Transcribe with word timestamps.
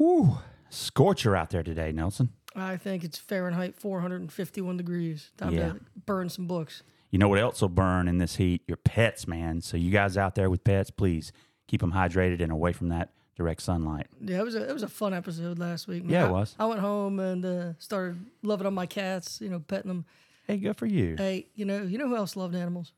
Whew, 0.00 0.38
scorcher 0.70 1.36
out 1.36 1.50
there 1.50 1.62
today, 1.62 1.92
Nelson. 1.92 2.30
I 2.56 2.78
think 2.78 3.04
it's 3.04 3.18
Fahrenheit 3.18 3.76
451 3.76 4.78
degrees. 4.78 5.30
Time 5.36 5.52
Yeah. 5.52 5.72
to 5.74 5.80
burn 6.06 6.30
some 6.30 6.46
books. 6.46 6.82
You 7.10 7.18
know 7.18 7.28
what 7.28 7.38
else 7.38 7.60
will 7.60 7.68
burn 7.68 8.08
in 8.08 8.16
this 8.16 8.36
heat? 8.36 8.62
Your 8.66 8.78
pets, 8.78 9.28
man. 9.28 9.60
So 9.60 9.76
you 9.76 9.90
guys 9.90 10.16
out 10.16 10.36
there 10.36 10.48
with 10.48 10.64
pets, 10.64 10.90
please 10.90 11.32
keep 11.66 11.82
them 11.82 11.92
hydrated 11.92 12.40
and 12.40 12.50
away 12.50 12.72
from 12.72 12.88
that 12.88 13.12
direct 13.36 13.60
sunlight. 13.60 14.06
Yeah, 14.22 14.38
it 14.38 14.44
was 14.44 14.54
a 14.54 14.66
it 14.68 14.72
was 14.72 14.82
a 14.82 14.88
fun 14.88 15.12
episode 15.12 15.58
last 15.58 15.86
week. 15.86 16.04
man. 16.04 16.12
Yeah, 16.12 16.24
it 16.24 16.28
I- 16.28 16.32
was. 16.32 16.54
I 16.58 16.64
went 16.64 16.80
home 16.80 17.20
and 17.20 17.44
uh, 17.44 17.72
started 17.78 18.24
loving 18.42 18.66
on 18.66 18.72
my 18.72 18.86
cats. 18.86 19.38
You 19.42 19.50
know, 19.50 19.60
petting 19.60 19.88
them. 19.88 20.06
Hey, 20.46 20.56
good 20.56 20.78
for 20.78 20.86
you. 20.86 21.16
Hey, 21.18 21.48
you 21.54 21.66
know, 21.66 21.82
you 21.82 21.98
know 21.98 22.08
who 22.08 22.16
else 22.16 22.36
loved 22.36 22.54
animals? 22.54 22.94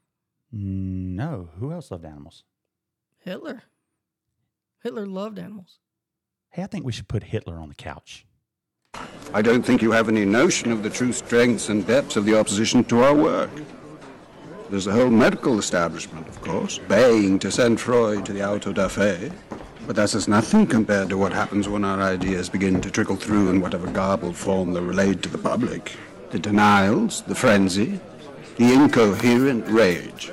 Mm, 0.54 1.16
No, 1.16 1.48
who 1.58 1.72
else 1.72 1.90
loved 1.90 2.04
animals? 2.04 2.44
Hitler. 3.18 3.64
Hitler 4.84 5.06
loved 5.06 5.38
animals. 5.40 5.78
Hey, 6.54 6.62
I 6.62 6.66
think 6.66 6.84
we 6.84 6.92
should 6.92 7.08
put 7.08 7.22
Hitler 7.22 7.58
on 7.58 7.70
the 7.70 7.74
couch. 7.74 8.26
I 9.32 9.40
don't 9.40 9.62
think 9.62 9.80
you 9.80 9.90
have 9.92 10.10
any 10.10 10.26
notion 10.26 10.70
of 10.70 10.82
the 10.82 10.90
true 10.90 11.14
strengths 11.14 11.70
and 11.70 11.86
depths 11.86 12.16
of 12.16 12.26
the 12.26 12.38
opposition 12.38 12.84
to 12.84 13.02
our 13.02 13.14
work. 13.14 13.48
There's 14.68 14.84
the 14.84 14.92
whole 14.92 15.08
medical 15.08 15.58
establishment, 15.58 16.28
of 16.28 16.42
course, 16.42 16.76
baying 16.76 17.38
to 17.38 17.50
send 17.50 17.80
Freud 17.80 18.26
to 18.26 18.34
the 18.34 18.46
auto 18.46 18.70
da 18.70 18.88
fe. 18.88 19.32
But 19.86 19.96
that's 19.96 20.14
as 20.14 20.28
nothing 20.28 20.66
compared 20.66 21.08
to 21.08 21.16
what 21.16 21.32
happens 21.32 21.70
when 21.70 21.86
our 21.86 22.02
ideas 22.02 22.50
begin 22.50 22.82
to 22.82 22.90
trickle 22.90 23.16
through 23.16 23.48
in 23.48 23.62
whatever 23.62 23.90
garbled 23.90 24.36
form 24.36 24.74
they're 24.74 24.82
relayed 24.82 25.22
to 25.22 25.30
the 25.30 25.38
public. 25.38 25.96
The 26.32 26.38
denials, 26.38 27.22
the 27.22 27.34
frenzy, 27.34 27.98
the 28.58 28.74
incoherent 28.74 29.66
rage. 29.68 30.30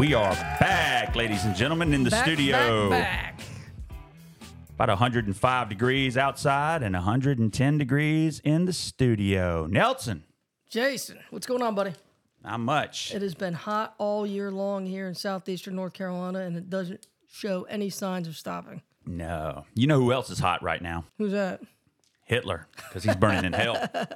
We 0.00 0.14
are 0.14 0.32
back, 0.58 1.14
ladies 1.14 1.44
and 1.44 1.54
gentlemen, 1.54 1.92
in 1.92 2.04
the 2.04 2.08
Back, 2.08 2.24
studio. 2.24 2.88
Back, 2.88 3.36
back. 3.36 3.46
About 4.70 4.88
105 4.88 5.68
degrees 5.68 6.16
outside 6.16 6.82
and 6.82 6.94
110 6.94 7.76
degrees 7.76 8.40
in 8.42 8.64
the 8.64 8.72
studio. 8.72 9.66
Nelson, 9.66 10.24
Jason, 10.70 11.18
what's 11.28 11.46
going 11.46 11.60
on, 11.60 11.74
buddy? 11.74 11.92
not 12.42 12.60
much. 12.60 13.14
It 13.14 13.20
has 13.20 13.34
been 13.34 13.52
hot 13.52 13.94
all 13.98 14.26
year 14.26 14.50
long 14.50 14.86
here 14.86 15.06
in 15.06 15.14
southeastern 15.14 15.76
North 15.76 15.92
Carolina, 15.92 16.38
and 16.38 16.56
it 16.56 16.70
doesn't 16.70 17.06
show 17.30 17.64
any 17.64 17.90
signs 17.90 18.26
of 18.26 18.38
stopping. 18.38 18.80
No. 19.04 19.66
You 19.74 19.86
know 19.86 20.00
who 20.00 20.14
else 20.14 20.30
is 20.30 20.38
hot 20.38 20.62
right 20.62 20.80
now? 20.80 21.04
Who's 21.18 21.32
that? 21.32 21.60
Hitler, 22.24 22.68
because 22.74 23.04
he's 23.04 23.16
burning 23.16 23.44
in 23.44 23.52
hell. 23.52 23.76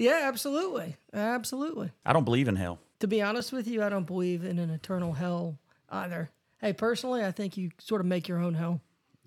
Yeah, 0.00 0.20
absolutely. 0.28 0.96
Absolutely. 1.12 1.90
I 2.06 2.12
don't 2.12 2.22
believe 2.22 2.46
in 2.46 2.54
hell. 2.54 2.78
To 3.00 3.06
be 3.06 3.22
honest 3.22 3.52
with 3.52 3.68
you, 3.68 3.82
I 3.82 3.88
don't 3.88 4.06
believe 4.06 4.44
in 4.44 4.58
an 4.58 4.70
eternal 4.70 5.12
hell 5.12 5.58
either. 5.88 6.30
Hey, 6.60 6.72
personally, 6.72 7.24
I 7.24 7.30
think 7.30 7.56
you 7.56 7.70
sort 7.78 8.00
of 8.00 8.06
make 8.06 8.26
your 8.28 8.38
own 8.38 8.54
hell. 8.54 8.80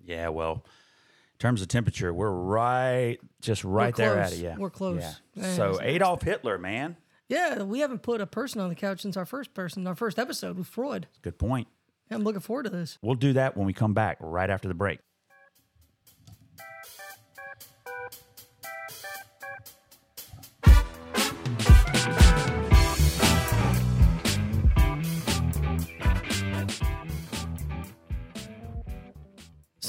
Yeah, 0.04 0.28
well, 0.28 0.52
in 0.54 1.38
terms 1.38 1.62
of 1.62 1.68
temperature, 1.68 2.12
we're 2.12 2.30
right, 2.30 3.18
just 3.40 3.64
right 3.64 3.94
there 3.96 4.18
at 4.18 4.32
it. 4.32 4.40
Yeah, 4.40 4.56
We're 4.58 4.68
close. 4.70 5.00
Yeah. 5.00 5.12
Yeah, 5.34 5.54
so 5.56 5.70
it's 5.70 5.78
nice. 5.78 5.88
Adolf 5.88 6.22
Hitler, 6.22 6.58
man, 6.58 6.96
Yeah, 7.28 7.62
we 7.62 7.78
haven't 7.80 8.02
put 8.02 8.20
a 8.20 8.26
person 8.26 8.60
on 8.60 8.68
the 8.68 8.74
couch 8.74 9.00
since 9.00 9.16
our 9.16 9.24
first 9.24 9.54
person, 9.54 9.86
our 9.86 9.94
first 9.94 10.18
episode 10.18 10.58
with 10.58 10.66
Freud. 10.66 11.06
good 11.22 11.38
point. 11.38 11.68
I'm 12.10 12.24
looking 12.24 12.40
forward 12.40 12.64
to 12.64 12.70
this. 12.70 12.98
We'll 13.00 13.14
do 13.14 13.32
that 13.32 13.56
when 13.56 13.64
we 13.66 13.72
come 13.72 13.94
back 13.94 14.18
right 14.20 14.50
after 14.50 14.68
the 14.68 14.74
break. 14.74 14.98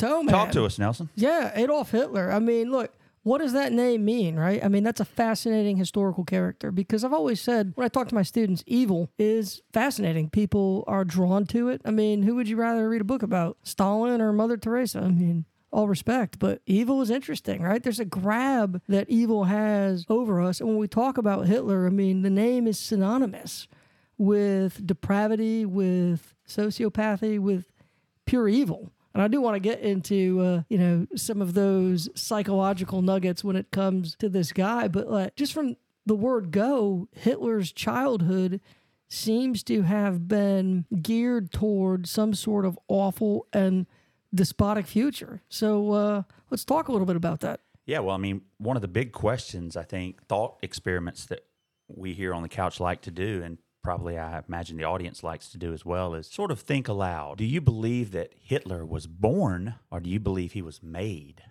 So, 0.03 0.21
man. 0.21 0.33
Talk 0.33 0.51
to 0.51 0.65
us, 0.65 0.77
Nelson. 0.77 1.09
Yeah, 1.15 1.51
Adolf 1.55 1.91
Hitler. 1.91 2.31
I 2.31 2.39
mean, 2.39 2.71
look, 2.71 2.91
what 3.23 3.37
does 3.37 3.53
that 3.53 3.71
name 3.71 4.03
mean, 4.03 4.35
right? 4.35 4.63
I 4.63 4.67
mean, 4.67 4.83
that's 4.83 4.99
a 4.99 5.05
fascinating 5.05 5.77
historical 5.77 6.25
character 6.25 6.71
because 6.71 7.05
I've 7.05 7.13
always 7.13 7.39
said 7.39 7.71
when 7.75 7.85
I 7.85 7.87
talk 7.87 8.09
to 8.09 8.15
my 8.15 8.21
students, 8.21 8.65
evil 8.67 9.09
is 9.17 9.61
fascinating. 9.71 10.29
People 10.29 10.83
are 10.87 11.05
drawn 11.05 11.45
to 11.47 11.69
it. 11.69 11.81
I 11.85 11.91
mean, 11.91 12.23
who 12.23 12.35
would 12.35 12.49
you 12.49 12.57
rather 12.57 12.89
read 12.89 12.99
a 12.99 13.05
book 13.05 13.23
about, 13.23 13.57
Stalin 13.63 14.19
or 14.19 14.33
Mother 14.33 14.57
Teresa? 14.57 14.99
I 14.99 15.07
mean, 15.07 15.45
all 15.71 15.87
respect, 15.87 16.37
but 16.37 16.61
evil 16.65 17.01
is 17.01 17.09
interesting, 17.09 17.61
right? 17.61 17.81
There's 17.81 18.01
a 18.01 18.05
grab 18.05 18.81
that 18.89 19.09
evil 19.09 19.45
has 19.45 20.05
over 20.09 20.41
us. 20.41 20.59
And 20.59 20.67
when 20.67 20.77
we 20.77 20.87
talk 20.89 21.17
about 21.17 21.47
Hitler, 21.47 21.87
I 21.87 21.91
mean, 21.91 22.23
the 22.23 22.29
name 22.29 22.67
is 22.67 22.77
synonymous 22.77 23.69
with 24.17 24.85
depravity, 24.85 25.65
with 25.65 26.35
sociopathy, 26.45 27.39
with 27.39 27.71
pure 28.25 28.49
evil. 28.49 28.91
And 29.13 29.21
I 29.21 29.27
do 29.27 29.41
want 29.41 29.55
to 29.55 29.59
get 29.59 29.81
into 29.81 30.39
uh, 30.41 30.61
you 30.69 30.77
know 30.77 31.07
some 31.15 31.41
of 31.41 31.53
those 31.53 32.09
psychological 32.15 33.01
nuggets 33.01 33.43
when 33.43 33.55
it 33.55 33.71
comes 33.71 34.15
to 34.17 34.29
this 34.29 34.51
guy, 34.51 34.87
but 34.87 35.09
like 35.09 35.35
just 35.35 35.53
from 35.53 35.75
the 36.05 36.15
word 36.15 36.51
go, 36.51 37.07
Hitler's 37.11 37.71
childhood 37.71 38.59
seems 39.07 39.63
to 39.63 39.83
have 39.83 40.27
been 40.27 40.85
geared 41.01 41.51
toward 41.51 42.07
some 42.07 42.33
sort 42.33 42.65
of 42.65 42.77
awful 42.87 43.47
and 43.53 43.85
despotic 44.33 44.87
future. 44.87 45.41
So 45.49 45.91
uh, 45.91 46.23
let's 46.49 46.65
talk 46.65 46.87
a 46.87 46.91
little 46.91 47.05
bit 47.05 47.15
about 47.15 47.41
that. 47.41 47.59
Yeah, 47.85 47.99
well, 47.99 48.15
I 48.15 48.17
mean, 48.17 48.41
one 48.57 48.75
of 48.75 48.81
the 48.81 48.87
big 48.87 49.11
questions 49.11 49.77
I 49.77 49.83
think 49.83 50.25
thought 50.27 50.57
experiments 50.61 51.25
that 51.27 51.45
we 51.87 52.13
here 52.13 52.33
on 52.33 52.41
the 52.41 52.49
couch 52.49 52.79
like 52.79 53.01
to 53.01 53.11
do, 53.11 53.43
and 53.43 53.57
probably 53.83 54.17
I 54.17 54.41
imagine 54.47 54.77
the 54.77 54.85
audience 54.85 55.23
likes 55.23 55.49
to 55.49 55.57
do 55.57 55.73
as 55.73 55.85
well, 55.85 56.13
is 56.15 56.27
sort 56.27 56.51
of 56.51 56.59
think 56.59 56.87
aloud. 56.87 57.37
Do 57.37 57.45
you 57.45 57.61
believe 57.61 58.11
that 58.11 58.33
Hitler 58.41 58.85
was 58.85 59.07
born, 59.07 59.75
or 59.91 59.99
do 59.99 60.09
you 60.09 60.19
believe 60.19 60.53
he 60.53 60.61
was 60.61 60.81
made? 60.81 61.43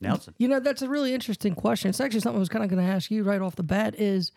Nelson. 0.00 0.34
You 0.38 0.48
know, 0.48 0.60
that's 0.60 0.82
a 0.82 0.88
really 0.88 1.14
interesting 1.14 1.54
question. 1.54 1.88
It's 1.88 2.00
actually 2.00 2.20
something 2.20 2.38
I 2.38 2.40
was 2.40 2.48
kind 2.48 2.64
of 2.64 2.70
going 2.70 2.84
to 2.84 2.90
ask 2.90 3.10
you 3.10 3.22
right 3.22 3.40
off 3.40 3.56
the 3.56 3.62
bat 3.62 3.94
is 3.98 4.32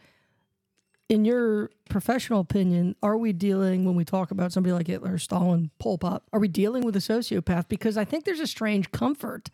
in 1.09 1.25
your 1.25 1.71
professional 1.89 2.39
opinion, 2.39 2.95
are 3.01 3.17
we 3.17 3.33
dealing 3.33 3.83
when 3.83 3.95
we 3.95 4.05
talk 4.05 4.31
about 4.31 4.53
somebody 4.53 4.73
like 4.73 4.87
Hitler, 4.87 5.17
Stalin, 5.17 5.71
Pol 5.79 5.97
Pot, 5.97 6.23
are 6.31 6.39
we 6.39 6.47
dealing 6.47 6.83
with 6.85 6.95
a 6.95 6.99
sociopath? 6.99 7.67
Because 7.67 7.97
I 7.97 8.05
think 8.05 8.25
there's 8.25 8.39
a 8.39 8.47
strange 8.47 8.91
comfort 8.91 9.49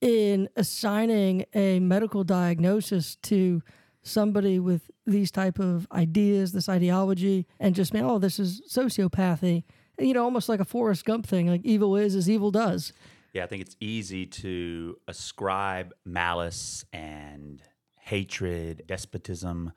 in 0.00 0.48
assigning 0.56 1.44
a 1.54 1.78
medical 1.80 2.24
diagnosis 2.24 3.16
to 3.16 3.62
somebody 4.02 4.58
with 4.58 4.90
these 5.06 5.30
type 5.30 5.58
of 5.58 5.86
ideas, 5.92 6.52
this 6.52 6.68
ideology, 6.68 7.46
and 7.58 7.74
just 7.74 7.92
man, 7.92 8.04
oh, 8.04 8.18
this 8.18 8.38
is 8.38 8.62
sociopathy. 8.68 9.64
You 9.98 10.14
know, 10.14 10.24
almost 10.24 10.48
like 10.48 10.60
a 10.60 10.64
Forrest 10.64 11.04
Gump 11.04 11.26
thing, 11.26 11.46
like 11.46 11.60
evil 11.64 11.96
is 11.96 12.14
as 12.14 12.28
evil 12.28 12.50
does. 12.50 12.92
Yeah, 13.32 13.44
I 13.44 13.46
think 13.46 13.62
it's 13.62 13.76
easy 13.80 14.26
to 14.26 14.96
ascribe 15.06 15.92
malice 16.04 16.84
and 16.92 17.62
hatred, 17.98 18.84
despotism 18.86 19.72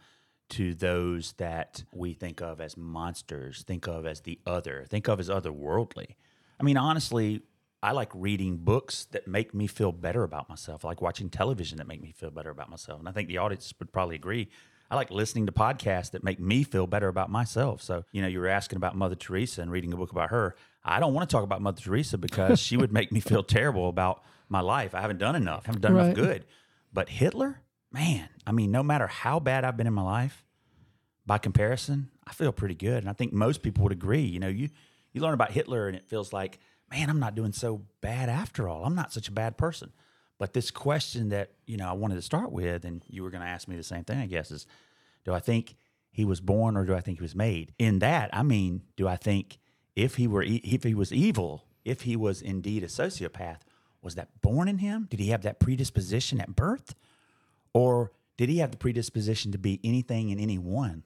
to 0.50 0.74
those 0.74 1.34
that 1.34 1.84
we 1.94 2.14
think 2.14 2.42
of 2.42 2.62
as 2.62 2.78
monsters, 2.78 3.64
think 3.64 3.88
of 3.88 4.06
as 4.06 4.22
the 4.22 4.40
other, 4.46 4.86
think 4.90 5.08
of 5.08 5.20
as 5.20 5.30
otherworldly. 5.30 6.16
I 6.60 6.64
mean, 6.64 6.78
honestly, 6.78 7.42
I 7.84 7.92
like 7.92 8.10
reading 8.16 8.56
books 8.58 9.06
that 9.12 9.28
make 9.28 9.54
me 9.54 9.68
feel 9.68 9.92
better 9.92 10.24
about 10.24 10.48
myself. 10.48 10.86
I 10.86 10.88
like 10.88 11.02
watching 11.02 11.30
television 11.30 11.80
that 11.80 11.88
make 11.88 12.02
me 12.02 12.14
feel 12.14 12.32
better 12.32 12.50
about 12.50 12.70
myself. 12.70 12.98
And 13.00 13.10
I 13.10 13.12
think 13.12 13.28
the 13.28 13.40
audience 13.40 13.74
would 13.78 13.92
probably 13.92 14.16
agree. 14.16 14.50
I 14.90 14.96
like 14.96 15.12
listening 15.12 15.48
to 15.48 15.52
podcasts 15.52 16.12
that 16.12 16.24
make 16.24 16.40
me 16.40 16.64
feel 16.64 16.88
better 16.88 17.10
about 17.10 17.30
myself. 17.30 17.82
So, 17.82 18.06
you 18.14 18.22
know, 18.22 18.28
you 18.30 18.40
were 18.40 18.48
asking 18.48 18.78
about 18.78 18.96
Mother 18.96 19.16
Teresa 19.16 19.62
and 19.62 19.70
reading 19.70 19.92
a 19.92 19.98
book 19.98 20.12
about 20.14 20.30
her. 20.30 20.56
I 20.86 21.02
don't 21.02 21.14
want 21.14 21.30
to 21.30 21.34
talk 21.34 21.44
about 21.44 21.62
Mother 21.62 21.82
Teresa 21.82 22.18
because 22.18 22.58
she 22.60 22.78
would 22.78 22.94
make 22.94 23.12
me 23.12 23.20
feel 23.20 23.44
terrible 23.58 23.90
about 23.90 24.24
my 24.48 24.62
life. 24.62 24.96
I 24.96 25.02
haven't 25.02 25.20
done 25.20 25.36
enough, 25.36 25.64
I 25.66 25.68
haven't 25.68 25.82
done 25.82 25.94
Right. 25.94 26.06
enough 26.06 26.16
good. 26.16 26.46
But 26.94 27.10
Hitler, 27.10 27.60
man, 27.92 28.30
I 28.48 28.54
mean, 28.54 28.72
no 28.72 28.82
matter 28.84 29.08
how 29.08 29.42
bad 29.42 29.66
I've 29.66 29.76
been 29.76 29.88
in 29.88 29.94
my 29.94 30.04
life, 30.04 30.46
by 31.26 31.38
comparison, 31.38 32.12
I 32.26 32.34
feel 32.34 32.52
pretty 32.54 32.76
good. 32.76 32.98
And 33.04 33.10
I 33.10 33.14
think 33.14 33.34
most 33.34 33.62
people 33.62 33.84
would 33.84 33.92
agree. 33.92 34.22
You 34.24 34.40
know, 34.40 34.48
you 34.48 34.70
you 35.14 35.22
learn 35.22 35.34
about 35.34 35.52
Hitler 35.52 35.88
and 35.88 35.96
it 35.96 36.06
feels 36.06 36.34
like, 36.34 36.60
man, 36.94 37.10
I'm 37.10 37.20
not 37.20 37.36
doing 37.36 37.54
so 37.54 37.82
bad 38.02 38.30
after 38.30 38.68
all. 38.68 38.86
I'm 38.86 38.96
not 38.96 39.12
such 39.12 39.28
a 39.28 39.32
bad 39.32 39.58
person. 39.58 39.92
But 40.38 40.54
this 40.54 40.72
question 40.72 41.30
that, 41.30 41.52
you 41.66 41.78
know, 41.78 41.88
I 41.88 41.94
wanted 41.94 42.16
to 42.16 42.22
start 42.22 42.52
with, 42.52 42.86
and 42.86 43.04
you 43.08 43.24
were 43.24 43.30
going 43.30 43.44
to 43.44 43.48
ask 43.48 43.68
me 43.68 43.76
the 43.76 43.84
same 43.84 44.04
thing, 44.04 44.20
I 44.20 44.26
guess, 44.26 44.52
is 44.52 44.66
do 45.26 45.34
I 45.34 45.40
think 45.40 45.76
he 46.12 46.26
was 46.26 46.40
born 46.42 46.76
or 46.76 46.86
do 46.86 46.94
I 46.94 47.02
think 47.02 47.18
he 47.20 47.24
was 47.24 47.36
made? 47.36 47.74
In 47.80 48.00
that, 48.00 48.30
I 48.34 48.44
mean, 48.44 48.82
do 48.96 49.08
I 49.08 49.16
think 49.16 49.60
if 49.96 50.16
he 50.16 50.28
were 50.28 50.44
if 50.46 50.84
he 50.84 50.94
was 50.94 51.12
evil, 51.14 51.66
if 51.86 52.02
he 52.02 52.16
was 52.16 52.42
indeed 52.42 52.84
a 52.84 52.88
sociopath, 52.88 53.60
was 54.02 54.16
that 54.16 54.42
born 54.42 54.68
in 54.68 54.80
him? 54.80 55.08
Did 55.10 55.20
he 55.20 55.28
have 55.28 55.44
that 55.44 55.60
predisposition 55.60 56.42
at 56.42 56.56
birth? 56.56 56.94
Or 57.74 58.12
did 58.38 58.50
he 58.50 58.58
have 58.58 58.72
the 58.72 58.78
predisposition 58.78 59.52
to 59.52 59.58
be 59.58 59.80
anything 59.84 60.32
and 60.32 60.40
anyone 60.40 61.04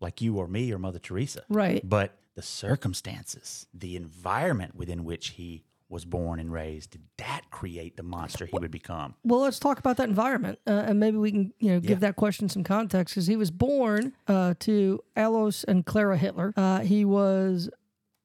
like 0.00 0.20
you 0.20 0.36
or 0.36 0.48
me 0.48 0.72
or 0.72 0.78
Mother 0.78 0.98
Teresa? 0.98 1.42
Right. 1.48 1.86
But 1.86 2.16
the 2.38 2.42
circumstances, 2.42 3.66
the 3.74 3.96
environment 3.96 4.76
within 4.76 5.02
which 5.02 5.30
he 5.30 5.64
was 5.88 6.04
born 6.04 6.38
and 6.38 6.52
raised, 6.52 6.90
did 6.92 7.00
that 7.16 7.42
create 7.50 7.96
the 7.96 8.02
monster 8.04 8.46
he 8.46 8.56
would 8.56 8.70
become? 8.70 9.16
Well, 9.24 9.40
let's 9.40 9.58
talk 9.58 9.80
about 9.80 9.96
that 9.96 10.08
environment, 10.08 10.60
uh, 10.64 10.84
and 10.86 11.00
maybe 11.00 11.16
we 11.16 11.32
can, 11.32 11.52
you 11.58 11.72
know, 11.72 11.80
give 11.80 11.90
Yeah. 11.90 11.96
that 12.08 12.14
question 12.16 12.48
some 12.48 12.62
context. 12.62 13.12
Because 13.14 13.26
he 13.26 13.34
was 13.36 13.50
born 13.50 14.12
uh, 14.28 14.54
to 14.60 15.02
Alois 15.16 15.64
and 15.66 15.84
Clara 15.84 16.16
Hitler. 16.16 16.52
Uh, 16.56 16.80
he 16.80 17.04
was 17.04 17.70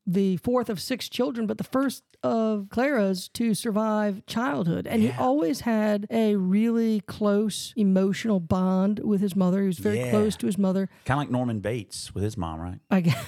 the 0.05 0.37
fourth 0.37 0.69
of 0.69 0.79
six 0.81 1.07
children, 1.09 1.47
but 1.47 1.57
the 1.57 1.63
first 1.63 2.03
of 2.23 2.67
Clara's 2.69 3.27
to 3.29 3.53
survive 3.53 4.25
childhood, 4.25 4.87
and 4.87 5.01
he 5.01 5.11
always 5.11 5.61
had 5.61 6.07
a 6.09 6.35
really 6.37 7.01
close 7.01 7.73
emotional 7.75 8.39
bond 8.39 8.99
with 8.99 9.19
his 9.21 9.35
mother. 9.35 9.61
He 9.61 9.67
was 9.67 9.79
very 9.79 9.99
Yeah. 9.99 10.09
close 10.09 10.35
to 10.37 10.45
his 10.45 10.57
mother. 10.57 10.87
Kind 11.05 11.17
of 11.17 11.21
like 11.23 11.31
Norman 11.31 11.59
Bates 11.59 12.13
with 12.15 12.23
his 12.23 12.37
mom, 12.37 12.59
right? 12.61 12.79
I 12.89 13.01
guess. 13.01 13.25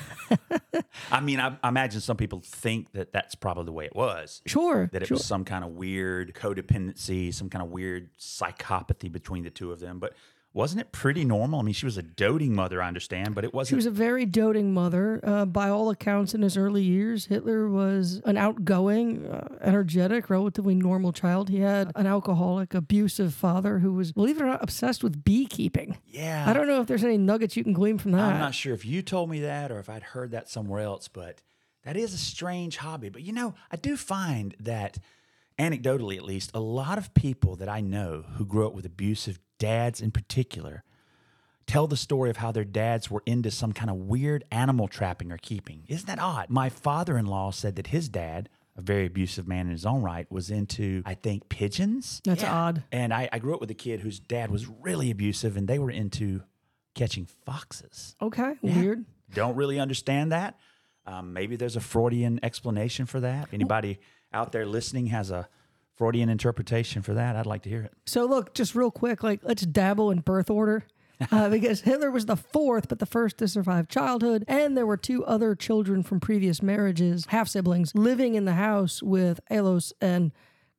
I 1.11 1.19
mean, 1.19 1.39
I, 1.41 1.57
I 1.63 1.67
imagine 1.69 1.99
some 2.01 2.17
people 2.17 2.41
think 2.45 2.91
that 2.93 3.11
that's 3.11 3.35
probably 3.35 3.65
the 3.65 3.71
way 3.73 3.85
it 3.85 3.95
was. 3.95 4.41
Sure. 4.45 4.89
That 4.93 5.01
it 5.01 5.07
sure. 5.07 5.15
was 5.15 5.25
some 5.25 5.43
kind 5.43 5.63
of 5.65 5.71
weird 5.71 6.33
codependency, 6.33 7.33
some 7.33 7.49
kind 7.49 7.63
of 7.63 7.69
weird 7.71 8.09
psychopathy 8.17 9.11
between 9.11 9.43
the 9.43 9.49
two 9.49 9.71
of 9.71 9.79
them. 9.79 9.99
But 9.99 10.13
wasn't 10.55 10.79
it 10.79 10.93
pretty 10.93 11.25
normal? 11.25 11.59
I 11.59 11.63
mean, 11.63 11.73
she 11.73 11.85
was 11.85 11.97
a 11.97 12.01
doting 12.01 12.55
mother, 12.55 12.81
I 12.81 12.87
understand, 12.87 13.35
but 13.35 13.43
it 13.43 13.53
wasn't. 13.53 13.71
She 13.71 13.75
was 13.75 13.85
a 13.85 13.91
very 13.91 14.25
doting 14.25 14.73
mother. 14.73 15.19
Uh, 15.21 15.45
by 15.45 15.67
all 15.67 15.89
accounts, 15.89 16.33
in 16.33 16.41
his 16.41 16.55
early 16.55 16.81
years, 16.81 17.25
Hitler 17.25 17.67
was 17.69 18.21
an 18.23 18.37
outgoing, 18.37 19.25
uh, 19.25 19.57
energetic, 19.59 20.29
relatively 20.29 20.73
normal 20.73 21.11
child. 21.11 21.49
He 21.49 21.59
had 21.59 21.91
an 21.93 22.07
alcoholic, 22.07 22.73
abusive 22.73 23.33
father 23.33 23.79
who 23.79 23.91
was, 23.91 24.13
believe 24.13 24.37
it 24.37 24.43
or 24.43 24.47
not, 24.47 24.63
obsessed 24.63 25.03
with 25.03 25.25
beekeeping. 25.25 25.97
yeah. 26.07 26.45
I 26.47 26.53
don't 26.53 26.67
know 26.67 26.79
if 26.79 26.87
there's 26.87 27.03
any 27.03 27.17
nuggets 27.17 27.57
you 27.57 27.63
can 27.65 27.73
glean 27.73 27.97
from 27.97 28.13
that. 28.13 28.33
I'm 28.33 28.39
not 28.39 28.55
sure 28.55 28.73
if 28.73 28.85
you 28.85 29.01
told 29.01 29.29
me 29.29 29.41
that 29.41 29.73
or 29.73 29.79
if 29.79 29.89
I'd 29.89 30.03
heard 30.03 30.31
that 30.31 30.49
somewhere 30.49 30.79
else, 30.79 31.09
but 31.09 31.41
that 31.83 31.97
is 31.97 32.13
a 32.13 32.17
strange 32.17 32.77
hobby. 32.77 33.09
But 33.09 33.23
you 33.23 33.33
know, 33.33 33.55
I 33.71 33.75
do 33.75 33.97
find 33.97 34.55
that, 34.61 34.99
anecdotally 35.57 36.17
at 36.17 36.23
least, 36.23 36.51
a 36.53 36.59
lot 36.59 36.97
of 36.97 37.13
people 37.13 37.55
that 37.57 37.69
I 37.69 37.81
know 37.81 38.25
who 38.37 38.45
grew 38.45 38.67
up 38.67 38.73
with 38.73 38.85
abusive 38.85 39.39
dads 39.59 40.01
in 40.01 40.11
particular 40.11 40.83
tell 41.67 41.87
the 41.87 41.97
story 41.97 42.29
of 42.29 42.37
how 42.37 42.51
their 42.51 42.63
dads 42.63 43.09
were 43.09 43.23
into 43.25 43.49
some 43.49 43.73
kind 43.73 43.89
of 43.89 43.95
weird 43.95 44.43
animal 44.51 44.87
trapping 44.87 45.31
or 45.31 45.37
keeping. 45.37 45.83
Isn't 45.87 46.07
that 46.07 46.19
odd? 46.19 46.49
My 46.49 46.69
father 46.69 47.17
in 47.17 47.25
law 47.25 47.51
said 47.51 47.75
that 47.77 47.87
his 47.87 48.07
dad, 48.07 48.49
a 48.77 48.81
very 48.81 49.07
abusive 49.07 49.47
man 49.47 49.65
in 49.65 49.71
his 49.71 49.85
own 49.85 50.03
right, 50.03 50.31
was 50.31 50.51
into, 50.51 51.01
I 51.05 51.15
think, 51.15 51.49
pigeons. 51.49 52.21
That's 52.23 52.43
odd. 52.43 52.83
And 52.91 53.13
I, 53.13 53.29
I 53.31 53.39
grew 53.39 53.55
up 53.55 53.61
with 53.61 53.71
a 53.71 53.75
kid 53.75 54.01
whose 54.01 54.19
dad 54.19 54.51
was 54.51 54.67
really 54.67 55.09
abusive, 55.09 55.57
and 55.57 55.67
they 55.67 55.79
were 55.79 55.89
into 55.89 56.43
catching 56.93 57.27
foxes. 57.45 58.15
Okay, 58.21 58.53
weird. 58.61 59.05
Don't 59.33 59.55
really 59.55 59.79
understand 59.79 60.31
that. 60.31 60.59
Um, 61.07 61.33
maybe 61.33 61.55
there's 61.55 61.75
a 61.75 61.81
Freudian 61.81 62.39
explanation 62.43 63.05
for 63.05 63.19
that. 63.21 63.49
Anybody 63.53 63.99
out 64.35 64.51
there 64.51 64.65
listening 64.65 65.07
has 65.07 65.31
a 65.31 65.47
Freudian 65.95 66.29
interpretation 66.29 67.01
for 67.01 67.13
that? 67.13 67.35
I'd 67.35 67.45
like 67.45 67.63
to 67.63 67.69
hear 67.69 67.81
it. 67.81 67.93
So 68.05 68.25
look, 68.25 68.53
just 68.53 68.75
real 68.75 68.91
quick, 68.91 69.23
like 69.23 69.39
let's 69.43 69.65
dabble 69.65 70.11
in 70.11 70.19
birth 70.19 70.49
order. 70.49 70.83
Uh, 71.31 71.47
because 71.57 71.81
Hitler 71.81 72.11
was 72.11 72.25
the 72.25 72.35
fourth, 72.35 72.89
but 72.89 72.99
the 72.99 73.05
first 73.05 73.37
to 73.37 73.47
survive 73.47 73.87
childhood, 73.87 74.43
and 74.49 74.77
there 74.77 74.85
were 74.85 74.97
two 74.97 75.23
other 75.25 75.55
children 75.55 76.03
from 76.03 76.19
previous 76.19 76.61
marriages, 76.61 77.27
half 77.29 77.47
siblings, 77.47 77.95
living 77.95 78.35
in 78.35 78.43
the 78.43 78.53
house 78.55 79.01
with 79.01 79.39
Alois 79.49 79.93
and 80.01 80.33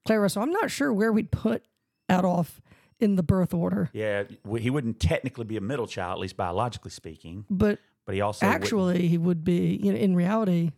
Clara. 0.04 0.28
So 0.28 0.42
I'm 0.42 0.52
not 0.52 0.70
sure 0.70 0.92
where 0.92 1.10
we'd 1.10 1.30
put 1.30 1.64
Adolf 2.10 2.60
in 3.00 3.16
the 3.16 3.22
birth 3.22 3.52
order, 3.52 3.90
Yeah, 3.92 4.24
he 4.58 4.70
wouldn't 4.70 5.00
technically 5.00 5.44
be 5.44 5.56
a 5.58 5.60
middle 5.60 5.86
child, 5.86 6.12
at 6.12 6.18
least 6.18 6.36
biologically 6.36 6.90
speaking, 6.90 7.44
but 7.50 7.78
but 8.06 8.14
he 8.14 8.20
also 8.22 8.46
wouldn't- 8.46 8.64
actually 8.64 9.08
he 9.08 9.18
would 9.18 9.44
be. 9.44 9.78
You 9.82 9.92
know, 9.92 9.98
in 9.98 10.14
reality. 10.14 10.72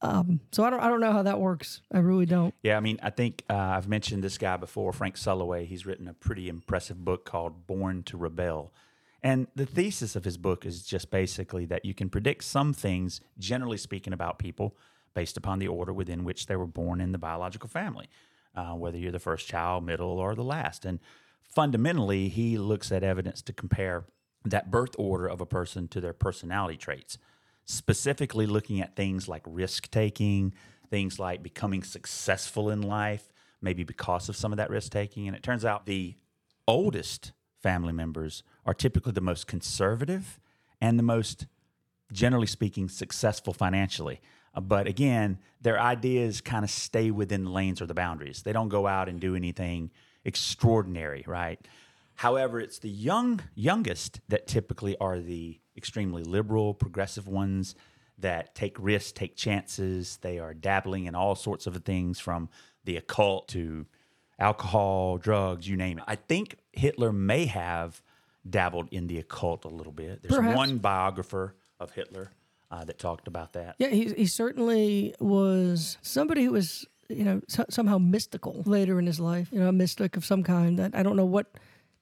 Um, 0.00 0.40
so 0.52 0.64
I 0.64 0.70
don't, 0.70 0.80
I 0.80 0.88
don't 0.88 1.00
know 1.00 1.12
how 1.12 1.22
that 1.22 1.40
works. 1.40 1.82
I 1.92 1.98
really 1.98 2.26
don't. 2.26 2.54
Yeah, 2.62 2.76
I 2.76 2.80
mean, 2.80 2.98
I 3.02 3.10
think 3.10 3.44
uh, 3.50 3.54
I've 3.54 3.88
mentioned 3.88 4.22
this 4.22 4.38
guy 4.38 4.56
before, 4.56 4.92
Frank 4.92 5.16
Sulloway. 5.16 5.66
He's 5.66 5.86
written 5.86 6.06
a 6.06 6.14
pretty 6.14 6.48
impressive 6.48 7.04
book 7.04 7.24
called 7.24 7.66
Born 7.66 8.02
to 8.04 8.16
Rebel. 8.16 8.72
And 9.22 9.48
the 9.56 9.66
thesis 9.66 10.14
of 10.14 10.24
his 10.24 10.36
book 10.36 10.64
is 10.64 10.84
just 10.84 11.10
basically 11.10 11.64
that 11.66 11.84
you 11.84 11.94
can 11.94 12.08
predict 12.08 12.44
some 12.44 12.72
things, 12.72 13.20
generally 13.38 13.76
speaking, 13.76 14.12
about 14.12 14.38
people 14.38 14.76
based 15.14 15.36
upon 15.36 15.58
the 15.58 15.66
order 15.66 15.92
within 15.92 16.22
which 16.22 16.46
they 16.46 16.54
were 16.54 16.66
born 16.66 17.00
in 17.00 17.10
the 17.10 17.18
biological 17.18 17.68
family, 17.68 18.08
uh, 18.54 18.74
whether 18.74 18.96
you're 18.96 19.10
the 19.10 19.18
first 19.18 19.48
child, 19.48 19.84
middle, 19.84 20.20
or 20.20 20.36
the 20.36 20.44
last. 20.44 20.84
And 20.84 21.00
fundamentally, 21.42 22.28
he 22.28 22.56
looks 22.56 22.92
at 22.92 23.02
evidence 23.02 23.42
to 23.42 23.52
compare 23.52 24.04
that 24.44 24.70
birth 24.70 24.94
order 24.96 25.26
of 25.26 25.40
a 25.40 25.46
person 25.46 25.88
to 25.88 26.00
their 26.00 26.12
personality 26.12 26.76
traits 26.76 27.18
specifically 27.68 28.46
looking 28.46 28.80
at 28.80 28.96
things 28.96 29.28
like 29.28 29.42
risk 29.44 29.90
taking, 29.90 30.54
things 30.90 31.18
like 31.18 31.42
becoming 31.42 31.82
successful 31.82 32.70
in 32.70 32.80
life, 32.80 33.30
maybe 33.60 33.84
because 33.84 34.30
of 34.30 34.36
some 34.36 34.52
of 34.52 34.56
that 34.56 34.70
risk 34.70 34.90
taking. 34.90 35.28
And 35.28 35.36
it 35.36 35.42
turns 35.42 35.66
out 35.66 35.84
the 35.84 36.14
oldest 36.66 37.32
family 37.62 37.92
members 37.92 38.42
are 38.64 38.72
typically 38.72 39.12
the 39.12 39.20
most 39.20 39.46
conservative 39.46 40.40
and 40.80 40.98
the 40.98 41.02
most, 41.02 41.46
generally 42.10 42.46
speaking, 42.46 42.88
successful 42.88 43.52
financially. 43.52 44.22
Uh, 44.54 44.62
But 44.62 44.86
again, 44.86 45.38
their 45.60 45.78
ideas 45.78 46.40
kind 46.40 46.64
of 46.64 46.70
stay 46.70 47.10
within 47.10 47.44
the 47.44 47.50
lanes 47.50 47.82
or 47.82 47.86
the 47.86 47.94
boundaries. 47.94 48.42
They 48.42 48.54
don't 48.54 48.70
go 48.70 48.86
out 48.86 49.10
and 49.10 49.20
do 49.20 49.36
anything 49.36 49.90
extraordinary, 50.24 51.22
right? 51.26 51.60
However, 52.14 52.60
it's 52.60 52.78
the 52.78 52.88
young 52.88 53.40
youngest 53.54 54.20
that 54.28 54.46
typically 54.46 54.96
are 54.98 55.20
the 55.20 55.60
extremely 55.78 56.22
liberal, 56.22 56.74
progressive 56.74 57.26
ones 57.26 57.74
that 58.18 58.54
take 58.54 58.76
risks, 58.78 59.12
take 59.12 59.36
chances. 59.36 60.18
They 60.20 60.38
are 60.38 60.52
dabbling 60.52 61.06
in 61.06 61.14
all 61.14 61.34
sorts 61.34 61.66
of 61.66 61.74
things 61.84 62.20
from 62.20 62.50
the 62.84 62.96
occult 62.96 63.48
to 63.48 63.86
alcohol, 64.38 65.18
drugs, 65.18 65.68
you 65.68 65.76
name 65.76 65.98
it. 65.98 66.04
I 66.06 66.16
think 66.16 66.56
Hitler 66.72 67.12
may 67.12 67.46
have 67.46 68.02
dabbled 68.48 68.88
in 68.90 69.06
the 69.06 69.18
occult 69.18 69.64
a 69.64 69.68
little 69.68 69.92
bit. 69.92 70.22
There's 70.22 70.34
Perhaps. 70.34 70.56
one 70.56 70.78
biographer 70.78 71.54
of 71.80 71.92
Hitler 71.92 72.30
uh, 72.70 72.84
that 72.84 72.98
talked 72.98 73.28
about 73.28 73.52
that. 73.54 73.76
Yeah, 73.78 73.88
he, 73.88 74.12
he 74.12 74.26
certainly 74.26 75.14
was 75.20 75.98
somebody 76.02 76.44
who 76.44 76.52
was, 76.52 76.86
you 77.08 77.24
know, 77.24 77.40
so, 77.48 77.64
somehow 77.70 77.98
mystical 77.98 78.62
later 78.66 78.98
in 78.98 79.06
his 79.06 79.20
life, 79.20 79.48
you 79.52 79.60
know, 79.60 79.68
a 79.68 79.72
mystic 79.72 80.16
of 80.16 80.24
some 80.24 80.42
kind 80.42 80.78
that 80.78 80.94
I 80.94 81.02
don't 81.02 81.16
know 81.16 81.24
what 81.24 81.46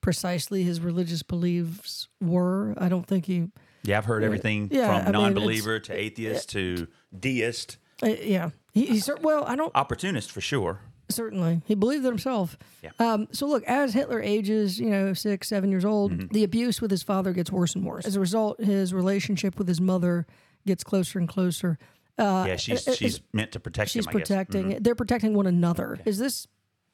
precisely 0.01 0.63
his 0.63 0.81
religious 0.81 1.23
beliefs 1.23 2.09
were. 2.21 2.75
I 2.79 2.89
don't 2.89 3.07
think 3.07 3.27
he, 3.27 3.49
Yeah, 3.87 3.99
I've 3.99 4.05
heard 4.05 4.25
everything 4.25 4.69
Yeah, 4.71 4.91
I 4.91 4.97
from 5.05 5.05
mean, 5.05 5.13
non-believer 5.23 5.81
to 5.81 5.93
atheist 5.95 6.51
to 6.51 6.87
deist, 7.19 7.79
uh, 8.03 8.07
yeah, 8.23 8.51
he, 8.73 8.87
he 8.87 8.99
cer- 9.01 9.19
well, 9.23 9.45
I 9.45 9.57
don't 9.57 9.73
opportunist 9.75 10.31
for 10.33 10.41
sure. 10.41 10.81
certainly 11.09 11.63
he 11.67 11.75
believed 11.75 12.05
it 12.05 12.09
himself. 12.09 12.59
Yeah. 12.83 12.91
Um, 12.99 13.29
so 13.33 13.47
look, 13.47 13.63
as 13.65 13.95
Hitler 13.95 14.21
ages, 14.21 14.79
you 14.81 14.91
know, 14.91 15.15
six, 15.15 15.49
seven 15.49 15.71
years 15.71 15.85
old, 15.85 16.13
Mm-hmm. 16.13 16.33
the 16.35 16.45
abuse 16.45 16.81
with 16.83 16.91
his 16.91 17.03
father 17.03 17.33
gets 17.33 17.51
worse 17.51 17.75
and 17.75 17.85
worse. 17.87 18.05
As 18.07 18.17
a 18.17 18.21
result, 18.21 18.61
his 18.61 18.93
relationship 18.93 19.57
with 19.59 19.69
his 19.69 19.81
mother 19.81 20.27
gets 20.67 20.83
closer 20.85 21.19
and 21.19 21.29
closer. 21.29 21.79
Uh, 22.19 22.45
Yeah, 22.49 22.57
she's 22.57 22.87
uh, 22.89 22.95
she's 22.95 23.21
meant 23.33 23.53
to 23.53 23.61
protect 23.61 23.91
she's 23.91 24.05
him. 24.07 24.11
I 24.11 24.19
guess. 24.19 24.29
Mm-hmm. 24.29 24.35
protecting 24.45 24.83
they're 24.83 24.95
protecting 24.95 25.35
one 25.35 25.47
another 25.47 25.99
is 26.05 26.19
this 26.19 26.47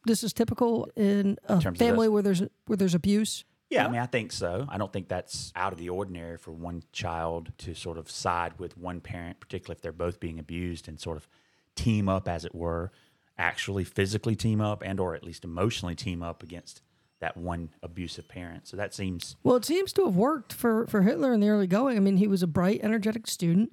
this 0.04 0.22
is 0.24 0.32
typical 0.32 0.90
in 0.96 1.38
a 1.48 1.54
of 1.54 1.76
family 1.76 2.08
where 2.08 2.22
there's 2.22 2.42
where 2.66 2.76
there's 2.76 2.94
abuse 2.94 3.44
Yeah, 3.72 3.86
I 3.86 3.90
mean, 3.90 4.00
I 4.00 4.06
think 4.06 4.32
so. 4.32 4.66
I 4.68 4.76
don't 4.76 4.92
think 4.92 5.08
that's 5.08 5.52
out 5.56 5.72
of 5.72 5.78
the 5.78 5.88
ordinary 5.88 6.36
for 6.36 6.52
one 6.52 6.82
child 6.92 7.52
to 7.58 7.74
sort 7.74 7.96
of 7.96 8.10
side 8.10 8.52
with 8.58 8.76
one 8.76 9.00
parent, 9.00 9.40
particularly 9.40 9.76
if 9.76 9.82
they're 9.82 9.92
both 9.92 10.20
being 10.20 10.38
abused, 10.38 10.88
and 10.88 11.00
sort 11.00 11.16
of 11.16 11.26
team 11.74 12.08
up, 12.08 12.28
as 12.28 12.44
it 12.44 12.54
were, 12.54 12.92
actually 13.38 13.84
physically 13.84 14.36
team 14.36 14.60
up, 14.60 14.82
and 14.84 15.00
or 15.00 15.14
at 15.14 15.24
least 15.24 15.44
emotionally 15.44 15.94
team 15.94 16.22
up 16.22 16.42
against 16.42 16.82
that 17.20 17.36
one 17.36 17.70
abusive 17.82 18.28
parent. 18.28 18.66
So 18.66 18.76
that 18.76 18.92
seems 18.92 19.36
well 19.42 19.56
it 19.56 19.64
seems 19.64 19.92
to 19.94 20.04
have 20.04 20.16
worked 20.16 20.52
for 20.52 20.86
for 20.86 21.02
hitler 21.02 21.32
in 21.32 21.40
the 21.40 21.48
early 21.48 21.68
going 21.68 21.96
i 21.96 22.00
mean 22.00 22.16
he 22.16 22.26
was 22.26 22.42
a 22.42 22.48
bright 22.48 22.80
energetic 22.82 23.28
student 23.28 23.72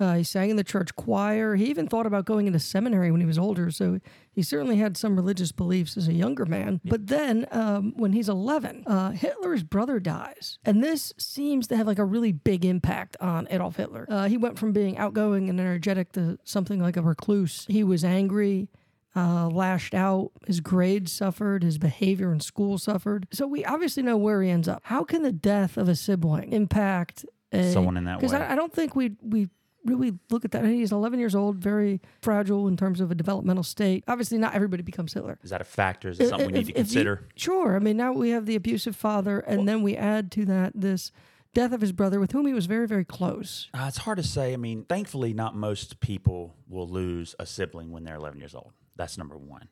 uh, 0.00 0.14
he 0.14 0.24
sang 0.24 0.50
in 0.50 0.56
the 0.56 0.64
church 0.64 0.94
choir 0.96 1.56
he 1.56 1.66
even 1.66 1.86
thought 1.86 2.06
about 2.06 2.24
going 2.24 2.46
into 2.46 2.58
seminary 2.58 3.10
when 3.10 3.20
he 3.20 3.26
was 3.26 3.38
older 3.38 3.70
so 3.70 3.98
he 4.32 4.42
certainly 4.42 4.76
had 4.76 4.96
some 4.96 5.16
religious 5.16 5.52
beliefs 5.52 5.96
as 5.96 6.08
a 6.08 6.12
younger 6.12 6.46
man 6.46 6.80
but 6.84 7.06
then 7.06 7.46
um, 7.50 7.92
when 7.96 8.12
he's 8.12 8.28
11 8.28 8.84
uh, 8.86 9.10
hitler's 9.10 9.62
brother 9.62 10.00
dies 10.00 10.58
and 10.64 10.82
this 10.82 11.12
seems 11.18 11.66
to 11.66 11.76
have 11.76 11.86
like 11.86 11.98
a 11.98 12.04
really 12.04 12.32
big 12.32 12.64
impact 12.64 13.16
on 13.20 13.46
adolf 13.50 13.76
hitler 13.76 14.06
uh, 14.08 14.26
he 14.26 14.36
went 14.36 14.58
from 14.58 14.72
being 14.72 14.96
outgoing 14.98 15.48
and 15.48 15.60
energetic 15.60 16.12
to 16.12 16.38
something 16.44 16.80
like 16.80 16.96
a 16.96 17.02
recluse 17.02 17.66
he 17.68 17.84
was 17.84 18.04
angry 18.04 18.68
uh, 19.16 19.48
lashed 19.48 19.92
out. 19.92 20.30
His 20.46 20.60
grades 20.60 21.12
suffered. 21.12 21.64
His 21.64 21.78
behavior 21.78 22.32
in 22.32 22.38
school 22.40 22.78
suffered. 22.78 23.26
So 23.32 23.46
we 23.46 23.64
obviously 23.64 24.02
know 24.02 24.16
where 24.16 24.42
he 24.42 24.50
ends 24.50 24.68
up. 24.68 24.82
How 24.84 25.02
can 25.02 25.22
the 25.22 25.32
death 25.32 25.76
of 25.76 25.88
a 25.88 25.96
sibling 25.96 26.52
impact 26.52 27.24
a, 27.52 27.72
Someone 27.72 27.96
in 27.96 28.04
that 28.04 28.18
Because 28.18 28.32
way. 28.32 28.38
I, 28.38 28.52
I 28.52 28.54
don't 28.54 28.72
think 28.72 28.94
we 28.94 29.16
we 29.22 29.48
really 29.84 30.18
look 30.30 30.44
at 30.44 30.50
that. 30.52 30.64
He's 30.64 30.92
11 30.92 31.18
years 31.18 31.34
old, 31.34 31.56
very 31.56 32.00
fragile 32.22 32.68
in 32.68 32.76
terms 32.76 33.00
of 33.00 33.10
a 33.10 33.14
developmental 33.14 33.62
state. 33.64 34.04
Obviously, 34.08 34.38
not 34.38 34.54
everybody 34.54 34.82
becomes 34.82 35.12
Hitler. 35.14 35.38
is 35.42 35.50
that 35.50 35.60
a 35.60 35.64
factor? 35.64 36.08
Is 36.08 36.18
that 36.18 36.28
something 36.28 36.46
we 36.48 36.52
need 36.52 36.66
to 36.66 36.70
if 36.72 36.78
you- 36.78 36.84
consider? 36.84 37.28
sure. 37.36 37.76
I 37.76 37.78
mean, 37.78 37.96
now 37.96 38.12
we 38.12 38.30
have 38.30 38.46
the 38.46 38.56
abusive 38.56 38.96
father, 38.96 39.40
and 39.40 39.68
then 39.68 39.82
we 39.82 39.96
add 39.96 40.30
to 40.32 40.44
that 40.46 40.72
this 40.74 41.12
death 41.52 41.72
of 41.72 41.80
his 41.80 41.92
brother, 41.92 42.20
with 42.20 42.32
whom 42.32 42.46
he 42.46 42.52
was 42.52 42.66
very, 42.66 42.86
very 42.86 43.04
close. 43.04 43.68
Uh, 43.74 43.86
it's 43.88 43.98
hard 43.98 44.18
to 44.18 44.22
say. 44.22 44.52
I 44.52 44.56
mean, 44.56 44.84
thankfully, 44.84 45.32
not 45.34 45.56
most 45.56 45.98
people 46.00 46.54
will 46.68 46.88
lose 46.88 47.34
a 47.38 47.46
sibling 47.46 47.90
when 47.90 48.04
they're 48.04 48.16
11 48.16 48.38
years 48.38 48.54
old. 48.54 48.72
That's 48.96 49.18
number 49.18 49.36
one. 49.36 49.68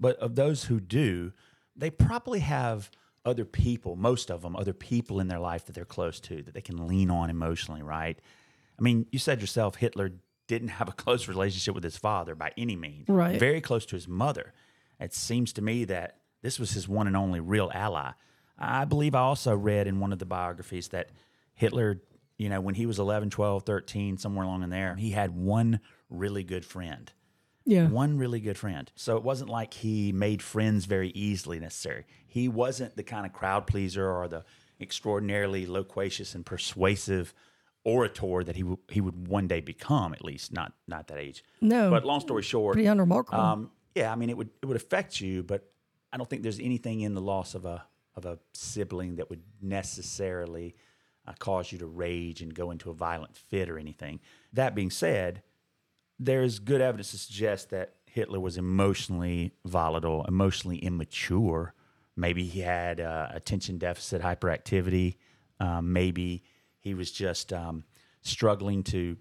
But 0.00 0.16
of 0.18 0.36
those 0.36 0.64
who 0.64 0.80
do, 0.80 1.32
they 1.76 1.90
probably 1.90 2.40
have 2.40 2.90
other 3.26 3.44
people, 3.44 3.94
most 3.96 4.30
of 4.30 4.40
them, 4.42 4.56
other 4.56 4.72
people 4.72 5.20
in 5.20 5.28
their 5.28 5.38
life 5.40 5.66
that 5.66 5.74
they're 5.74 5.84
close 5.84 6.18
to 6.20 6.40
that 6.42 6.54
they 6.54 6.62
can 6.62 6.86
lean 6.88 7.10
on 7.10 7.28
emotionally, 7.28 7.82
right? 7.82 8.18
I 8.78 8.82
mean, 8.82 9.06
you 9.10 9.18
said 9.18 9.40
yourself, 9.40 9.76
Hitler 9.76 10.12
didn't 10.46 10.68
have 10.68 10.88
a 10.88 10.92
close 11.04 11.28
relationship 11.28 11.74
with 11.74 11.84
his 11.84 11.96
father 11.96 12.34
by 12.34 12.52
any 12.56 12.76
means. 12.76 13.08
Right. 13.08 13.38
Very 13.38 13.60
close 13.60 13.86
to 13.86 13.96
his 13.96 14.08
mother. 14.08 14.52
It 15.00 15.14
seems 15.14 15.52
to 15.54 15.62
me 15.62 15.84
that 15.84 16.18
this 16.42 16.58
was 16.58 16.72
his 16.72 16.88
one 16.88 17.06
and 17.06 17.16
only 17.16 17.40
real 17.40 17.70
ally. 17.72 18.12
I 18.58 18.84
believe 18.84 19.14
I 19.14 19.20
also 19.20 19.56
read 19.56 19.86
in 19.86 20.00
one 20.00 20.12
of 20.12 20.18
the 20.18 20.26
biographies 20.26 20.88
that 20.88 21.10
Hitler, 21.54 22.00
you 22.38 22.48
know, 22.48 22.60
when 22.60 22.74
he 22.74 22.86
was 22.86 22.98
11, 22.98 23.30
12, 23.30 23.62
13, 23.62 24.18
somewhere 24.18 24.44
along 24.44 24.64
in 24.64 24.70
there, 24.70 24.96
he 24.96 25.10
had 25.10 25.36
one 25.36 25.80
really 26.10 26.42
good 26.42 26.64
friend. 26.64 27.12
Yeah. 27.64 27.88
One 27.88 28.16
really 28.18 28.40
good 28.40 28.56
friend. 28.56 28.90
So 28.94 29.16
it 29.16 29.22
wasn't 29.22 29.50
like 29.50 29.74
he 29.74 30.10
made 30.10 30.42
friends 30.42 30.86
very 30.86 31.10
easily 31.10 31.60
necessarily. 31.60 32.04
He 32.26 32.48
wasn't 32.48 32.96
the 32.96 33.02
kind 33.02 33.26
of 33.26 33.32
crowd 33.32 33.66
pleaser 33.66 34.10
or 34.10 34.26
the 34.26 34.44
extraordinarily 34.80 35.66
loquacious 35.66 36.34
and 36.34 36.46
persuasive 36.46 37.34
orator 37.92 38.44
that 38.44 38.56
he 38.56 38.62
w- 38.62 38.78
he 38.88 39.00
would 39.00 39.28
one 39.28 39.46
day 39.48 39.60
become. 39.60 40.12
At 40.12 40.24
least 40.24 40.52
not 40.52 40.72
not 40.86 41.08
that 41.08 41.18
age. 41.18 41.42
No. 41.60 41.90
But 41.90 42.04
long 42.04 42.20
story 42.20 42.42
short, 42.42 42.74
Pretty 42.74 42.88
unremarkable. 42.88 43.40
um, 43.40 43.70
yeah, 43.94 44.12
I 44.12 44.16
mean, 44.16 44.30
it 44.30 44.36
would 44.36 44.50
it 44.62 44.66
would 44.66 44.76
affect 44.76 45.20
you, 45.20 45.42
but 45.42 45.60
I 46.12 46.16
don't 46.16 46.28
think 46.30 46.42
there's 46.42 46.60
anything 46.60 47.00
in 47.00 47.14
the 47.14 47.20
loss 47.20 47.54
of 47.54 47.64
a 47.64 47.84
of 48.16 48.24
a 48.26 48.38
sibling 48.52 49.16
that 49.16 49.30
would 49.30 49.42
necessarily 49.62 50.74
uh, 51.26 51.32
cause 51.38 51.70
you 51.72 51.78
to 51.78 51.86
rage 51.86 52.42
and 52.42 52.54
go 52.54 52.70
into 52.70 52.90
a 52.90 52.94
violent 52.94 53.36
fit 53.36 53.68
or 53.70 53.78
anything. 53.78 54.20
That 54.52 54.74
being 54.74 54.90
said, 54.90 55.42
there's 56.18 56.58
good 56.58 56.80
evidence 56.80 57.10
to 57.12 57.18
suggest 57.18 57.70
that 57.70 57.94
Hitler 58.06 58.40
was 58.40 58.56
emotionally 58.56 59.52
volatile, 59.64 60.24
emotionally 60.26 60.78
immature. 60.78 61.74
Maybe 62.16 62.44
he 62.44 62.60
had 62.60 63.00
uh, 63.00 63.28
attention 63.32 63.78
deficit 63.78 64.22
hyperactivity. 64.22 65.16
Um, 65.60 65.92
maybe 65.92 66.42
he 66.88 66.94
was 66.94 67.12
just 67.12 67.52
um, 67.52 67.84
struggling 68.22 68.82
to 68.82 69.18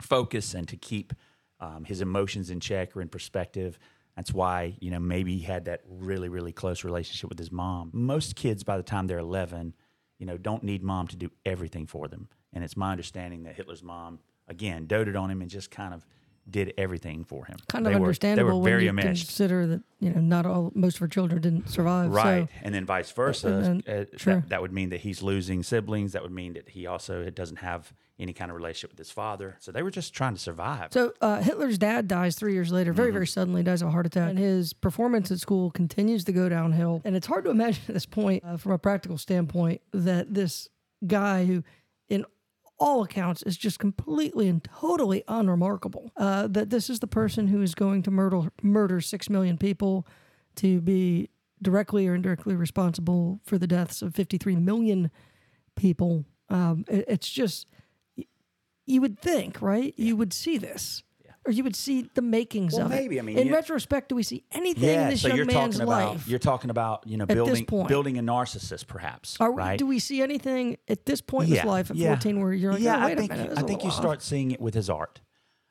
focus 0.00 0.54
and 0.54 0.68
to 0.68 0.76
keep 0.76 1.12
um, 1.58 1.84
his 1.84 2.00
emotions 2.00 2.48
in 2.48 2.60
check 2.60 2.96
or 2.96 3.02
in 3.02 3.08
perspective. 3.08 3.78
That's 4.14 4.32
why, 4.32 4.76
you 4.80 4.90
know, 4.92 5.00
maybe 5.00 5.36
he 5.36 5.42
had 5.42 5.64
that 5.64 5.80
really, 5.88 6.28
really 6.28 6.52
close 6.52 6.84
relationship 6.84 7.28
with 7.28 7.38
his 7.38 7.50
mom. 7.50 7.90
Most 7.92 8.36
kids, 8.36 8.62
by 8.62 8.76
the 8.76 8.82
time 8.82 9.08
they're 9.08 9.18
11, 9.18 9.74
you 10.18 10.26
know, 10.26 10.38
don't 10.38 10.62
need 10.62 10.82
mom 10.82 11.08
to 11.08 11.16
do 11.16 11.30
everything 11.44 11.86
for 11.86 12.06
them. 12.06 12.28
And 12.52 12.62
it's 12.62 12.76
my 12.76 12.92
understanding 12.92 13.42
that 13.42 13.56
Hitler's 13.56 13.82
mom, 13.82 14.20
again, 14.46 14.86
doted 14.86 15.16
on 15.16 15.30
him 15.30 15.42
and 15.42 15.50
just 15.50 15.70
kind 15.70 15.92
of 15.92 16.06
did 16.48 16.72
everything 16.78 17.24
for 17.24 17.44
him. 17.46 17.56
kind 17.68 17.84
They 17.84 17.92
of 17.92 17.98
were- 18.00 18.06
understandable 18.06 18.48
They 18.50 18.54
were 18.54 18.60
when 18.60 18.70
very 18.72 18.84
you 18.84 18.90
enmeshed. 18.90 19.26
consider 19.26 19.66
that 19.66 19.82
you 19.98 20.10
know 20.10 20.20
not 20.20 20.46
all 20.46 20.70
most 20.74 20.96
of 20.96 21.02
our 21.02 21.08
children 21.08 21.40
didn't 21.40 21.68
survive. 21.68 22.10
Right. 22.12 22.48
So, 22.48 22.58
and 22.62 22.74
then 22.74 22.84
vice 22.84 23.10
versa. 23.10 23.48
And 23.48 23.88
uh, 23.88 24.04
sure. 24.16 24.34
that, 24.36 24.48
that 24.50 24.62
would 24.62 24.72
mean 24.72 24.90
that 24.90 25.00
he's 25.00 25.22
losing 25.22 25.62
siblings. 25.62 26.12
That 26.12 26.22
would 26.22 26.32
mean 26.32 26.52
that 26.54 26.68
he 26.68 26.86
also 26.86 27.28
doesn't 27.30 27.56
have 27.58 27.92
any 28.18 28.32
kind 28.32 28.50
of 28.50 28.56
relationship 28.56 28.90
with 28.92 28.98
his 28.98 29.10
father. 29.10 29.56
So 29.58 29.72
they 29.72 29.82
were 29.82 29.90
just 29.90 30.14
trying 30.14 30.34
to 30.34 30.40
survive. 30.40 30.88
so 30.92 31.12
uh, 31.20 31.42
Hitler's 31.42 31.76
dad 31.76 32.08
dies 32.08 32.34
three 32.36 32.54
years 32.54 32.72
later, 32.72 32.92
Mm-hmm. 32.92 32.96
very 32.96 33.12
very 33.12 33.26
suddenly, 33.26 33.62
dies 33.62 33.82
of 33.82 33.88
a 33.88 33.90
heart 33.90 34.06
attack, 34.06 34.30
and 34.30 34.38
his 34.38 34.72
performance 34.72 35.30
at 35.32 35.38
school 35.40 35.70
continues 35.70 36.24
to 36.24 36.32
go 36.32 36.48
downhill. 36.48 37.02
And 37.04 37.14
it's 37.16 37.26
hard 37.26 37.44
to 37.44 37.50
imagine 37.58 37.82
at 37.88 37.94
this 37.94 38.06
point, 38.06 38.44
uh, 38.44 38.56
from 38.56 38.72
a 38.72 38.78
practical 38.78 39.18
standpoint, 39.18 39.82
that 39.92 40.32
this 40.32 40.68
guy 41.06 41.44
who, 41.44 41.62
in 42.08 42.24
all 42.78 43.02
accounts, 43.02 43.42
is 43.42 43.56
just 43.56 43.78
completely 43.78 44.48
and 44.48 44.62
totally 44.64 45.24
unremarkable. 45.28 46.12
Uh, 46.16 46.46
that 46.48 46.70
this 46.70 46.90
is 46.90 47.00
the 47.00 47.06
person 47.06 47.48
who 47.48 47.62
is 47.62 47.74
going 47.74 48.02
to 48.02 48.10
murder 48.10 48.50
murder 48.62 49.00
six 49.00 49.30
million 49.30 49.56
people, 49.58 50.06
to 50.56 50.80
be 50.80 51.30
directly 51.62 52.06
or 52.06 52.14
indirectly 52.14 52.54
responsible 52.54 53.40
for 53.44 53.56
the 53.58 53.66
deaths 53.66 54.02
of 54.02 54.14
53 54.14 54.56
million 54.56 55.10
people. 55.74 56.24
Um, 56.50 56.84
it- 56.88 57.06
it's 57.08 57.30
just 57.30 57.66
you 58.84 59.00
would 59.00 59.20
think, 59.20 59.60
right? 59.60 59.94
You 59.96 60.16
would 60.16 60.32
see 60.32 60.58
this. 60.58 61.02
Or 61.46 61.52
you 61.52 61.62
would 61.64 61.76
see 61.76 62.10
the 62.14 62.22
makings 62.22 62.74
Well, 62.74 62.86
of 62.86 62.90
maybe. 62.90 63.16
it. 63.16 63.20
I 63.20 63.22
mean, 63.22 63.38
in 63.38 63.46
yeah. 63.48 63.54
retrospect, 63.54 64.08
do 64.08 64.14
we 64.16 64.22
see 64.22 64.44
anything 64.52 65.00
in 65.00 65.08
this 65.10 65.22
so 65.22 65.28
young 65.28 65.36
you're 65.36 65.46
man's 65.46 65.76
talking 65.76 65.88
about 65.88 66.12
life? 66.14 66.28
you're 66.28 66.38
talking 66.38 66.70
about 66.70 67.06
you 67.06 67.16
know 67.16 67.26
building 67.26 67.64
building 67.86 68.18
a 68.18 68.22
narcissist, 68.22 68.86
perhaps. 68.86 69.36
Are 69.40 69.52
we, 69.52 69.58
right? 69.58 69.78
Do 69.78 69.86
we 69.86 69.98
see 69.98 70.22
anything 70.22 70.76
at 70.88 71.06
this 71.06 71.20
point 71.20 71.48
in 71.48 71.56
his 71.56 71.64
life 71.64 71.90
at 71.90 71.96
14 71.96 72.40
where 72.40 72.52
you're 72.52 72.72
like, 72.72 72.82
yeah, 72.82 72.96
oh, 73.04 73.06
wait 73.06 73.12
I 73.12 73.14
think 73.16 73.32
a 73.32 73.36
minute, 73.36 73.52
I 73.58 73.62
think 73.62 73.82
you 73.82 73.88
little 73.88 74.02
start 74.02 74.22
seeing 74.22 74.50
it 74.50 74.60
with 74.60 74.74
his 74.74 74.90
art. 74.90 75.20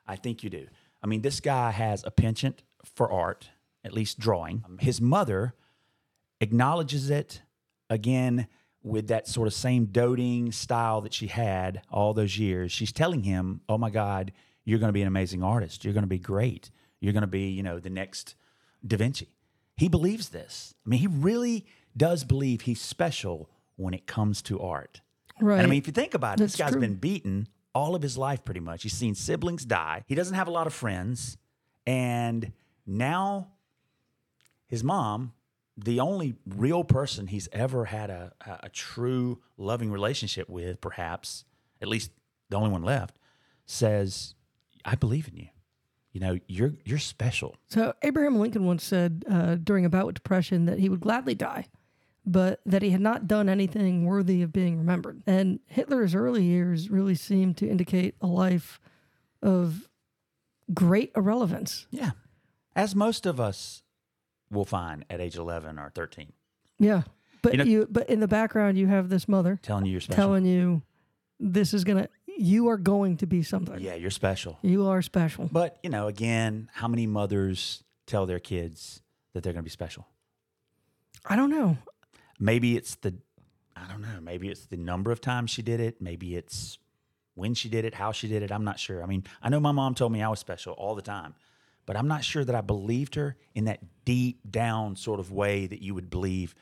I 0.07 0.15
think 0.15 0.43
you 0.43 0.49
do. 0.49 0.67
I 1.03 1.07
mean, 1.07 1.21
this 1.21 1.39
guy 1.39 1.71
has 1.71 2.03
a 2.03 2.11
penchant 2.11 2.63
for 2.83 3.11
art, 3.11 3.49
at 3.83 3.91
least 3.93 4.17
drawing. 4.19 4.63
Um, 4.65 4.77
His 4.79 5.01
mother 5.01 5.55
acknowledges 6.41 7.09
it 7.09 7.41
again 7.89 8.47
with 8.83 9.07
that 9.07 9.27
sort 9.27 9.47
of 9.47 9.53
same 9.53 9.85
doting 9.85 10.51
style 10.51 11.01
that 11.01 11.13
she 11.13 11.27
had 11.27 11.81
all 11.89 12.13
those 12.13 12.37
years. 12.37 12.71
She's 12.71 12.91
telling 12.91 13.23
him, 13.23 13.61
"Oh 13.67 13.77
my 13.77 13.89
God, 13.89 14.31
you're 14.65 14.79
going 14.79 14.89
to 14.89 14.93
be 14.93 15.01
an 15.01 15.07
amazing 15.07 15.43
artist. 15.43 15.85
You're 15.85 15.93
going 15.93 16.03
to 16.03 16.07
be 16.07 16.19
great. 16.19 16.71
You're 16.99 17.13
going 17.13 17.21
to 17.21 17.27
be, 17.27 17.49
you 17.49 17.63
know, 17.63 17.79
the 17.79 17.89
next 17.89 18.35
Da 18.85 18.97
Vinci." 18.97 19.29
He 19.77 19.87
believes 19.87 20.29
this. 20.29 20.73
I 20.85 20.89
mean, 20.89 20.99
he 20.99 21.07
really 21.07 21.65
does 21.95 22.23
believe 22.23 22.61
he's 22.61 22.81
special 22.81 23.49
when 23.75 23.93
it 23.93 24.07
comes 24.07 24.41
to 24.43 24.59
art. 24.59 25.01
Right. 25.41 25.57
And 25.57 25.67
I 25.67 25.69
mean, 25.69 25.79
if 25.79 25.87
you 25.87 25.93
think 25.93 26.13
about 26.13 26.39
it, 26.39 26.43
this 26.43 26.53
That's 26.53 26.69
guy's 26.69 26.71
true. 26.73 26.81
been 26.81 26.95
beaten 26.95 27.47
all 27.73 27.93
of 27.93 28.01
his 28.01 28.17
life 28.17 28.45
pretty 28.45 28.61
much. 28.61 28.83
He's 28.83 28.93
seen 28.93 29.15
siblings 29.15 29.65
die. 29.65 30.03
He 30.07 30.15
doesn't 30.15 30.35
have 30.35 30.47
a 30.47 30.51
lot 30.51 30.65
of 30.65 30.73
friends. 30.73 31.37
And 31.85 32.53
now 32.85 33.49
his 34.65 34.81
mom, 34.83 35.33
the 35.77 35.99
only 35.99 36.35
real 36.47 36.85
person 36.85 37.27
he's 37.27 37.49
ever 37.51 37.85
had 37.85 38.09
a, 38.09 38.31
a, 38.45 38.59
a 38.63 38.69
true 38.69 39.41
loving 39.57 39.91
relationship 39.91 40.47
with, 40.47 40.79
perhaps, 40.79 41.43
at 41.81 41.89
least 41.89 42.11
the 42.49 42.55
only 42.55 42.69
one 42.69 42.83
left, 42.83 43.19
says, 43.65 44.35
I 44.85 44.95
believe 44.95 45.27
in 45.27 45.35
you. 45.37 45.47
You 46.11 46.21
know, 46.21 46.39
you're 46.47 46.73
you're 46.85 46.99
special. 46.99 47.57
So 47.67 47.93
Abraham 48.01 48.39
Lincoln 48.39 48.65
once 48.65 48.83
said 48.83 49.25
uh, 49.29 49.55
during 49.55 49.83
a 49.83 49.89
bout 49.89 50.05
with 50.05 50.15
depression 50.15 50.65
that 50.65 50.79
he 50.79 50.87
would 50.87 51.01
gladly 51.01 51.35
die, 51.35 51.65
but 52.25 52.61
that 52.65 52.81
he 52.81 52.91
had 52.91 53.01
not 53.01 53.27
done 53.27 53.49
anything 53.49 54.05
worthy 54.05 54.41
of 54.41 54.53
being 54.53 54.77
remembered. 54.77 55.23
And 55.27 55.59
Hitler's 55.67 56.15
early 56.15 56.43
years 56.43 56.89
really 56.89 57.15
seemed 57.15 57.57
to 57.57 57.67
indicate 57.69 58.15
a 58.21 58.27
life 58.27 58.79
of 59.41 59.89
great 60.73 61.11
irrelevance. 61.17 61.85
Yeah. 61.91 62.11
As 62.75 62.95
most 62.95 63.25
of 63.25 63.39
us 63.39 63.83
will 64.49 64.65
find 64.65 65.03
at 65.09 65.19
age 65.19 65.35
11 65.35 65.79
or 65.79 65.89
13, 65.89 66.31
Yeah, 66.79 67.03
but 67.41 67.55
You 67.55 67.63
you, 67.63 67.87
but 67.89 68.09
in 68.09 68.19
the 68.19 68.27
background 68.27 68.77
you 68.77 68.87
have 68.87 69.09
this 69.09 69.27
mother 69.27 69.59
telling 69.61 69.85
you 69.85 69.91
you're 69.93 70.01
special. 70.01 70.23
telling 70.23 70.45
you 70.45 70.81
this 71.39 71.73
is 71.73 71.83
gonna 71.83 72.07
you 72.37 72.69
are 72.69 72.77
going 72.77 73.17
to 73.17 73.25
be 73.25 73.43
something. 73.43 73.79
yeah, 73.79 73.95
you're 73.95 74.11
special. 74.11 74.57
You 74.61 74.87
are 74.87 75.01
special. 75.01 75.49
But, 75.51 75.77
you 75.83 75.89
know, 75.89 76.07
again, 76.07 76.69
how 76.73 76.87
many 76.87 77.07
mothers 77.07 77.83
tell 78.07 78.25
their 78.25 78.39
kids 78.39 79.01
that 79.33 79.43
they're 79.43 79.53
going 79.53 79.63
to 79.63 79.67
be 79.67 79.69
special? 79.69 80.07
I 81.25 81.35
don't 81.35 81.49
know. 81.49 81.77
Maybe 82.39 82.75
it's 82.77 82.95
the, 82.95 83.15
I 83.75 83.87
don't 83.87 84.01
know, 84.01 84.19
maybe 84.21 84.49
it's 84.49 84.65
the 84.65 84.77
number 84.77 85.11
of 85.11 85.21
times 85.21 85.51
she 85.51 85.61
did 85.61 85.79
it. 85.79 86.01
Maybe 86.01 86.35
it's 86.35 86.77
when 87.33 87.53
she 87.53 87.69
did 87.69 87.85
it, 87.85 87.95
how 87.95 88.11
she 88.11 88.27
did 88.27 88.43
it. 88.43 88.51
I'm 88.51 88.63
not 88.63 88.79
sure. 88.79 89.03
I 89.03 89.05
mean, 89.05 89.23
I 89.41 89.49
know 89.49 89.59
my 89.59 89.71
mom 89.71 89.95
told 89.95 90.11
me 90.11 90.21
I 90.21 90.29
was 90.29 90.39
special 90.39 90.73
all 90.73 90.95
the 90.95 91.01
time, 91.01 91.35
but 91.85 91.95
I'm 91.95 92.07
not 92.07 92.23
sure 92.23 92.43
that 92.43 92.55
I 92.55 92.61
believed 92.61 93.15
her 93.15 93.35
in 93.53 93.65
that 93.65 93.79
deep 94.05 94.39
down 94.49 94.95
sort 94.95 95.19
of 95.19 95.31
way 95.31 95.67
that 95.67 95.81
you 95.81 95.93
would 95.93 96.09
believe, 96.09 96.55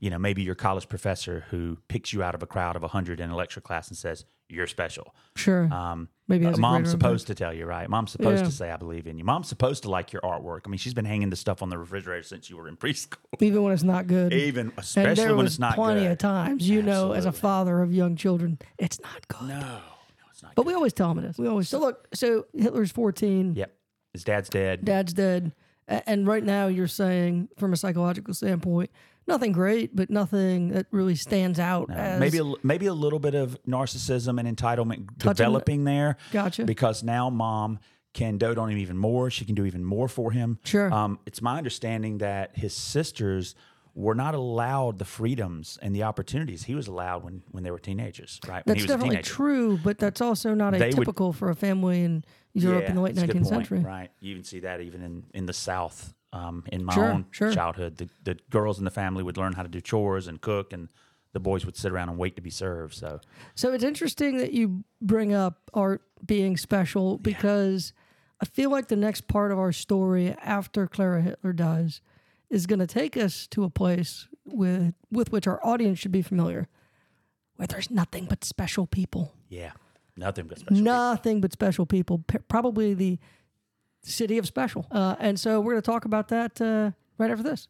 you 0.00 0.10
know, 0.10 0.18
maybe 0.18 0.42
your 0.42 0.54
college 0.54 0.88
professor 0.88 1.44
who 1.50 1.76
picks 1.88 2.12
you 2.12 2.22
out 2.22 2.34
of 2.34 2.42
a 2.42 2.46
crowd 2.46 2.74
of 2.74 2.82
100 2.82 3.20
in 3.20 3.30
a 3.30 3.36
lecture 3.36 3.60
class 3.60 3.88
and 3.88 3.96
says, 3.96 4.24
you're 4.48 4.66
special. 4.66 5.14
Sure. 5.36 5.72
Um, 5.72 6.08
Maybe 6.26 6.44
mom's 6.58 6.90
supposed 6.90 7.28
to 7.28 7.34
tell 7.36 7.52
you, 7.54 7.66
right? 7.66 7.88
Mom's 7.88 8.10
supposed 8.12 8.40
Yeah. 8.42 8.48
to 8.48 8.52
say, 8.52 8.70
"I 8.70 8.76
believe 8.76 9.06
in 9.06 9.16
you." 9.18 9.24
Mom's 9.24 9.48
supposed 9.48 9.82
to 9.84 9.90
like 9.90 10.12
your 10.12 10.22
artwork. 10.22 10.60
I 10.66 10.70
mean, 10.70 10.78
she's 10.78 10.94
been 10.94 11.04
hanging 11.04 11.30
the 11.30 11.36
stuff 11.36 11.62
on 11.62 11.68
the 11.70 11.78
refrigerator 11.78 12.22
since 12.24 12.50
you 12.50 12.56
were 12.56 12.66
in 12.68 12.76
preschool. 12.76 13.16
Even 13.40 13.62
when 13.62 13.72
it's 13.72 13.82
not 13.84 14.06
good. 14.08 14.32
Even 14.32 14.72
especially 14.76 15.32
when 15.34 15.46
it's 15.46 15.58
not 15.60 15.74
plenty 15.76 16.00
good. 16.02 16.12
of 16.12 16.18
times, 16.18 16.68
you 16.68 16.82
know, 16.82 17.12
as 17.12 17.26
a 17.26 17.32
father 17.32 17.80
of 17.82 17.92
young 17.92 18.16
children, 18.16 18.58
it's 18.78 19.00
not 19.00 19.26
good. 19.28 19.48
No, 19.48 19.60
no, 19.60 19.80
it's 20.30 20.42
not. 20.42 20.54
But 20.56 20.62
good. 20.62 20.68
we 20.68 20.74
always 20.74 20.92
tell 20.92 21.10
him 21.12 21.18
it 21.18 21.24
is. 21.26 21.38
We 21.38 21.46
always 21.46 21.68
so 21.68 21.78
look. 21.78 22.08
So 22.14 22.46
Hitler's 22.56 22.90
fourteen, 22.92 23.54
Yep, 23.54 23.72
his 24.12 24.24
dad's 24.24 24.48
dead. 24.48 24.84
dad's 24.84 25.12
dead, 25.12 25.52
and 25.88 26.26
right 26.26 26.42
now 26.44 26.66
you're 26.68 26.86
saying, 26.88 27.48
from 27.56 27.72
a 27.72 27.76
psychological 27.76 28.34
standpoint, 28.34 28.90
nothing 29.30 29.52
great, 29.52 29.94
but 29.94 30.10
nothing 30.10 30.70
that 30.70 30.86
really 30.90 31.14
stands 31.14 31.58
out. 31.58 31.90
As, 31.90 32.20
maybe 32.20 32.38
a, 32.38 32.52
maybe 32.62 32.86
a 32.86 32.94
little 32.94 33.18
bit 33.18 33.34
of 33.34 33.58
narcissism 33.66 34.38
and 34.38 34.56
entitlement 34.56 35.16
developing 35.18 35.84
there. 35.84 36.16
Gotcha. 36.32 36.64
Because 36.64 37.02
now 37.02 37.30
mom 37.30 37.78
can 38.12 38.38
dote 38.38 38.58
on 38.58 38.70
him 38.70 38.78
even 38.78 38.98
more. 38.98 39.30
She 39.30 39.44
can 39.44 39.54
do 39.54 39.64
even 39.64 39.84
more 39.84 40.08
for 40.08 40.32
him. 40.32 40.58
Sure. 40.64 40.92
Um, 40.92 41.18
it's 41.26 41.40
my 41.40 41.56
understanding 41.58 42.18
that 42.18 42.56
his 42.56 42.74
sisters 42.74 43.54
were 43.94 44.14
not 44.14 44.34
allowed 44.34 44.98
the 44.98 45.04
freedoms 45.04 45.78
and 45.82 45.94
the 45.94 46.02
opportunities 46.04 46.64
he 46.64 46.74
was 46.74 46.86
allowed 46.86 47.24
when 47.24 47.42
when 47.50 47.64
they 47.64 47.70
were 47.70 47.78
teenagers, 47.78 48.40
right? 48.46 48.64
When 48.66 48.74
That's 48.74 48.84
he 48.84 48.92
was 48.92 49.00
definitely 49.00 49.22
true, 49.22 49.78
but 49.82 49.98
that's 49.98 50.20
also 50.20 50.54
not 50.54 50.74
atypical 50.74 51.34
for 51.34 51.50
a 51.50 51.56
family 51.56 52.02
in 52.02 52.24
Europe 52.52 52.84
in 52.84 52.94
the 52.94 53.00
late 53.00 53.14
that's 53.14 53.30
a 53.30 53.32
good 53.32 53.42
19th 53.42 53.48
century. 53.48 53.78
Right. 53.80 54.10
You 54.20 54.32
even 54.32 54.44
see 54.44 54.60
that 54.60 54.80
even 54.80 55.02
in, 55.02 55.24
in 55.34 55.46
the 55.46 55.52
South. 55.52 56.14
Um, 56.32 56.62
in 56.70 56.84
my 56.84 56.94
Sure, 56.94 57.04
own 57.10 57.26
sure. 57.32 57.52
childhood, 57.52 57.96
the, 57.96 58.08
the 58.22 58.38
girls 58.50 58.78
in 58.78 58.84
the 58.84 58.90
family 58.92 59.22
would 59.24 59.36
learn 59.36 59.54
how 59.54 59.62
to 59.64 59.68
do 59.68 59.80
chores 59.80 60.28
and 60.28 60.40
cook, 60.40 60.72
and 60.72 60.88
the 61.32 61.40
boys 61.40 61.66
would 61.66 61.76
sit 61.76 61.90
around 61.90 62.08
and 62.08 62.18
wait 62.18 62.36
to 62.36 62.42
be 62.42 62.50
served. 62.50 62.94
So, 62.94 63.20
So 63.56 63.72
it's 63.72 63.82
interesting 63.82 64.36
that 64.38 64.52
you 64.52 64.84
bring 65.02 65.32
up 65.34 65.70
art 65.74 66.02
being 66.24 66.56
special 66.56 67.18
because 67.18 67.92
I 68.40 68.44
feel 68.46 68.70
like 68.70 68.86
the 68.88 68.96
next 68.96 69.26
part 69.26 69.50
of 69.50 69.58
our 69.58 69.72
story 69.72 70.36
after 70.40 70.86
Clara 70.86 71.20
Hitler 71.22 71.52
dies 71.52 72.00
is 72.48 72.66
going 72.66 72.78
to 72.80 72.86
take 72.86 73.16
us 73.16 73.46
to 73.48 73.64
a 73.64 73.70
place 73.70 74.28
with 74.44 74.94
with 75.10 75.32
which 75.32 75.46
our 75.48 75.60
audience 75.66 75.98
should 75.98 76.12
be 76.12 76.22
familiar, 76.22 76.68
where 77.56 77.66
there's 77.66 77.90
nothing 77.90 78.26
but 78.26 78.44
special 78.44 78.86
people, 78.86 79.34
yeah, 79.48 79.72
nothing 80.16 80.46
but 80.46 80.58
special. 80.60 80.82
nothing 80.82 81.40
but 81.40 81.52
special 81.52 81.86
people. 81.86 82.18
P- 82.26 82.38
probably 82.48 82.94
the 82.94 83.18
city 84.02 84.38
of 84.38 84.46
special. 84.46 84.86
Uh, 84.90 85.16
and 85.18 85.38
so 85.38 85.60
we're 85.60 85.72
going 85.72 85.82
to 85.82 85.90
talk 85.90 86.04
about 86.04 86.28
that 86.28 86.60
uh, 86.60 86.90
right 87.18 87.30
after 87.30 87.42
this. 87.42 87.68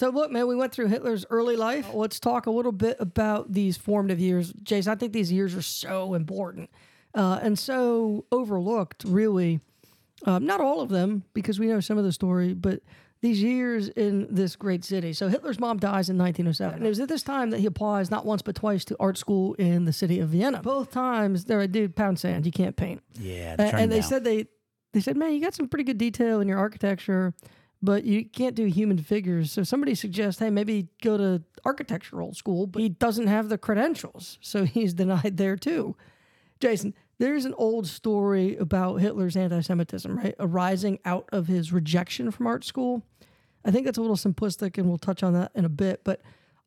So 0.00 0.08
look, 0.08 0.30
man, 0.30 0.48
we 0.48 0.56
went 0.56 0.72
through 0.72 0.86
Hitler's 0.86 1.26
early 1.28 1.56
life. 1.56 1.92
Let's 1.92 2.18
talk 2.18 2.46
a 2.46 2.50
little 2.50 2.72
bit 2.72 2.96
about 3.00 3.52
these 3.52 3.76
formative 3.76 4.18
years, 4.18 4.50
Jason. 4.62 4.90
I 4.90 4.96
think 4.96 5.12
these 5.12 5.30
years 5.30 5.54
are 5.54 5.60
so 5.60 6.14
important 6.14 6.70
uh, 7.14 7.38
and 7.42 7.58
so 7.58 8.24
overlooked. 8.32 9.04
Really, 9.04 9.60
um, 10.24 10.46
not 10.46 10.62
all 10.62 10.80
of 10.80 10.88
them 10.88 11.24
because 11.34 11.60
we 11.60 11.66
know 11.66 11.80
some 11.80 11.98
of 11.98 12.04
the 12.04 12.12
story, 12.12 12.54
but 12.54 12.80
these 13.22 13.42
years 13.42 13.88
in 13.88 14.26
this 14.34 14.56
great 14.56 14.84
city. 14.84 15.12
So 15.12 15.28
Hitler's 15.28 15.60
mom 15.60 15.78
dies 15.78 16.08
in 16.08 16.16
1907, 16.16 16.76
and 16.78 16.86
it 16.86 16.88
was 16.88 17.00
at 17.00 17.08
this 17.08 17.22
time 17.22 17.50
that 17.50 17.60
he 17.60 17.66
applies 17.66 18.10
not 18.10 18.24
once 18.24 18.40
but 18.42 18.54
twice 18.54 18.84
to 18.86 18.96
art 18.98 19.18
school 19.18 19.54
in 19.54 19.84
the 19.84 19.92
city 19.92 20.20
of 20.20 20.30
Vienna. 20.30 20.62
Both 20.62 20.90
times, 20.90 21.44
they're 21.44 21.60
like, 21.60 21.72
dude, 21.72 21.94
pound 21.96 22.18
sand, 22.18 22.46
you 22.46 22.52
can't 22.52 22.76
paint. 22.76 23.02
Yeah, 23.18 23.56
A- 23.58 23.74
and, 23.76 23.92
they 23.92 24.00
said 24.00 24.24
they 24.24 24.46
they 24.92 25.00
said, 25.00 25.16
man, 25.16 25.32
you 25.34 25.40
got 25.40 25.54
some 25.54 25.68
pretty 25.68 25.84
good 25.84 25.98
detail 25.98 26.40
in 26.40 26.48
your 26.48 26.58
architecture, 26.58 27.34
but 27.82 28.04
you 28.04 28.24
can't 28.24 28.56
do 28.56 28.64
human 28.66 28.98
figures. 28.98 29.52
So 29.52 29.62
somebody 29.62 29.94
suggests, 29.94 30.40
hey, 30.40 30.50
maybe 30.50 30.88
go 31.02 31.16
to 31.16 31.42
architectural 31.64 32.34
school, 32.34 32.66
but 32.66 32.82
he 32.82 32.88
doesn't 32.88 33.26
have 33.28 33.48
the 33.50 33.58
credentials, 33.58 34.38
so 34.40 34.64
he's 34.64 34.94
denied 34.94 35.36
there 35.36 35.56
too. 35.56 35.94
Jason, 36.58 36.94
there's 37.20 37.44
an 37.44 37.54
old 37.58 37.86
story 37.86 38.56
about 38.56 38.96
Hitler's 38.96 39.36
anti-Semitism, 39.36 40.16
right, 40.16 40.34
arising 40.40 40.98
out 41.04 41.28
of 41.30 41.48
his 41.48 41.70
rejection 41.70 42.30
from 42.30 42.46
art 42.46 42.64
school. 42.64 43.02
I 43.62 43.70
think 43.70 43.84
that's 43.84 43.98
a 43.98 44.00
little 44.00 44.16
simplistic, 44.16 44.78
and 44.78 44.88
we'll 44.88 44.96
touch 44.96 45.22
on 45.22 45.34
that 45.34 45.52
in 45.54 45.66
a 45.66 45.68
bit. 45.68 46.00
But 46.02 46.22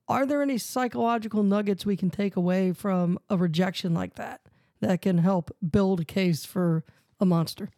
are 0.08 0.28
there 0.28 0.44
any 0.44 0.60
psychological 0.60 1.42
nuggets 1.42 1.88
we 1.88 1.98
can 1.98 2.12
take 2.12 2.36
away 2.36 2.72
from 2.72 3.18
a 3.32 3.36
rejection 3.36 3.96
like 3.96 4.14
that 4.16 4.42
that 4.80 5.02
can 5.02 5.18
help 5.18 5.50
build 5.68 6.02
a 6.02 6.06
case 6.06 6.46
for 6.46 6.84
a 7.20 7.26
monster? 7.26 7.72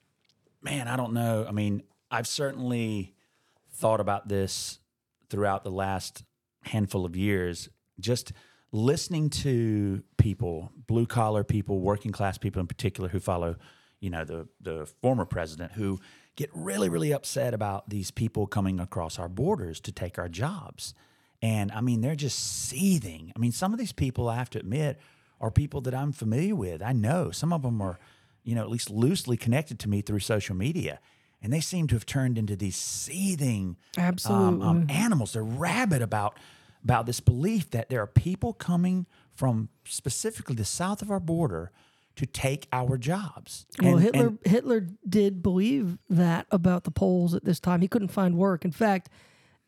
Man, 0.61 0.89
I 0.89 0.97
don't 0.97 1.13
know. 1.13 1.45
I 1.47 1.53
mean, 1.53 1.81
I've 2.11 2.27
certainly 2.27 3.15
thought 3.71 4.01
about 4.01 4.27
this 4.27 4.79
throughout 5.29 5.63
the 5.63 5.71
last 5.71 6.25
handful 6.63 7.05
of 7.05 7.15
years. 7.15 7.69
Just 8.01 8.33
listening 8.75 9.29
to 9.29 10.03
people, 10.17 10.71
blue 10.87 11.05
collar 11.05 11.43
people, 11.43 11.79
working 11.79 12.11
class 12.11 12.37
people 12.37 12.59
in 12.59 12.67
particular, 12.67 13.09
who 13.09 13.19
follow, 13.19 13.55
you 13.99 14.09
know, 14.09 14.23
the 14.25 14.47
the 14.59 14.85
former 15.01 15.25
president, 15.25 15.71
who 15.73 15.99
get 16.35 16.49
really, 16.53 16.89
really 16.89 17.13
upset 17.13 17.53
about 17.53 17.89
these 17.89 18.11
people 18.11 18.45
coming 18.45 18.79
across 18.79 19.17
our 19.17 19.29
borders 19.29 19.79
to 19.79 19.91
take 19.91 20.19
our 20.19 20.27
jobs. 20.27 20.93
And 21.41 21.71
I 21.71 21.81
mean, 21.81 22.01
they're 22.01 22.15
just 22.15 22.37
seething. 22.37 23.31
I 23.35 23.39
mean, 23.39 23.51
some 23.51 23.71
of 23.71 23.79
these 23.79 23.93
people, 23.93 24.27
I 24.27 24.35
have 24.35 24.49
to 24.51 24.59
admit, 24.59 24.99
are 25.39 25.51
people 25.51 25.81
that 25.81 25.93
I'm 25.93 26.11
familiar 26.11 26.55
with. 26.55 26.81
I 26.81 26.91
know 26.91 27.31
some 27.31 27.53
of 27.53 27.61
them 27.61 27.81
are, 27.81 27.99
you 28.43 28.55
know, 28.55 28.61
at 28.61 28.69
least 28.69 28.89
loosely 28.89 29.37
connected 29.37 29.79
to 29.79 29.89
me 29.89 30.01
through 30.01 30.19
social 30.19 30.55
media. 30.55 30.99
And 31.41 31.53
they 31.53 31.59
seem 31.59 31.87
to 31.87 31.95
have 31.95 32.05
turned 32.05 32.37
into 32.37 32.55
these 32.55 32.75
seething 32.75 33.77
um, 33.97 34.03
Absolutely. 34.03 34.67
um, 34.67 34.87
animals. 34.89 35.33
They're 35.33 35.43
rabid 35.43 36.01
about 36.01 36.37
about 36.85 37.05
this 37.07 37.19
belief 37.19 37.69
that 37.71 37.89
there 37.89 38.01
are 38.01 38.07
people 38.07 38.53
coming 38.53 39.05
from 39.33 39.67
specifically 39.85 40.55
the 40.55 40.63
south 40.63 41.01
of 41.01 41.09
our 41.11 41.19
border 41.19 41.71
to 42.15 42.25
take 42.25 42.67
our 42.71 42.97
jobs. 42.97 43.65
Well, 43.81 43.95
And- 43.95 44.01
Hitler 44.03 44.27
and- 44.27 44.39
Hitler 44.45 44.87
did 45.09 45.41
believe 45.43 45.97
that 46.09 46.45
about 46.51 46.83
the 46.85 46.91
Poles 46.91 47.33
at 47.33 47.43
this 47.43 47.59
time. 47.59 47.81
He 47.81 47.87
couldn't 47.89 48.07
find 48.09 48.37
work. 48.37 48.63
In 48.63 48.71
fact, 48.71 49.09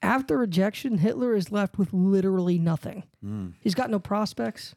after 0.02 0.38
rejection, 0.38 1.00
Hitler 1.00 1.36
is 1.36 1.52
left 1.52 1.78
with 1.78 1.92
literally 1.92 2.58
nothing. 2.60 3.04
Hmm. 3.22 3.48
He's 3.60 3.76
got 3.76 3.90
no 3.90 4.00
prospects. 4.00 4.76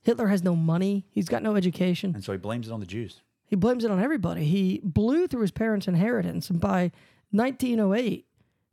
Hitler 0.00 0.28
has 0.28 0.42
no 0.42 0.56
money. 0.56 1.06
He's 1.10 1.28
got 1.28 1.42
no 1.44 1.54
education. 1.54 2.14
and 2.14 2.24
so 2.24 2.32
he 2.32 2.38
blames 2.38 2.66
it 2.68 2.72
on 2.72 2.80
the 2.80 2.86
Jews. 2.86 3.20
He 3.46 3.54
blames 3.54 3.84
it 3.84 3.90
on 3.90 4.00
everybody. 4.02 4.44
He 4.46 4.80
blew 4.82 5.26
through 5.28 5.42
his 5.42 5.50
parents' 5.52 5.86
inheritance, 5.86 6.48
and 6.48 6.58
by 6.58 6.90
1908 7.30 8.26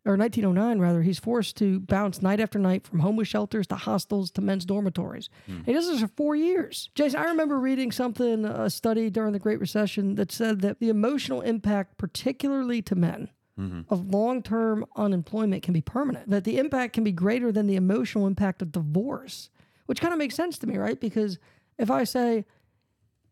or 0.05 0.15
1909 0.15 0.79
rather, 0.79 1.01
he's 1.01 1.19
forced 1.19 1.57
to 1.57 1.79
bounce 1.81 2.21
night 2.21 2.39
after 2.39 2.57
night 2.57 2.87
from 2.87 2.99
homeless 2.99 3.27
shelters 3.27 3.67
to 3.67 3.75
hostels 3.75 4.31
to 4.31 4.41
men's 4.41 4.65
dormitories. 4.65 5.29
Hmm. 5.45 5.63
He 5.65 5.73
does 5.73 5.87
this 5.87 5.99
for 5.99 6.07
four 6.07 6.35
years. 6.35 6.89
Jason, 6.95 7.19
I 7.19 7.25
remember 7.25 7.59
reading 7.59 7.91
something, 7.91 8.45
a 8.45 8.69
study 8.69 9.09
during 9.09 9.33
the 9.33 9.39
Great 9.39 9.59
Recession 9.59 10.15
that 10.15 10.31
said 10.31 10.61
that 10.61 10.79
the 10.79 10.89
emotional 10.89 11.41
impact, 11.41 11.97
particularly 11.97 12.81
to 12.83 12.95
men, 12.95 13.29
mm-hmm. 13.59 13.81
of 13.93 14.09
long-term 14.09 14.85
unemployment 14.95 15.63
can 15.63 15.73
be 15.73 15.81
permanent. 15.81 16.29
That 16.29 16.45
the 16.45 16.57
impact 16.57 16.93
can 16.93 17.03
be 17.03 17.11
greater 17.11 17.51
than 17.51 17.67
the 17.67 17.75
emotional 17.75 18.25
impact 18.25 18.61
of 18.61 18.71
divorce, 18.71 19.49
which 19.85 20.01
kind 20.01 20.13
of 20.13 20.19
makes 20.19 20.35
sense 20.35 20.57
to 20.59 20.67
me, 20.67 20.77
right? 20.77 20.99
Because 20.99 21.37
if 21.77 21.91
I 21.91 22.03
say, 22.05 22.45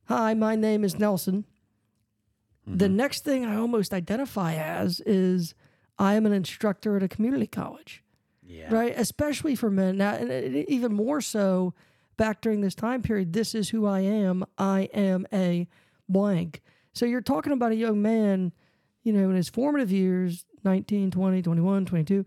"Hi, 0.06 0.34
my 0.34 0.56
name 0.56 0.84
is 0.84 0.99
Nelson," 0.99 1.45
the 2.65 2.86
mm-hmm. 2.86 2.97
next 2.97 3.23
thing 3.23 3.45
I 3.45 3.56
almost 3.56 3.93
identify 3.93 4.56
as 4.56 4.99
is 5.06 5.56
I 5.99 6.15
am 6.15 6.25
an 6.25 6.33
instructor 6.33 6.95
at 6.97 7.03
a 7.03 7.07
community 7.07 7.47
college, 7.47 8.03
Yeah. 8.43 8.73
right? 8.73 8.93
Especially 8.97 9.55
for 9.55 9.69
men 9.71 9.97
now, 9.97 10.13
and 10.13 10.55
even 10.69 10.93
more 10.93 11.21
so 11.21 11.73
back 12.17 12.41
during 12.41 12.62
this 12.62 12.75
time 12.75 13.01
period. 13.01 13.33
This 13.33 13.53
is 13.55 13.69
who 13.69 13.86
I 13.86 13.99
am. 14.01 14.45
I 14.57 14.89
am 14.93 15.25
a 15.33 15.67
blank. 16.10 16.62
So 16.93 17.05
you're 17.05 17.21
talking 17.21 17.53
about 17.53 17.71
a 17.71 17.75
young 17.75 18.01
man, 18.01 18.53
you 19.03 19.13
know, 19.13 19.29
in 19.29 19.36
his 19.36 19.49
formative 19.49 19.91
years 19.91 20.45
19, 20.63 21.12
20, 21.12 21.41
21, 21.41 21.86
22, 21.86 22.25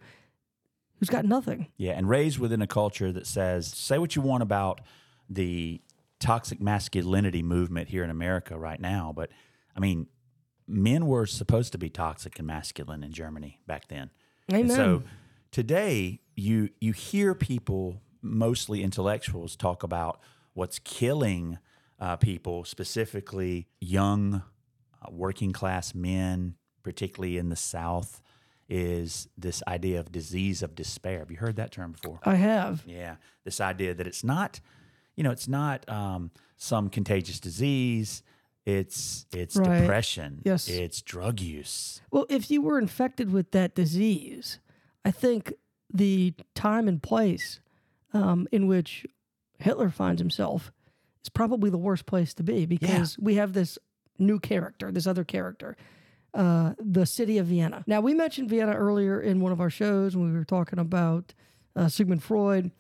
who's 0.98 1.08
got 1.10 1.24
nothing. 1.24 1.66
Yeah, 1.76 1.92
and 1.92 2.08
raised 2.08 2.38
within 2.38 2.62
a 2.62 2.66
culture 2.66 3.10
that 3.12 3.26
says, 3.26 3.66
say 3.66 3.98
what 3.98 4.14
you 4.16 4.22
want 4.22 4.42
about 4.42 4.80
the 5.28 5.80
toxic 6.20 6.60
masculinity 6.60 7.42
movement 7.42 7.88
here 7.88 8.04
in 8.04 8.10
America 8.10 8.56
right 8.58 8.80
now, 8.80 9.12
but 9.14 9.30
I 9.76 9.80
mean, 9.80 10.06
men 10.70 11.06
were 11.06 11.26
supposed 11.26 11.72
to 11.72 11.78
be 11.78 11.90
toxic 11.90 12.38
and 12.38 12.46
masculine 12.46 13.02
in 13.02 13.12
Germany 13.12 13.60
back 13.66 13.88
then. 13.88 14.10
Amen. 14.50 14.62
And 14.62 14.70
so 14.70 15.02
today 15.50 16.20
you 16.36 16.70
you 16.80 16.92
hear 16.92 17.34
people, 17.34 18.00
mostly 18.22 18.82
intellectuals, 18.82 19.56
talk 19.56 19.82
about 19.82 20.20
what's 20.54 20.78
killing 20.78 21.58
uh, 21.98 22.16
people, 22.16 22.64
specifically 22.64 23.68
young 23.80 24.42
uh, 25.02 25.10
working 25.10 25.52
class 25.52 25.94
men, 25.94 26.54
particularly 26.82 27.36
in 27.36 27.50
the 27.50 27.56
South, 27.56 28.22
is 28.68 29.28
this 29.36 29.62
idea 29.66 30.00
of 30.00 30.12
disease 30.12 30.62
of 30.62 30.74
despair. 30.74 31.18
Have 31.18 31.30
you 31.30 31.36
heard 31.36 31.56
that 31.56 31.72
term 31.72 31.92
before? 31.92 32.20
I 32.24 32.36
have. 32.36 32.82
Yeah, 32.86 33.16
this 33.44 33.60
idea 33.60 33.94
that 33.94 34.06
it's 34.06 34.24
not, 34.24 34.60
you 35.16 35.24
know, 35.24 35.30
it's 35.30 35.48
not 35.48 35.86
um, 35.88 36.30
some 36.56 36.88
contagious 36.88 37.40
disease. 37.40 38.22
It's 38.78 39.26
it's 39.32 39.56
Right. 39.56 39.80
depression. 39.80 40.42
Yes. 40.44 40.68
it's 40.68 41.02
drug 41.02 41.40
use. 41.40 42.00
Well, 42.10 42.26
if 42.28 42.50
you 42.50 42.62
were 42.62 42.78
infected 42.78 43.32
with 43.32 43.50
that 43.50 43.74
disease, 43.74 44.58
I 45.04 45.10
think 45.10 45.54
the 45.92 46.34
time 46.54 46.86
and 46.88 47.02
place 47.02 47.60
um, 48.12 48.46
in 48.52 48.66
which 48.66 49.06
Hitler 49.58 49.90
finds 49.90 50.20
himself 50.20 50.72
is 51.24 51.28
probably 51.28 51.70
the 51.70 51.78
worst 51.78 52.06
place 52.06 52.32
to 52.34 52.42
be 52.42 52.64
because 52.66 53.18
we 53.18 53.34
have 53.34 53.52
this 53.52 53.78
new 54.18 54.38
character, 54.38 54.92
this 54.92 55.06
other 55.06 55.24
character, 55.24 55.76
uh, 56.34 56.74
the 56.78 57.06
city 57.06 57.38
of 57.38 57.46
Vienna. 57.46 57.82
Now, 57.86 58.00
we 58.00 58.14
mentioned 58.14 58.48
Vienna 58.50 58.72
earlier 58.74 59.20
in 59.20 59.40
one 59.40 59.52
of 59.52 59.60
our 59.60 59.70
shows 59.70 60.16
when 60.16 60.32
we 60.32 60.38
were 60.38 60.44
talking 60.44 60.78
about 60.78 61.34
uh, 61.74 61.88
Sigmund 61.88 62.22
Freud. 62.22 62.70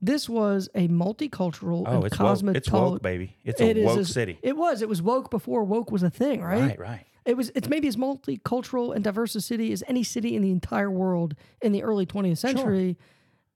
This 0.00 0.28
was 0.28 0.68
a 0.74 0.86
multicultural 0.88 1.82
Oh, 1.86 1.96
and 1.96 2.04
it's 2.04 2.18
woke. 2.18 2.28
cosmopolitan. 2.28 2.56
It's 2.56 2.70
woke, 2.70 3.02
baby. 3.02 3.36
It's 3.44 3.60
a 3.60 3.64
It 3.70 3.76
is 3.78 3.86
woke 3.86 3.98
as- 3.98 4.12
city. 4.12 4.38
It 4.42 4.56
was. 4.56 4.80
It 4.82 4.88
was 4.88 5.02
woke 5.02 5.30
before 5.30 5.64
woke 5.64 5.90
was 5.90 6.02
a 6.04 6.10
thing, 6.10 6.40
right? 6.40 6.60
Right, 6.60 6.78
right. 6.78 7.04
It 7.24 7.36
was. 7.36 7.50
It's 7.54 7.68
maybe 7.68 7.88
as 7.88 7.96
multicultural 7.96 8.94
and 8.94 9.02
diverse 9.02 9.34
a 9.34 9.40
city 9.40 9.72
as 9.72 9.82
any 9.88 10.02
city 10.04 10.36
in 10.36 10.42
the 10.42 10.50
entire 10.52 10.90
world 10.90 11.34
in 11.60 11.72
the 11.72 11.82
early 11.82 12.06
20th 12.06 12.38
century, 12.38 12.96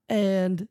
and 0.08 0.68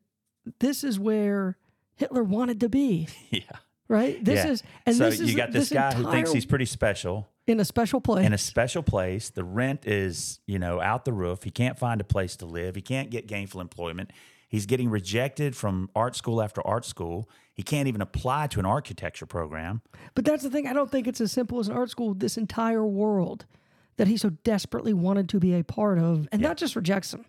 this 0.60 0.84
is 0.84 1.00
where 1.00 1.58
Hitler 1.96 2.24
wanted 2.24 2.60
to 2.62 2.70
be. 2.70 3.08
Yeah. 3.32 3.42
right? 3.88 4.24
This 4.24 4.44
Yeah. 4.46 4.52
is 4.52 4.64
and 4.86 4.96
so 4.96 5.10
this 5.10 5.20
is 5.20 5.32
you 5.32 5.38
got 5.38 5.52
this, 5.52 5.70
guy 5.70 5.94
who 5.94 6.10
thinks 6.12 6.32
he's 6.32 6.46
pretty 6.46 6.66
special 6.66 7.28
in 7.48 7.60
a 7.60 7.66
special 7.66 8.00
place. 8.02 8.26
in 8.26 8.34
a 8.34 8.38
special 8.38 8.84
place. 8.84 9.30
The 9.30 9.44
rent 9.44 9.86
is, 9.88 10.40
you 10.46 10.60
know, 10.60 10.80
out 10.80 11.04
the 11.06 11.12
roof. 11.14 11.44
He 11.44 11.52
can't 11.52 11.78
find 11.80 12.00
a 12.02 12.04
place 12.04 12.36
to 12.38 12.46
live. 12.46 12.76
He 12.76 12.82
can't 12.82 13.10
get 13.10 13.28
gainful 13.28 13.60
employment. 13.62 14.12
He's 14.52 14.66
getting 14.66 14.90
rejected 14.90 15.56
from 15.56 15.90
art 15.96 16.14
school 16.14 16.42
after 16.42 16.62
art 16.68 16.84
school. 16.84 17.30
He 17.54 17.64
can't 17.64 17.88
even 17.88 18.02
apply 18.02 18.48
to 18.48 18.60
an 18.60 18.66
architecture 18.66 19.26
program. 19.26 19.82
But 20.14 20.26
that's 20.26 20.44
the 20.44 20.50
thing. 20.50 20.68
I 20.68 20.74
don't 20.74 20.92
think 20.92 21.08
it's 21.08 21.22
as 21.22 21.32
simple 21.32 21.60
as 21.60 21.70
an 21.70 21.78
art 21.78 21.90
school. 21.90 22.14
This 22.14 22.38
entire 22.38 22.86
world 22.86 23.46
that 23.96 24.10
he 24.10 24.18
so 24.18 24.32
desperately 24.44 24.92
wanted 24.92 25.30
to 25.30 25.40
be 25.40 25.54
a 25.54 25.64
part 25.64 26.00
of, 26.00 26.28
and 26.34 26.42
not 26.42 26.58
just 26.58 26.76
rejects 26.76 27.14
him. 27.14 27.24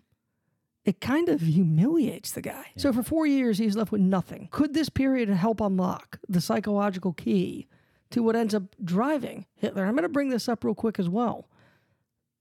It 0.83 0.99
kind 0.99 1.29
of 1.29 1.39
humiliates 1.39 2.31
the 2.31 2.41
guy. 2.41 2.65
So 2.75 2.91
for 2.91 3.03
four 3.03 3.25
years, 3.25 3.57
he's 3.57 3.77
left 3.77 3.93
with 3.93 4.01
nothing. 4.01 4.49
Could 4.51 4.73
this 4.73 4.89
period 4.89 5.29
help 5.29 5.61
unlock 5.61 6.19
the 6.27 6.41
psychological 6.41 7.13
key 7.13 7.67
to 8.11 8.21
what 8.21 8.35
ends 8.35 8.53
up 8.53 8.63
driving 8.83 9.45
Hitler? 9.55 9.85
I'm 9.85 9.93
going 9.93 10.03
to 10.03 10.09
bring 10.09 10.27
this 10.27 10.49
up 10.49 10.65
real 10.65 10.75
quick 10.75 10.99
as 10.99 11.07
well. 11.07 11.47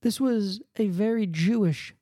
This 0.01 0.21
was 0.21 0.61
a 0.77 0.88
very 0.88 1.29
Jewish 1.29 1.95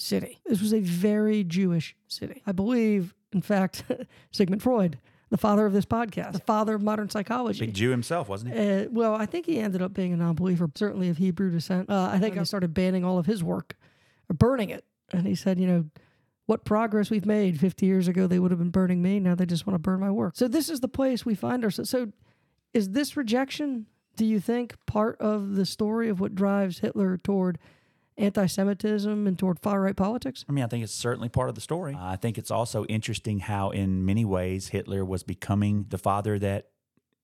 city. 0.00 0.40
This 0.46 0.60
was 0.60 0.72
a 0.72 0.80
very 0.80 1.44
Jewish 1.44 1.94
city. 2.08 2.42
I 2.46 2.52
believe, 2.52 3.14
in 3.32 3.42
fact, 3.42 3.84
Sigmund 4.30 4.62
Freud, 4.62 4.98
the 5.30 5.36
father 5.36 5.66
of 5.66 5.72
this 5.72 5.84
podcast, 5.84 6.32
the 6.32 6.40
father 6.40 6.74
of 6.74 6.82
modern 6.82 7.08
psychology. 7.08 7.66
Big 7.66 7.74
Jew 7.74 7.90
himself, 7.90 8.28
wasn't 8.28 8.54
he? 8.54 8.58
Uh, 8.58 8.86
well, 8.90 9.14
I 9.14 9.26
think 9.26 9.46
he 9.46 9.58
ended 9.58 9.82
up 9.82 9.94
being 9.94 10.12
a 10.12 10.16
non-believer, 10.16 10.70
certainly 10.74 11.08
of 11.08 11.18
Hebrew 11.18 11.50
descent. 11.50 11.90
Uh, 11.90 12.10
I 12.12 12.18
think 12.18 12.36
I 12.36 12.42
started 12.42 12.74
banning 12.74 13.04
all 13.04 13.18
of 13.18 13.26
his 13.26 13.44
work, 13.44 13.76
or 14.28 14.34
burning 14.34 14.70
it. 14.70 14.84
And 15.12 15.26
he 15.26 15.34
said, 15.34 15.58
you 15.58 15.66
know, 15.66 15.84
what 16.46 16.64
progress 16.64 17.10
we've 17.10 17.26
made 17.26 17.60
50 17.60 17.86
years 17.86 18.08
ago, 18.08 18.26
they 18.26 18.38
would 18.40 18.50
have 18.50 18.58
been 18.58 18.70
burning 18.70 19.02
me. 19.02 19.20
Now 19.20 19.34
they 19.36 19.46
just 19.46 19.66
want 19.66 19.76
to 19.76 19.78
burn 19.78 20.00
my 20.00 20.10
work. 20.10 20.34
So 20.36 20.48
this 20.48 20.68
is 20.68 20.80
the 20.80 20.88
place 20.88 21.24
we 21.24 21.34
find 21.34 21.62
ourselves. 21.62 21.90
So 21.90 22.12
is 22.74 22.90
this 22.90 23.16
rejection, 23.16 23.86
do 24.16 24.24
you 24.24 24.40
think, 24.40 24.74
part 24.86 25.20
of 25.20 25.54
the 25.54 25.64
story 25.64 26.08
of 26.08 26.18
what 26.18 26.34
drives 26.34 26.80
Hitler 26.80 27.18
toward 27.18 27.58
anti-Semitism 28.20 29.26
and 29.26 29.38
toward 29.38 29.58
far-right 29.58 29.96
politics? 29.96 30.44
I 30.48 30.52
mean, 30.52 30.64
I 30.64 30.68
think 30.68 30.84
it's 30.84 30.92
certainly 30.92 31.28
part 31.28 31.48
of 31.48 31.54
the 31.54 31.60
story. 31.60 31.96
I 31.98 32.16
think 32.16 32.38
it's 32.38 32.50
also 32.50 32.84
interesting 32.84 33.40
how, 33.40 33.70
in 33.70 34.04
many 34.04 34.24
ways, 34.24 34.68
Hitler 34.68 35.04
was 35.04 35.22
becoming 35.22 35.86
the 35.88 35.98
father 35.98 36.38
that 36.38 36.68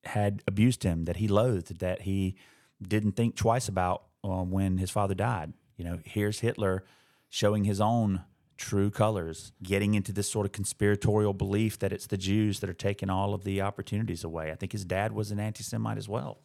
had 0.04 0.42
abused 0.46 0.82
him, 0.82 1.04
that 1.04 1.16
he 1.16 1.28
loathed, 1.28 1.80
that 1.80 2.02
he 2.02 2.36
didn't 2.80 3.12
think 3.12 3.36
twice 3.36 3.68
about 3.68 4.04
uh, 4.24 4.42
when 4.42 4.78
his 4.78 4.90
father 4.90 5.14
died. 5.14 5.52
You 5.76 5.84
know, 5.84 5.98
here's 6.04 6.40
Hitler 6.40 6.84
showing 7.28 7.64
his 7.64 7.80
own 7.80 8.24
true 8.56 8.90
colors, 8.90 9.52
getting 9.62 9.94
into 9.94 10.12
this 10.12 10.30
sort 10.30 10.46
of 10.46 10.52
conspiratorial 10.52 11.34
belief 11.34 11.78
that 11.78 11.92
it's 11.92 12.06
the 12.06 12.16
Jews 12.16 12.60
that 12.60 12.70
are 12.70 12.74
taking 12.74 13.10
all 13.10 13.34
of 13.34 13.44
the 13.44 13.60
opportunities 13.60 14.24
away. 14.24 14.50
I 14.50 14.54
think 14.54 14.72
his 14.72 14.84
dad 14.84 15.12
was 15.12 15.30
an 15.30 15.38
anti 15.38 15.62
Semite 15.62 15.98
as 15.98 16.08
well. 16.08 16.38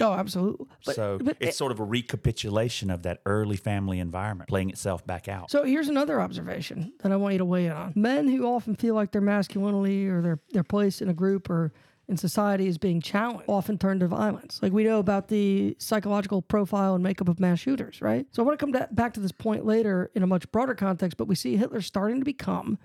Oh, 0.00 0.12
absolutely. 0.12 0.66
But, 0.84 0.96
so 0.96 1.18
but 1.22 1.36
it's 1.38 1.56
sort 1.56 1.70
of 1.70 1.78
a 1.78 1.84
recapitulation 1.84 2.90
of 2.90 3.02
that 3.02 3.20
early 3.26 3.56
family 3.56 4.00
environment 4.00 4.48
playing 4.48 4.70
itself 4.70 5.06
back 5.06 5.28
out. 5.28 5.50
So 5.50 5.64
here's 5.64 5.88
another 5.88 6.20
observation 6.20 6.92
that 7.02 7.12
I 7.12 7.16
want 7.16 7.32
you 7.34 7.38
to 7.38 7.44
weigh 7.44 7.66
in 7.66 7.72
on. 7.72 7.92
Men 7.94 8.28
who 8.28 8.44
often 8.46 8.74
feel 8.74 8.94
like 8.94 9.12
their 9.12 9.20
masculinity 9.20 10.08
or 10.08 10.20
their, 10.20 10.40
their 10.50 10.64
place 10.64 11.00
in 11.00 11.08
a 11.08 11.14
group 11.14 11.48
or 11.48 11.72
in 12.08 12.16
society 12.16 12.66
is 12.66 12.76
being 12.76 13.00
challenged 13.00 13.44
often 13.48 13.78
turn 13.78 14.00
to 14.00 14.06
violence. 14.06 14.58
Like 14.62 14.72
we 14.72 14.84
know 14.84 14.98
about 14.98 15.28
the 15.28 15.76
psychological 15.78 16.42
profile 16.42 16.94
and 16.94 17.02
makeup 17.02 17.28
of 17.28 17.40
mass 17.40 17.60
shooters, 17.60 18.02
right? 18.02 18.26
So 18.32 18.42
I 18.42 18.46
want 18.46 18.58
to 18.58 18.62
come 18.62 18.72
da- 18.72 18.88
back 18.90 19.14
to 19.14 19.20
this 19.20 19.32
point 19.32 19.64
later 19.64 20.10
in 20.14 20.22
a 20.22 20.26
much 20.26 20.50
broader 20.50 20.74
context, 20.74 21.16
but 21.16 21.28
we 21.28 21.34
see 21.34 21.56
Hitler 21.56 21.80
starting 21.80 22.18
to 22.18 22.24
become 22.24 22.78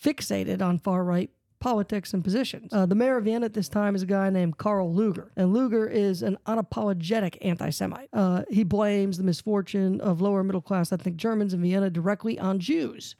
fixated 0.00 0.62
on 0.62 0.78
far 0.78 1.02
right 1.02 1.30
politics 1.62 2.12
and 2.12 2.24
positions. 2.24 2.72
Uh, 2.72 2.84
the 2.84 2.94
mayor 2.96 3.16
of 3.16 3.24
Vienna 3.24 3.46
at 3.46 3.54
this 3.54 3.68
time 3.68 3.94
is 3.94 4.02
a 4.02 4.06
guy 4.06 4.28
named 4.30 4.58
Karl 4.58 4.92
Lueger, 4.92 5.30
and 5.36 5.54
Lueger 5.54 5.88
is 5.88 6.20
an 6.20 6.36
unapologetic 6.46 7.38
anti 7.40 7.70
Semite. 7.70 8.08
Uh, 8.12 8.42
he 8.50 8.64
blames 8.64 9.16
the 9.16 9.22
misfortune 9.22 10.00
of 10.00 10.20
lower 10.20 10.42
middle 10.42 10.60
class 10.60 10.92
ethnic 10.92 11.16
Germans 11.16 11.54
in 11.54 11.62
Vienna 11.62 11.88
directly 11.88 12.36
on 12.36 12.58
Jews. 12.58 13.14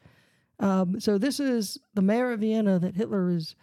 Um, 0.58 0.98
so 1.00 1.18
this 1.18 1.38
is 1.38 1.78
the 1.94 2.02
mayor 2.02 2.32
of 2.32 2.40
Vienna 2.40 2.80
that 2.80 2.96
Hitler 2.96 3.30
is 3.30 3.54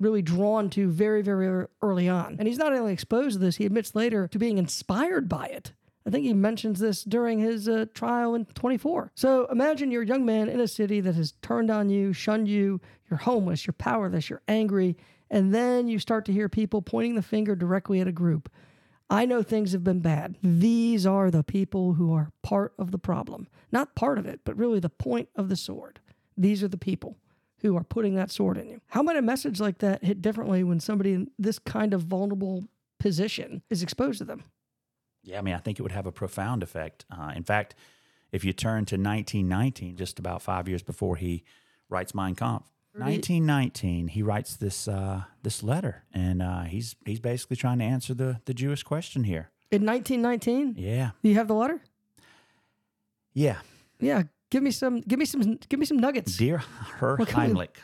really 0.00 0.22
drawn 0.22 0.70
to 0.70 0.90
very, 0.90 1.22
very 1.22 1.66
early 1.80 2.08
on. 2.08 2.36
And 2.38 2.48
he's 2.48 2.58
not 2.58 2.72
only 2.72 2.92
exposed 2.92 3.34
to 3.34 3.38
this, 3.38 3.56
he 3.56 3.64
admits 3.64 3.94
later 3.94 4.26
to 4.28 4.38
being 4.38 4.58
inspired 4.58 5.28
by 5.28 5.46
it. 5.46 5.72
I 6.06 6.10
think 6.10 6.24
he 6.24 6.34
mentions 6.34 6.78
this 6.78 7.02
during 7.02 7.40
his 7.40 7.68
uh, 7.68 7.86
trial 7.92 8.34
in 8.36 8.44
24. 8.44 9.10
So 9.16 9.46
imagine 9.46 9.90
you're 9.90 10.02
a 10.02 10.06
young 10.06 10.24
man 10.24 10.48
in 10.48 10.60
a 10.60 10.68
city 10.68 11.00
that 11.00 11.16
has 11.16 11.32
turned 11.42 11.68
on 11.68 11.90
you, 11.90 12.12
shunned 12.12 12.46
you, 12.46 12.80
you're 13.10 13.18
homeless, 13.18 13.66
you're 13.66 13.74
powerless, 13.74 14.30
you're 14.30 14.42
angry, 14.46 14.96
and 15.30 15.52
then 15.52 15.88
you 15.88 15.98
start 15.98 16.24
to 16.26 16.32
hear 16.32 16.48
people 16.48 16.80
pointing 16.80 17.16
the 17.16 17.22
finger 17.22 17.56
directly 17.56 18.00
at 18.00 18.06
a 18.06 18.12
group. 18.12 18.48
I 19.10 19.24
know 19.24 19.42
things 19.42 19.72
have 19.72 19.82
been 19.82 20.00
bad. 20.00 20.36
These 20.42 21.06
are 21.06 21.30
the 21.30 21.44
people 21.44 21.94
who 21.94 22.12
are 22.12 22.32
part 22.42 22.72
of 22.78 22.92
the 22.92 22.98
problem. 22.98 23.48
Not 23.72 23.96
part 23.96 24.18
of 24.18 24.26
it, 24.26 24.40
but 24.44 24.56
really 24.56 24.80
the 24.80 24.88
point 24.88 25.28
of 25.34 25.48
the 25.48 25.56
sword. 25.56 26.00
These 26.36 26.62
are 26.62 26.68
the 26.68 26.76
people 26.76 27.16
who 27.62 27.76
are 27.76 27.84
putting 27.84 28.14
that 28.14 28.30
sword 28.30 28.58
in 28.58 28.68
you. 28.68 28.80
How 28.88 29.02
might 29.02 29.16
a 29.16 29.22
message 29.22 29.60
like 29.60 29.78
that 29.78 30.04
hit 30.04 30.22
differently 30.22 30.62
when 30.62 30.78
somebody 30.78 31.12
in 31.12 31.30
this 31.38 31.58
kind 31.58 31.94
of 31.94 32.02
vulnerable 32.02 32.64
position 32.98 33.62
is 33.70 33.82
exposed 33.82 34.18
to 34.18 34.24
them? 34.24 34.44
Yeah, 35.26 35.38
I 35.38 35.42
mean, 35.42 35.54
I 35.54 35.58
think 35.58 35.78
it 35.78 35.82
would 35.82 35.92
have 35.92 36.06
a 36.06 36.12
profound 36.12 36.62
effect. 36.62 37.04
Uh, 37.10 37.32
in 37.34 37.42
fact, 37.42 37.74
if 38.30 38.44
you 38.44 38.52
turn 38.52 38.84
to 38.86 38.94
1919, 38.96 39.96
just 39.96 40.18
about 40.20 40.40
five 40.40 40.68
years 40.68 40.82
before 40.84 41.16
he 41.16 41.42
writes 41.88 42.14
Mein 42.14 42.34
Kampf, 42.36 42.64
1919, 42.92 44.08
he 44.08 44.22
writes 44.22 44.56
this 44.56 44.88
uh, 44.88 45.24
this 45.42 45.62
letter, 45.62 46.04
and 46.14 46.40
uh, 46.40 46.62
he's 46.62 46.96
he's 47.04 47.20
basically 47.20 47.56
trying 47.56 47.78
to 47.80 47.84
answer 47.84 48.14
the 48.14 48.40
the 48.46 48.54
Jewish 48.54 48.82
question 48.84 49.24
here. 49.24 49.50
In 49.70 49.84
1919, 49.84 50.76
Yeah, 50.78 51.10
you 51.22 51.34
have 51.34 51.48
the 51.48 51.54
letter? 51.54 51.82
yeah. 53.32 53.58
Yeah, 53.98 54.24
give 54.50 54.62
me 54.62 54.70
some 54.70 55.00
give 55.00 55.18
me 55.18 55.24
some 55.24 55.58
give 55.68 55.80
me 55.80 55.86
some 55.86 55.98
nuggets. 55.98 56.36
Dear 56.36 56.58
Herr 56.98 57.16
What 57.16 57.28
Heimlich, 57.30 57.76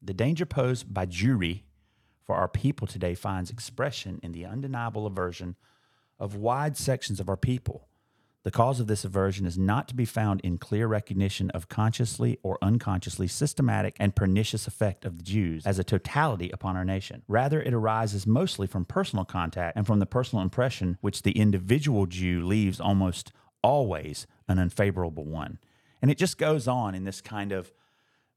the 0.00 0.14
danger 0.14 0.46
posed 0.46 0.92
by 0.92 1.04
Jewry 1.06 1.62
for 2.24 2.34
our 2.36 2.48
people 2.48 2.86
today 2.86 3.14
finds 3.14 3.50
expression 3.50 4.20
in 4.22 4.32
the 4.32 4.46
undeniable 4.46 5.06
aversion 5.06 5.56
of 6.20 6.36
wide 6.36 6.76
sections 6.76 7.18
of 7.18 7.28
our 7.28 7.36
people. 7.36 7.88
The 8.42 8.50
cause 8.50 8.80
of 8.80 8.86
this 8.86 9.04
aversion 9.04 9.44
is 9.44 9.58
not 9.58 9.86
to 9.88 9.94
be 9.94 10.06
found 10.06 10.40
in 10.40 10.56
clear 10.56 10.86
recognition 10.86 11.50
of 11.50 11.68
consciously 11.68 12.38
or 12.42 12.56
unconsciously 12.62 13.26
systematic 13.26 13.96
and 14.00 14.16
pernicious 14.16 14.66
effect 14.66 15.04
of 15.04 15.18
the 15.18 15.22
Jews 15.24 15.66
as 15.66 15.78
a 15.78 15.84
totality 15.84 16.48
upon 16.50 16.74
our 16.74 16.84
nation. 16.84 17.22
Rather, 17.28 17.60
it 17.60 17.74
arises 17.74 18.26
mostly 18.26 18.66
from 18.66 18.86
personal 18.86 19.26
contact 19.26 19.76
and 19.76 19.86
from 19.86 19.98
the 19.98 20.06
personal 20.06 20.42
impression 20.42 20.96
which 21.02 21.20
the 21.22 21.32
individual 21.32 22.06
Jew 22.06 22.46
leaves 22.46 22.80
almost 22.80 23.30
always 23.62 24.26
an 24.48 24.58
unfavorable 24.58 25.26
one. 25.26 25.58
And 26.00 26.10
it 26.10 26.16
just 26.16 26.38
goes 26.38 26.66
on 26.66 26.94
in 26.94 27.04
this 27.04 27.20
kind 27.20 27.52
of 27.52 27.70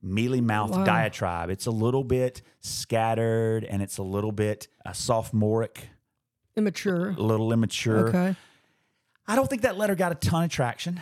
mealy 0.02 0.42
mouthed 0.42 0.76
Wow. 0.76 0.84
diatribe. 0.84 1.50
It's 1.50 1.66
a 1.66 1.72
little 1.72 2.04
bit 2.04 2.42
scattered 2.60 3.64
and 3.64 3.82
it's 3.82 3.98
a 3.98 4.04
little 4.04 4.34
bit 4.34 4.68
uh, 4.86 4.92
sophomoric, 4.92 5.88
Immature. 6.56 7.10
a 7.18 7.22
little 7.22 7.52
immature. 7.52 8.10
Okay. 8.10 8.36
I 9.28 9.36
don't 9.36 9.50
think 9.50 9.62
that 9.64 9.78
letter 9.78 9.96
got 9.96 10.12
a 10.12 10.16
ton 10.16 10.44
of 10.44 10.50
traction, 10.52 11.02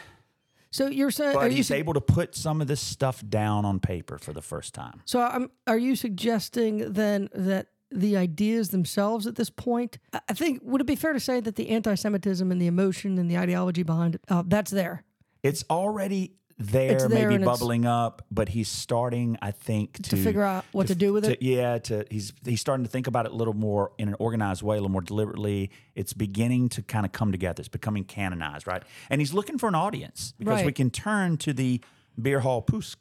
So 0.70 0.88
you're 0.88 1.12
saying 1.12 1.36
are 1.36 1.42
but 1.42 1.52
you 1.52 1.58
he's 1.58 1.68
su- 1.68 1.74
able 1.74 1.94
to 1.96 2.02
put 2.02 2.36
some 2.36 2.62
of 2.62 2.68
this 2.68 2.80
stuff 2.80 3.24
down 3.28 3.66
on 3.66 3.80
paper 3.80 4.18
for 4.18 4.32
the 4.32 4.42
first 4.42 4.74
time. 4.74 5.02
So 5.06 5.20
I'm, 5.22 5.50
are 5.68 5.78
you 5.78 5.96
suggesting 5.96 6.94
then 6.94 7.30
that 7.34 7.68
the 7.90 8.16
ideas 8.16 8.70
themselves 8.70 9.28
at 9.28 9.36
this 9.36 9.50
point, 9.50 9.98
I- 10.14 10.22
I 10.30 10.34
think, 10.34 10.62
would 10.64 10.80
it 10.82 10.88
be 10.88 10.96
fair 10.96 11.14
to 11.14 11.20
say 11.20 11.40
that 11.42 11.56
the 11.56 11.70
anti-Semitism 11.70 12.50
and 12.52 12.62
the 12.62 12.68
emotion 12.68 13.18
and 13.18 13.30
the 13.30 13.38
ideology 13.38 13.84
behind 13.84 14.16
it, 14.16 14.22
uh, 14.30 14.44
that's 14.46 14.72
there? 14.72 15.04
It's 15.44 15.64
already 15.70 16.36
there, 16.62 16.98
there 16.98 17.10
maybe 17.10 17.44
bubbling 17.44 17.86
up, 17.86 18.26
but 18.32 18.50
he's 18.50 18.70
starting, 18.70 19.38
I 19.42 19.52
think, 19.52 19.94
to, 19.94 20.10
To 20.12 20.18
figure 20.18 20.44
out 20.44 20.66
what 20.72 20.88
to 20.88 20.96
do 20.96 21.14
with 21.14 21.26
to- 21.26 21.32
it? 21.34 21.42
Yeah, 21.42 21.78
to 21.80 22.06
he's 22.10 22.34
he's 22.46 22.62
starting 22.62 22.86
to 22.86 22.92
think 22.92 23.08
about 23.08 23.26
it 23.26 23.32
a 23.32 23.36
little 23.36 23.54
more 23.54 23.92
in 23.98 24.08
an 24.08 24.16
organized 24.20 24.62
way, 24.62 24.76
a 24.76 24.80
little 24.80 24.92
more 24.92 25.02
deliberately. 25.02 25.72
It's 25.96 26.14
beginning 26.14 26.70
to 26.70 26.82
kind 26.82 27.06
of 27.06 27.12
come 27.12 27.32
together. 27.32 27.62
It's 27.62 27.68
becoming 27.70 28.04
canonized, 28.04 28.68
right? 28.68 28.84
And 29.10 29.22
he's 29.22 29.34
looking 29.34 29.58
for 29.58 29.68
an 29.68 29.76
audience 29.76 30.34
because 30.38 30.64
we 30.64 30.72
can 30.72 30.90
turn 30.90 31.38
to 31.38 31.54
the 31.54 31.82
beer 32.22 32.42
hall 32.42 32.62
Putsch. 32.62 32.96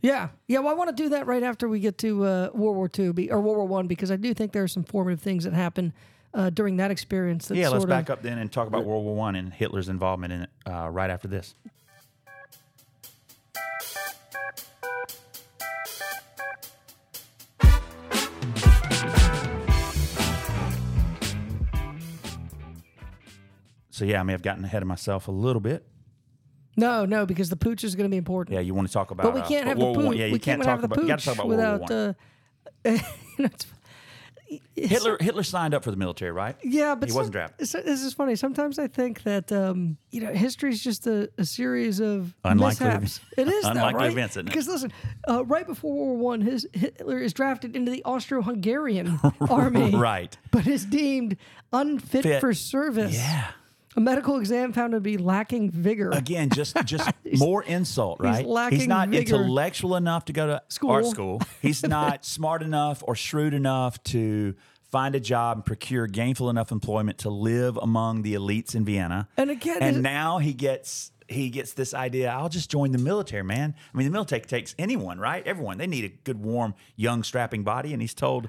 Yeah, 0.00 0.28
yeah. 0.46 0.60
Well, 0.60 0.70
I 0.70 0.74
want 0.74 0.96
to 0.96 1.02
do 1.02 1.08
that 1.10 1.26
right 1.26 1.42
after 1.42 1.68
we 1.68 1.80
get 1.80 1.98
to 1.98 2.24
uh, 2.24 2.50
World 2.54 2.76
War 2.76 2.90
II 2.96 3.30
or 3.30 3.40
World 3.40 3.56
War 3.56 3.66
One 3.66 3.86
because 3.88 4.10
I 4.10 4.16
do 4.16 4.32
think 4.32 4.52
there 4.52 4.62
are 4.62 4.68
some 4.68 4.84
formative 4.84 5.20
things 5.20 5.44
that 5.44 5.54
happen 5.54 5.92
uh, 6.34 6.50
during 6.50 6.76
that 6.76 6.90
experience. 6.90 7.48
That 7.48 7.56
Yeah, 7.56 7.68
let's 7.70 7.84
of, 7.84 7.90
back 7.90 8.10
up 8.10 8.22
then 8.22 8.38
and 8.38 8.50
talk 8.52 8.68
about 8.68 8.84
World 8.84 9.04
War 9.04 9.16
One 9.16 9.34
and 9.34 9.52
Hitler's 9.52 9.88
involvement 9.88 10.32
in 10.32 10.42
it 10.42 10.50
uh, 10.66 10.88
right 10.90 11.10
after 11.10 11.26
this. 11.26 11.54
So 23.98 24.04
yeah, 24.04 24.20
I 24.20 24.22
may 24.22 24.32
have 24.32 24.42
gotten 24.42 24.64
ahead 24.64 24.80
of 24.82 24.86
myself 24.88 25.26
a 25.26 25.32
little 25.32 25.60
bit. 25.60 25.84
No, 26.76 27.04
no, 27.04 27.26
because 27.26 27.50
the 27.50 27.56
Putsch 27.56 27.82
is 27.82 27.96
going 27.96 28.08
to 28.08 28.10
be 28.10 28.16
important. 28.16 28.54
Yeah, 28.54 28.60
you 28.60 28.72
want 28.72 28.86
to 28.86 28.92
talk 28.94 29.10
about? 29.10 29.24
but 29.24 29.34
we 29.34 29.40
uh, 29.40 29.48
can't 29.48 29.66
have 29.66 29.76
the 29.78 29.84
Putsch. 29.84 30.16
Yeah, 30.16 30.26
you 30.26 30.32
we 30.34 30.38
can't 30.38 30.62
can't 30.62 30.62
talk 30.62 30.80
the 30.80 30.84
about. 30.86 31.02
You 31.02 31.08
got 31.08 31.18
to 31.18 31.24
talk 31.24 31.34
about 31.34 31.48
World 31.48 31.60
War 31.60 31.78
without. 31.80 32.16
Uh, 32.86 32.92
you 33.38 33.44
know, 33.44 33.48
Hitler 34.74 35.18
Hitler 35.20 35.42
signed 35.42 35.74
up 35.74 35.84
for 35.84 35.90
the 35.90 35.96
military, 35.96 36.30
right? 36.30 36.56
Yeah, 36.62 36.94
but 36.94 37.08
he 37.10 37.14
wasn't 37.14 37.32
drafted. 37.32 37.68
so- 37.68 37.82
This 37.82 38.02
is 38.02 38.14
funny. 38.14 38.34
Sometimes 38.36 38.78
I 38.78 38.86
think 38.86 39.24
that 39.24 39.50
um, 39.52 39.98
you 40.10 40.20
know 40.22 40.32
history 40.32 40.70
is 40.70 40.82
just 40.82 41.06
a, 41.06 41.28
a 41.36 41.44
series 41.44 42.00
of 42.00 42.34
Unlikely 42.44 42.86
mishaps. 42.86 43.20
It 43.36 43.48
is 43.48 43.62
though, 43.64 43.70
unlikely 43.70 43.98
right? 44.00 44.12
events. 44.12 44.36
Because 44.36 44.68
listen, 44.68 44.92
uh, 45.28 45.44
right 45.44 45.66
before 45.66 45.92
World 45.94 46.20
War 46.20 46.30
One, 46.30 46.40
his 46.40 46.66
Hitler 46.72 47.18
is 47.18 47.32
drafted 47.34 47.76
into 47.76 47.90
the 47.90 48.02
Austro-Hungarian 48.04 49.18
army, 49.50 49.94
Right. 49.94 50.34
But 50.50 50.66
is 50.66 50.86
deemed 50.86 51.36
unfit 51.72 52.22
Fit. 52.22 52.40
for 52.40 52.54
service. 52.54 53.16
Yeah. 53.16 53.48
A 53.98 54.00
medical 54.00 54.38
exam 54.38 54.72
found 54.72 54.94
him 54.94 54.98
to 54.98 55.00
be 55.00 55.18
lacking 55.18 55.72
vigor. 55.72 56.10
Again, 56.10 56.50
just 56.50 56.76
just 56.84 57.10
more 57.32 57.64
insult, 57.64 58.20
right? 58.20 58.46
lacking 58.46 58.88
not 58.88 59.08
vigor. 59.08 59.34
intellectual 59.34 59.96
enough 59.96 60.26
to 60.26 60.32
go 60.32 60.46
to 60.46 60.62
School. 60.68 60.90
art 60.92 61.06
school. 61.06 61.42
He's 61.60 61.82
not 61.98 62.24
smart 62.24 62.62
enough 62.62 63.02
or 63.04 63.16
shrewd 63.16 63.54
enough 63.54 64.00
to 64.04 64.54
find 64.92 65.16
a 65.16 65.20
job 65.20 65.56
and 65.56 65.64
procure 65.64 66.06
gainful 66.06 66.48
enough 66.48 66.70
employment 66.70 67.18
to 67.18 67.30
live 67.30 67.76
among 67.76 68.22
the 68.22 68.34
elites 68.34 68.76
in 68.76 68.84
Vienna. 68.84 69.28
And 69.36 69.50
again, 69.50 69.78
and 69.80 70.00
now 70.00 70.38
he 70.38 70.52
gets 70.54 71.10
he 71.26 71.50
gets 71.50 71.72
this 71.72 71.92
idea. 71.92 72.30
I'll 72.30 72.48
just 72.48 72.70
join 72.70 72.92
the 72.92 72.98
military, 72.98 73.42
man. 73.42 73.74
I 73.92 73.96
mean, 73.98 74.06
the 74.06 74.12
military 74.12 74.42
takes 74.42 74.76
anyone, 74.78 75.18
right? 75.18 75.44
Everyone. 75.44 75.76
They 75.76 75.88
need 75.88 76.04
a 76.04 76.10
good, 76.22 76.40
warm, 76.40 76.76
young, 76.94 77.24
strapping 77.24 77.64
body, 77.64 77.92
and 77.92 78.00
he's 78.00 78.14
told. 78.14 78.48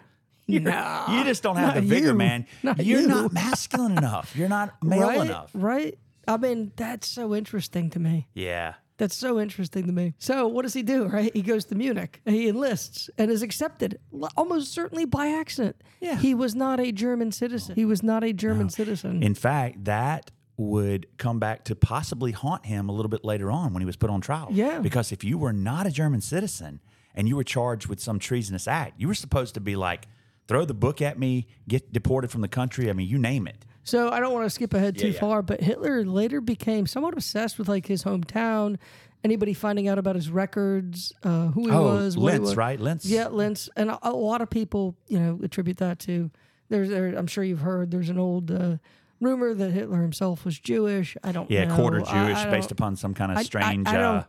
Nah, 0.60 1.18
you 1.18 1.24
just 1.24 1.44
don't 1.44 1.56
have 1.58 1.76
the 1.76 1.82
vigor, 1.82 2.08
you. 2.08 2.14
man. 2.14 2.46
Not 2.64 2.84
You're 2.84 3.02
you. 3.02 3.08
not 3.08 3.32
masculine 3.34 3.98
enough. 3.98 4.36
You're 4.36 4.50
not 4.50 4.74
male 4.84 5.02
right? 5.08 5.22
enough. 5.22 5.52
Right? 5.54 5.98
I 6.28 6.38
mean, 6.38 6.72
that's 6.76 7.08
so 7.08 7.34
interesting 7.36 7.90
to 7.92 8.00
me. 8.00 8.28
Yeah. 8.34 8.76
That's 8.98 9.16
so 9.16 9.40
interesting 9.40 9.86
to 9.86 9.94
me. 9.94 10.14
So, 10.20 10.46
what 10.48 10.64
does 10.64 10.74
he 10.74 10.84
do, 10.84 11.06
right? 11.08 11.32
He 11.34 11.42
goes 11.42 11.64
to 11.66 11.76
Munich 11.76 12.20
and 12.26 12.36
he 12.36 12.50
enlists 12.50 13.10
and 13.18 13.32
is 13.32 13.42
accepted 13.42 13.98
almost 14.36 14.74
certainly 14.74 15.06
by 15.06 15.28
accident. 15.28 15.78
Yeah. 16.02 16.18
He 16.18 16.36
was 16.36 16.54
not 16.54 16.82
a 16.82 16.92
German 16.92 17.32
citizen. 17.32 17.76
He 17.76 17.86
was 17.86 18.04
not 18.04 18.26
a 18.26 18.34
German 18.34 18.70
citizen. 18.70 19.24
In 19.24 19.36
fact, 19.36 19.86
that 19.86 20.32
would 20.58 21.08
come 21.18 21.40
back 21.40 21.64
to 21.64 21.76
possibly 21.76 22.34
haunt 22.34 22.66
him 22.66 22.90
a 22.90 22.92
little 22.92 23.10
bit 23.10 23.24
later 23.24 23.50
on 23.50 23.72
when 23.74 23.80
he 23.82 23.86
was 23.86 23.96
put 23.96 24.10
on 24.10 24.20
trial. 24.20 24.50
Yeah. 24.52 24.80
Because 24.80 25.14
if 25.14 25.24
you 25.24 25.38
were 25.38 25.54
not 25.54 25.88
a 25.88 25.92
German 25.92 26.20
citizen 26.20 26.82
and 27.16 27.30
you 27.30 27.38
were 27.38 27.46
charged 27.46 27.88
with 27.88 28.02
some 28.02 28.20
treasonous 28.20 28.68
act, 28.68 29.00
you 29.00 29.08
were 29.08 29.14
supposed 29.16 29.54
to 29.54 29.62
be 29.62 29.78
like, 29.78 30.08
throw 30.50 30.66
the 30.66 30.74
book 30.74 31.02
at 31.02 31.18
me, 31.18 31.48
get 31.70 31.94
deported 31.94 32.30
from 32.32 32.42
the 32.42 32.48
country. 32.50 32.90
I 32.90 32.94
mean, 32.94 33.08
you 33.08 33.18
name 33.18 33.48
it. 33.48 33.66
So, 33.84 34.10
I 34.12 34.20
don't 34.20 34.34
want 34.34 34.46
to 34.46 34.50
skip 34.50 34.74
ahead 34.74 34.98
too 34.98 35.08
Yeah, 35.08 35.14
yeah. 35.14 35.20
far, 35.20 35.42
but 35.42 35.62
Hitler 35.62 36.04
later 36.04 36.42
became 36.42 36.86
somewhat 36.86 37.14
obsessed 37.14 37.58
with 37.58 37.70
like 37.70 37.86
his 37.88 38.04
hometown. 38.04 38.78
Anybody 39.24 39.54
finding 39.54 39.88
out 39.88 39.98
about 39.98 40.16
his 40.16 40.30
records, 40.30 41.14
uh, 41.24 41.48
who 41.48 41.66
he 41.68 41.72
Oh, 41.72 41.84
was, 41.84 42.18
Linz, 42.18 42.56
right? 42.56 42.80
Linz. 42.80 43.06
Yeah, 43.10 43.28
Linz, 43.30 43.70
and 43.76 43.90
a, 43.92 44.00
a 44.10 44.12
lot 44.12 44.42
of 44.42 44.50
people, 44.50 44.96
you 45.08 45.20
know, 45.20 45.40
attribute 45.44 45.78
that 45.78 46.00
to. 46.00 46.30
There's, 46.70 46.90
there, 46.90 47.08
I'm 47.18 47.28
sure 47.28 47.44
you've 47.44 47.60
heard. 47.62 47.92
There's 47.92 48.10
an 48.10 48.18
old 48.20 48.50
uh, 48.52 48.78
rumor 49.20 49.54
that 49.54 49.72
Hitler 49.72 50.02
himself 50.02 50.46
was 50.46 50.58
Jewish. 50.60 51.18
I 51.24 51.32
don't. 51.32 51.50
Yeah, 51.52 51.66
know. 51.66 51.76
quarter 51.76 52.00
Jewish 52.00 52.38
I 52.38 52.50
based 52.50 52.72
upon 52.72 52.96
some 52.96 53.14
kind 53.14 53.32
of 53.32 53.38
I- 53.38 53.42
I- 53.42 53.44
strange 53.44 53.88
I 53.88 53.98
uh, 54.02 54.24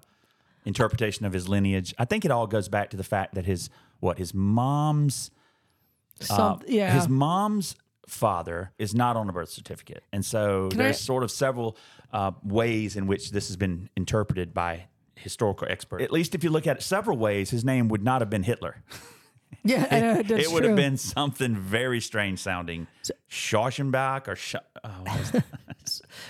interpretation 0.65 1.25
of 1.27 1.33
his 1.33 1.49
lineage. 1.49 1.95
I 1.99 2.05
think 2.05 2.25
it 2.25 2.31
all 2.31 2.47
goes 2.47 2.69
back 2.69 2.91
to 2.91 2.97
the 2.97 3.05
fact 3.05 3.35
that 3.35 3.45
his 3.47 3.71
what 4.01 4.19
his 4.19 4.33
mom's 4.35 5.31
Some, 6.21 6.53
Uh, 6.53 6.59
yeah. 6.69 6.93
His 6.95 7.09
mom's 7.09 7.75
father 8.07 8.73
is 8.79 8.95
not 8.95 9.17
on 9.17 9.29
a 9.29 9.33
birth 9.33 9.51
certificate. 9.51 10.05
And 10.13 10.25
so 10.25 10.69
I- 10.73 10.77
there's 10.77 11.01
sort 11.01 11.23
of 11.23 11.31
several 11.31 11.77
uh, 12.13 12.33
ways 12.43 12.97
in 12.97 13.07
which 13.07 13.31
this 13.31 13.47
has 13.49 13.57
been 13.57 13.89
interpreted 13.97 14.53
by 14.53 14.87
historical 15.15 15.67
experts. 15.71 16.03
At 16.03 16.11
least 16.13 16.35
if 16.35 16.43
you 16.43 16.51
look 16.51 16.67
at 16.67 16.79
it 16.79 16.83
several 16.83 17.17
ways, 17.17 17.51
his 17.51 17.65
name 17.65 17.89
would 17.89 18.03
not 18.03 18.21
have 18.21 18.29
been 18.31 18.43
Hitler. 18.43 18.83
yeah, 19.65 19.87
I 19.91 20.01
know, 20.01 20.21
it 20.37 20.51
would 20.51 20.65
have 20.65 20.75
been 20.77 20.97
something 20.97 21.55
very 21.57 22.01
strange 22.01 22.41
sounding. 22.41 22.87
Schauschenbach 23.31 24.27
or 24.29 24.37
Sch- 24.37 24.57
oh, 24.85 24.89
what 25.05 25.21
is 25.21 25.31
that? 25.33 25.45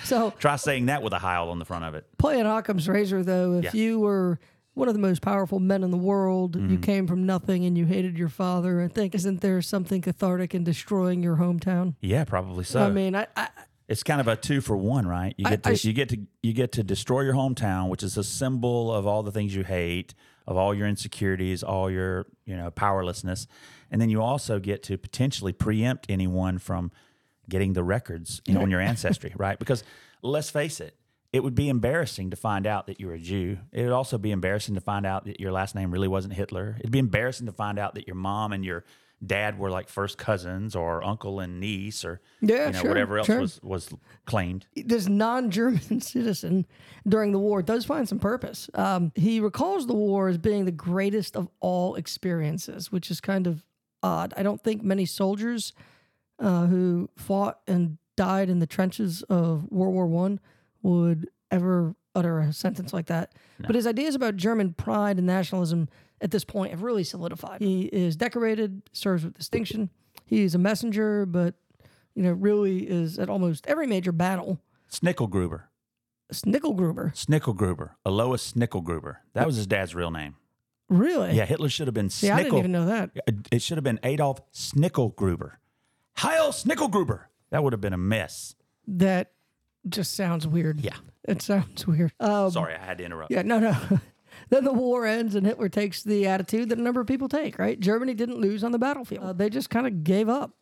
So 0.05 0.31
try 0.39 0.57
saying 0.57 0.87
that 0.87 1.03
with 1.03 1.13
a 1.13 1.19
howl 1.19 1.51
on 1.51 1.59
the 1.59 1.65
front 1.67 1.85
of 1.85 1.95
it. 1.95 2.07
playing 2.19 2.47
Occam's 2.47 2.89
razor, 2.89 3.23
though, 3.23 3.55
if 3.59 3.65
Yeah. 3.65 3.71
you 3.75 4.01
were 4.01 4.39
one 4.81 4.89
of 4.89 4.95
the 4.95 5.01
most 5.01 5.23
powerful 5.23 5.61
men 5.61 5.85
in 5.85 5.91
the 5.93 5.97
world, 5.97 6.57
you 6.57 6.63
Mm-hmm. 6.63 6.81
came 6.81 7.07
from 7.07 7.25
nothing 7.27 7.65
and 7.65 7.79
you 7.79 7.87
hated 7.87 8.19
your 8.19 8.29
father, 8.29 8.81
I 8.83 8.89
think 8.89 9.15
isn't 9.15 9.41
there 9.41 9.63
something 9.63 10.01
cathartic 10.03 10.55
in 10.55 10.65
destroying 10.65 11.23
your 11.23 11.37
hometown? 11.37 11.95
Yeah, 12.01 12.25
probably 12.25 12.65
so. 12.65 12.81
I 12.83 12.91
mean, 12.91 13.15
I, 13.15 13.27
I 13.37 13.49
it's 13.89 14.03
kind 14.03 14.21
of 14.21 14.29
a 14.29 14.37
two 14.37 14.61
for 14.61 14.77
one, 14.77 15.07
right? 15.07 15.35
You 15.37 15.47
I- 15.47 15.51
get 15.51 15.63
to 15.65 15.71
I 15.71 15.75
sh- 15.75 15.85
you 15.85 15.93
get 15.93 16.09
to 16.09 16.19
you 16.43 16.53
get 16.53 16.73
to 16.73 16.83
destroy 16.83 17.21
your 17.23 17.35
hometown, 17.35 17.89
which 17.89 18.03
is 18.03 18.17
a 18.17 18.25
symbol 18.25 18.93
of 18.93 19.07
all 19.07 19.23
the 19.23 19.33
things 19.33 19.55
you 19.55 19.63
hate, 19.65 20.15
of 20.47 20.57
all 20.57 20.75
your 20.75 20.87
insecurities, 20.89 21.63
all 21.63 21.91
your 21.91 22.27
you 22.47 22.57
know 22.57 22.71
powerlessness, 22.71 23.47
and 23.91 24.01
then 24.01 24.09
you 24.09 24.23
also 24.23 24.59
get 24.59 24.83
to 24.85 24.97
potentially 24.97 25.53
preempt 25.53 26.07
anyone 26.09 26.59
from 26.59 26.91
getting 27.49 27.73
the 27.73 27.83
records 27.83 28.41
you 28.47 28.55
know, 28.55 28.63
on 28.63 28.71
your 28.71 28.81
ancestry, 28.93 29.33
right? 29.37 29.59
Because 29.59 29.83
let's 30.23 30.51
face 30.51 30.81
it, 30.81 30.95
it 31.33 31.43
would 31.45 31.55
be 31.55 31.69
embarrassing 31.69 32.31
to 32.31 32.37
find 32.37 32.67
out 32.67 32.87
that 32.87 32.99
you're 32.99 33.15
a 33.15 33.19
Jew. 33.19 33.59
It 33.73 33.85
would 33.85 33.93
also 33.93 34.19
be 34.19 34.33
embarrassing 34.33 34.75
to 34.75 34.81
find 34.81 35.07
out 35.07 35.25
that 35.27 35.39
your 35.41 35.53
last 35.53 35.75
name 35.75 35.91
really 35.93 36.09
wasn't 36.09 36.35
Hitler. 36.35 36.77
It'd 36.81 36.91
be 36.91 36.99
embarrassing 36.99 37.47
to 37.47 37.53
find 37.53 37.79
out 37.79 37.95
that 37.95 38.07
your 38.07 38.17
mom 38.17 38.53
and 38.53 38.65
your 38.65 38.85
dad 39.25 39.59
were 39.59 39.71
like 39.71 39.89
first 39.89 40.17
cousins 40.17 40.75
or 40.75 41.05
uncle 41.05 41.41
and 41.41 41.61
niece 41.61 42.05
or 42.07 42.21
Yeah, 42.41 42.69
you 42.69 42.73
know, 42.73 42.81
sure, 42.81 42.89
whatever 42.91 43.19
else 43.19 43.27
sure. 43.27 43.41
was 43.41 43.61
was 43.63 43.91
claimed. 44.25 44.67
this 44.75 45.09
non-German 45.09 46.01
citizen 46.01 46.67
during 47.07 47.33
the 47.33 47.39
war 47.39 47.63
does 47.63 47.85
find 47.85 48.09
some 48.09 48.19
purpose. 48.19 48.71
Um, 48.75 49.13
he 49.15 49.39
recalls 49.41 49.87
the 49.87 49.95
war 49.95 50.29
as 50.29 50.39
being 50.39 50.65
the 50.65 50.73
greatest 50.73 51.37
of 51.37 51.49
all 51.61 51.97
experiences, 51.97 52.91
which 52.91 53.11
is 53.11 53.21
kind 53.21 53.47
of 53.47 53.65
odd. 54.03 54.33
I 54.37 54.43
don't 54.43 54.63
think 54.65 54.83
many 54.83 55.05
soldiers 55.05 55.75
uh, 56.39 56.67
who 56.67 57.11
fought 57.17 57.61
and 57.67 57.99
died 58.17 58.49
in 58.49 58.59
the 58.59 58.67
trenches 58.67 59.23
of 59.25 59.71
World 59.71 59.93
War 59.95 60.07
One 60.07 60.41
would 60.83 61.29
ever 61.51 61.95
utter 62.15 62.41
a 62.41 62.53
sentence 62.53 62.93
like 62.93 63.07
that. 63.07 63.33
But 63.59 63.75
his 63.75 63.87
ideas 63.87 64.15
about 64.15 64.37
German 64.37 64.73
pride 64.73 65.19
and 65.19 65.27
nationalism 65.27 65.89
at 66.21 66.31
this 66.31 66.45
point 66.45 66.71
have 66.71 66.83
really 66.83 67.05
solidified. 67.05 67.61
He 67.61 67.83
is 67.83 68.17
decorated, 68.17 68.83
serves 68.93 69.25
with 69.25 69.35
distinction. 69.35 69.91
He's 70.25 70.55
a 70.55 70.59
messenger, 70.59 71.27
but 71.27 71.55
you 72.15 72.23
know, 72.23 72.33
really 72.33 72.89
is 72.89 73.19
at 73.19 73.29
almost 73.29 73.67
every 73.67 73.87
major 73.87 74.13
battle. 74.13 74.61
Snickelgruber. 74.91 75.63
Snickelgruber. 76.33 77.15
Snickelgruber. 77.15 77.91
Alois 78.05 78.53
Snickelgruber. 78.53 79.17
That 79.35 79.47
was 79.47 79.57
his 79.57 79.67
dad's 79.67 79.95
real 79.95 80.11
name. 80.11 80.37
Really? 80.89 81.33
Yeah, 81.35 81.45
Hitler 81.45 81.69
should 81.69 81.87
have 81.87 81.95
been 81.95 82.11
See, 82.11 82.31
I 82.31 82.43
didn't 82.43 82.59
even 82.59 82.73
know 82.73 82.87
that. 82.87 83.11
It 83.53 83.63
should 83.63 83.77
have 83.77 83.85
been 83.85 84.01
Adolf 84.03 84.41
Snickelgruber. 84.53 85.53
Heil 86.17 86.51
Snickelgruber. 86.51 87.25
That 87.51 87.63
would 87.63 87.73
have 87.73 87.81
been 87.81 87.93
a 87.93 87.99
mess. 87.99 88.55
That 88.87 89.33
just 89.89 90.15
sounds 90.15 90.47
weird. 90.47 90.81
Yeah. 90.81 90.97
It 91.25 91.43
sounds 91.43 91.87
weird. 91.87 92.13
Um, 92.21 92.51
Sorry, 92.51 92.75
I 92.75 92.85
had 92.85 92.99
to 92.99 93.05
interrupt. 93.05 93.31
Yeah, 93.31 93.43
no, 93.43 93.59
no. 93.59 93.77
then 94.51 94.65
the 94.65 94.73
war 94.73 95.07
ends 95.07 95.35
and 95.35 95.47
Hitler 95.47 95.69
takes 95.69 96.03
the 96.03 96.27
attitude 96.27 96.69
that 96.71 96.79
a 96.79 96.83
number 96.83 97.01
of 97.01 97.07
people 97.07 97.29
take, 97.29 97.59
right? 97.59 97.79
Germany 97.79 98.15
didn't 98.15 98.39
lose 98.39 98.65
on 98.65 98.73
the 98.73 98.79
battlefield. 98.79 99.25
Uh, 99.25 99.33
they 99.33 99.51
just 99.51 99.71
kind 99.71 99.87
of 99.87 100.05
gave 100.05 100.29
up. 100.29 100.53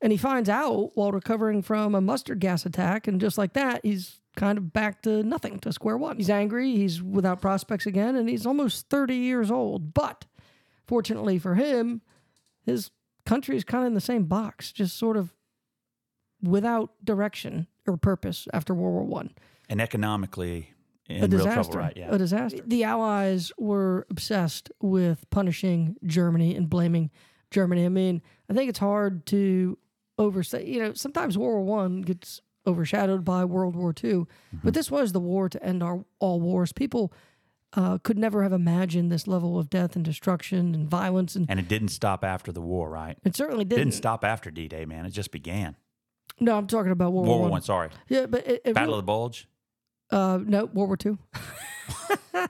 And 0.00 0.12
he 0.12 0.18
finds 0.18 0.48
out 0.48 0.90
while 0.94 1.12
recovering 1.12 1.62
from 1.62 1.94
a 1.94 2.00
mustard 2.00 2.40
gas 2.40 2.66
attack. 2.66 3.08
And 3.08 3.20
just 3.20 3.38
like 3.38 3.54
that, 3.54 3.80
he's 3.84 4.20
kind 4.36 4.58
of 4.58 4.72
back 4.72 5.02
to 5.02 5.22
nothing, 5.22 5.58
to 5.60 5.72
square 5.72 5.96
one. 5.96 6.16
He's 6.16 6.30
angry. 6.30 6.72
He's 6.72 7.02
without 7.02 7.40
prospects 7.40 7.86
again. 7.86 8.16
And 8.16 8.28
he's 8.28 8.44
almost 8.44 8.88
30 8.90 9.14
years 9.14 9.50
old. 9.50 9.94
But 9.94 10.26
fortunately 10.86 11.38
for 11.38 11.54
him, 11.54 12.02
his 12.66 12.90
country 13.24 13.56
is 13.56 13.64
kind 13.64 13.84
of 13.84 13.88
in 13.88 13.94
the 13.94 14.00
same 14.00 14.24
box, 14.24 14.72
just 14.72 14.96
sort 14.96 15.16
of 15.16 15.32
without 16.42 16.90
direction 17.02 17.66
or 17.86 17.96
purpose 17.96 18.48
after 18.52 18.74
World 18.74 18.94
War 18.94 19.04
One 19.04 19.30
And 19.68 19.80
economically 19.80 20.70
in 21.08 21.16
a 21.16 21.20
real 21.20 21.28
disaster. 21.28 21.72
trouble, 21.72 21.78
right? 21.78 21.96
Yeah. 21.96 22.14
A 22.14 22.18
disaster. 22.18 22.60
The 22.66 22.84
Allies 22.84 23.52
were 23.58 24.06
obsessed 24.10 24.70
with 24.80 25.28
punishing 25.30 25.96
Germany 26.04 26.54
and 26.56 26.68
blaming 26.70 27.10
Germany. 27.50 27.84
I 27.84 27.88
mean, 27.90 28.22
I 28.50 28.54
think 28.54 28.68
it's 28.70 28.78
hard 28.78 29.26
to 29.26 29.76
overstate. 30.18 30.66
You 30.66 30.82
know, 30.82 30.92
sometimes 30.94 31.36
World 31.36 31.66
War 31.66 31.78
One 31.78 32.02
gets 32.02 32.40
overshadowed 32.66 33.24
by 33.24 33.44
World 33.44 33.76
War 33.76 33.92
2 33.92 34.26
Mm-hmm. 34.26 34.58
but 34.64 34.72
this 34.72 34.90
was 34.90 35.12
the 35.12 35.20
war 35.20 35.48
to 35.50 35.62
end 35.62 35.82
our 35.82 36.04
all 36.18 36.40
wars. 36.40 36.72
People 36.72 37.12
uh, 37.74 37.98
could 37.98 38.16
never 38.16 38.42
have 38.44 38.52
imagined 38.52 39.10
this 39.12 39.26
level 39.26 39.58
of 39.58 39.68
death 39.68 39.96
and 39.96 40.04
destruction 40.04 40.74
and 40.74 40.88
violence, 40.88 41.34
and 41.36 41.44
And 41.50 41.58
it 41.60 41.68
didn't 41.68 41.88
stop 41.88 42.24
after 42.24 42.52
the 42.52 42.60
war, 42.62 42.88
right? 42.88 43.18
it 43.24 43.34
certainly 43.36 43.64
didn't. 43.64 43.80
didn't 43.80 43.94
stop 43.94 44.24
after 44.24 44.50
D 44.50 44.68
Day, 44.68 44.84
man. 44.86 45.04
It 45.04 45.10
just 45.10 45.30
began. 45.32 45.76
No, 46.40 46.56
I'm 46.56 46.66
talking 46.66 46.92
about 46.92 47.12
World, 47.12 47.26
War 47.26 47.38
War 47.40 47.48
One. 47.48 47.62
Sorry. 47.62 47.90
Yeah, 48.08 48.26
but 48.26 48.46
it, 48.46 48.62
it 48.64 48.74
Battle 48.74 48.88
really- 48.88 48.98
of 48.98 49.02
the 49.04 49.06
Bulge. 49.06 49.48
uh, 50.10 50.38
no 50.44 50.64
World 50.66 50.88
War 50.88 50.96
Two. 50.96 51.18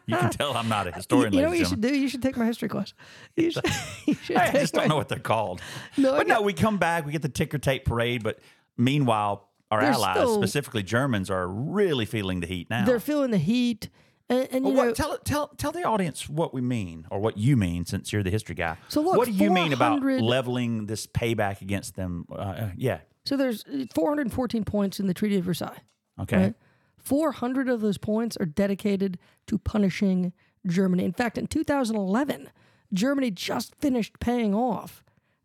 You 0.07 0.17
can 0.17 0.31
tell 0.31 0.55
I'm 0.57 0.69
not 0.69 0.87
a 0.87 0.93
historian, 0.97 1.33
you 1.33 1.43
know 1.43 1.49
what 1.51 1.59
you 1.59 1.65
should 1.65 1.81
do? 1.81 1.95
You 1.95 2.09
should 2.09 2.23
take 2.23 2.37
my 2.37 2.47
history 2.47 2.69
class. 2.69 2.93
You 3.37 3.51
should, 3.51 3.65
you 4.07 4.15
should. 4.15 4.37
I 4.37 4.51
just 4.53 4.75
don't 4.75 4.89
know 4.89 4.97
what 4.97 5.09
they're 5.09 5.19
called. 5.19 5.61
No, 5.97 6.13
but 6.17 6.27
no, 6.27 6.41
we 6.43 6.53
come 6.53 6.79
back, 6.79 7.05
we 7.07 7.13
get 7.13 7.23
the 7.23 7.29
ticker 7.29 7.59
tape 7.59 7.85
parade, 7.85 8.23
but 8.23 8.39
meanwhile, 8.77 9.49
our 9.71 9.81
They're 9.81 9.93
allies, 9.93 10.17
still- 10.17 10.35
specifically 10.37 10.83
Germans, 10.83 11.31
are 11.31 11.47
really 11.49 12.05
feeling 12.07 12.41
the 12.41 12.47
heat 12.47 12.71
now. 12.71 12.85
They're 12.85 13.01
feeling 13.01 13.31
the 13.31 13.39
heat. 13.39 13.89
And, 14.29 14.49
and 14.51 14.67
you 14.67 14.73
Well, 14.73 14.87
know, 14.87 14.93
tell 14.95 15.19
tell 15.19 15.49
tell 15.49 15.71
the 15.73 15.85
audience 15.85 16.29
what 16.31 16.55
we 16.55 16.61
mean 16.63 17.07
or 17.11 17.19
what 17.21 17.37
you 17.37 17.57
mean 17.57 17.85
since 17.85 18.11
you're 18.13 18.23
the 18.23 18.31
history 18.31 18.55
guy. 18.55 18.79
So 18.89 19.03
look, 19.03 19.17
what 19.17 19.27
do 19.27 19.33
you 19.33 19.51
mean 19.51 19.73
about 19.75 20.03
leveling 20.03 20.87
this 20.87 21.07
payback 21.07 21.61
against 21.61 21.95
them? 21.95 22.27
Uh, 22.31 22.35
uh, 22.35 22.71
yeah. 22.77 23.01
So 23.25 23.37
there's 23.37 23.65
uh, 23.67 23.87
414 23.95 24.65
points 24.65 25.01
in 25.01 25.07
the 25.07 25.15
Treaty 25.15 25.37
of 25.37 25.45
Versailles. 25.45 25.81
Okay. 26.21 26.37
Right? 26.37 26.55
400 26.99 27.69
of 27.69 27.81
those 27.81 27.99
points 27.99 28.37
are 28.39 28.47
dedicated 28.47 29.19
to 29.47 29.59
punishing 29.59 30.33
Germany. 30.67 31.05
In 31.05 31.13
fact, 31.13 31.37
in 31.37 31.47
2011, 31.47 32.51
Germany 32.93 33.31
just 33.31 33.75
finished 33.77 34.19
paying 34.21 34.55
off 34.55 35.05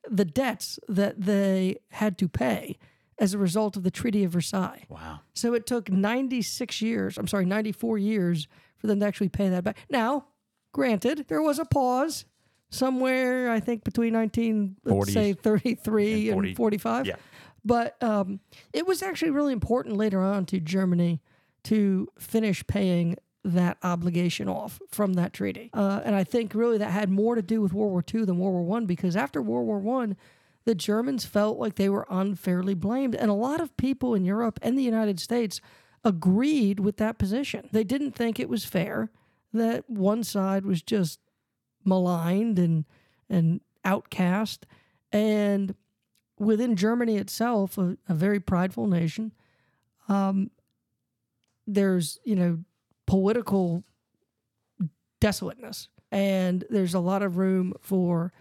the 0.09 0.25
debts 0.25 0.79
that 0.87 1.21
they 1.21 1.77
had 1.89 2.17
to 2.17 2.29
pay 2.29 2.77
as 3.17 3.33
a 3.33 3.37
result 3.37 3.75
of 3.75 3.83
the 3.83 3.91
Treaty 3.91 4.23
of 4.23 4.31
Versailles. 4.31 4.85
Wow. 4.87 5.19
So 5.33 5.53
it 5.53 5.65
took 5.65 5.89
96 5.89 6.81
years, 6.81 7.17
I'm 7.17 7.27
sorry, 7.27 7.45
94 7.45 7.97
years 7.97 8.47
for 8.77 8.87
them 8.87 9.01
to 9.01 9.05
actually 9.05 9.29
pay 9.29 9.49
that 9.49 9.63
back. 9.63 9.77
Now, 9.89 10.27
granted, 10.71 11.25
there 11.27 11.41
was 11.41 11.59
a 11.59 11.65
pause 11.65 12.23
somewhere, 12.69 13.51
I 13.51 13.59
think, 13.59 13.83
between 13.83 14.13
19, 14.13 14.77
let's 14.85 15.11
say 15.11 15.33
33 15.33 16.29
and 16.29 16.45
and, 16.45 16.55
45. 16.55 17.07
Yeah. 17.07 17.15
But 17.63 18.02
um, 18.02 18.39
it 18.74 18.88
was 18.88 19.02
actually 19.02 19.32
really 19.32 19.54
important 19.54 19.98
later 19.98 20.22
on 20.22 20.45
to 20.48 20.60
Germany 20.60 21.22
to 21.63 22.08
finish 22.17 22.65
paying 22.67 23.17
that 23.43 23.78
obligation 23.84 24.48
off 24.48 24.82
from 24.89 25.13
that 25.13 25.34
treaty. 25.34 25.69
Uh, 25.74 26.02
and 26.04 26.15
I 26.15 26.24
think 26.24 26.54
really 26.54 26.78
that 26.78 26.91
had 26.91 27.10
more 27.10 27.36
to 27.36 27.41
do 27.41 27.62
with 27.62 27.74
World 27.74 27.91
War 27.91 28.04
II 28.13 28.26
than 28.26 28.38
World 28.38 28.54
War 28.54 28.63
One 28.63 28.86
because 28.86 29.15
after 29.15 29.41
World 29.41 29.65
War 29.65 29.80
One, 29.80 30.15
the 30.65 30.76
Germans 30.76 31.26
felt 31.26 31.58
like 31.58 31.76
they 31.76 31.89
were 31.89 32.06
unfairly 32.10 32.74
blamed. 32.74 33.15
And 33.15 33.32
a 33.32 33.36
lot 33.36 33.62
of 33.62 33.76
people 33.78 34.13
in 34.13 34.26
Europe 34.26 34.60
and 34.62 34.78
the 34.78 34.84
United 34.84 35.19
States 35.19 35.62
agreed 36.04 36.80
with 36.80 36.98
that 36.98 37.17
position. 37.17 37.69
They 37.72 37.84
didn't 37.84 38.12
think 38.12 38.39
it 38.39 38.50
was 38.50 38.65
fair 38.65 39.10
that 39.54 39.89
one 39.89 40.24
side 40.24 40.65
was 40.65 40.82
just 40.82 41.19
maligned 41.84 42.60
and 42.60 42.86
and 43.30 43.62
outcast. 43.86 44.65
And 45.12 45.76
within 46.39 46.75
Germany 46.75 47.17
itself, 47.17 47.78
a, 47.78 47.97
a 48.08 48.13
very 48.15 48.39
prideful 48.39 48.88
nation, 48.88 49.34
um, 50.08 50.49
there's 51.67 52.19
you 52.23 52.36
know 52.36 52.60
political 53.06 53.84
desolateness, 55.21 55.88
and 56.12 56.63
there's 56.69 56.93
a 56.93 56.99
lot 56.99 57.21
of 57.21 57.38
room 57.38 57.73
for 57.82 58.32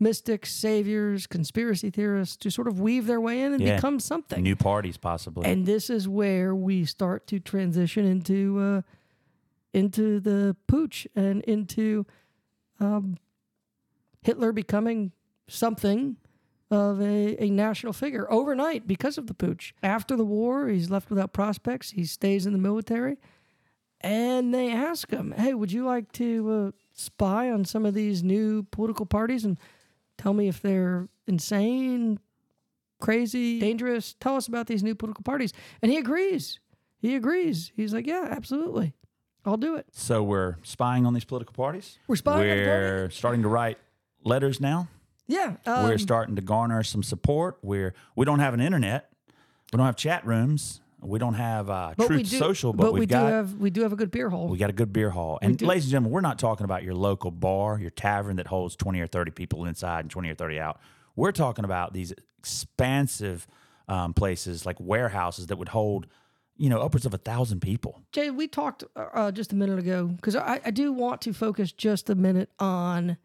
mystics, 0.00 0.54
saviors, 0.54 1.26
conspiracy 1.26 1.90
theorists 1.90 2.36
to 2.36 2.50
sort 2.50 2.68
of 2.68 2.78
weave 2.78 3.06
their 3.06 3.20
way 3.20 3.42
in 3.42 3.52
and 3.52 3.60
Yeah. 3.62 3.76
become 3.76 3.98
something. 3.98 4.42
New 4.44 4.54
parties 4.54 4.96
possibly. 4.96 5.44
And 5.50 5.66
this 5.66 5.90
is 5.90 6.06
where 6.08 6.54
we 6.54 6.84
start 6.84 7.26
to 7.28 7.40
transition 7.40 8.04
into 8.04 8.58
uh, 8.60 8.82
into 9.74 10.20
the 10.20 10.56
Putsch 10.68 11.06
and 11.16 11.42
into 11.42 12.06
um, 12.80 13.16
Hitler 14.22 14.52
becoming 14.52 15.12
something 15.48 16.16
of 16.70 17.00
a, 17.00 17.42
a 17.42 17.50
national 17.50 17.92
figure 17.92 18.30
overnight 18.30 18.86
because 18.86 19.16
of 19.18 19.26
the 19.26 19.34
Putsch. 19.34 19.72
After 19.82 20.16
the 20.16 20.24
war, 20.24 20.68
he's 20.68 20.90
left 20.90 21.10
without 21.10 21.32
prospects. 21.32 21.92
He 21.92 22.04
stays 22.04 22.46
in 22.46 22.52
the 22.52 22.58
military. 22.58 23.16
And 24.00 24.54
they 24.54 24.70
ask 24.70 25.10
him, 25.10 25.32
hey, 25.36 25.54
would 25.54 25.72
you 25.72 25.84
like 25.84 26.12
to 26.12 26.50
uh, 26.50 26.70
spy 26.92 27.50
on 27.50 27.64
some 27.64 27.84
of 27.84 27.94
these 27.94 28.22
new 28.22 28.62
political 28.64 29.06
parties 29.06 29.44
and 29.44 29.58
tell 30.16 30.34
me 30.34 30.46
if 30.46 30.62
they're 30.62 31.08
insane, 31.26 32.20
crazy, 33.00 33.58
dangerous? 33.58 34.14
Tell 34.20 34.36
us 34.36 34.46
about 34.46 34.68
these 34.68 34.84
new 34.84 34.94
political 34.94 35.24
parties. 35.24 35.52
And 35.82 35.90
he 35.90 35.98
agrees. 35.98 36.60
He 37.00 37.16
agrees. 37.16 37.72
He's 37.74 37.92
like, 37.92 38.06
yeah, 38.06 38.28
absolutely. 38.30 38.94
I'll 39.44 39.56
do 39.56 39.76
it. 39.76 39.86
so 39.92 40.22
we're 40.22 40.56
spying 40.62 41.06
on 41.06 41.14
these 41.14 41.24
political 41.24 41.54
parties. 41.54 41.98
We're 42.06 42.16
spying 42.16 42.50
on 42.50 42.56
the 42.56 42.64
We're 42.64 43.10
starting 43.10 43.42
to 43.42 43.48
write 43.48 43.78
letters 44.22 44.60
now. 44.60 44.88
Yeah. 45.28 45.56
Um, 45.66 45.84
we're 45.84 45.98
starting 45.98 46.34
to 46.36 46.42
garner 46.42 46.82
some 46.82 47.02
support. 47.02 47.58
We're 47.62 47.94
we 48.16 48.24
don't 48.24 48.40
have 48.40 48.54
an 48.54 48.60
internet. 48.60 49.10
We 49.72 49.76
don't 49.76 49.86
have 49.86 49.96
chat 49.96 50.26
rooms. 50.26 50.80
We 51.00 51.20
don't 51.20 51.34
have 51.34 51.70
uh, 51.70 51.94
Truth 51.94 52.30
do, 52.30 52.38
Social, 52.38 52.72
but, 52.72 52.92
we've 52.92 53.00
we 53.00 53.06
got 53.06 53.28
do 53.28 53.32
have 53.34 53.54
we 53.54 53.70
do 53.70 53.82
have 53.82 53.92
a 53.92 53.96
good 53.96 54.10
beer 54.10 54.30
hall. 54.30 54.48
we 54.48 54.58
got 54.58 54.70
a 54.70 54.72
good 54.72 54.92
beer 54.92 55.10
hall. 55.10 55.38
And 55.40 55.60
ladies 55.62 55.84
and 55.84 55.92
gentlemen, 55.92 56.10
we're 56.10 56.22
not 56.22 56.40
talking 56.40 56.64
about 56.64 56.82
your 56.82 56.94
local 56.94 57.30
bar, 57.30 57.78
your 57.78 57.90
tavern 57.90 58.36
that 58.36 58.48
holds 58.48 58.74
twenty 58.74 59.00
or 59.00 59.06
thirty 59.06 59.30
people 59.30 59.64
inside 59.64 60.00
and 60.00 60.10
twenty 60.10 60.28
or 60.30 60.34
thirty 60.34 60.58
out. 60.58 60.80
We're 61.14 61.32
talking 61.32 61.64
about 61.64 61.92
these 61.92 62.12
expansive 62.38 63.46
um, 63.86 64.12
places 64.12 64.66
like 64.66 64.76
warehouses 64.80 65.48
that 65.48 65.56
would 65.56 65.68
hold, 65.68 66.06
you 66.56 66.68
know, 66.68 66.80
upwards 66.80 67.06
of 67.06 67.14
a 67.14 67.18
thousand 67.18 67.60
people. 67.60 68.02
Jay, 68.12 68.30
we 68.30 68.48
talked 68.48 68.82
uh, 68.96 69.06
uh, 69.12 69.30
just 69.30 69.52
a 69.52 69.56
minute 69.56 69.78
ago 69.78 70.06
because 70.06 70.34
I, 70.34 70.60
I 70.64 70.70
do 70.70 70.92
want 70.92 71.20
to 71.22 71.32
focus 71.32 71.70
just 71.70 72.10
a 72.10 72.14
minute 72.14 72.50
on 72.58 73.18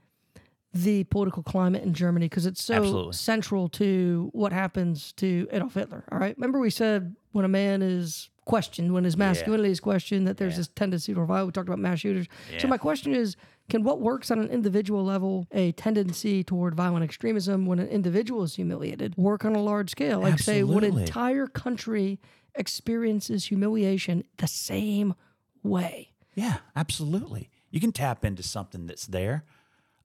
the 0.73 1.03
political 1.05 1.43
climate 1.43 1.83
in 1.83 1.93
Germany 1.93 2.27
because 2.27 2.45
it's 2.45 2.63
so 2.63 2.75
Absolutely. 2.75 3.13
central 3.13 3.69
to 3.69 4.29
what 4.33 4.51
happens 4.51 5.11
to 5.13 5.47
Adolf 5.51 5.75
Hitler. 5.75 6.03
All 6.11 6.17
right. 6.17 6.35
Remember, 6.35 6.59
we 6.59 6.71
said 6.71 7.15
when 7.31 7.45
a 7.45 7.49
man 7.49 7.81
is 7.81 8.29
questioned, 8.45 8.93
when 8.93 9.03
his 9.03 9.15
masculinity 9.15 9.69
is 9.69 9.79
questioned, 9.79 10.27
that 10.27 10.37
there's 10.37 10.57
this 10.57 10.67
tendency 10.69 11.13
to 11.13 11.19
revile. 11.19 11.45
We 11.45 11.51
talked 11.51 11.69
about 11.69 11.79
mass 11.79 11.99
shooters. 11.99 12.27
So, 12.57 12.67
my 12.67 12.77
question 12.77 13.13
is 13.13 13.35
can 13.69 13.83
what 13.83 14.01
works 14.01 14.31
on 14.31 14.39
an 14.39 14.49
individual 14.49 15.03
level, 15.05 15.47
a 15.51 15.71
tendency 15.73 16.43
toward 16.43 16.75
violent 16.75 17.03
extremism 17.03 17.65
when 17.65 17.79
an 17.79 17.87
individual 17.87 18.43
is 18.43 18.55
humiliated, 18.55 19.15
work 19.15 19.45
on 19.45 19.55
a 19.55 19.61
large 19.61 19.91
scale? 19.91 20.19
Like, 20.19 20.39
say, 20.39 20.63
when 20.63 20.83
an 20.83 20.97
entire 20.97 21.47
country 21.47 22.19
experiences 22.55 23.45
humiliation 23.45 24.23
the 24.37 24.47
same 24.47 25.13
way. 25.61 26.11
Yeah, 26.35 26.57
absolutely. 26.75 27.49
You 27.69 27.79
can 27.79 27.91
tap 27.91 28.25
into 28.25 28.43
something 28.43 28.85
that's 28.85 29.07
there. 29.07 29.45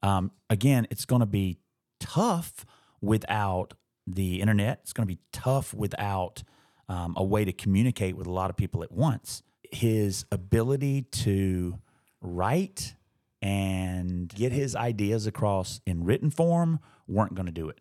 Um, 0.03 0.31
again, 0.49 0.87
it's 0.91 1.05
going 1.05 1.21
to 1.21 1.27
be 1.27 1.59
tough 2.01 2.65
without 3.01 3.75
the 4.07 4.41
internet. 4.41 4.81
It's 4.83 4.93
going 4.93 5.07
to 5.07 5.15
be 5.15 5.21
tough 5.33 5.75
without 5.75 6.43
um, 6.89 7.15
a 7.17 7.25
way 7.25 7.45
to 7.45 7.53
communicate 7.53 8.17
with 8.17 8.27
a 8.27 8.33
lot 8.33 8.51
of 8.51 8.57
people 8.57 8.83
at 8.83 8.93
once. 8.93 9.43
His 9.71 10.25
ability 10.33 11.03
to 11.03 11.79
write 12.21 12.95
and 13.43 14.29
get 14.29 14.53
his 14.53 14.75
ideas 14.75 15.27
across 15.27 15.81
in 15.87 16.05
written 16.05 16.31
form 16.31 16.81
weren't 17.07 17.35
going 17.35 17.47
to 17.47 17.53
do 17.53 17.69
it. 17.69 17.81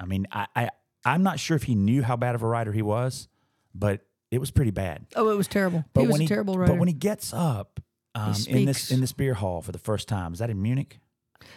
I 0.00 0.04
mean, 0.04 0.26
I, 0.32 0.46
I 0.54 0.70
I'm 1.04 1.22
not 1.22 1.38
sure 1.40 1.56
if 1.56 1.64
he 1.64 1.74
knew 1.74 2.02
how 2.02 2.16
bad 2.16 2.34
of 2.34 2.42
a 2.42 2.46
writer 2.46 2.72
he 2.72 2.82
was, 2.82 3.28
but 3.74 4.00
it 4.30 4.38
was 4.38 4.50
pretty 4.50 4.70
bad. 4.70 5.06
Oh, 5.16 5.30
it 5.30 5.36
was 5.36 5.48
terrible. 5.48 5.84
But 5.92 6.02
he 6.02 6.06
was 6.08 6.14
when 6.14 6.22
a 6.22 6.26
terrible 6.26 6.58
writer. 6.58 6.72
But 6.72 6.78
when 6.78 6.88
he 6.88 6.94
gets 6.94 7.32
up 7.32 7.80
um, 8.14 8.34
in 8.48 8.64
this 8.66 8.90
in 8.90 9.00
this 9.00 9.12
beer 9.12 9.34
hall 9.34 9.62
for 9.62 9.72
the 9.72 9.78
first 9.78 10.08
time, 10.08 10.32
is 10.32 10.38
that 10.40 10.50
in 10.50 10.60
Munich? 10.60 10.98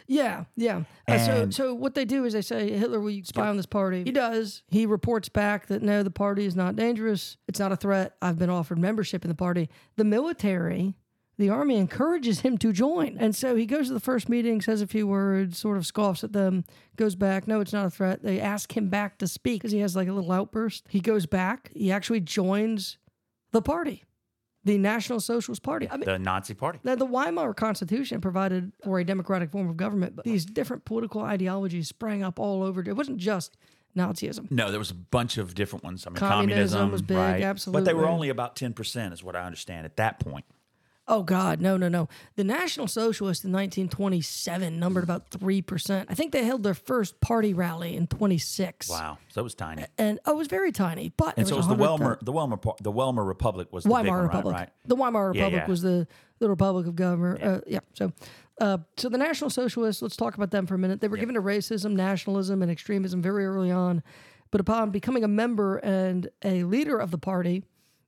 Yeah, 0.08 0.46
yeah. 0.56 0.84
Uh, 1.08 1.18
so, 1.20 1.50
so 1.50 1.74
what 1.74 1.96
they 1.96 2.06
do 2.06 2.26
is 2.26 2.34
they 2.34 2.42
say, 2.42 2.72
Hitler, 2.72 3.00
will 3.00 3.12
you 3.12 3.24
spy 3.24 3.48
on 3.48 3.58
this 3.58 3.66
party? 3.66 4.04
He 4.04 4.12
does. 4.12 4.64
He 4.70 4.86
reports 4.86 5.30
back 5.30 5.68
that 5.68 5.82
no, 5.82 6.04
the 6.04 6.12
party 6.12 6.46
is 6.46 6.56
not 6.56 6.76
dangerous. 6.76 7.38
It's 7.48 7.60
not 7.60 7.72
a 7.72 7.76
threat. 7.76 8.16
I've 8.22 8.40
been 8.40 8.50
offered 8.50 8.80
membership 8.80 9.24
in 9.24 9.30
the 9.30 9.36
party. 9.36 9.70
The 9.96 10.04
military, 10.04 10.96
the 11.38 11.50
army 11.50 11.76
encourages 11.78 12.42
him 12.42 12.58
to 12.60 12.72
join. 12.72 13.18
And 13.20 13.36
so 13.36 13.56
he 13.56 13.66
goes 13.66 13.88
to 13.88 13.94
the 13.94 14.00
first 14.00 14.30
meeting, 14.30 14.62
says 14.62 14.82
a 14.82 14.88
few 14.88 15.06
words, 15.08 15.58
sort 15.58 15.78
of 15.78 15.86
scoffs 15.86 16.24
at 16.24 16.34
them, 16.34 16.64
goes 16.96 17.16
back. 17.16 17.48
No, 17.48 17.60
it's 17.60 17.74
not 17.74 17.86
a 17.86 17.90
threat. 17.90 18.24
They 18.24 18.40
ask 18.40 18.76
him 18.76 18.90
back 18.90 19.18
to 19.20 19.28
speak 19.28 19.62
because 19.62 19.72
he 19.72 19.80
has 19.80 19.96
like 19.96 20.08
a 20.08 20.14
little 20.14 20.32
outburst. 20.32 20.86
He 20.90 21.02
goes 21.02 21.26
back. 21.26 21.72
He 21.74 21.92
actually 21.92 22.22
joins 22.22 22.98
the 23.52 23.62
party, 23.62 24.04
the 24.66 24.78
National 24.78 25.20
Socialist 25.20 25.64
Party. 25.64 25.88
I 25.90 25.96
mean, 25.98 26.06
The 26.06 26.20
Nazi 26.20 26.54
Party. 26.56 26.80
now, 26.84 26.96
the 26.96 27.06
Weimar 27.06 27.54
Constitution 27.54 28.20
provided 28.20 28.72
for 28.84 29.00
a 29.00 29.06
democratic 29.06 29.52
form 29.52 29.70
of 29.70 29.78
government, 29.78 30.16
but 30.16 30.26
these 30.26 30.44
different 30.46 30.86
political 30.86 31.22
ideologies 31.22 31.88
sprang 31.88 32.24
up 32.24 32.40
all 32.40 32.64
over. 32.64 32.82
It 32.82 32.96
wasn't 32.96 33.18
just 33.18 33.56
Nazism. 33.96 34.52
No, 34.52 34.72
there 34.72 34.80
was 34.80 34.92
a 34.92 34.96
bunch 34.96 35.38
of 35.38 35.54
different 35.56 35.84
ones. 35.86 36.06
I 36.06 36.10
mean, 36.10 36.18
Communism 36.18 36.80
communism, 36.80 36.92
was 36.92 37.02
big, 37.02 37.18
right? 37.18 37.66
But 37.68 37.86
they 37.86 37.94
were 37.94 38.08
only 38.08 38.30
about 38.30 38.56
ten 38.56 38.74
percent, 38.74 39.14
is 39.14 39.24
what 39.24 39.36
I 39.36 39.44
understand 39.46 39.86
at 39.86 39.96
that 39.98 40.20
point. 40.20 40.46
Oh, 41.08 41.22
God, 41.22 41.62
no, 41.62 41.78
no, 41.78 41.88
no. 41.88 42.10
The 42.36 42.44
National 42.44 42.88
Socialists 42.88 43.46
in 43.46 43.52
1927 43.52 44.80
numbered 44.80 45.04
about 45.04 45.30
3%. 45.30 46.06
I 46.10 46.14
think 46.16 46.32
they 46.32 46.44
held 46.44 46.64
their 46.64 46.74
first 46.74 47.22
party 47.22 47.54
rally 47.54 47.96
in 47.96 48.08
26. 48.08 48.90
Wow, 48.90 49.20
so 49.30 49.42
it 49.42 49.44
was 49.44 49.54
tiny. 49.54 49.86
And 50.00 50.20
oh, 50.26 50.32
it 50.34 50.38
was 50.38 50.48
very 50.48 50.72
tiny, 50.72 51.14
but 51.16 51.38
And 51.38 51.46
it 51.46 51.50
so 51.50 51.58
was 51.58 51.68
was 51.68 51.78
the 51.78 51.84
100,000 51.84 52.00
Weimar, 52.06 52.20
the 52.24 52.32
Weimar, 52.32 52.76
the 52.82 52.92
Weimar 52.92 53.24
Republic 53.24 53.68
was 53.72 53.84
the 53.84 53.92
Weimar 53.92 54.18
one, 54.18 54.26
Republic. 54.28 54.54
right? 54.54 54.60
right? 54.62 54.70
The 54.86 54.96
Weimar 54.96 55.32
Yeah, 55.36 55.44
Republic 55.44 55.64
yeah. 55.64 55.70
was 55.70 55.82
the 55.82 56.08
the 56.40 56.50
Republic 56.50 56.88
of 56.88 56.96
Governor. 56.96 57.38
Yeah. 57.40 57.48
Uh, 57.50 57.62
yeah. 57.68 57.80
So, 57.94 58.12
uh, 58.60 58.78
so 58.98 59.08
the 59.08 59.18
National 59.18 59.50
Socialists. 59.50 60.02
Let's 60.02 60.16
talk 60.18 60.36
about 60.36 60.52
them 60.52 60.66
for 60.66 60.76
a 60.76 60.78
minute. 60.78 61.02
They 61.02 61.08
were 61.08 61.18
given 61.18 61.36
to 61.36 61.42
racism, 61.42 61.92
nationalism, 61.94 62.62
and 62.62 62.70
extremism 62.72 63.22
very 63.22 63.46
early 63.46 63.72
on, 63.72 64.02
but 64.52 64.60
upon 64.60 64.90
becoming 64.90 65.24
a 65.24 65.28
member 65.30 65.78
and 65.78 66.28
a 66.44 66.64
leader 66.64 66.98
of 66.98 67.12
the 67.12 67.18
party 67.18 67.64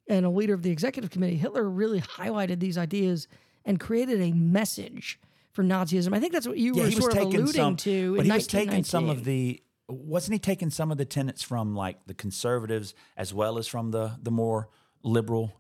and 0.10 0.26
a 0.26 0.30
leader 0.30 0.54
of 0.54 0.62
the 0.64 0.72
executive 0.72 1.10
committee, 1.12 1.36
Hitler 1.38 1.70
really 1.70 2.02
highlighted 2.02 2.60
these 2.60 2.78
ideas 2.78 3.28
and 3.66 3.80
created 3.80 4.22
a 4.22 4.32
message 4.32 5.20
for 5.52 5.64
Nazism. 5.64 6.14
I 6.14 6.20
think 6.20 6.34
that's 6.34 6.48
what 6.48 6.58
you 6.58 6.74
Yeah, 6.76 6.84
were 6.86 6.92
sort 6.92 7.14
of 7.18 7.24
alluding 7.24 7.48
some, 7.48 7.76
to. 7.78 8.16
but 8.18 8.26
he 8.26 8.32
was 8.32 8.48
taking 8.48 8.84
some 8.84 9.10
of 9.10 9.24
the. 9.24 9.62
Wasn't 9.90 10.34
he 10.34 10.40
taking 10.40 10.70
some 10.70 10.92
of 10.92 10.98
the 10.98 11.06
tenets 11.06 11.42
from 11.42 11.74
like 11.76 12.06
the 12.08 12.14
conservatives 12.14 12.94
as 13.16 13.34
well 13.34 13.58
as 13.58 13.68
from 13.68 13.92
the 13.92 14.12
the 14.22 14.32
more 14.32 14.70
liberal 15.04 15.54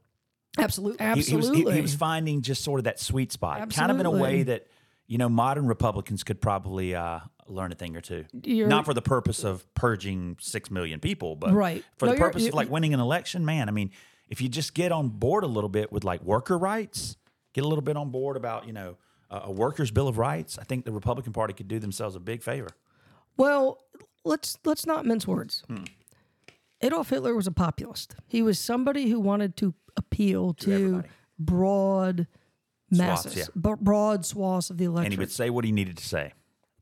Absolutely. 0.58 0.98
He- 0.98 1.22
he, 1.22 1.36
was, 1.36 1.46
Absolutely. 1.48 1.72
he, 1.74 1.78
he 1.78 1.82
was 1.82 1.96
finding 1.96 2.42
just 2.42 2.64
sort 2.64 2.80
of 2.80 2.86
that 2.86 3.00
sweet 3.00 3.32
spot, 3.32 3.70
kind 3.74 3.92
of 3.92 4.00
in 4.00 4.06
a 4.06 4.12
way 4.12 4.44
that 4.44 4.68
you 5.08 5.18
know 5.18 5.30
modern 5.30 5.66
Republicans 5.68 6.24
could 6.24 6.42
probably 6.42 6.96
uh, 6.96 7.20
learn 7.48 7.72
a 7.72 7.76
thing 7.76 7.96
or 7.96 8.02
2 8.02 8.26
You're- 8.44 8.70
Not 8.70 8.84
for 8.86 8.94
the 8.94 9.02
purpose 9.02 9.44
of 9.44 9.72
purging 9.76 10.36
six 10.42 10.70
million 10.72 11.00
people, 11.00 11.36
but 11.36 11.54
Right. 11.54 11.84
for 11.98 12.08
No, 12.08 12.14
the 12.14 12.18
purpose 12.18 12.48
of 12.48 12.54
like 12.54 12.70
winning 12.70 12.94
an 12.94 13.00
election. 13.00 13.46
Man, 13.46 13.70
I 13.70 13.72
mean, 13.72 13.92
if 14.30 14.42
you 14.42 14.50
just 14.50 14.74
get 14.74 14.92
on 14.92 15.10
board 15.10 15.44
a 15.44 15.48
little 15.48 15.70
bit 15.70 15.92
with 15.92 16.04
like 16.04 16.22
worker 16.24 16.58
rights, 16.58 17.18
get 17.54 17.64
a 17.64 17.68
little 17.68 17.84
bit 17.84 17.98
on 17.98 18.10
board 18.12 18.38
about 18.38 18.68
you 18.68 18.74
know 18.74 18.98
a, 19.30 19.42
a 19.46 19.52
workers' 19.52 19.92
bill 19.92 20.08
of 20.08 20.18
rights, 20.18 20.58
I 20.60 20.64
think 20.64 20.86
the 20.86 20.92
Republican 20.92 21.34
Party 21.34 21.54
could 21.54 21.68
do 21.68 21.80
themselves 21.80 22.16
a 22.16 22.20
big 22.20 22.42
favor. 22.44 22.70
Well, 23.38 23.80
let's 24.26 24.58
let's 24.66 24.86
not 24.86 25.06
mince 25.06 25.28
words. 25.28 25.64
Hmm. 25.68 25.84
Adolf 26.82 27.10
Hitler 27.10 27.36
was 27.36 27.48
a 27.48 27.52
populist. 27.52 28.16
He 28.28 28.42
was 28.44 28.60
somebody 28.60 29.10
who 29.10 29.20
wanted 29.20 29.58
to 29.58 29.74
appeal 29.96 30.54
to, 30.56 30.74
everybody. 30.74 31.08
broad 31.40 32.28
Swaths, 32.94 33.26
masses, 33.26 33.36
yeah. 33.36 33.46
b- 33.60 33.74
broad 33.82 34.26
swaths 34.26 34.70
of 34.70 34.78
the 34.78 34.86
electorate. 34.86 35.06
And 35.08 35.14
he 35.14 35.20
would 35.20 35.32
say 35.32 35.50
what 35.50 35.66
he 35.66 35.72
needed 35.72 35.98
to 35.98 36.06
say. 36.06 36.34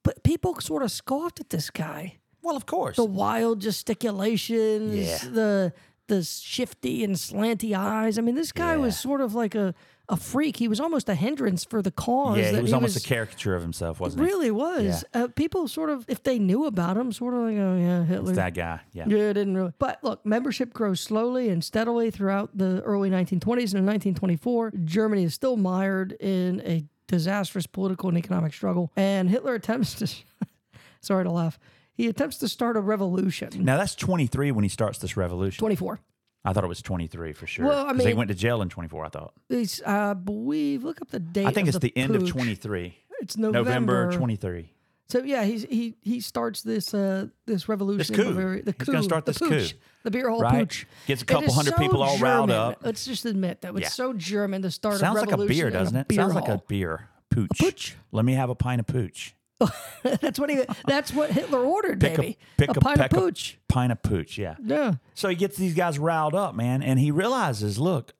but 0.03 0.21
people 0.23 0.59
sort 0.59 0.83
of 0.83 0.91
scoffed 0.91 1.39
at 1.39 1.49
this 1.49 1.69
guy. 1.69 2.17
Well, 2.43 2.55
of 2.57 2.65
course. 2.67 2.97
The 2.97 3.05
wild 3.05 3.61
gesticulations, 3.61 4.93
Yeah. 4.95 5.17
the 5.31 5.73
the 6.07 6.23
shifty 6.23 7.03
and 7.03 7.15
slanty 7.15 7.75
eyes. 7.75 8.17
I 8.17 8.21
mean, 8.21 8.35
this 8.35 8.51
guy 8.51 8.77
was 8.77 8.99
sort 8.99 9.21
of 9.21 9.33
like 9.33 9.55
a, 9.55 9.73
a 10.07 10.17
freak. 10.17 10.57
He 10.57 10.67
was 10.67 10.79
almost 10.79 11.09
a 11.09 11.15
hindrance 11.15 11.63
for 11.63 11.81
the 11.81 11.89
cause. 11.91 12.37
yeah, 12.37 12.51
he 12.51 12.61
was 12.61 12.73
almost 12.73 12.95
a 12.97 13.01
caricature 13.07 13.55
of 13.55 13.61
himself, 13.61 13.99
wasn't 13.99 14.21
he? 14.21 14.27
Really 14.31 14.51
was. 14.51 15.03
Uh, 15.13 15.27
people 15.35 15.67
sort 15.67 15.89
of, 15.89 16.05
if 16.07 16.21
they 16.23 16.37
knew 16.37 16.65
about 16.65 16.95
him, 16.97 17.11
sort 17.11 17.33
of 17.33 17.41
like, 17.41 17.57
oh 17.57 17.75
yeah, 17.77 18.03
Hitler. 18.03 18.33
That 18.33 18.53
guy. 18.53 18.81
Yeah. 18.93 19.05
Yeah, 19.07 19.17
it 19.29 19.33
didn't 19.33 19.55
really. 19.55 19.73
But 19.79 20.03
look, 20.03 20.25
membership 20.25 20.73
grows 20.73 20.99
slowly 21.01 21.49
and 21.49 21.63
steadily 21.63 22.11
throughout 22.11 22.55
the 22.57 22.81
early 22.83 23.09
1920s. 23.09 23.73
And 23.73 23.79
in 23.79 23.85
1924, 23.85 24.73
Germany 24.83 25.23
is 25.23 25.33
still 25.33 25.57
mired 25.57 26.11
in 26.19 26.61
a 26.61 26.85
disastrous 27.07 27.65
political 27.67 28.09
and 28.09 28.17
economic 28.17 28.53
struggle. 28.53 28.91
And 28.95 29.29
Hitler 29.29 29.55
attempts 29.55 29.95
to, 29.95 30.07
sorry 31.01 31.23
to 31.23 31.31
laugh, 31.31 31.57
he 31.95 32.07
attempts 32.07 32.37
to 32.37 32.47
start 32.47 32.77
a 32.77 32.81
revolution. 32.81 33.49
Now 33.63 33.77
that's 33.77 33.95
23 33.95 34.51
when 34.51 34.63
he 34.63 34.69
starts 34.69 34.99
this 34.99 35.17
revolution. 35.17 35.59
24. 35.59 35.99
I 36.47 36.53
thought 36.53 36.63
it 36.63 36.67
was 36.67 36.81
23 36.83 37.33
for 37.33 37.47
sure. 37.47 37.65
Well, 37.65 37.87
I 37.87 37.93
they 37.93 38.05
mean- 38.07 38.17
went 38.17 38.27
to 38.27 38.35
jail 38.35 38.61
in 38.61 38.69
24. 38.69 39.05
I 39.05 39.09
thought. 39.09 39.33
It's, 39.49 39.81
I 39.81 40.13
believe, 40.13 40.83
look 40.83 41.01
up 41.01 41.09
the 41.09 41.19
date. 41.19 41.47
I 41.47 41.51
think 41.51 41.67
it's 41.67 41.79
the, 41.79 41.95
end 41.97 42.15
of 42.15 42.27
23. 42.27 42.95
It's 43.21 43.35
November. 43.37 43.63
November 43.69 44.11
23. 44.11 44.71
So 45.07 45.23
yeah, 45.23 45.43
he's 45.43 45.61
he 45.63 45.93
he 46.01 46.19
starts 46.19 46.63
this 46.63 46.91
uh 46.93 47.27
this 47.45 47.69
revolution. 47.69 47.99
This 47.99 48.09
coup. 48.09 48.33
Bavaria- 48.33 48.63
The 48.63 48.71
He's 48.77 48.85
coup. 48.87 48.91
gonna 48.91 49.03
start 49.03 49.25
the 49.25 49.33
this 49.33 49.39
Putsch, 49.39 49.71
coup. 49.73 49.77
The 50.03 50.11
beer 50.11 50.29
hall 50.31 50.41
Right. 50.41 50.67
Putsch. 50.67 50.85
Gets 51.05 51.21
a 51.21 51.25
couple 51.25 51.53
hundred 51.53 51.75
so 51.75 51.79
people 51.81 52.01
all 52.01 52.17
riled 52.17 52.49
German. 52.49 52.71
up. 52.73 52.79
Let's 52.83 53.05
just 53.05 53.23
admit 53.25 53.61
that 53.61 53.71
it's 53.73 53.81
Yeah. 53.81 53.89
so 53.89 54.13
German 54.13 54.63
to 54.63 54.71
start 54.71 54.97
Sounds 54.97 55.17
a 55.17 55.21
like 55.21 55.27
a 55.29 55.31
revolution. 55.33 55.55
beer, 55.55 55.69
doesn't 55.69 55.95
it? 55.95 56.07
beer 56.07 56.15
Sounds 56.17 56.33
like 56.33 56.47
a 56.47 56.59
beer. 56.67 57.07
Putsch. 57.31 57.49
Putsch? 57.49 57.93
Let 58.11 58.25
me 58.25 58.33
have 58.33 58.49
a 58.49 58.55
pint 58.55 58.79
of 58.79 58.87
Putsch. 58.87 59.33
that's 60.03 60.39
what 60.39 60.49
he. 60.49 60.63
That's 60.85 61.13
what 61.13 61.31
Hitler 61.31 61.59
ordered, 61.63 61.99
Pick 62.01 62.17
baby. 62.17 62.37
a 62.57 62.57
pick 62.57 62.69
a 62.69 62.71
a, 62.71 62.81
pint 62.81 62.99
of 62.99 63.09
Putsch. 63.09 63.55
pint 63.69 63.91
of 63.91 64.01
Putsch. 64.01 64.37
Yeah. 64.37 64.55
Yeah. 64.63 64.95
So 65.13 65.29
he 65.29 65.35
gets 65.35 65.55
these 65.57 65.73
guys 65.73 65.97
riled 65.97 66.35
up, 66.35 66.55
man, 66.55 66.83
and 66.83 66.99
he 66.99 67.11
realizes, 67.11 67.79
look, 67.79 68.13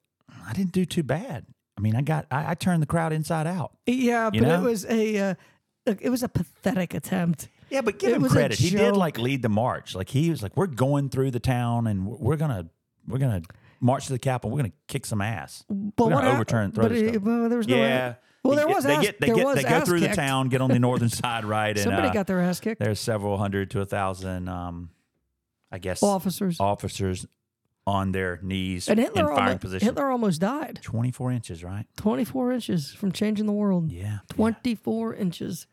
I 0.48 0.54
didn't 0.54 0.72
do 0.72 0.86
too 0.86 1.04
bad. 1.04 1.46
I 1.78 1.82
mean, 1.82 1.96
I 1.96 2.02
got 2.02 2.26
I, 2.32 2.52
I 2.52 2.54
turned 2.56 2.82
the 2.82 2.86
crowd 2.88 3.12
inside 3.12 3.48
out. 3.48 3.74
Yeah, 3.86 4.30
but 4.30 4.42
know? 4.42 4.62
it 4.62 4.64
was 4.64 4.86
a 4.86 5.18
uh, 5.18 5.36
it 5.86 6.10
was 6.10 6.24
a 6.24 6.30
pathetic 6.30 6.94
attempt. 6.94 7.50
Yeah, 7.70 7.82
but 7.82 8.00
give 8.00 8.12
It 8.12 8.16
him 8.18 8.30
credit. 8.30 8.58
He 8.58 8.70
did 8.70 8.96
like 8.96 9.18
lead 9.18 9.42
the 9.42 9.50
march. 9.50 9.94
Like 9.96 10.08
he 10.10 10.30
was 10.30 10.42
like, 10.42 10.56
we're 10.56 10.68
going 10.68 11.10
through 11.10 11.32
the 11.32 11.40
town 11.40 11.88
and 11.88 12.06
we're 12.08 12.38
gonna 12.38 12.70
we're 13.08 13.18
gonna 13.18 13.42
march 13.82 14.06
to 14.06 14.14
the 14.14 14.20
Capitol. 14.20 14.52
We're 14.52 14.60
gonna 14.62 14.72
kick 14.88 15.06
some 15.06 15.20
ass. 15.22 15.66
But 15.68 16.06
we're 16.06 16.14
what 16.14 16.20
gonna 16.20 16.24
hap- 16.28 16.36
overturn, 16.36 16.72
throw 16.72 16.84
but 16.84 16.92
this 16.94 17.02
it- 17.02 17.10
stuff. 17.16 17.24
well, 17.24 17.50
there 17.50 17.58
was 17.58 17.68
no. 17.68 17.76
yeah. 17.76 18.14
Well, 18.46 18.56
there 18.58 18.68
was 18.68 18.84
They 18.84 18.94
ass, 18.96 19.02
get 19.04 19.20
they 19.22 19.28
get 19.28 19.56
they 19.56 19.64
go 19.64 19.82
through 19.82 20.02
the 20.02 20.10
town, 20.10 20.50
get 20.50 20.62
on 20.62 20.70
the 20.70 20.80
northern 20.80 21.10
side, 21.22 21.46
right? 21.46 21.70
And 21.70 21.80
Somebody 21.80 22.10
uh, 22.10 22.14
got 22.14 22.28
their 22.28 22.42
ass 22.42 22.60
kicked. 22.60 22.80
there's 22.80 23.00
several 23.00 23.38
hundred 23.38 23.72
to 23.72 23.82
a 23.82 23.86
thousand, 23.86 24.48
um, 24.50 24.90
I 25.72 25.80
guess, 25.80 26.02
Officers. 26.04 26.60
officers 26.60 27.26
on 27.88 28.12
their 28.12 28.40
knees 28.42 28.88
and 28.90 29.00
in 29.00 29.12
firing 29.14 29.30
almost, 29.30 29.60
position. 29.60 29.86
Hitler 29.88 30.10
almost 30.10 30.42
died. 30.42 30.80
24 30.82 31.32
inches, 31.32 31.64
right? 31.64 31.86
24 31.98 32.52
inches 32.54 32.92
from 32.94 33.12
changing 33.12 33.46
the 33.46 33.52
world. 33.52 33.92
Yeah. 33.92 34.20
24 34.30 35.14
inches. 35.14 35.68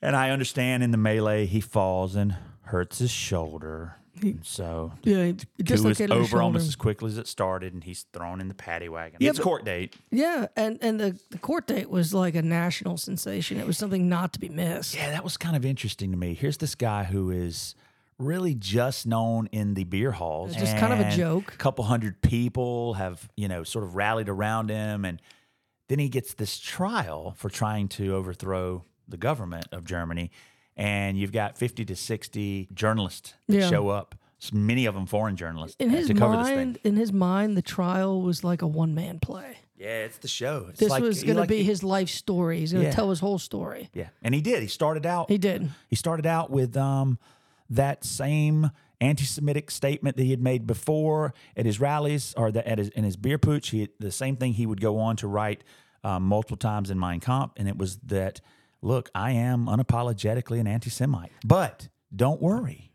And 0.00 0.16
I 0.16 0.30
understand 0.30 0.82
in 0.82 0.92
the 0.92 0.96
melee 0.96 1.44
he 1.44 1.60
falls 1.60 2.14
and 2.16 2.36
hurts 2.62 3.00
his 3.00 3.10
shoulder. 3.10 3.96
And 4.22 4.44
so 4.44 4.92
Yeah, 5.02 5.24
he 5.26 5.32
coup 5.32 5.38
is 5.58 5.64
dislocated 5.64 6.10
his 6.16 6.32
over 6.32 6.42
almost 6.42 6.68
as 6.68 6.76
quickly 6.76 7.08
as 7.08 7.18
it 7.18 7.26
started, 7.26 7.72
and 7.72 7.82
he's 7.84 8.06
thrown 8.12 8.40
in 8.40 8.48
the 8.48 8.54
paddy 8.54 8.88
wagon. 8.88 9.18
Yeah, 9.20 9.30
it's 9.30 9.38
but- 9.38 9.44
court 9.44 9.64
date. 9.64 9.94
Yeah, 10.10 10.46
and 10.56 10.78
and 10.82 11.00
the, 11.00 11.18
the 11.30 11.38
court 11.38 11.66
date 11.66 11.90
was 11.90 12.12
like 12.12 12.34
a 12.34 12.42
national 12.42 12.96
sensation. 12.96 13.58
It 13.58 13.66
was 13.66 13.78
something 13.78 14.08
not 14.08 14.32
to 14.34 14.40
be 14.40 14.48
missed. 14.48 14.94
Yeah, 14.94 15.10
that 15.10 15.24
was 15.24 15.36
kind 15.36 15.56
of 15.56 15.64
interesting 15.64 16.10
to 16.10 16.16
me. 16.16 16.34
Here's 16.34 16.58
this 16.58 16.74
guy 16.74 17.04
who 17.04 17.30
is 17.30 17.74
really 18.18 18.54
just 18.54 19.06
known 19.06 19.48
in 19.50 19.74
the 19.74 19.84
beer 19.84 20.12
halls. 20.12 20.54
Just 20.54 20.76
kind 20.76 20.92
of 20.92 21.00
a 21.00 21.10
joke. 21.10 21.54
A 21.54 21.56
couple 21.56 21.84
hundred 21.84 22.20
people 22.20 22.94
have, 22.94 23.28
you 23.36 23.48
know, 23.48 23.64
sort 23.64 23.84
of 23.84 23.96
rallied 23.96 24.28
around 24.28 24.68
him. 24.70 25.04
And 25.06 25.22
then 25.88 25.98
he 25.98 26.08
gets 26.08 26.34
this 26.34 26.58
trial 26.58 27.34
for 27.38 27.48
trying 27.48 27.88
to 27.88 28.14
overthrow 28.14 28.84
the 29.08 29.16
government 29.16 29.66
of 29.72 29.84
Germany. 29.84 30.30
And 30.80 31.18
you've 31.18 31.32
got 31.32 31.58
50 31.58 31.84
to 31.84 31.94
60 31.94 32.68
journalists 32.72 33.34
that 33.48 33.56
Yeah. 33.58 33.68
show 33.68 33.88
up, 33.88 34.14
many 34.50 34.86
of 34.86 34.94
them 34.94 35.04
foreign 35.04 35.36
journalists, 35.36 35.76
In 35.78 35.90
his 35.90 36.06
to 36.06 36.14
cover 36.14 36.38
this 36.38 36.48
mind, 36.48 36.80
thing. 36.80 36.92
in 36.92 36.96
his 36.96 37.12
mind, 37.12 37.54
the 37.56 37.60
trial 37.62 38.22
was 38.22 38.42
like 38.42 38.62
a 38.62 38.66
one 38.66 38.94
man 38.94 39.18
play. 39.18 39.58
Yeah, 39.76 40.04
it's 40.04 40.16
the 40.18 40.28
show. 40.28 40.66
It's 40.70 40.80
This 40.80 40.88
like- 40.90 41.02
was 41.02 41.22
going 41.22 41.36
to 41.36 41.46
be 41.46 41.62
his 41.62 41.82
life 41.82 42.08
story. 42.08 42.60
He's 42.60 42.72
going 42.72 42.84
to 42.84 42.88
Yeah. 42.88 42.94
tell 42.94 43.10
his 43.10 43.20
whole 43.20 43.38
story. 43.38 43.90
Yeah, 43.92 44.08
and 44.22 44.34
he 44.34 44.40
did. 44.40 44.62
He 44.62 44.68
started 44.68 45.04
out. 45.04 45.30
He 45.30 45.36
did. 45.38 45.68
He 45.88 45.96
started 45.96 46.24
out 46.26 46.50
with 46.50 46.76
um, 46.78 47.18
that 47.68 48.02
same 48.04 48.70
anti-Semitic 49.02 49.70
statement 49.70 50.16
that 50.16 50.24
he 50.24 50.30
had 50.30 50.42
made 50.42 50.66
before 50.66 51.34
at 51.56 51.64
his 51.66 51.78
rallies 51.80 52.32
or 52.38 52.50
the, 52.50 52.66
at 52.66 52.78
his, 52.78 52.88
in 52.90 53.04
his 53.04 53.16
beer 53.16 53.38
Putsch. 53.38 53.70
He 53.70 53.88
the 53.98 54.10
same 54.10 54.36
thing 54.36 54.54
he 54.54 54.64
would 54.66 54.80
go 54.80 54.98
on 54.98 55.16
to 55.16 55.26
write 55.28 55.62
um, 56.04 56.22
multiple 56.22 56.56
times 56.56 56.90
in 56.90 56.98
Mein 56.98 57.20
Kampf, 57.20 57.52
and 57.58 57.68
it 57.68 57.76
was 57.76 57.96
that 58.06 58.40
look, 58.82 59.10
I 59.14 59.32
am 59.32 59.66
unapologetically 59.66 60.58
an 60.60 60.66
anti-Semite, 60.66 61.32
but 61.44 61.88
don't 62.14 62.40
worry, 62.40 62.92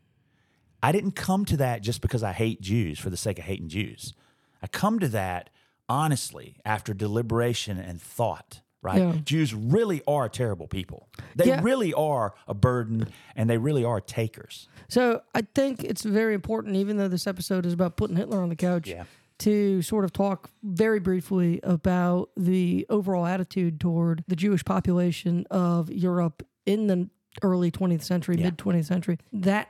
I 0.83 0.91
didn't 0.91 1.13
come 1.15 1.45
to 1.45 1.57
that 1.57 1.81
just 1.81 2.01
because 2.01 2.23
I 2.23 2.31
hate 2.33 2.61
Jews 2.61 2.99
for 2.99 3.09
the 3.09 3.17
sake 3.17 3.39
of 3.39 3.45
hating 3.45 3.69
Jews. 3.69 4.13
I 4.61 4.67
come 4.67 4.99
to 4.99 5.07
that 5.09 5.49
honestly 5.87 6.57
after 6.65 6.93
deliberation 6.93 7.77
and 7.77 8.01
thought. 8.01 8.61
Right? 8.81 8.99
Yeah. 8.99 9.13
Jews 9.23 9.51
really 9.51 10.03
are 10.07 10.29
terrible 10.29 10.67
people. 10.67 11.09
They 11.35 11.47
Yeah. 11.47 11.61
really 11.63 11.91
are 11.91 12.35
a 12.47 12.53
burden 12.53 13.07
and 13.35 13.49
they 13.49 13.57
really 13.57 13.83
are 13.83 13.99
takers. 13.99 14.69
So 14.89 15.23
I 15.33 15.41
think 15.55 15.83
it's 15.83 16.03
very 16.03 16.35
important, 16.35 16.75
even 16.75 16.97
though 16.97 17.07
this 17.07 17.25
episode 17.25 17.65
is 17.65 17.73
about 17.73 17.97
putting 17.97 18.15
Hitler 18.15 18.39
on 18.43 18.49
the 18.49 18.55
couch, 18.55 18.87
Yeah. 18.87 19.05
To 19.39 19.81
sort 19.81 20.05
of 20.05 20.13
talk 20.13 20.49
very 20.63 20.99
briefly 21.01 21.59
about 21.61 22.29
the 22.37 22.85
overall 22.89 23.25
attitude 23.25 23.81
toward 23.81 24.23
the 24.29 24.35
Jewish 24.35 24.63
population 24.63 25.45
of 25.51 25.91
Europe 25.91 26.41
in 26.65 26.87
the 26.87 27.09
early 27.41 27.69
20th 27.69 28.01
century, 28.03 28.37
Yeah. 28.37 28.45
mid 28.45 28.57
20th 28.57 28.85
century. 28.85 29.17
That 29.33 29.69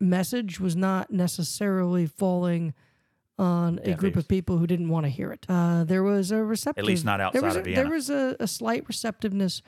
message 0.00 0.58
was 0.60 0.74
not 0.76 1.10
necessarily 1.10 2.06
falling 2.06 2.72
on 3.38 3.78
a 3.84 3.92
group 3.94 4.16
of 4.16 4.26
people 4.28 4.56
who 4.56 4.66
didn't 4.66 4.88
want 4.88 5.04
to 5.04 5.10
hear 5.10 5.30
it. 5.30 5.44
Uh, 5.46 5.84
there 5.84 6.02
was 6.02 6.30
a 6.30 6.42
receptive, 6.42 6.82
at 6.82 6.86
least 6.86 7.04
not 7.04 7.18
there 7.18 7.26
outside 7.26 7.42
was 7.42 7.56
of 7.56 7.64
Vienna. 7.64 7.82
There 7.82 7.92
was 7.92 8.08
a, 8.08 8.34
a 8.40 8.46
slight 8.46 8.88
receptiveness 8.88 9.60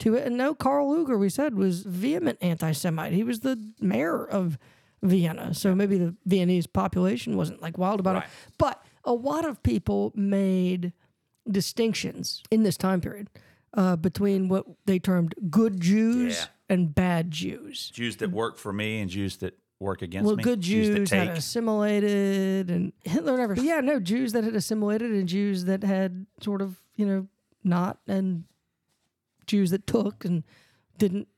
to 0.00 0.14
it. 0.14 0.26
And 0.26 0.36
no, 0.36 0.54
Karl 0.54 0.92
Lueger, 0.94 1.18
we 1.18 1.30
said, 1.30 1.54
was 1.54 1.84
vehement 1.84 2.36
anti-Semite. 2.42 3.14
He 3.14 3.24
was 3.24 3.40
the 3.40 3.58
mayor 3.80 4.22
of 4.26 4.58
Vienna, 5.04 5.52
so 5.54 5.74
maybe 5.74 5.98
the 5.98 6.14
Viennese 6.26 6.66
population 6.66 7.36
wasn't 7.36 7.60
like 7.62 7.76
wild 7.78 8.00
about 8.00 8.14
Right. 8.16 8.24
it. 8.24 8.30
But 8.58 8.82
a 9.04 9.12
lot 9.12 9.44
of 9.44 9.62
people 9.62 10.12
made 10.16 10.92
distinctions 11.50 12.42
in 12.50 12.62
this 12.62 12.76
time 12.76 13.00
period 13.00 13.28
uh, 13.74 13.96
between 13.96 14.48
what 14.48 14.64
they 14.86 14.98
termed 14.98 15.34
good 15.50 15.78
Jews 15.80 16.36
Yeah. 16.38 16.46
and 16.74 16.94
bad 16.94 17.30
Jews. 17.30 17.90
Jews 17.90 18.16
that 18.16 18.30
work 18.30 18.56
for 18.56 18.72
me 18.72 19.00
and 19.00 19.10
Jews 19.10 19.36
that 19.38 19.58
work 19.80 20.00
against 20.00 20.26
Well, 20.26 20.36
me. 20.36 20.42
good 20.42 20.60
Jews, 20.62 20.88
that 20.90 21.14
had 21.14 21.36
assimilated, 21.36 22.70
and 22.70 22.92
Hitler 23.04 23.36
never. 23.36 23.54
Yeah, 23.54 23.80
no 23.80 24.00
Jews 24.00 24.32
that 24.32 24.44
had 24.44 24.54
assimilated, 24.54 25.10
and 25.10 25.28
Jews 25.28 25.64
that 25.66 25.82
had 25.82 26.26
sort 26.40 26.62
of 26.62 26.80
you 26.96 27.04
know 27.04 27.26
not, 27.62 27.98
and 28.06 28.44
Jews 29.46 29.70
that 29.70 29.86
took 29.86 30.24
and 30.24 30.44
didn't 30.96 31.28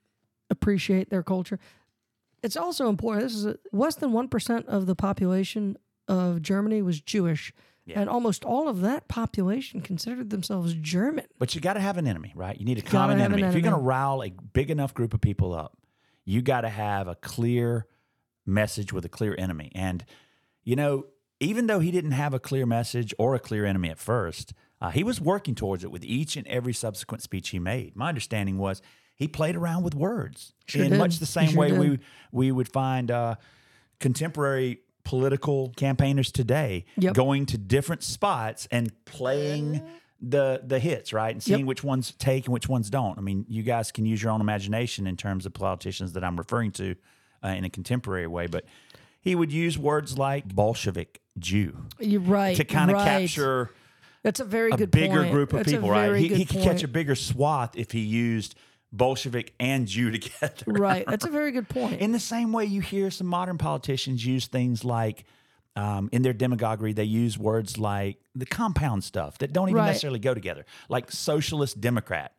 appreciate 0.51 1.11
their 1.11 1.23
culture. 1.25 1.59
It's 2.47 2.57
also 2.57 2.89
important. 2.89 3.25
This 3.25 3.35
is 3.35 3.47
a, 3.47 3.59
less 3.73 3.97
than 3.97 4.13
one 4.13 4.29
percent 4.29 4.67
of 4.69 4.87
the 4.87 4.95
population 4.95 5.77
of 6.09 6.41
Germany 6.41 6.81
was 6.83 7.01
Jewish, 7.01 7.53
Yeah. 7.85 8.01
and 8.01 8.09
almost 8.09 8.45
all 8.45 8.69
of 8.69 8.81
that 8.83 9.09
population 9.09 9.81
considered 9.81 10.31
themselves 10.31 10.73
German. 10.75 11.27
But 11.39 11.55
you 11.55 11.61
got 11.61 11.75
to 11.75 11.81
have 11.81 11.99
an 11.99 12.07
enemy, 12.07 12.33
right? 12.35 12.59
You 12.59 12.65
need 12.65 12.79
a 12.79 12.83
gotta 12.83 12.93
common 12.97 13.19
an 13.19 13.25
enemy. 13.25 13.43
If 13.43 13.53
you're 13.55 13.63
going 13.63 13.75
to 13.75 13.81
rile 13.81 14.23
a 14.23 14.31
big 14.31 14.71
enough 14.71 14.95
group 14.95 15.13
of 15.15 15.21
people 15.21 15.53
up, 15.53 15.77
you 16.25 16.41
got 16.43 16.63
to 16.63 16.69
have 16.69 17.09
a 17.09 17.17
clear 17.17 17.87
message 18.47 18.93
with 18.93 19.05
a 19.05 19.09
clear 19.09 19.35
enemy. 19.39 19.73
And, 19.75 20.05
you 20.63 20.77
know, 20.77 21.07
even 21.41 21.67
though 21.67 21.81
he 21.81 21.91
didn't 21.91 22.13
have 22.13 22.33
a 22.33 22.39
clear 22.39 22.65
message 22.67 23.13
or 23.19 23.35
a 23.35 23.41
clear 23.41 23.65
enemy 23.67 23.91
at 23.91 23.99
first, 23.99 24.55
uh, 24.81 24.91
he 24.91 25.03
was 25.03 25.21
working 25.21 25.55
towards 25.55 25.83
it 25.85 25.91
with 25.91 26.05
each 26.05 26.37
and 26.37 26.47
every 26.47 26.73
subsequent 26.73 27.23
speech 27.23 27.49
he 27.51 27.59
made. 27.59 27.97
My 27.97 28.09
understanding 28.09 28.59
was 28.59 28.81
he 29.17 29.27
played 29.27 29.57
around 29.57 29.83
with 29.83 29.95
words 29.95 30.53
Sure 30.67 30.85
in 30.85 30.91
did. 30.91 30.99
much 30.99 31.19
the 31.19 31.27
same 31.27 31.49
sure 31.51 31.59
way 31.61 31.71
did. 31.71 31.79
we 31.79 31.99
we 32.33 32.53
would 32.53 32.69
find 32.69 33.11
uh, 33.11 33.35
contemporary 34.01 34.81
political 35.05 35.73
campaigners 35.77 36.33
today 36.33 36.85
Yep. 36.99 37.15
going 37.15 37.47
to 37.47 37.59
different 37.59 38.03
spots 38.03 38.67
and 38.71 38.93
playing 39.05 39.81
the 40.21 40.63
the 40.67 40.79
hits 40.79 41.13
right 41.13 41.33
and 41.33 41.43
seeing 41.43 41.61
Yep. 41.61 41.69
which 41.69 41.85
ones 41.85 42.13
take 42.19 42.47
and 42.47 42.53
which 42.53 42.69
ones 42.69 42.91
don't. 42.91 43.19
I 43.19 43.21
mean, 43.21 43.45
you 43.49 43.63
guys 43.63 43.93
can 43.93 44.07
use 44.07 44.23
your 44.23 44.33
own 44.33 44.41
imagination 44.41 45.07
in 45.07 45.17
terms 45.17 45.47
of 45.47 45.53
politicians 45.55 46.13
that 46.15 46.25
I'm 46.25 46.37
referring 46.37 46.73
to 46.73 46.97
uh, 47.45 47.49
in 47.49 47.65
a 47.65 47.71
contemporary 47.71 48.27
way, 48.27 48.47
but 48.47 48.65
he 49.21 49.35
would 49.35 49.53
use 49.53 49.79
words 49.79 50.17
like 50.19 50.49
Bolshevik 50.55 51.21
Jew 51.39 51.77
You're 52.01 52.21
right. 52.23 52.57
to 52.57 52.65
kind 52.65 52.91
of 52.91 52.97
right. 52.97 53.21
capture 53.29 53.71
That's 54.23 54.41
a 54.41 54.45
very 54.45 54.71
a 54.73 54.77
good 54.77 54.91
bigger 54.91 55.21
point. 55.21 55.31
group 55.33 55.53
of 55.53 55.59
That's 55.61 55.73
people, 55.73 55.91
right? 55.91 56.17
He, 56.17 56.29
he 56.29 56.45
could 56.47 56.63
catch 56.63 56.83
a 56.83 56.89
bigger 56.89 57.15
swath 57.15 57.77
if 57.77 57.93
he 57.93 58.01
used 58.01 58.55
Bolshevik 58.93 59.55
and 59.61 59.87
Jew 59.89 60.11
together. 60.11 60.65
Right. 60.67 61.05
That's 61.07 61.25
a 61.27 61.31
very 61.31 61.53
good 61.53 61.69
point. 61.69 62.01
In 62.01 62.13
the 62.13 62.21
same 62.21 62.53
way, 62.53 62.65
you 62.65 62.81
hear 62.81 63.11
some 63.11 63.27
modern 63.27 63.59
politicians 63.59 64.25
use 64.25 64.47
things 64.47 64.85
like, 64.85 65.25
um, 65.75 66.09
in 66.13 66.23
their 66.23 66.33
demagoguery, 66.33 66.93
they 66.95 67.05
use 67.05 67.37
words 67.37 67.77
like 67.77 68.19
the 68.35 68.47
compound 68.47 69.05
stuff 69.05 69.39
that 69.39 69.53
don't 69.53 69.69
even 69.69 69.77
Right. 69.81 69.89
necessarily 69.89 70.19
go 70.19 70.33
together, 70.33 70.65
like 70.89 71.11
socialist 71.13 71.81
Democrat, 71.81 72.33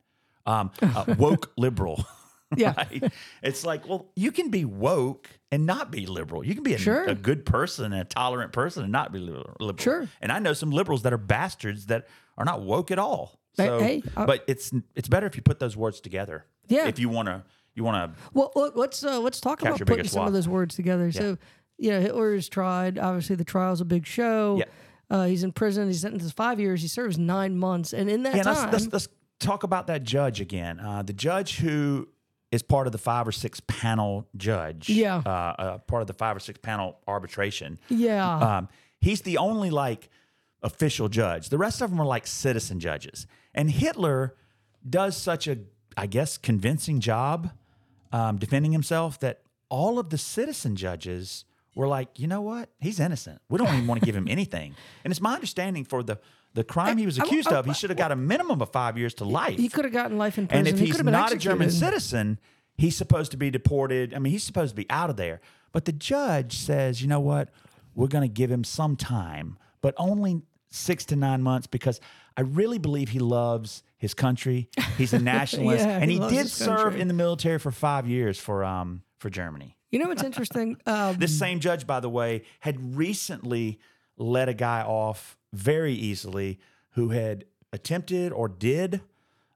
um, 0.47 0.71
uh, 0.81 1.05
woke 1.17 1.51
liberal. 1.57 2.03
Yeah. 2.55 2.75
right? 2.77 3.11
It's 3.43 3.65
like, 3.65 3.89
well, 3.89 4.05
you 4.15 4.31
can 4.31 4.49
be 4.51 4.63
woke 4.63 5.29
and 5.51 5.65
not 5.65 5.91
be 5.91 6.05
liberal. 6.05 6.45
You 6.45 6.53
can 6.55 6.63
be 6.63 6.75
a, 6.75 6.77
Sure. 6.77 7.03
a 7.03 7.13
good 7.13 7.45
person, 7.45 7.91
a 7.91 8.05
tolerant 8.05 8.53
person, 8.53 8.83
and 8.83 8.91
not 8.93 9.11
be 9.11 9.19
liberal. 9.19 9.57
liberal. 9.59 9.83
Sure. 9.83 10.07
And 10.21 10.31
I 10.31 10.39
know 10.39 10.53
some 10.53 10.71
liberals 10.71 11.01
that 11.01 11.11
are 11.11 11.17
bastards 11.17 11.87
that 11.87 12.07
are 12.37 12.45
not 12.45 12.61
woke 12.61 12.91
at 12.91 12.99
all. 12.99 13.39
So, 13.55 13.79
hey, 13.79 14.03
I- 14.15 14.25
but 14.25 14.43
it's 14.47 14.71
it's 14.95 15.07
better 15.07 15.25
if 15.27 15.35
you 15.35 15.41
put 15.41 15.59
those 15.59 15.75
words 15.75 15.99
together. 15.99 16.45
Yeah. 16.67 16.87
If 16.87 16.99
you 16.99 17.09
want 17.09 17.27
to, 17.27 17.43
you 17.75 17.83
want 17.83 18.13
to 18.15 18.21
Well, 18.33 18.51
look, 18.55 18.75
let's 18.75 19.03
uh, 19.03 19.19
let's 19.19 19.39
talk 19.41 19.61
about 19.61 19.79
putting 19.85 20.07
some 20.07 20.27
of 20.27 20.33
those 20.33 20.47
words 20.47 20.75
together. 20.75 21.11
So, 21.11 21.37
you 21.77 21.91
know, 21.91 22.01
Hitler 22.01 22.33
is 22.35 22.49
tried. 22.49 22.97
Obviously, 22.99 23.35
the 23.35 23.43
trial's 23.45 23.81
a 23.81 23.85
big 23.85 24.05
show. 24.05 24.57
Yeah. 24.59 24.65
Uh, 25.09 25.25
he's 25.25 25.43
in 25.43 25.53
prison. 25.53 25.87
He's 25.87 26.01
sentenced 26.01 26.27
to 26.27 26.33
five 26.33 26.59
years. 26.59 26.81
He 26.81 26.87
serves 26.89 27.17
nine 27.17 27.57
months, 27.57 27.93
and 27.93 28.09
in 28.09 28.23
that 28.23 28.35
Yeah, 28.35 28.43
time, 28.43 28.71
let's, 28.71 28.83
let's, 28.83 28.93
let's 28.93 29.07
talk 29.39 29.63
about 29.63 29.87
that 29.87 30.03
judge 30.03 30.41
again. 30.41 30.79
Uh, 30.81 31.01
the 31.01 31.13
judge 31.13 31.57
who 31.59 32.09
is 32.51 32.61
part 32.61 32.87
of 32.87 32.91
the 32.91 32.97
five 32.97 33.25
or 33.27 33.31
six 33.31 33.61
panel 33.67 34.27
judge. 34.35 34.89
Yeah. 34.89 35.21
Uh, 35.25 35.29
uh, 35.29 35.77
part 35.79 36.01
of 36.01 36.07
the 36.07 36.13
five 36.13 36.35
or 36.35 36.39
six 36.41 36.59
panel 36.61 36.97
arbitration. 37.07 37.79
yeah, 37.89 38.57
Um, 38.57 38.69
he's 38.99 39.21
the 39.21 39.37
only 39.37 39.69
like 39.69 40.09
official 40.67 41.09
judge. 41.09 41.49
The 41.49 41.57
rest 41.57 41.81
of 41.81 41.89
them 41.89 41.99
are 41.99 42.05
like 42.05 42.27
citizen 42.27 42.79
judges. 42.79 43.25
And 43.55 43.71
Hitler 43.71 44.35
does 44.87 45.17
such 45.17 45.47
a, 45.47 45.57
I 45.97 46.05
guess, 46.05 46.37
convincing 46.37 46.99
job 46.99 47.49
um, 48.11 48.37
defending 48.37 48.71
himself 48.71 49.19
that 49.21 49.41
all 49.69 49.97
of 49.99 50.09
the 50.11 50.17
citizen 50.17 50.75
judges 50.75 51.43
were 51.75 51.87
like, 51.87 52.19
you 52.19 52.27
know 52.27 52.41
what? 52.41 52.69
He's 52.79 52.99
innocent. 52.99 53.41
We 53.49 53.57
don't 53.57 53.73
even 53.73 53.87
want 53.87 53.99
to 54.01 54.05
give 54.05 54.15
him 54.15 54.27
anything. 54.37 54.75
And 55.03 55.11
it's 55.11 55.21
my 55.21 55.33
understanding 55.33 55.83
for 55.85 56.03
the 56.03 56.19
the 56.53 56.63
crime 56.63 56.97
he 56.97 57.05
was 57.05 57.19
I- 57.19 57.23
accused 57.23 57.51
I- 57.53 57.57
of, 57.57 57.65
he 57.65 57.73
should 57.73 57.91
have 57.91 57.97
got 57.99 58.11
a 58.11 58.15
minimum 58.15 58.61
of 58.63 58.71
five 58.71 58.97
years 58.97 59.13
to 59.15 59.25
life. 59.25 59.57
he 59.59 59.69
could 59.69 59.85
have 59.85 59.93
gotten 59.93 60.17
life 60.17 60.37
in 60.39 60.47
prison. 60.47 60.65
And 60.65 60.73
if 60.73 60.79
he 60.79 60.85
he's 60.85 60.93
could 60.95 60.99
have 60.99 61.05
been 61.05 61.11
not 61.11 61.31
a 61.31 61.35
German 61.37 61.69
citizen, 61.69 62.39
he's 62.77 62.95
supposed 62.97 63.29
to 63.31 63.37
be 63.37 63.51
deported. 63.51 64.13
I 64.15 64.19
mean, 64.19 64.31
he's 64.31 64.43
supposed 64.43 64.71
to 64.71 64.75
be 64.75 64.89
out 64.89 65.09
of 65.11 65.17
there. 65.17 65.39
But 65.71 65.85
the 65.85 65.91
judge 65.91 66.57
says, 66.57 66.99
you 67.01 67.07
know 67.07 67.19
what? 67.19 67.49
We're 67.93 68.07
going 68.07 68.23
to 68.23 68.33
give 68.33 68.49
him 68.49 68.63
some 68.63 68.95
time, 68.95 69.57
but 69.81 69.93
only 69.97 70.41
six 70.69 71.05
to 71.05 71.15
nine 71.15 71.41
months 71.41 71.67
because 71.67 71.99
I 72.35 72.41
really 72.41 72.77
believe 72.77 73.09
he 73.09 73.19
loves 73.19 73.83
his 73.97 74.13
country. 74.13 74.69
He's 74.97 75.13
a 75.13 75.19
nationalist, 75.37 75.85
Yeah, 75.85 75.97
and 75.99 76.11
he 76.11 76.19
he, 76.19 76.29
did 76.29 76.47
serve 76.47 76.77
country. 76.79 77.01
in 77.01 77.07
the 77.07 77.13
military 77.13 77.57
for 77.59 77.71
five 77.71 78.07
years 78.07 78.39
for 78.39 78.63
um 78.63 79.01
for 79.19 79.29
Germany. 79.29 79.75
You 79.91 79.99
know 79.99 80.07
what's 80.09 80.23
interesting? 80.23 80.77
Um, 80.85 81.15
This 81.17 81.37
same 81.37 81.59
judge, 81.59 81.87
by 81.87 81.99
the 82.01 82.09
way, 82.09 82.43
had 82.59 82.97
recently 82.97 83.79
let 84.17 84.49
a 84.49 84.53
guy 84.53 84.81
off 84.81 85.37
very 85.53 85.93
easily 85.93 86.59
who 86.91 87.09
had 87.09 87.45
attempted 87.71 88.31
or 88.31 88.47
did 88.49 89.01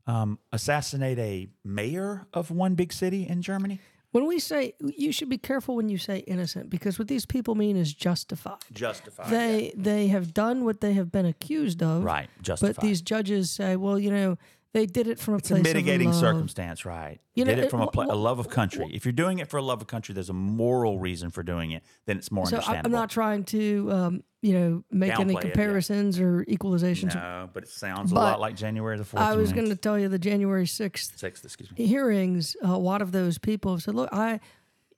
um, 0.08 0.40
assassinate 0.52 1.20
a 1.20 1.48
mayor 1.64 2.26
of 2.34 2.50
one 2.52 2.76
big 2.76 2.92
city 2.94 3.28
in 3.28 3.42
Germany. 3.42 3.80
When 4.12 4.26
we 4.26 4.40
say 4.40 4.74
you 4.80 5.12
should 5.12 5.30
be 5.30 5.38
careful 5.38 5.76
when 5.76 5.90
you 5.90 5.98
say 5.98 6.20
innocent 6.20 6.70
because 6.70 7.00
what 7.00 7.08
these 7.08 7.26
people 7.26 7.56
mean 7.56 7.78
is 7.78 7.94
justified. 7.94 8.58
Justified. 8.74 9.30
They 9.30 9.74
they 9.76 10.08
have 10.08 10.34
done 10.34 10.66
what 10.66 10.82
they 10.82 10.94
have 10.94 11.12
been 11.12 11.26
accused 11.26 11.82
of. 11.82 12.04
Right, 12.04 12.30
justified. 12.42 12.76
But 12.76 12.82
these 12.82 13.02
judges 13.02 13.50
say, 13.52 13.76
well, 13.76 13.98
you 13.98 14.12
know, 14.12 14.38
they 14.74 14.86
did 14.86 15.08
it 15.08 15.20
from 15.20 15.34
a 15.34 15.38
it's 15.38 15.52
a 15.52 15.56
place 15.56 15.64
mitigating 15.64 16.08
of 16.10 16.14
love. 16.16 16.22
circumstance, 16.22 16.86
right? 16.86 17.20
You 17.36 17.44
know, 17.46 17.52
did 17.52 17.60
it 17.60 17.66
it- 17.66 17.70
from 17.72 17.82
a, 17.82 17.86
wh- 17.88 17.92
pla- 17.92 18.06
a 18.10 18.16
love 18.16 18.40
of 18.40 18.50
country. 18.50 18.90
If 18.94 19.04
you're 19.06 19.12
doing 19.12 19.40
it 19.40 19.48
for 19.50 19.58
a 19.58 19.62
love 19.62 19.82
of 19.82 19.88
country, 19.88 20.14
there's 20.14 20.30
a 20.30 20.34
moral 20.34 20.98
reason 21.00 21.30
for 21.30 21.44
doing 21.44 21.72
it. 21.72 21.84
Then 22.06 22.18
it's 22.18 22.32
more 22.32 22.46
So 22.46 22.56
I- 22.56 22.60
understandable. 22.60 22.88
I'm 22.96 23.02
not 23.02 23.10
trying 23.10 23.44
to, 23.46 23.92
um, 23.92 24.24
you 24.42 24.54
know, 24.54 24.84
make 24.92 25.12
any 25.20 25.34
Downplay 25.34 25.38
it, 25.40 25.46
yeah. 25.46 25.52
comparisons 25.52 26.20
or 26.20 26.46
equalizations. 26.46 27.14
no, 27.16 27.50
but 27.54 27.64
it 27.64 27.70
sounds 27.70 28.12
a 28.12 28.16
lot 28.16 28.40
like 28.40 28.56
January 28.56 28.98
the 28.98 29.04
fourth. 29.06 29.22
I 29.22 29.36
was 29.36 29.52
going 29.54 29.70
to 29.70 29.76
tell 29.76 30.00
you 30.00 30.08
the 30.08 30.18
January 30.20 30.66
6th 30.66 31.18
sixth. 31.18 31.44
Excuse 31.46 31.70
me. 31.78 31.86
hearings. 31.86 32.56
A 32.64 32.78
lot 32.78 33.02
of 33.02 33.12
those 33.12 33.38
people 33.38 33.74
have 33.74 33.84
said, 33.84 33.94
"Look, 33.96 34.10
I, 34.14 34.40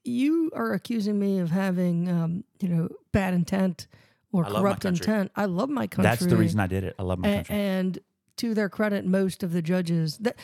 you 0.04 0.52
are 0.54 0.74
accusing 0.74 1.18
me 1.20 1.40
of 1.40 1.50
having, 1.50 2.10
um, 2.10 2.44
you 2.60 2.70
know, 2.70 2.90
bad 3.12 3.34
intent 3.34 3.88
or 4.32 4.46
I 4.46 4.50
corrupt 4.50 4.86
intent. 4.86 5.32
I 5.36 5.46
love 5.46 5.70
my 5.70 5.88
country. 5.88 6.10
That's 6.10 6.26
the 6.26 6.36
reason 6.38 6.60
I 6.60 6.68
did 6.68 6.84
it. 6.84 6.96
I 7.00 7.04
love 7.04 7.20
my 7.20 7.28
A- 7.30 7.36
country. 7.38 7.56
and 7.56 8.00
to 8.38 8.54
their 8.54 8.70
credit, 8.70 9.06
most 9.06 9.44
of 9.44 9.52
the 9.54 9.62
judges 9.62 10.18
that, 10.20 10.38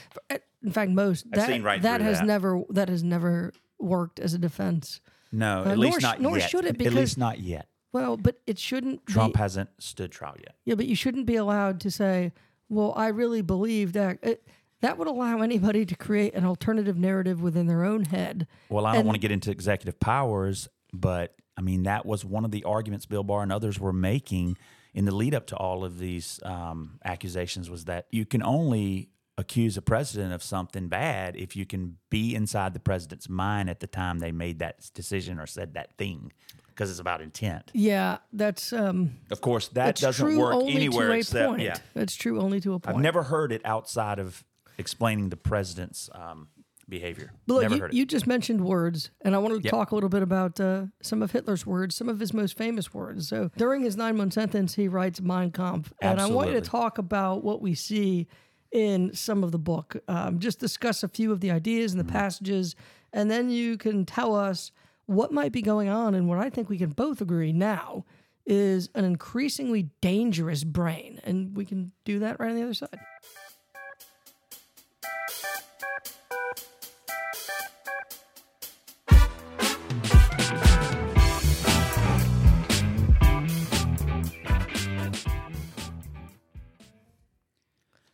in 0.63 0.71
fact, 0.71 0.91
most 0.91 1.29
that 1.31 1.61
right 1.63 1.81
that 1.81 2.01
has 2.01 2.19
that. 2.19 2.25
never 2.27 2.63
that 2.69 2.89
has 2.89 3.03
never 3.03 3.53
worked 3.79 4.19
as 4.19 4.33
a 4.33 4.37
defense. 4.37 5.01
No, 5.31 5.59
Uh, 5.59 5.61
at 5.61 5.67
nor 5.67 5.77
least 5.77 5.99
sh- 5.99 6.03
not 6.03 6.21
nor 6.21 6.37
yet. 6.37 6.49
should 6.49 6.65
it, 6.65 6.69
at 6.69 6.77
because- 6.77 6.93
least 6.95 7.17
not 7.17 7.39
yet. 7.39 7.67
Well, 7.91 8.17
but 8.17 8.39
it 8.45 8.59
shouldn't. 8.59 9.05
Trump 9.07 9.33
be, 9.33 9.39
hasn't 9.39 9.69
stood 9.79 10.11
trial 10.11 10.35
yet. 10.39 10.55
Yeah, 10.65 10.75
but 10.75 10.85
you 10.85 10.95
shouldn't 10.95 11.25
be 11.25 11.35
allowed 11.35 11.79
to 11.81 11.89
say, 11.91 12.33
"Well, 12.69 12.93
I 12.95 13.07
really 13.07 13.41
believe 13.41 13.93
that." 13.93 14.19
It, 14.21 14.47
that 14.81 14.97
would 14.97 15.07
allow 15.09 15.41
anybody 15.41 15.85
to 15.85 15.95
create 15.95 16.33
an 16.35 16.45
alternative 16.45 16.97
narrative 16.97 17.41
within 17.41 17.67
their 17.67 17.83
own 17.83 18.05
head. 18.05 18.47
Well, 18.69 18.85
I 18.85 18.91
don't 18.93 18.99
And- 18.99 19.07
want 19.07 19.15
to 19.15 19.19
get 19.19 19.31
into 19.31 19.51
executive 19.51 19.99
powers, 19.99 20.69
but 20.93 21.35
I 21.57 21.61
mean 21.61 21.83
that 21.83 22.05
was 22.05 22.23
one 22.23 22.45
of 22.45 22.51
the 22.51 22.63
arguments 22.63 23.05
Bill 23.05 23.23
Barr 23.23 23.43
and 23.43 23.51
others 23.51 23.77
were 23.79 23.91
making 23.91 24.55
in 24.99 25.05
the 25.05 25.15
lead 25.15 25.33
up 25.33 25.47
to 25.47 25.55
all 25.55 25.85
of 25.85 25.97
these 25.97 26.41
um, 26.43 26.99
accusations 27.05 27.69
was 27.69 27.85
that 27.85 28.05
you 28.11 28.25
can 28.25 28.43
only 28.43 29.07
accuse 29.37 29.77
a 29.77 29.81
president 29.81 30.33
of 30.33 30.43
something 30.43 30.89
bad 30.89 31.37
if 31.37 31.55
you 31.55 31.65
can 31.65 31.95
be 32.09 32.35
inside 32.35 32.73
the 32.73 32.81
president's 32.81 33.29
mind 33.29 33.69
at 33.69 33.79
the 33.79 33.87
time 33.87 34.19
they 34.19 34.33
made 34.33 34.59
that 34.59 34.91
decision 34.93 35.39
or 35.39 35.47
said 35.47 35.73
that 35.75 35.97
thing 35.97 36.33
because 36.67 36.89
it's 36.91 36.99
about 36.99 37.21
intent. 37.21 37.71
Yeah, 37.73 38.17
that's 38.33 38.73
um, 38.73 39.11
Of 39.31 39.39
course, 39.39 39.69
that 39.69 39.95
doesn't 39.95 40.37
work 40.37 40.65
anywhere 40.67 41.13
except 41.13 41.47
point. 41.47 41.61
yeah. 41.61 41.77
That's 41.93 42.15
true 42.15 42.41
only 42.41 42.59
to 42.59 42.73
a 42.73 42.79
point. 42.81 42.97
I've 42.97 43.01
never 43.01 43.23
heard 43.23 43.53
it 43.53 43.61
outside 43.63 44.19
of 44.19 44.43
explaining 44.77 45.29
the 45.29 45.37
president's 45.37 46.09
um, 46.13 46.49
behavior. 46.89 47.31
But 47.47 47.53
look, 47.53 47.61
never 47.63 47.75
you, 47.75 47.81
heard 47.81 47.93
it. 47.93 47.97
you 47.97 48.05
just 48.05 48.27
mentioned 48.27 48.61
words, 48.61 49.11
and 49.21 49.35
I 49.35 49.37
wanted 49.37 49.57
to 49.59 49.63
Yep. 49.63 49.71
talk 49.71 49.91
a 49.91 49.95
little 49.95 50.09
bit 50.09 50.23
about 50.23 50.59
uh, 50.59 50.85
some 51.01 51.21
of 51.21 51.31
Hitler's 51.31 51.65
words, 51.65 51.95
some 51.95 52.09
of 52.09 52.19
his 52.19 52.33
most 52.33 52.57
famous 52.57 52.93
words. 52.93 53.27
So 53.29 53.51
during 53.57 53.81
his 53.83 53.95
nine 53.95 54.17
month 54.17 54.33
sentence, 54.33 54.75
he 54.75 54.87
writes 54.87 55.21
Mein 55.21 55.51
Kampf. 55.51 55.93
And 56.01 56.19
I 56.19 56.27
want 56.27 56.49
you 56.49 56.55
to 56.55 56.61
talk 56.61 56.97
about 56.97 57.43
what 57.43 57.61
we 57.61 57.73
see 57.75 58.27
in 58.71 59.13
some 59.13 59.43
of 59.43 59.51
the 59.51 59.59
book. 59.59 59.95
Um, 60.07 60.39
just 60.39 60.59
discuss 60.59 61.03
a 61.03 61.07
few 61.07 61.31
of 61.31 61.39
the 61.41 61.51
ideas 61.51 61.91
Mm-hmm. 61.91 61.99
and 62.01 62.09
the 62.09 62.11
passages, 62.13 62.75
and 63.13 63.29
then 63.31 63.49
you 63.49 63.77
can 63.77 64.05
tell 64.05 64.35
us 64.35 64.71
what 65.05 65.31
might 65.31 65.51
be 65.51 65.61
going 65.63 65.89
on 65.89 66.13
and 66.13 66.27
what 66.29 66.37
I 66.37 66.49
think 66.51 66.69
we 66.69 66.77
can 66.77 66.91
both 66.91 67.19
agree 67.21 67.51
now 67.51 68.05
is 68.45 68.89
an 68.95 69.05
increasingly 69.05 69.89
dangerous 70.01 70.63
brain. 70.63 71.19
And 71.23 71.55
we 71.57 71.65
can 71.65 71.91
do 72.05 72.19
that 72.19 72.39
right 72.39 72.49
on 72.49 72.55
the 72.55 72.63
other 72.63 72.73
side. 72.75 72.99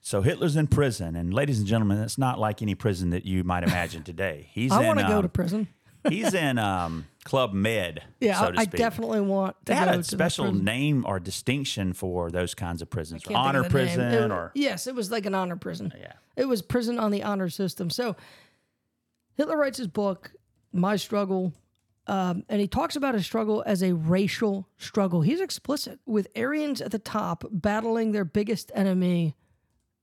So 0.06 0.22
Hitler's 0.22 0.56
in 0.56 0.68
prison, 0.68 1.16
and 1.16 1.34
ladies 1.34 1.58
and 1.58 1.68
gentlemen, 1.68 1.98
it's 1.98 2.20
not 2.20 2.38
like 2.40 2.62
any 2.62 2.76
prison 2.76 3.10
that 3.10 3.26
you 3.26 3.44
might 3.44 3.64
imagine 3.64 4.04
today. 4.12 4.50
He's 4.52 4.72
I 4.72 4.86
want 4.86 5.00
to 5.00 5.08
go 5.08 5.18
um, 5.18 5.24
to 5.24 5.30
prison. 5.30 5.68
he's 6.10 6.36
in 6.36 6.60
um, 6.60 7.08
Club 7.24 7.54
Med. 7.54 8.04
Yeah, 8.20 8.40
so 8.40 8.52
to 8.52 8.60
I, 8.60 8.62
I 8.62 8.66
definitely 8.66 9.22
want 9.22 9.56
to 9.66 9.72
They 9.72 9.76
had 9.76 9.92
go 9.92 10.00
a 10.00 10.04
special 10.04 10.54
name 10.54 11.06
or 11.08 11.20
distinction 11.20 11.94
for 11.94 12.30
those 12.30 12.54
kinds 12.54 12.84
of 12.84 12.90
prisons, 12.92 13.24
honor 13.34 13.60
the 13.60 13.64
name. 13.64 13.72
prison, 13.72 14.02
It- 14.14 14.30
or 14.32 14.52
yes, 14.54 14.86
it 14.86 14.94
was 14.94 15.10
like 15.10 15.26
an 15.26 15.34
honor 15.34 15.56
prison. 15.56 15.92
yeah. 16.00 16.14
It 16.36 16.46
was 16.48 16.62
prison 16.62 17.00
on 17.00 17.10
the 17.10 17.24
honor 17.24 17.50
system. 17.50 17.90
So 17.90 18.16
Hitler 19.34 19.58
writes 19.58 19.80
his 19.80 19.88
book, 19.88 20.34
My 20.72 20.98
Struggle 20.98 21.52
Um, 22.06 22.44
and 22.48 22.62
he 22.62 22.68
talks 22.68 22.96
about 22.96 23.16
his 23.16 23.26
struggle 23.26 23.64
as 23.66 23.82
a 23.82 23.94
racial 23.94 24.70
struggle. 24.78 25.22
He's 25.22 25.42
explicit 25.42 26.00
with 26.06 26.28
Aryans 26.36 26.80
at 26.80 26.92
the 26.92 27.00
top 27.00 27.44
battling 27.50 28.12
their 28.12 28.26
biggest 28.26 28.72
enemy, 28.76 29.36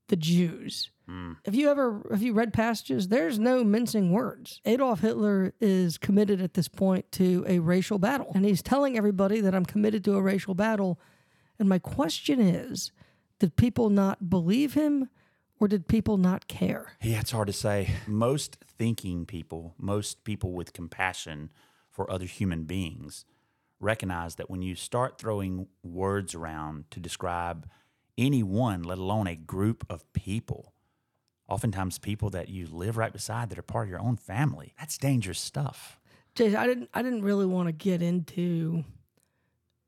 the 0.07 0.15
Jews. 0.15 0.89
Hmm. 1.07 1.33
Have 1.45 1.55
you 1.55 1.69
ever 1.69 2.05
have 2.11 2.21
you 2.21 2.33
read 2.33 2.53
passages? 2.53 3.09
There's 3.09 3.37
no 3.37 3.63
mincing 3.63 4.11
words. 4.11 4.61
Adolf 4.65 5.01
Hitler 5.01 5.53
is 5.59 5.97
committed 5.97 6.41
at 6.41 6.53
this 6.53 6.67
point 6.67 7.11
to 7.13 7.43
a 7.47 7.59
racial 7.59 7.99
battle, 7.99 8.31
and 8.33 8.45
he's 8.45 8.61
telling 8.61 8.97
everybody 8.97 9.41
that 9.41 9.53
I'm 9.53 9.65
committed 9.65 10.03
to 10.05 10.15
a 10.15 10.21
racial 10.21 10.55
battle. 10.55 10.99
And 11.59 11.67
my 11.67 11.79
question 11.79 12.39
is, 12.39 12.91
did 13.39 13.55
people 13.55 13.89
not 13.89 14.29
believe 14.29 14.73
him, 14.73 15.09
or 15.59 15.67
did 15.67 15.87
people 15.87 16.17
not 16.17 16.47
care? 16.47 16.93
Yeah, 17.01 17.19
it's 17.19 17.31
hard 17.31 17.47
to 17.47 17.53
say. 17.53 17.91
Most 18.07 18.57
thinking 18.65 19.25
people, 19.25 19.75
most 19.77 20.23
people 20.23 20.53
with 20.53 20.73
compassion 20.73 21.49
for 21.89 22.09
other 22.09 22.25
human 22.25 22.63
beings, 22.63 23.25
recognize 23.79 24.35
that 24.35 24.49
when 24.49 24.61
you 24.61 24.75
start 24.75 25.17
throwing 25.17 25.67
words 25.83 26.33
around 26.33 26.89
to 26.91 26.99
describe 26.99 27.69
anyone, 28.17 28.83
let 28.83 28.97
alone 28.97 29.27
a 29.27 29.35
group 29.35 29.85
of 29.89 30.11
people, 30.13 30.73
oftentimes 31.47 31.97
people 31.99 32.29
that 32.31 32.49
you 32.49 32.67
live 32.67 32.97
right 32.97 33.13
beside 33.13 33.49
that 33.49 33.57
are 33.59 33.63
part 33.63 33.85
of 33.85 33.89
your 33.89 33.99
own 33.99 34.17
family, 34.17 34.73
that's 34.79 34.97
dangerous 34.97 35.39
stuff. 35.39 35.99
Jason, 36.35 36.55
I 36.55 36.65
didn't 36.65 36.89
I 36.93 37.01
didn't 37.01 37.21
really 37.23 37.45
want 37.45 37.67
to 37.67 37.71
get 37.71 38.01
into 38.01 38.83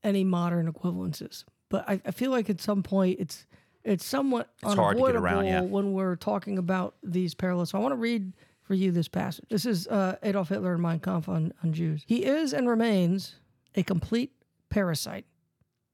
any 0.04 0.24
modern 0.24 0.72
equivalences, 0.72 1.44
but 1.70 1.90
I, 1.90 2.00
I 2.06 2.12
feel 2.12 2.30
like 2.32 2.50
at 2.50 2.62
some 2.62 2.84
point 2.84 3.20
it's 3.20 3.48
it's 3.84 4.06
somewhat 4.06 4.50
It's 4.64 4.74
hard 4.74 4.98
to 4.98 5.04
get 5.04 5.16
unavoidable 5.16 5.26
around, 5.26 5.46
yeah. 5.46 5.62
when 5.62 5.94
we're 5.94 6.16
talking 6.16 6.58
about 6.58 6.96
these 7.04 7.34
parallels. 7.34 7.70
So 7.70 7.78
I 7.78 7.82
want 7.82 7.94
to 7.94 7.98
read 7.98 8.34
for 8.64 8.74
you 8.74 8.92
this 8.92 9.08
passage. 9.08 9.46
This 9.50 9.66
is 9.66 9.88
uh, 9.88 10.18
Adolf 10.24 10.50
Hitler 10.50 10.74
and 10.74 10.82
Mein 10.82 11.00
Kampf 11.00 11.30
on, 11.30 11.54
on 11.64 11.72
Jews. 11.72 12.04
He 12.08 12.26
is 12.26 12.52
and 12.52 12.68
remains 12.68 13.36
a 13.76 13.84
complete 13.84 14.32
parasite, 14.70 15.26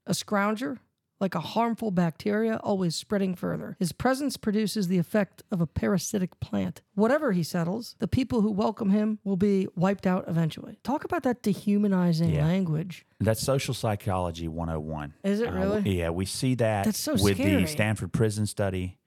a 0.07 0.13
scrounger, 0.13 0.79
like 1.21 1.35
a 1.35 1.39
harmful 1.39 1.91
bacteria 1.91 2.57
always 2.63 2.95
spreading 2.95 3.35
further. 3.35 3.77
His 3.79 3.91
presence 3.91 4.35
produces 4.37 4.87
the 4.87 4.97
effect 4.97 5.43
of 5.51 5.61
a 5.61 5.67
parasitic 5.67 6.39
plant. 6.39 6.81
Whatever 6.95 7.31
he 7.31 7.43
settles, 7.43 7.95
the 7.99 8.07
people 8.07 8.41
who 8.41 8.51
welcome 8.51 8.89
him 8.89 9.19
will 9.23 9.37
be 9.37 9.67
wiped 9.75 10.07
out 10.07 10.25
eventually. 10.27 10.79
Talk 10.83 11.03
about 11.05 11.23
that 11.23 11.43
dehumanizing 11.43 12.31
Yeah. 12.31 12.45
language. 12.47 13.05
That's 13.19 13.41
social 13.41 13.73
psychology 13.75 14.47
101. 14.47 15.13
Is 15.23 15.39
it 15.39 15.49
Uh, 15.49 15.53
really? 15.53 15.97
yeah, 15.99 16.09
we 16.09 16.25
see 16.25 16.55
that 16.55 16.85
That's 16.85 16.99
so 16.99 17.13
with 17.13 17.37
scary. 17.37 17.61
the 17.61 17.67
Stanford 17.67 18.11
prison 18.11 18.47
study. 18.47 18.97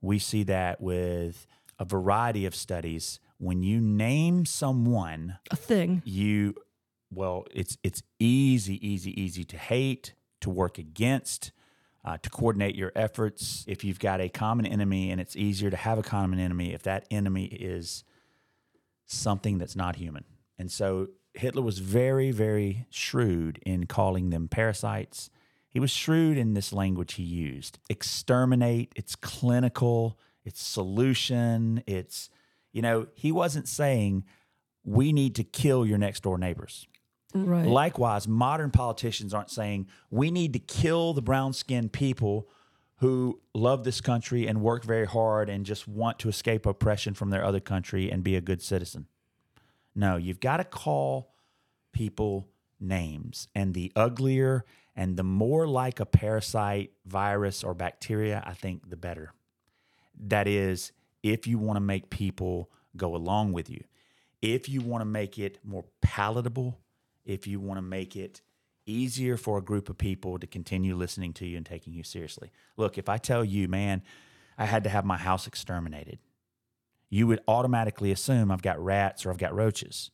We 0.00 0.18
see 0.20 0.44
that 0.44 0.80
with 0.80 1.46
a 1.78 1.84
variety 1.84 2.46
of 2.46 2.54
studies. 2.54 3.18
When 3.38 3.64
you 3.64 3.80
name 3.80 4.46
someone, 4.46 5.38
A 5.50 5.56
thing. 5.56 6.02
you 6.04 6.54
well, 7.10 7.44
it's 7.52 7.76
it's 7.82 8.02
easy, 8.18 8.76
easy, 8.86 9.20
easy 9.20 9.44
to 9.44 9.56
hate, 9.56 10.14
to 10.40 10.50
work 10.50 10.78
against, 10.78 11.52
uh, 12.04 12.18
to 12.18 12.30
coordinate 12.30 12.74
your 12.74 12.92
efforts. 12.94 13.64
If 13.66 13.84
you've 13.84 13.98
got 13.98 14.20
a 14.20 14.28
common 14.28 14.66
enemy, 14.66 15.10
and 15.10 15.20
it's 15.20 15.36
easier 15.36 15.70
to 15.70 15.76
have 15.76 15.98
a 15.98 16.02
common 16.02 16.38
enemy 16.38 16.74
if 16.74 16.82
that 16.82 17.06
enemy 17.10 17.46
is 17.46 18.04
something 19.06 19.58
that's 19.58 19.76
not 19.76 19.96
human. 19.96 20.24
And 20.58 20.70
so 20.70 21.08
Hitler 21.34 21.62
was 21.62 21.78
very, 21.78 22.30
very 22.30 22.86
shrewd 22.90 23.58
in 23.66 23.86
calling 23.86 24.30
them 24.30 24.48
parasites. 24.48 25.30
He 25.68 25.80
was 25.80 25.90
shrewd 25.90 26.38
in 26.38 26.54
this 26.54 26.72
language 26.72 27.14
he 27.14 27.24
used. 27.24 27.78
Exterminate, 27.90 28.92
it's 28.94 29.16
clinical, 29.16 30.18
it's 30.44 30.62
solution, 30.62 31.82
it's, 31.86 32.30
you 32.72 32.82
know, 32.82 33.08
he 33.14 33.32
wasn't 33.32 33.66
saying 33.66 34.24
we 34.84 35.12
need 35.12 35.34
to 35.34 35.44
kill 35.44 35.84
your 35.84 35.98
next 35.98 36.22
door 36.22 36.38
neighbors. 36.38 36.86
Right. 37.34 37.66
Likewise, 37.66 38.28
modern 38.28 38.70
politicians 38.70 39.34
aren't 39.34 39.50
saying 39.50 39.88
we 40.10 40.30
need 40.30 40.52
to 40.52 40.60
kill 40.60 41.12
the 41.14 41.22
brown 41.22 41.52
skinned 41.52 41.92
people 41.92 42.48
who 42.98 43.40
love 43.54 43.82
this 43.82 44.00
country 44.00 44.46
and 44.46 44.62
work 44.62 44.84
very 44.84 45.06
hard 45.06 45.48
and 45.48 45.66
just 45.66 45.88
want 45.88 46.18
to 46.20 46.28
escape 46.28 46.64
oppression 46.64 47.12
from 47.12 47.30
their 47.30 47.44
other 47.44 47.60
country 47.60 48.10
and 48.10 48.22
be 48.22 48.36
a 48.36 48.40
good 48.40 48.62
citizen. 48.62 49.06
No, 49.96 50.16
you've 50.16 50.40
got 50.40 50.58
to 50.58 50.64
call 50.64 51.34
people 51.92 52.48
names. 52.78 53.48
And 53.54 53.74
the 53.74 53.92
uglier 53.96 54.64
and 54.94 55.16
the 55.16 55.24
more 55.24 55.66
like 55.66 55.98
a 55.98 56.06
parasite, 56.06 56.92
virus, 57.04 57.64
or 57.64 57.74
bacteria, 57.74 58.42
I 58.46 58.54
think 58.54 58.90
the 58.90 58.96
better. 58.96 59.32
That 60.18 60.46
is, 60.46 60.92
if 61.22 61.46
you 61.46 61.58
want 61.58 61.76
to 61.76 61.80
make 61.80 62.10
people 62.10 62.70
go 62.96 63.16
along 63.16 63.52
with 63.52 63.68
you, 63.68 63.82
if 64.40 64.68
you 64.68 64.82
want 64.82 65.00
to 65.00 65.06
make 65.06 65.38
it 65.38 65.58
more 65.64 65.84
palatable, 66.00 66.78
if 67.24 67.46
you 67.46 67.60
want 67.60 67.78
to 67.78 67.82
make 67.82 68.16
it 68.16 68.40
easier 68.86 69.36
for 69.36 69.58
a 69.58 69.62
group 69.62 69.88
of 69.88 69.96
people 69.96 70.38
to 70.38 70.46
continue 70.46 70.94
listening 70.94 71.32
to 71.32 71.46
you 71.46 71.56
and 71.56 71.64
taking 71.64 71.94
you 71.94 72.02
seriously. 72.02 72.50
Look, 72.76 72.98
if 72.98 73.08
I 73.08 73.16
tell 73.18 73.42
you, 73.44 73.66
man, 73.66 74.02
I 74.58 74.66
had 74.66 74.84
to 74.84 74.90
have 74.90 75.04
my 75.06 75.16
house 75.16 75.46
exterminated, 75.46 76.18
you 77.08 77.26
would 77.26 77.40
automatically 77.48 78.10
assume 78.12 78.50
I've 78.50 78.62
got 78.62 78.78
rats 78.82 79.24
or 79.24 79.30
I've 79.30 79.38
got 79.38 79.54
roaches. 79.54 80.10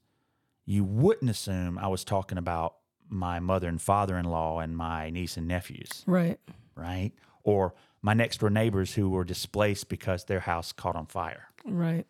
You 0.67 0.85
wouldn't 0.85 1.31
assume 1.31 1.79
I 1.79 1.89
was 1.89 2.05
talking 2.05 2.39
about 2.39 2.77
my 3.09 3.41
mother 3.41 3.67
and 3.69 3.83
father 3.83 4.17
in 4.17 4.25
law 4.27 4.61
and 4.61 4.77
my 4.77 5.11
niece 5.11 5.37
and 5.37 5.49
nephews, 5.49 6.05
Right. 6.07 6.39
right? 6.77 7.11
Or 7.43 7.75
my 8.03 8.15
next 8.15 8.39
door 8.39 8.51
neighbors 8.51 8.95
who 8.95 9.11
were 9.11 9.25
displaced 9.25 9.89
because 9.89 10.25
their 10.27 10.41
house 10.41 10.71
caught 10.71 10.95
on 10.95 11.07
fire. 11.07 11.49
Right. 11.65 12.07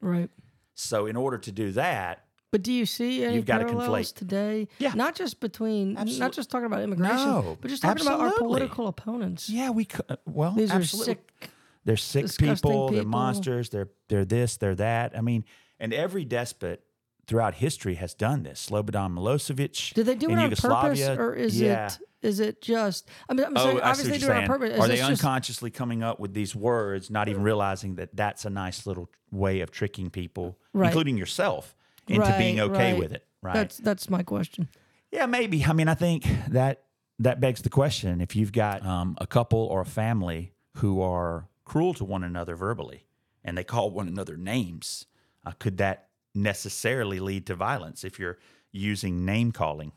Right. 0.00 0.30
So, 0.74 1.06
in 1.06 1.16
order 1.16 1.38
to 1.38 1.50
do 1.50 1.72
that, 1.72 2.25
But 2.56 2.62
do 2.62 2.72
you 2.72 2.86
see 2.86 3.22
any 3.22 3.34
You've 3.34 3.44
parallels 3.44 4.12
today? 4.12 4.68
Yeah. 4.78 4.94
Not 4.94 5.14
just 5.14 5.40
between, 5.40 5.98
Absolute- 5.98 6.18
not 6.20 6.32
just 6.32 6.48
talking 6.50 6.64
about 6.64 6.80
immigration, 6.80 7.16
No, 7.18 7.58
but 7.60 7.68
just 7.68 7.82
talking 7.82 8.06
about 8.06 8.18
our 8.18 8.32
political 8.32 8.86
opponents. 8.88 9.50
yeah, 9.50 9.68
we 9.68 9.84
could. 9.84 10.06
Uh, 10.08 10.16
well, 10.24 10.52
These 10.52 10.70
absolutely. 10.70 11.12
are 11.12 11.16
sick. 11.42 11.50
They're 11.84 11.96
sick 11.98 12.22
disgusting 12.22 12.54
people, 12.70 12.88
They're 12.92 13.04
monsters. 13.04 13.68
They're 13.68 13.90
they're 14.08 14.24
this. 14.24 14.56
They're 14.56 14.74
that. 14.76 15.14
I 15.14 15.20
mean, 15.20 15.44
and 15.78 15.92
every 15.92 16.24
despot 16.24 16.82
throughout 17.26 17.56
history 17.56 17.96
has 17.96 18.14
done 18.14 18.42
this. 18.42 18.70
Slobodan 18.70 19.12
Milosevic. 19.12 19.92
Did 19.92 20.06
they 20.06 20.14
do 20.14 20.30
it 20.30 20.38
on 20.38 20.50
purpose, 20.50 21.06
or 21.10 21.34
is 21.34 21.60
yeah. 21.60 21.88
it 21.88 21.98
is 22.22 22.40
it 22.40 22.62
just? 22.62 23.06
I 23.28 23.34
mean, 23.34 23.44
I'm 23.44 23.52
Oh, 23.54 23.64
saying 23.64 23.80
obviously 23.82 24.12
they 24.12 24.18
do 24.18 24.30
it 24.32 24.36
on 24.38 24.46
purpose. 24.46 24.72
Is 24.72 24.78
Are 24.78 24.88
they 24.88 24.96
this 24.96 25.06
just- 25.06 25.22
unconsciously 25.22 25.70
coming 25.70 26.02
up 26.02 26.18
with 26.18 26.32
these 26.32 26.56
words, 26.56 27.10
not 27.10 27.28
even 27.28 27.42
realizing 27.42 27.96
that 27.96 28.16
that's 28.16 28.46
a 28.46 28.50
nice 28.50 28.86
little 28.86 29.10
way 29.30 29.60
of 29.60 29.70
tricking 29.70 30.08
people, 30.08 30.56
Right. 30.72 30.86
including 30.86 31.18
yourself, 31.18 31.75
into 32.08 32.34
being 32.38 32.60
okay 32.60 32.92
right. 32.92 32.98
with 32.98 33.12
it? 33.12 33.26
Right. 33.42 33.54
That's 33.54 33.78
that's 33.78 34.10
my 34.10 34.22
question. 34.22 34.68
Yeah, 35.12 35.26
maybe. 35.26 35.64
I 35.64 35.72
mean, 35.72 35.88
I 35.88 35.94
think 35.94 36.26
that 36.48 36.82
that 37.18 37.40
begs 37.40 37.62
the 37.62 37.70
question: 37.70 38.20
if 38.20 38.34
you've 38.36 38.52
got 38.52 38.84
um, 38.84 39.16
a 39.20 39.26
couple 39.26 39.60
or 39.60 39.82
a 39.82 39.86
family 39.86 40.52
who 40.76 41.00
are 41.00 41.48
cruel 41.64 41.94
to 41.94 42.04
one 42.04 42.24
another 42.24 42.56
verbally, 42.56 43.04
and 43.44 43.56
they 43.56 43.64
call 43.64 43.90
one 43.90 44.08
another 44.08 44.36
names, 44.36 45.06
uh, 45.44 45.52
could 45.58 45.78
that 45.78 46.08
necessarily 46.34 47.20
lead 47.20 47.46
to 47.46 47.54
violence 47.54 48.04
if 48.04 48.18
you're 48.18 48.38
using 48.72 49.24
name 49.24 49.52
calling 49.52 49.92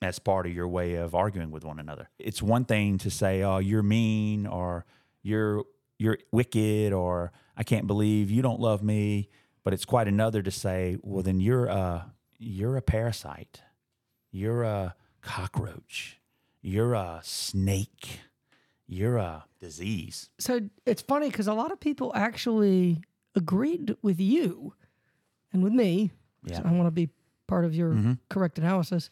as 0.00 0.18
part 0.18 0.46
of 0.46 0.52
your 0.52 0.68
way 0.68 0.94
of 0.94 1.14
arguing 1.14 1.50
with 1.50 1.64
one 1.64 1.78
another? 1.78 2.08
It's 2.18 2.42
one 2.42 2.64
thing 2.64 2.98
to 2.98 3.10
say, 3.10 3.42
"Oh, 3.42 3.58
you're 3.58 3.82
mean," 3.82 4.46
or 4.46 4.86
"You're 5.22 5.64
you're 5.98 6.18
wicked," 6.32 6.92
or 6.92 7.32
"I 7.56 7.64
can't 7.64 7.86
believe 7.86 8.30
you 8.30 8.42
don't 8.42 8.60
love 8.60 8.82
me," 8.82 9.30
but 9.64 9.72
it's 9.72 9.84
quite 9.84 10.06
another 10.06 10.42
to 10.42 10.50
say, 10.50 10.98
"Well, 11.02 11.22
then 11.22 11.40
you're 11.40 11.66
a 11.66 12.12
you're 12.38 12.76
a 12.76 12.82
parasite." 12.82 13.62
You're 14.34 14.64
a 14.64 14.96
cockroach. 15.22 16.18
You're 16.60 16.94
a 16.94 17.20
snake. 17.22 18.18
You're 18.88 19.16
a 19.16 19.44
disease. 19.60 20.28
So 20.40 20.60
it's 20.84 21.02
funny 21.02 21.30
because 21.30 21.46
a 21.46 21.54
lot 21.54 21.70
of 21.70 21.78
people 21.78 22.10
actually 22.16 23.00
agreed 23.36 23.96
with 24.02 24.18
you 24.18 24.74
and 25.52 25.62
with 25.62 25.72
me. 25.72 26.10
Yeah. 26.44 26.56
So 26.56 26.62
I 26.66 26.72
want 26.72 26.88
to 26.88 26.90
be 26.90 27.10
part 27.46 27.64
of 27.64 27.76
your 27.76 27.92
mm-hmm. 27.92 28.14
correct 28.28 28.58
analysis 28.58 29.08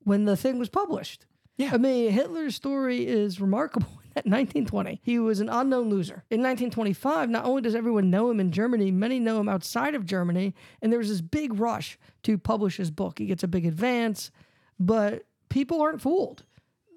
when 0.00 0.26
the 0.26 0.36
thing 0.36 0.58
was 0.58 0.68
published. 0.68 1.24
Yeah. 1.56 1.70
I 1.72 1.78
mean, 1.78 2.12
Hitler's 2.12 2.54
story 2.54 3.06
is 3.06 3.40
remarkable. 3.40 4.01
In 4.24 4.30
1920, 4.30 5.00
he 5.02 5.18
was 5.18 5.40
an 5.40 5.48
unknown 5.48 5.88
loser. 5.88 6.24
In 6.30 6.40
1925, 6.40 7.30
not 7.30 7.44
only 7.44 7.62
does 7.62 7.74
everyone 7.74 8.10
know 8.10 8.30
him 8.30 8.40
in 8.40 8.52
Germany, 8.52 8.90
many 8.90 9.18
know 9.18 9.40
him 9.40 9.48
outside 9.48 9.94
of 9.94 10.04
Germany, 10.04 10.54
and 10.82 10.92
there's 10.92 11.08
this 11.08 11.22
big 11.22 11.58
rush 11.58 11.98
to 12.24 12.36
publish 12.36 12.76
his 12.76 12.90
book. 12.90 13.18
He 13.18 13.26
gets 13.26 13.42
a 13.42 13.48
big 13.48 13.64
advance, 13.64 14.30
but 14.78 15.24
people 15.48 15.80
aren't 15.80 16.02
fooled. 16.02 16.44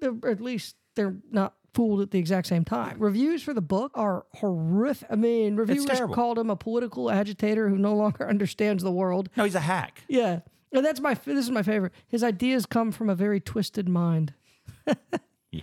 They're, 0.00 0.14
at 0.26 0.42
least 0.42 0.76
they're 0.94 1.16
not 1.30 1.54
fooled 1.72 2.02
at 2.02 2.10
the 2.10 2.18
exact 2.18 2.46
same 2.46 2.64
time. 2.64 2.98
Reviews 2.98 3.42
for 3.42 3.54
the 3.54 3.62
book 3.62 3.92
are 3.94 4.26
horrific. 4.34 5.08
I 5.10 5.16
mean, 5.16 5.56
reviewers 5.56 6.00
called 6.12 6.38
him 6.38 6.50
a 6.50 6.56
political 6.56 7.10
agitator 7.10 7.68
who 7.68 7.78
no 7.78 7.94
longer 7.94 8.28
understands 8.28 8.82
the 8.82 8.92
world. 8.92 9.30
No, 9.36 9.44
he's 9.44 9.54
a 9.54 9.60
hack. 9.60 10.02
Yeah. 10.08 10.40
And 10.72 10.84
that's 10.84 11.00
my 11.00 11.14
this 11.14 11.44
is 11.44 11.50
my 11.50 11.62
favorite. 11.62 11.92
His 12.08 12.22
ideas 12.22 12.66
come 12.66 12.92
from 12.92 13.08
a 13.08 13.14
very 13.14 13.40
twisted 13.40 13.88
mind. 13.88 14.34
Yeah. 15.52 15.62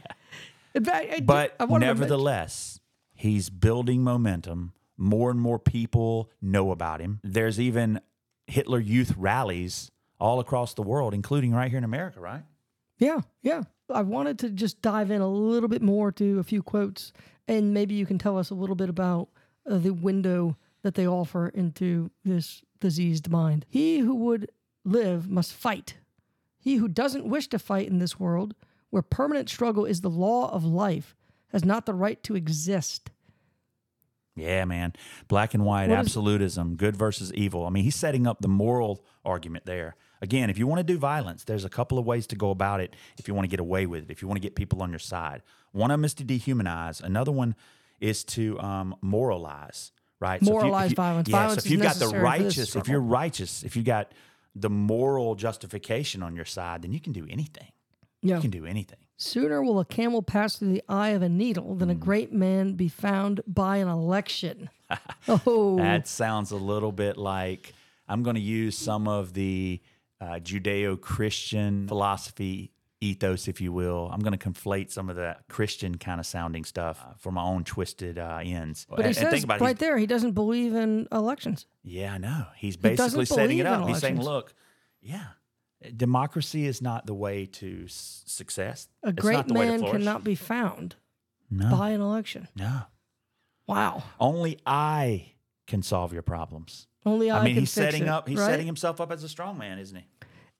In 0.76 0.84
fact, 0.84 1.08
I- 1.12 1.20
But 1.22 1.56
I 1.60 1.66
nevertheless, 1.66 2.80
he's 3.14 3.50
building 3.50 4.04
momentum. 4.04 4.74
More 4.98 5.32
and 5.32 5.40
more 5.40 5.60
people 5.60 6.30
know 6.42 6.72
about 6.72 7.00
him. 7.02 7.20
There's 7.24 7.60
even 7.60 8.00
Hitler 8.48 8.80
Youth 8.80 9.16
rallies 9.18 9.92
all 10.20 10.40
across 10.40 10.74
the 10.76 10.84
world, 10.84 11.14
including 11.14 11.52
right 11.52 11.70
here 11.70 11.78
in 11.80 11.84
America, 11.84 12.20
right? 12.20 12.44
Yeah, 13.00 13.22
yeah. 13.42 13.64
I 13.90 14.02
wanted 14.04 14.40
to 14.40 14.50
just 14.50 14.82
dive 14.82 15.12
in 15.12 15.20
a 15.22 15.28
little 15.28 15.68
bit 15.68 15.82
more 15.82 16.12
to 16.14 16.40
a 16.40 16.44
few 16.44 16.62
quotes, 16.64 17.12
and 17.48 17.74
maybe 17.74 17.96
you 17.96 18.06
can 18.06 18.18
tell 18.18 18.38
us 18.38 18.50
a 18.50 18.56
little 18.56 18.76
bit 18.76 18.88
about 18.90 19.30
uh, 19.70 19.78
the 19.78 19.94
window 19.94 20.56
that 20.84 20.96
they 20.96 21.08
offer 21.08 21.48
into 21.50 22.12
this 22.24 22.64
diseased 22.80 23.30
mind. 23.30 23.66
He 23.68 24.00
who 24.00 24.16
would 24.16 24.50
live 24.86 25.30
must 25.30 25.54
fight. 25.54 25.96
He 26.60 26.76
who 26.76 26.88
doesn't 26.88 27.26
wish 27.26 27.48
to 27.50 27.60
fight 27.60 27.88
in 27.88 28.00
this 28.00 28.20
world, 28.20 28.54
where 28.94 29.02
permanent 29.02 29.50
struggle 29.50 29.86
is 29.86 30.02
the 30.02 30.10
law 30.10 30.54
of 30.54 30.64
life, 30.64 31.16
has 31.52 31.66
not 31.66 31.88
the 31.88 31.96
right 31.96 32.22
to 32.22 32.36
exist. 32.36 33.10
Yeah, 34.36 34.66
man. 34.66 34.94
Black 35.28 35.56
and 35.56 35.66
white 35.66 35.90
What 35.90 35.98
is- 36.00 36.06
absolutism, 36.06 36.76
good 36.76 36.96
versus 36.96 37.34
evil. 37.34 37.66
I 37.66 37.72
mean, 37.72 37.86
he's 37.86 37.96
setting 37.96 38.28
up 38.28 38.42
the 38.42 38.48
moral 38.48 39.04
argument 39.26 39.66
there. 39.66 39.96
Again, 40.22 40.52
if 40.52 40.60
you 40.60 40.68
want 40.68 40.78
to 40.78 40.84
do 40.84 41.00
violence, 41.00 41.44
there's 41.44 41.66
a 41.66 41.70
couple 41.70 41.98
of 41.98 42.06
ways 42.06 42.28
to 42.28 42.36
go 42.36 42.52
about 42.52 42.82
it 42.82 42.96
if 43.18 43.28
you 43.28 43.34
want 43.34 43.46
to 43.46 43.50
get 43.50 43.60
away 43.60 43.88
with 43.88 44.04
it, 44.04 44.12
if 44.12 44.22
you 44.22 44.28
want 44.28 44.36
to 44.36 44.42
get 44.48 44.54
people 44.56 44.84
on 44.84 44.92
your 44.92 45.00
side. 45.00 45.42
One 45.72 45.90
of 45.90 45.96
them 45.96 46.06
is 46.06 46.14
to 46.14 46.24
dehumanize, 46.24 47.02
another 47.02 47.32
one 47.32 47.56
is 48.00 48.24
to 48.26 48.60
um, 48.60 48.96
moralize, 49.02 49.92
right? 50.20 50.40
So 50.40 50.46
if 50.46 50.50
you- 50.52 50.56
if 50.58 50.62
Moralize 50.62 50.90
you- 50.92 50.96
violence. 50.96 51.30
Yeah, 51.30 51.36
Violence 51.38 51.54
so 51.56 51.58
if 51.62 51.66
is 51.66 51.72
you've 51.72 51.82
got 51.82 51.96
the 51.96 52.00
necessary 52.06 52.12
for 52.12 52.44
this 52.44 52.48
righteous, 52.58 52.76
if 52.76 52.88
you're 52.88 53.02
righteous, 53.02 53.64
if 53.64 53.76
you 53.76 53.82
got 53.82 54.12
the 54.56 54.70
moral 54.70 55.34
justification 55.34 56.22
on 56.22 56.36
your 56.36 56.46
side, 56.46 56.84
then 56.84 56.94
you 56.94 57.00
can 57.00 57.12
do 57.12 57.26
anything. 57.28 57.70
Yeah. 58.24 58.36
You 58.38 58.42
can 58.42 58.52
do 58.52 58.66
anything. 58.66 58.98
Sooner 59.18 59.62
will 59.62 59.80
a 59.80 59.86
camel 59.86 60.24
pass 60.24 60.58
through 60.58 60.74
the 60.74 60.84
eye 60.90 61.10
of 61.10 61.22
a 61.22 61.30
needle 61.30 61.76
than 61.76 61.90
a 61.90 61.96
great 61.96 62.34
man 62.34 62.74
be 62.74 62.88
found 62.88 63.42
by 63.46 63.78
an 63.78 63.88
election. 63.88 64.70
oh, 65.28 65.78
That 65.78 66.08
sounds 66.08 66.52
a 66.52 66.56
little 66.58 66.92
bit 66.92 67.18
like 67.18 67.74
I'm 68.08 68.24
going 68.24 68.36
to 68.36 68.42
use 68.42 68.78
some 68.78 69.08
of 69.08 69.34
the 69.34 69.82
uh, 70.20 70.40
Judeo 70.42 71.00
Christian 71.00 71.88
philosophy 71.88 72.72
ethos, 73.02 73.48
if 73.48 73.60
you 73.62 73.72
will. 73.72 74.10
I'm 74.12 74.22
going 74.22 74.38
to 74.38 74.50
conflate 74.50 74.90
some 74.92 75.10
of 75.10 75.16
the 75.16 75.36
Christian 75.50 75.98
kind 75.98 76.20
of 76.20 76.26
sounding 76.26 76.64
stuff 76.66 77.04
uh, 77.06 77.14
for 77.18 77.32
my 77.32 77.44
own 77.44 77.64
twisted 77.66 78.18
uh, 78.18 78.40
ends. 78.42 78.86
but 78.90 79.00
he 79.00 79.06
And- 79.06 79.18
and 79.18 79.30
says 79.32 79.44
about 79.44 79.62
it, 79.62 79.64
right 79.64 79.78
there 79.78 79.98
he 79.98 80.08
doesn't 80.08 80.32
believe 80.32 80.74
in 80.74 81.08
elections. 81.12 81.66
Yeah, 81.84 82.14
I 82.14 82.18
know. 82.18 82.46
He's 82.58 82.78
basically 82.78 83.26
setting 83.26 83.58
it 83.60 83.66
up. 83.66 83.88
He's 83.88 84.00
saying, 84.00 84.22
look, 84.22 84.54
yeah, 85.02 85.26
democracy 85.96 86.66
is 86.66 86.82
not 86.82 87.06
the 87.06 87.14
way 87.14 87.46
to 87.46 87.84
s- 87.86 88.24
success. 88.26 88.88
A 89.04 89.10
It's 89.10 89.22
great 89.22 89.36
not 89.36 89.48
the 89.48 89.54
way 89.54 89.66
to 89.68 89.78
man 89.80 89.92
cannot 89.92 90.24
be 90.24 90.36
found 90.36 90.96
No, 91.50 91.70
by 91.72 91.90
an 91.92 92.02
election. 92.02 92.48
no. 92.56 92.82
Wow. 93.68 94.04
Only 94.20 94.60
I 94.66 95.34
can 95.68 95.82
solve 95.84 96.12
your 96.14 96.22
problems. 96.22 96.88
Only 97.06 97.32
I, 97.32 97.40
I, 97.40 97.44
mean, 97.46 97.54
can 97.56 97.62
he's 97.62 97.72
setting 97.72 98.04
it, 98.04 98.10
up. 98.10 98.28
He's 98.28 98.38
right? 98.40 98.48
setting 98.48 98.66
himself 98.66 99.00
up 99.00 99.12
as 99.12 99.24
a 99.24 99.30
strong 99.30 99.58
man, 99.58 99.80
isn't 99.80 99.96
he? 99.98 100.06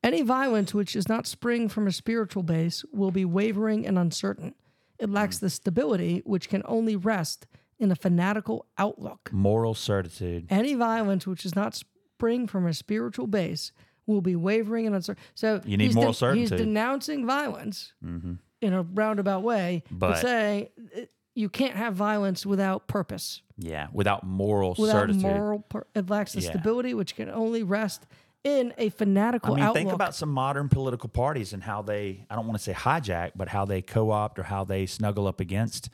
Any 0.04 0.22
violence 0.22 0.74
which 0.74 0.94
does 0.94 1.08
not 1.10 1.28
spring 1.28 1.70
from 1.70 1.88
a 1.88 1.92
spiritual 1.92 2.44
base 2.44 2.84
will 2.92 3.12
be 3.12 3.26
wavering 3.26 3.86
and 3.86 3.98
uncertain. 3.98 4.54
It 5.00 5.10
lacks 5.10 5.40
Hmm. 5.40 5.46
the 5.46 5.50
stability 5.50 6.22
which 6.26 6.50
can 6.50 6.62
only 6.66 6.96
rest 6.96 7.46
in 7.80 7.92
a 7.92 7.96
fanatical 7.96 8.66
outlook. 8.78 9.30
Moral 9.34 9.74
certitude. 9.74 10.46
Any 10.50 10.74
violence 10.74 11.26
which 11.28 11.44
does 11.44 11.56
not 11.56 11.76
spring 11.76 12.48
from 12.48 12.66
a 12.66 12.74
spiritual 12.74 13.28
base 13.28 13.72
will 14.08 14.22
be 14.22 14.36
wavering 14.36 14.86
and 14.86 14.96
uncertain. 14.96 15.24
So 15.36 15.62
You 15.66 15.78
need 15.78 15.94
he's 15.96 16.18
certainty. 16.18 16.42
He's. 16.42 16.50
Mm-hmm. 16.52 16.58
denouncing 16.58 17.26
violence 17.26 17.94
in 18.02 18.40
a 18.74 18.82
roundabout 18.84 19.44
way, 19.44 19.84
but, 19.92 20.10
But- 20.12 20.22
saying 20.22 20.68
uh, 20.98 21.02
you 21.36 21.50
can't 21.50 21.76
have 21.76 21.96
violence 21.96 22.46
without 22.46 22.88
purpose. 22.88 23.42
Yeah, 23.58 23.88
without 23.92 24.24
moral 24.24 24.76
without 24.78 24.94
certitude. 25.02 25.22
moral 25.22 25.60
pur- 25.60 25.88
it 25.96 26.10
lacks 26.10 26.34
the 26.34 26.42
Yeah. 26.42 26.50
stability 26.52 26.94
which 26.94 27.16
can 27.16 27.30
only 27.30 27.64
rest 27.64 28.06
in 28.44 28.74
a 28.78 28.90
fanatical 28.90 29.54
I 29.54 29.56
mean, 29.56 29.64
outlook. 29.64 29.76
think 29.78 29.92
about 29.94 30.14
some 30.16 30.30
modern 30.30 30.68
political 30.70 31.08
parties 31.10 31.54
and 31.54 31.64
how 31.64 31.82
they, 31.82 32.26
I 32.30 32.36
don't 32.36 32.46
want 32.46 32.58
to 32.58 32.64
say 32.64 32.74
hijack, 32.74 33.32
but 33.36 33.48
how 33.48 33.64
they 33.66 33.82
co 33.82 34.12
opt 34.12 34.38
or 34.38 34.44
how 34.44 34.64
they 34.66 34.86
snuggle 34.86 35.28
up 35.28 35.40
against 35.40 35.90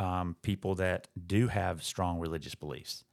um, 0.00 0.34
people 0.42 0.74
that 0.76 1.06
do 1.26 1.46
have 1.48 1.82
strong 1.84 2.18
religious 2.18 2.54
beliefs. 2.56 3.04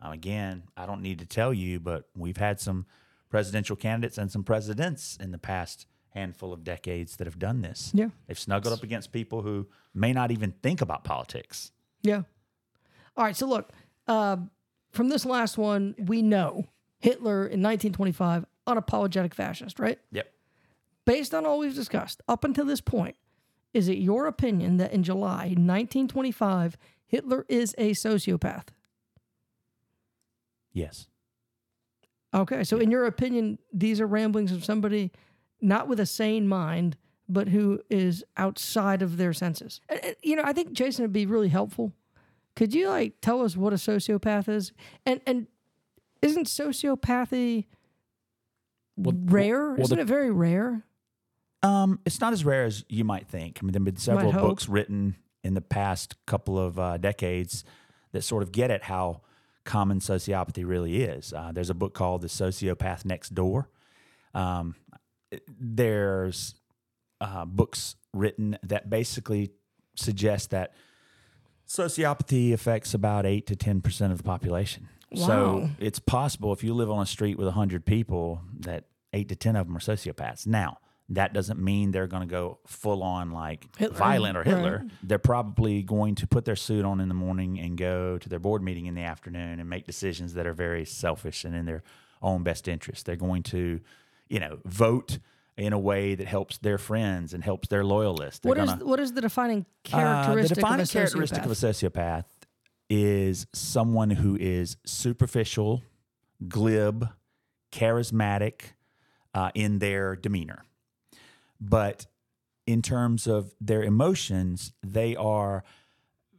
Um, 0.00 0.12
again, 0.12 0.62
I 0.76 0.86
don't 0.86 1.02
need 1.02 1.18
to 1.18 1.26
tell 1.26 1.52
you, 1.52 1.80
but 1.80 2.08
we've 2.16 2.36
had 2.38 2.60
some 2.60 2.86
presidential 3.34 3.74
candidates 3.74 4.16
and 4.16 4.30
some 4.30 4.44
presidents 4.44 5.18
in 5.20 5.32
the 5.32 5.38
past 5.38 5.86
handful 6.10 6.52
of 6.52 6.62
decades 6.62 7.16
that 7.16 7.26
have 7.26 7.36
done 7.36 7.62
this. 7.62 7.90
Yeah. 7.92 8.10
They've 8.28 8.38
snuggled 8.38 8.72
up 8.72 8.84
against 8.84 9.10
people 9.10 9.42
who 9.42 9.66
may 9.92 10.12
not 10.12 10.30
even 10.30 10.52
think 10.62 10.80
about 10.80 11.02
politics. 11.02 11.72
yeah. 12.02 12.22
All 13.16 13.24
right. 13.24 13.36
So 13.36 13.48
look, 13.48 13.72
uh, 14.06 14.36
from 14.92 15.08
this 15.08 15.26
last 15.26 15.58
one, 15.58 15.96
we 15.98 16.22
know 16.22 16.66
Hitler 17.00 17.38
in 17.38 17.60
1925, 17.60 18.46
unapologetic 18.68 19.34
fascist, 19.34 19.80
right? 19.80 19.98
Yep. 20.12 20.32
Based 21.04 21.34
on 21.34 21.44
all 21.44 21.58
we've 21.58 21.74
discussed 21.74 22.22
up 22.28 22.44
until 22.44 22.64
this 22.64 22.80
point, 22.80 23.16
is 23.72 23.88
it 23.88 23.98
your 23.98 24.28
opinion 24.28 24.76
that 24.76 24.92
in 24.92 25.02
July 25.02 25.56
1925 25.56 26.76
Hitler 27.04 27.44
is 27.48 27.74
a 27.78 27.94
sociopath? 27.94 28.68
Yes. 30.72 31.08
Okay, 32.34 32.64
so 32.64 32.78
in 32.78 32.90
your 32.90 33.06
opinion, 33.06 33.58
these 33.72 34.00
are 34.00 34.06
ramblings 34.06 34.50
of 34.50 34.64
somebody 34.64 35.12
not 35.60 35.88
with 35.88 36.00
a 36.00 36.06
sane 36.06 36.48
mind, 36.48 36.96
but 37.28 37.48
who 37.48 37.80
is 37.88 38.24
outside 38.36 39.02
of 39.02 39.16
their 39.16 39.32
senses. 39.32 39.80
You 40.22 40.36
know, 40.36 40.42
I 40.44 40.52
think 40.52 40.72
Jason 40.72 41.04
would 41.04 41.12
be 41.12 41.26
really 41.26 41.48
helpful. 41.48 41.92
Could 42.56 42.74
you 42.74 42.88
like 42.88 43.14
tell 43.20 43.42
us 43.42 43.56
what 43.56 43.72
a 43.72 43.76
sociopath 43.76 44.48
is? 44.48 44.72
And 45.06 45.20
and 45.26 45.46
isn't 46.22 46.46
sociopathy 46.46 47.66
rare? 48.96 49.72
well, 49.72 49.80
Isn't 49.80 49.96
the- 49.96 50.02
it 50.02 50.06
very 50.06 50.30
rare? 50.30 50.84
Um, 51.62 52.00
it's 52.04 52.20
not 52.20 52.32
as 52.34 52.44
rare 52.44 52.64
as 52.64 52.84
you 52.90 53.04
might 53.04 53.26
think. 53.26 53.58
I 53.60 53.64
mean, 53.64 53.72
there 53.72 53.80
have 53.80 53.84
been 53.86 53.96
several 53.96 54.32
books 54.32 54.68
written 54.68 55.16
in 55.42 55.54
the 55.54 55.62
past 55.62 56.14
couple 56.26 56.58
of 56.58 56.78
uh, 56.78 56.98
decades 56.98 57.64
that 58.12 58.22
sort 58.22 58.42
of 58.42 58.52
get 58.52 58.70
at 58.70 58.82
how 58.82 59.22
common 59.64 60.00
sociopathy 60.00 60.66
really 60.66 61.02
is. 61.02 61.32
Uh, 61.32 61.52
there's 61.52 61.70
a 61.70 61.74
book 61.74 61.94
called 61.94 62.22
The 62.22 62.28
Sociopath 62.28 63.04
Next 63.04 63.34
Door. 63.34 63.68
Um, 64.34 64.74
there's 65.58 66.54
uh, 67.20 67.44
books 67.44 67.96
written 68.12 68.58
that 68.62 68.90
basically 68.90 69.50
suggest 69.96 70.50
that 70.50 70.74
sociopathy 71.68 72.52
affects 72.52 72.94
about 72.94 73.26
8 73.26 73.46
to 73.46 73.56
10% 73.56 74.10
of 74.10 74.18
the 74.18 74.24
population. 74.24 74.88
Wow. 75.12 75.26
So 75.26 75.70
it's 75.78 75.98
possible 75.98 76.52
if 76.52 76.64
you 76.64 76.74
live 76.74 76.90
on 76.90 77.02
a 77.02 77.06
street 77.06 77.38
with 77.38 77.46
100 77.46 77.86
people 77.86 78.42
that 78.60 78.84
8 79.12 79.28
to 79.28 79.36
10 79.36 79.56
of 79.56 79.66
them 79.66 79.76
are 79.76 79.80
sociopaths. 79.80 80.46
Now, 80.46 80.78
that 81.10 81.32
doesn't 81.34 81.58
mean 81.58 81.90
they're 81.90 82.06
going 82.06 82.22
to 82.26 82.30
go 82.30 82.58
full 82.66 83.02
on 83.02 83.30
like 83.30 83.66
Hitler. 83.76 83.96
violent 83.96 84.36
or 84.38 84.42
Hitler. 84.44 84.78
Right. 84.82 84.90
They're 85.02 85.18
probably 85.18 85.82
going 85.82 86.14
to 86.16 86.26
put 86.26 86.44
their 86.46 86.56
suit 86.56 86.84
on 86.84 87.00
in 87.00 87.08
the 87.08 87.14
morning 87.14 87.58
and 87.60 87.76
go 87.76 88.16
to 88.18 88.28
their 88.28 88.38
board 88.38 88.62
meeting 88.62 88.86
in 88.86 88.94
the 88.94 89.02
afternoon 89.02 89.60
and 89.60 89.68
make 89.68 89.86
decisions 89.86 90.34
that 90.34 90.46
are 90.46 90.54
very 90.54 90.84
selfish 90.86 91.44
and 91.44 91.54
in 91.54 91.66
their 91.66 91.82
own 92.22 92.42
best 92.42 92.68
interest. 92.68 93.04
They're 93.04 93.16
going 93.16 93.42
to, 93.44 93.80
you 94.28 94.40
know, 94.40 94.58
vote 94.64 95.18
in 95.58 95.72
a 95.72 95.78
way 95.78 96.14
that 96.14 96.26
helps 96.26 96.56
their 96.58 96.78
friends 96.78 97.34
and 97.34 97.44
helps 97.44 97.68
their 97.68 97.84
loyalists. 97.84 98.40
They're 98.40 98.48
What 98.48 98.58
is 98.58 98.70
gonna- 98.70 98.84
what 98.86 98.98
is 98.98 99.12
the 99.12 99.20
defining 99.20 99.60
uh, 99.60 99.88
characteristic 99.90 100.48
the 100.48 100.54
defining 100.62 100.80
of 100.82 100.88
a 100.88 100.92
characteristic 100.92 101.44
of 101.44 101.50
a 101.50 101.54
sociopath 101.54 102.24
is 102.90 103.46
someone 103.52 104.10
who 104.10 104.36
is 104.36 104.76
superficial, 104.84 105.82
glib, 106.48 107.08
charismatic 107.72 108.72
uh, 109.34 109.50
in 109.54 109.78
their 109.80 110.16
demeanor. 110.16 110.62
But 111.60 112.06
in 112.66 112.82
terms 112.82 113.26
of 113.26 113.54
their 113.60 113.82
emotions, 113.82 114.72
they 114.82 115.16
are 115.16 115.64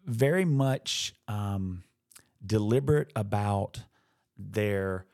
very 0.05 0.45
much 0.45 1.13
um, 1.27 1.83
deliberate 2.45 3.11
about 3.15 3.81
their 4.37 5.05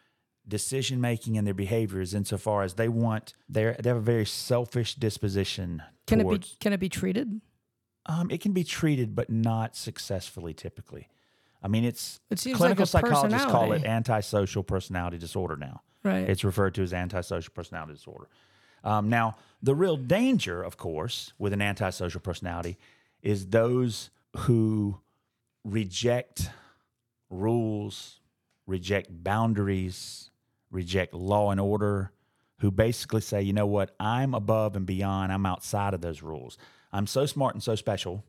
decision 0.48 1.00
making 1.00 1.38
and 1.38 1.46
their 1.46 1.54
behaviors 1.54 2.14
insofar 2.14 2.64
as 2.64 2.74
they 2.74 2.90
want 2.90 3.36
they 3.48 3.76
they 3.80 3.88
have 3.88 3.98
a 3.98 4.02
very 4.02 4.26
selfish 4.26 4.96
disposition 4.96 5.82
can 6.08 6.20
it 6.20 6.28
be 6.28 6.40
can 6.60 6.74
it 6.74 6.80
be 6.80 6.90
treated? 6.90 7.40
um, 8.06 8.32
it 8.32 8.42
can 8.42 8.54
be 8.54 8.64
treated, 8.64 9.16
but 9.16 9.30
not 9.30 9.76
successfully 9.76 10.54
typically. 10.54 11.08
I 11.64 11.68
mean, 11.68 11.84
it's 11.84 12.20
It 12.32 12.40
clinical 12.56 12.84
like 12.84 12.88
psychologists 12.90 13.46
call 13.46 13.72
it 13.74 13.86
antisocial 13.86 14.64
personality 14.64 15.18
disorder 15.20 15.56
now. 15.56 15.82
Right. 16.04 16.28
It's 16.28 16.44
referred 16.44 16.74
to 16.76 16.82
as 16.82 16.94
antisocial 16.94 17.54
personality 17.54 17.94
disorder. 17.94 18.28
Um, 18.84 19.10
now, 19.10 19.38
the 19.62 19.76
real 19.76 19.98
danger, 19.98 20.64
of 20.64 20.78
course, 20.78 21.34
with 21.38 21.54
an 21.54 21.62
antisocial 21.62 22.22
personality 22.22 22.78
is 23.22 23.48
those 23.48 24.10
who 24.36 25.00
reject 25.64 26.50
rules, 27.30 28.20
reject 28.66 29.24
boundaries, 29.24 30.30
reject 30.72 31.14
law 31.14 31.52
and 31.52 31.60
order, 31.60 32.12
who 32.60 32.72
basically 32.72 33.22
say, 33.22 33.42
you 33.42 33.54
know 33.54 33.68
what, 33.68 33.96
I'm 34.00 34.34
above 34.34 34.76
and 34.76 34.86
beyond, 34.86 35.32
I'm 35.32 35.46
outside 35.46 35.94
of 35.94 36.02
those 36.02 36.22
rules. 36.22 36.58
I'm 36.92 37.08
so 37.08 37.26
smart 37.26 37.56
and 37.56 37.64
so 37.64 37.76
special 37.76 38.24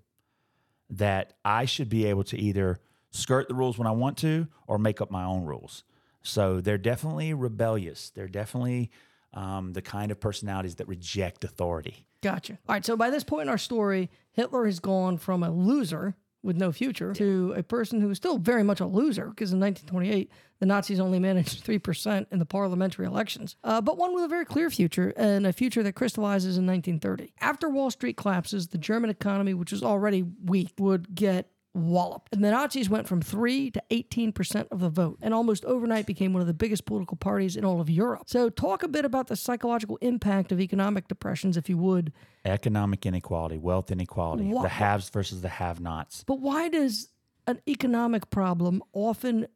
that 0.90 1.34
I 1.44 1.64
should 1.64 1.88
be 1.88 2.07
able 2.07 2.24
to 2.24 2.38
either 2.38 2.80
skirt 3.11 3.48
the 3.48 3.55
rules 3.55 3.78
when 3.78 3.86
I 3.86 3.92
want 3.92 4.18
to 4.18 4.48
or 4.66 4.78
make 4.78 5.00
up 5.00 5.11
my 5.11 5.24
own 5.24 5.44
rules. 5.44 5.84
So 6.22 6.61
they're 6.61 6.78
definitely 6.78 7.34
rebellious. 7.34 8.11
They're 8.11 8.28
definitely 8.28 8.90
um, 9.34 9.72
the 9.72 9.82
kind 9.82 10.10
of 10.10 10.20
personalities 10.20 10.76
that 10.76 10.88
reject 10.88 11.44
authority. 11.44 12.06
Gotcha. 12.22 12.58
All 12.68 12.74
right. 12.74 12.84
So 12.84 12.96
by 12.96 13.10
this 13.10 13.24
point 13.24 13.42
in 13.42 13.48
our 13.48 13.58
story, 13.58 14.10
Hitler 14.32 14.66
has 14.66 14.80
gone 14.80 15.18
from 15.18 15.42
a 15.42 15.50
loser 15.50 16.14
with 16.42 16.56
no 16.56 16.72
future 16.72 17.12
to 17.14 17.54
a 17.56 17.62
person 17.62 18.00
who 18.00 18.10
is 18.10 18.16
still 18.16 18.36
very 18.36 18.62
much 18.64 18.80
a 18.80 18.86
loser 18.86 19.26
because 19.26 19.52
in 19.52 19.60
1928, 19.60 20.30
the 20.58 20.66
Nazis 20.66 20.98
only 21.00 21.18
managed 21.18 21.64
3% 21.66 22.26
in 22.30 22.38
the 22.38 22.46
parliamentary 22.46 23.06
elections, 23.06 23.56
uh, 23.64 23.80
but 23.80 23.96
one 23.96 24.14
with 24.14 24.24
a 24.24 24.28
very 24.28 24.44
clear 24.44 24.68
future 24.70 25.12
and 25.16 25.46
a 25.46 25.52
future 25.52 25.82
that 25.82 25.94
crystallizes 25.94 26.58
in 26.58 26.66
1930. 26.66 27.32
After 27.40 27.68
Wall 27.68 27.90
Street 27.90 28.16
collapses, 28.16 28.68
the 28.68 28.78
German 28.78 29.10
economy, 29.10 29.54
which 29.54 29.72
was 29.72 29.82
already 29.82 30.22
weak, 30.22 30.72
would 30.78 31.14
get 31.14 31.51
walloped. 31.74 32.34
And 32.34 32.44
the 32.44 32.50
Nazis 32.50 32.88
went 32.90 33.08
from 33.08 33.22
3 33.22 33.70
to 33.70 33.82
18% 33.90 34.66
of 34.70 34.80
the 34.80 34.90
vote 34.90 35.18
and 35.22 35.32
almost 35.32 35.64
overnight 35.64 36.06
became 36.06 36.32
one 36.32 36.40
of 36.40 36.46
the 36.46 36.54
biggest 36.54 36.84
political 36.84 37.16
parties 37.16 37.56
in 37.56 37.64
all 37.64 37.80
of 37.80 37.88
Europe. 37.88 38.24
So, 38.26 38.50
talk 38.50 38.82
a 38.82 38.88
bit 38.88 39.04
about 39.04 39.28
the 39.28 39.36
psychological 39.36 39.96
impact 40.02 40.52
of 40.52 40.60
economic 40.60 41.08
depressions, 41.08 41.56
if 41.56 41.68
you 41.68 41.78
would. 41.78 42.12
Economic 42.44 43.06
inequality, 43.06 43.58
wealth 43.58 43.90
inequality, 43.90 44.44
Wha- 44.44 44.62
the 44.62 44.68
haves 44.68 45.08
versus 45.10 45.40
the 45.40 45.48
have 45.48 45.80
nots. 45.80 46.24
But 46.26 46.40
why 46.40 46.68
does 46.68 47.08
an 47.46 47.60
economic 47.68 48.30
problem 48.30 48.82
often 48.92 49.46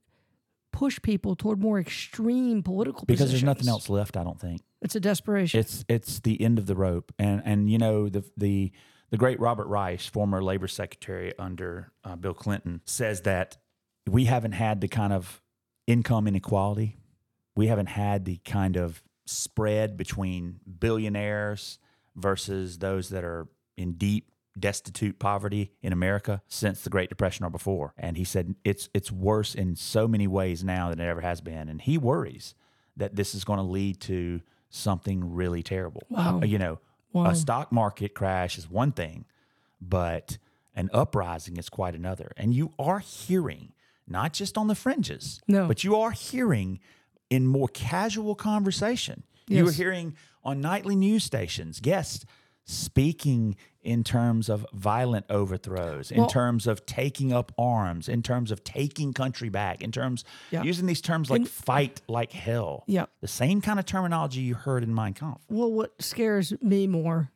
push 0.73 1.01
people 1.03 1.35
toward 1.37 1.61
more 1.61 1.79
extreme 1.79 2.63
political 2.63 3.07
positions? 3.07 3.19
Because 3.19 3.31
there's 3.33 3.45
nothing 3.45 3.69
else 3.69 3.89
left, 3.89 4.17
I 4.17 4.25
don't 4.25 4.41
think. 4.41 4.63
It's 4.83 4.95
a 4.95 5.01
desperation. 5.01 5.61
It's 5.61 5.85
it's 5.89 6.21
the 6.21 6.41
end 6.41 6.59
of 6.59 6.67
the 6.67 6.77
rope, 6.77 7.13
and 7.19 7.43
and 7.45 7.71
you 7.71 7.79
know 7.79 8.09
the 8.09 8.25
the 8.37 8.73
the 9.11 9.17
great 9.17 9.39
Robert 9.41 9.67
Reich, 9.67 10.01
former 10.01 10.43
labor 10.43 10.69
secretary 10.69 11.33
under 11.39 11.93
uh, 12.05 12.17
Bill 12.17 12.35
Clinton, 12.35 12.81
says 12.85 13.23
that 13.23 13.57
we 14.07 14.25
haven't 14.25 14.53
had 14.53 14.81
the 14.81 14.89
kind 14.89 15.13
of 15.13 15.43
income 15.87 16.27
inequality, 16.27 16.97
we 17.55 17.69
haven't 17.69 17.87
had 17.87 18.25
the 18.25 18.39
kind 18.39 18.77
of 18.77 19.03
spread 19.27 19.97
between 19.97 20.61
billionaires 20.79 21.79
versus 22.15 22.79
those 22.79 23.09
that 23.11 23.25
are 23.25 23.49
in 23.77 23.95
deep 23.95 24.31
destitute 24.59 25.19
poverty 25.19 25.73
in 25.83 25.93
America 25.93 26.43
since 26.49 26.83
the 26.83 26.91
Great 26.91 27.09
Depression 27.09 27.45
or 27.45 27.51
before. 27.51 27.93
And 27.99 28.17
he 28.17 28.25
said 28.25 28.55
it's 28.65 28.89
it's 28.95 29.13
worse 29.13 29.55
in 29.55 29.77
so 29.77 30.09
many 30.09 30.27
ways 30.27 30.65
now 30.65 30.91
than 30.91 31.01
it 31.01 31.07
ever 31.07 31.21
has 31.21 31.41
been, 31.41 31.69
and 31.69 31.81
he 31.81 31.99
worries 31.99 32.55
that 32.97 33.17
this 33.17 33.35
is 33.35 33.45
going 33.45 33.59
to 33.59 33.63
lead 33.63 34.01
to 34.01 34.41
something 34.71 35.35
really 35.35 35.63
terrible. 35.63 36.03
Wow. 36.09 36.41
You 36.43 36.59
know, 36.59 36.81
Wow. 37.17 37.31
a 37.31 37.35
stock 37.35 37.73
market 37.73 38.15
crash 38.15 38.59
is 38.59 38.71
one 38.71 38.93
thing, 38.93 39.25
but 39.81 40.39
an 40.75 40.91
uprising 40.93 41.57
is 41.57 41.69
quite 41.69 41.95
another. 41.95 42.33
And 42.37 42.53
you 42.55 42.73
are 42.79 42.99
hearing, 42.99 43.73
not 44.07 44.33
just 44.33 44.59
on 44.59 44.67
the 44.69 44.75
fringes, 44.75 45.41
No. 45.49 45.67
but 45.67 45.83
you 45.85 45.97
are 45.97 46.11
hearing 46.11 46.81
in 47.31 47.47
more 47.47 47.69
casual 47.69 48.35
conversation. 48.35 49.23
You 49.49 49.69
are 49.69 49.73
hearing 49.73 50.15
on 50.45 50.61
nightly 50.61 50.97
news 50.97 51.25
stations 51.25 51.81
guests 51.81 52.25
speaking 52.67 53.57
in 53.81 54.03
terms 54.03 54.49
of 54.49 54.67
violent 54.73 55.25
overthrows, 55.31 56.11
in 56.11 56.19
Well- 56.19 56.27
terms 56.27 56.67
of 56.67 56.85
taking 56.85 57.33
up 57.33 57.53
arms, 57.57 58.09
in 58.09 58.23
terms 58.23 58.51
of 58.51 58.65
taking 58.65 59.13
country 59.13 59.49
back, 59.49 59.81
in 59.81 59.93
terms 59.93 60.25
Yeah. 60.51 60.65
using 60.65 60.87
these 60.87 61.01
terms 61.01 61.31
like 61.31 61.47
fight 61.47 62.03
like 62.09 62.33
hell. 62.33 62.83
Yeah. 62.89 63.07
The 63.21 63.29
same 63.29 63.61
kind 63.61 63.79
of 63.79 63.87
terminology 63.87 64.41
you 64.41 64.55
heard 64.57 64.83
in 64.83 64.93
Mein 64.93 65.15
Kampf. 65.15 65.41
well, 65.49 65.73
what 65.73 66.03
scares 66.03 66.53
me 66.61 66.89
more 66.89 67.31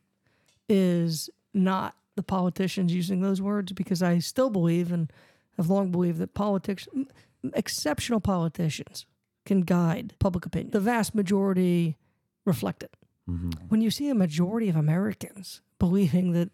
is 0.67 1.29
not 1.53 1.95
the 2.15 2.23
politicians 2.23 2.93
using 2.93 3.21
those 3.21 3.41
words 3.41 3.71
because 3.71 4.03
I 4.03 4.19
still 4.19 4.49
believe 4.49 4.91
and 4.91 5.11
have 5.55 5.69
long 5.69 5.91
believed 5.91 6.17
that 6.19 6.33
politics, 6.33 6.87
exceptional 7.53 8.19
politicians, 8.19 9.05
can 9.45 9.61
guide 9.61 10.13
public 10.19 10.45
opinion. 10.45 10.71
The 10.71 10.79
vast 10.81 11.15
majority 11.15 11.97
reflect 12.45 12.83
it. 12.83 12.95
Mm-hmm. 13.29 13.51
When 13.69 13.81
you 13.81 13.91
see 13.91 14.09
a 14.09 14.15
majority 14.15 14.67
of 14.69 14.75
Americans 14.75 15.61
believing 15.79 16.31
that 16.33 16.49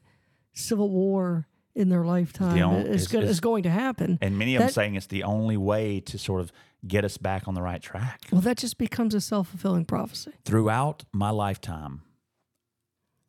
civil 0.53 0.89
war 0.89 1.47
in 1.75 1.89
their 1.89 2.03
lifetime 2.03 2.57
is, 2.87 3.07
go- 3.07 3.31
going 3.35 3.63
to 3.63 3.69
happen, 3.69 4.17
And 4.21 4.37
many 4.37 4.55
of 4.55 4.61
them 4.61 4.69
saying 4.69 4.95
it's 4.95 5.07
the 5.07 5.23
only 5.23 5.57
way 5.57 5.99
to 6.01 6.17
sort 6.17 6.41
of 6.41 6.51
get 6.87 7.05
us 7.05 7.17
back 7.17 7.47
on 7.47 7.53
the 7.53 7.61
right 7.61 7.81
track. 7.81 8.21
well, 8.31 8.41
that 8.41 8.57
just 8.57 8.77
becomes 8.77 9.13
a 9.13 9.21
self 9.21 9.49
fulfilling 9.49 9.85
prophecy. 9.85 10.31
Throughout 10.43 11.05
my 11.13 11.29
lifetime, 11.29 12.01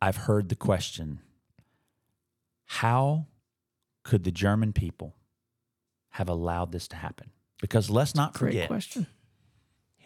I've 0.01 0.17
heard 0.17 0.49
the 0.49 0.57
question 0.57 1.21
how 2.67 3.27
could 4.03 4.25
the 4.25 4.31
German 4.31 4.73
people 4.73 5.15
have 6.11 6.29
allowed 6.29 6.73
this 6.73 6.89
to 6.89 6.97
happen? 6.97 7.31
Because 7.61 7.91
let's 7.91 8.15
not 8.15 8.35
Great 8.35 8.53
forget, 8.53 8.69
question. 8.69 9.07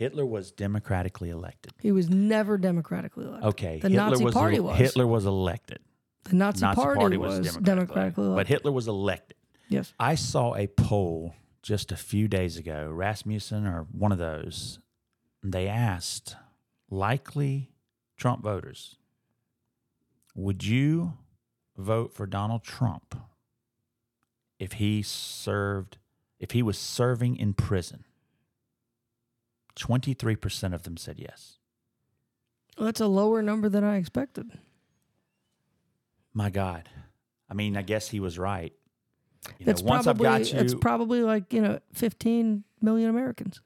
Hitler 0.03 0.27
was 0.27 0.51
democratically 0.51 1.31
elected. 1.31 1.73
He 1.81 1.93
was 1.93 2.11
never 2.11 2.59
democratically 2.59 3.25
elected. 3.25 3.49
Okay, 3.51 3.79
the 3.81 3.89
Hitler 3.89 4.11
Nazi 4.11 4.25
was 4.25 4.35
Party 4.35 4.59
was. 4.59 4.77
Hitler 4.77 5.07
was 5.07 5.27
elected. 5.27 5.79
The 6.25 6.37
Nazi, 6.37 6.61
Nazi 6.61 6.75
Party, 6.77 7.17
was, 7.17 7.39
was, 7.39 7.47
democratically, 7.47 7.65
democratically 7.65 8.25
elected. 8.25 8.37
but 8.37 8.49
Hitler 8.49 8.73
was 8.73 8.89
elected. 8.89 9.37
yes. 9.69 9.93
I 10.01 10.17
saw 10.17 10.57
a 10.57 10.67
poll 10.67 11.35
just 11.63 11.93
a 11.93 11.97
few 11.97 12.27
days 12.27 12.57
ago, 12.57 12.91
Rasmussen 12.93 13.65
or 13.65 13.87
one 13.93 14.11
of 14.11 14.19
those. 14.19 14.81
They 15.43 15.69
asked 15.69 16.37
likely 16.91 17.71
Trump 18.17 18.43
voters, 18.43 18.97
would 20.35 20.65
you 20.65 21.15
vote 21.77 22.13
for 22.13 22.27
Donald 22.27 22.65
Trump 22.65 23.15
if 24.59 24.75
he 24.75 25.03
served 25.03 25.99
if 26.41 26.51
he 26.51 26.63
was 26.63 26.77
serving 26.77 27.37
in 27.37 27.55
prison? 27.55 28.05
23% 29.77 30.75
of 30.75 30.83
them 30.83 30.97
said 30.97 31.19
yes. 31.19 31.59
Well, 32.77 32.87
that's 32.87 33.01
a 33.01 33.07
lower 33.07 33.43
number 33.43 33.69
than 33.69 33.85
I 33.85 33.97
expected. 33.97 34.51
My 36.33 36.51
God. 36.51 36.89
I 37.51 37.55
mean, 37.55 37.77
I 37.77 37.83
guess 37.83 38.09
he 38.09 38.21
was 38.21 38.39
right. 38.39 38.73
You 39.59 39.67
It's 39.69 39.83
know, 39.83 39.91
once 39.91 40.05
probably 40.05 40.27
I've 40.29 40.43
got 40.45 40.53
you, 40.53 40.59
it's 40.61 40.75
probably 40.75 41.23
like 41.23 41.53
you 41.53 41.61
know 41.61 41.81
15 41.95 42.63
million 42.81 43.11
Americans 43.11 43.61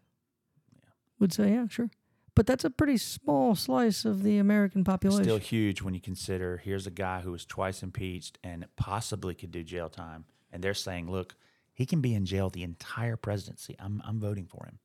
would 1.21 1.33
say 1.35 1.51
yeah 1.51 1.69
sure, 1.69 1.91
but 2.35 2.47
that's 2.47 2.65
a 2.65 2.71
pretty 2.71 2.97
small 2.97 3.55
slice 3.55 4.05
of 4.07 4.23
the 4.23 4.39
American 4.39 4.85
population. 4.85 5.25
Still 5.25 5.39
huge 5.39 5.83
when 5.83 5.93
you 5.95 6.01
consider 6.01 6.57
here's 6.57 6.87
a 6.87 6.91
guy 6.91 7.21
who 7.21 7.31
was 7.31 7.45
twice 7.45 7.83
impeached 7.83 8.39
and 8.43 8.67
possibly 8.77 9.35
could 9.35 9.51
do 9.53 9.63
jail 9.63 9.89
time. 9.91 10.25
And 10.51 10.65
they're 10.65 10.75
saying, 10.75 11.11
look, 11.11 11.35
he 11.75 11.85
can 11.85 12.01
be 12.01 12.15
in 12.15 12.25
jail 12.25 12.49
the 12.49 12.63
entire 12.63 13.17
presidency. 13.17 13.77
I'm, 13.79 14.03
I'm 14.07 14.19
voting 14.19 14.47
for 14.47 14.65
him. 14.65 14.79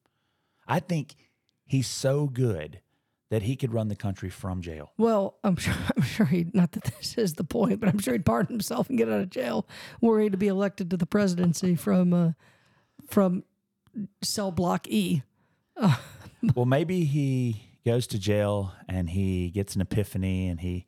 I 0.72 0.80
think 0.80 1.16
he's 1.66 1.88
so 1.88 2.28
good 2.28 2.80
that 3.30 3.44
he 3.44 3.56
could 3.56 3.74
run 3.74 3.90
the 3.90 3.96
country 3.96 4.30
from 4.30 4.62
jail. 4.62 4.92
Well, 4.98 5.38
I'm 5.44 5.58
sure. 5.58 5.74
I'm 5.98 6.04
sure 6.04 6.26
he. 6.26 6.48
Not 6.54 6.72
that 6.72 6.84
this 6.84 7.18
is 7.18 7.34
the 7.34 7.44
point, 7.44 7.82
but 7.82 7.90
I'm 7.90 8.00
sure 8.00 8.14
he'd 8.14 8.26
pardon 8.26 8.54
himself 8.54 8.88
and 8.90 8.98
get 8.98 9.10
out 9.10 9.20
of 9.20 9.30
jail, 9.30 9.68
were 10.00 10.22
he 10.22 10.30
to 10.30 10.38
be 10.38 10.48
elected 10.48 10.90
to 10.92 10.98
the 10.98 11.06
presidency 11.06 11.76
from 11.76 12.14
uh, 12.14 12.32
from 13.10 13.44
cell 14.22 14.52
block 14.52 14.88
E. 14.88 15.24
well, 16.56 16.66
maybe 16.66 17.04
he 17.04 17.64
goes 17.86 18.08
to 18.08 18.20
jail 18.20 18.74
and 18.88 19.10
he 19.10 19.50
gets 19.50 19.76
an 19.76 19.82
epiphany 19.82 20.48
and 20.48 20.62
he 20.62 20.88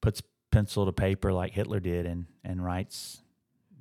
puts 0.00 0.22
pencil 0.50 0.86
to 0.86 0.92
paper 0.92 1.32
like 1.32 1.52
Hitler 1.52 1.78
did 1.78 2.06
and, 2.06 2.26
and 2.42 2.64
writes 2.64 3.22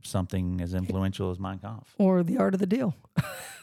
something 0.03 0.61
as 0.61 0.73
influential 0.73 1.31
as 1.31 1.39
Mein 1.39 1.59
Kampf. 1.59 1.93
or 1.97 2.23
the 2.23 2.37
art 2.37 2.53
of 2.53 2.59
the 2.59 2.67
deal. 2.67 2.95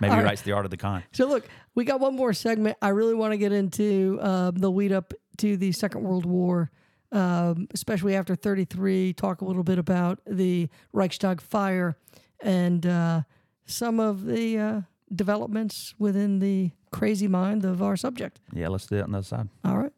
Maybe 0.00 0.14
he 0.14 0.20
writes 0.20 0.42
The 0.42 0.52
Art 0.52 0.64
of 0.64 0.70
the 0.70 0.76
Con. 0.76 1.02
So 1.12 1.26
look, 1.26 1.48
we 1.74 1.84
got 1.84 2.00
one 2.00 2.14
more 2.16 2.32
segment. 2.32 2.76
I 2.82 2.88
really 2.88 3.14
want 3.14 3.32
to 3.32 3.38
get 3.38 3.52
into 3.52 4.18
uh, 4.20 4.50
the 4.54 4.70
lead 4.70 4.92
up 4.92 5.14
to 5.38 5.56
the 5.56 5.72
Second 5.72 6.02
World 6.02 6.26
War, 6.26 6.70
um, 7.12 7.68
especially 7.72 8.14
after 8.14 8.34
33. 8.34 9.12
Talk 9.14 9.40
a 9.40 9.44
little 9.44 9.62
bit 9.62 9.78
about 9.78 10.20
the 10.26 10.68
Reichstag 10.92 11.40
fire 11.40 11.96
and 12.42 12.86
uh, 12.86 13.22
some 13.66 14.00
of 14.00 14.26
the 14.26 14.58
uh, 14.58 14.80
developments 15.14 15.94
within 15.98 16.38
the 16.38 16.72
crazy 16.90 17.28
mind 17.28 17.64
of 17.64 17.82
our 17.82 17.96
subject. 17.96 18.40
Yeah, 18.52 18.68
let's 18.68 18.86
do 18.86 18.96
it 18.96 19.02
on 19.02 19.12
the 19.12 19.18
other 19.18 19.26
side. 19.26 19.48
All 19.64 19.78
right. 19.78 19.92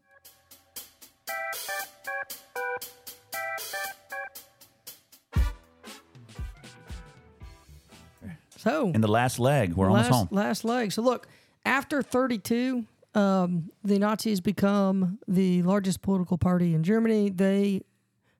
So 8.62 8.92
In 8.94 9.00
the 9.00 9.08
last 9.08 9.40
leg, 9.40 9.74
we're 9.74 9.90
last, 9.90 10.10
almost 10.10 10.30
home. 10.30 10.38
Last 10.38 10.64
leg. 10.64 10.92
So 10.92 11.02
look, 11.02 11.26
after 11.64 12.00
32, 12.00 12.86
um, 13.14 13.70
the 13.82 13.98
Nazis 13.98 14.40
become 14.40 15.18
the 15.26 15.62
largest 15.62 16.00
political 16.00 16.38
party 16.38 16.72
in 16.72 16.84
Germany. 16.84 17.28
They 17.28 17.82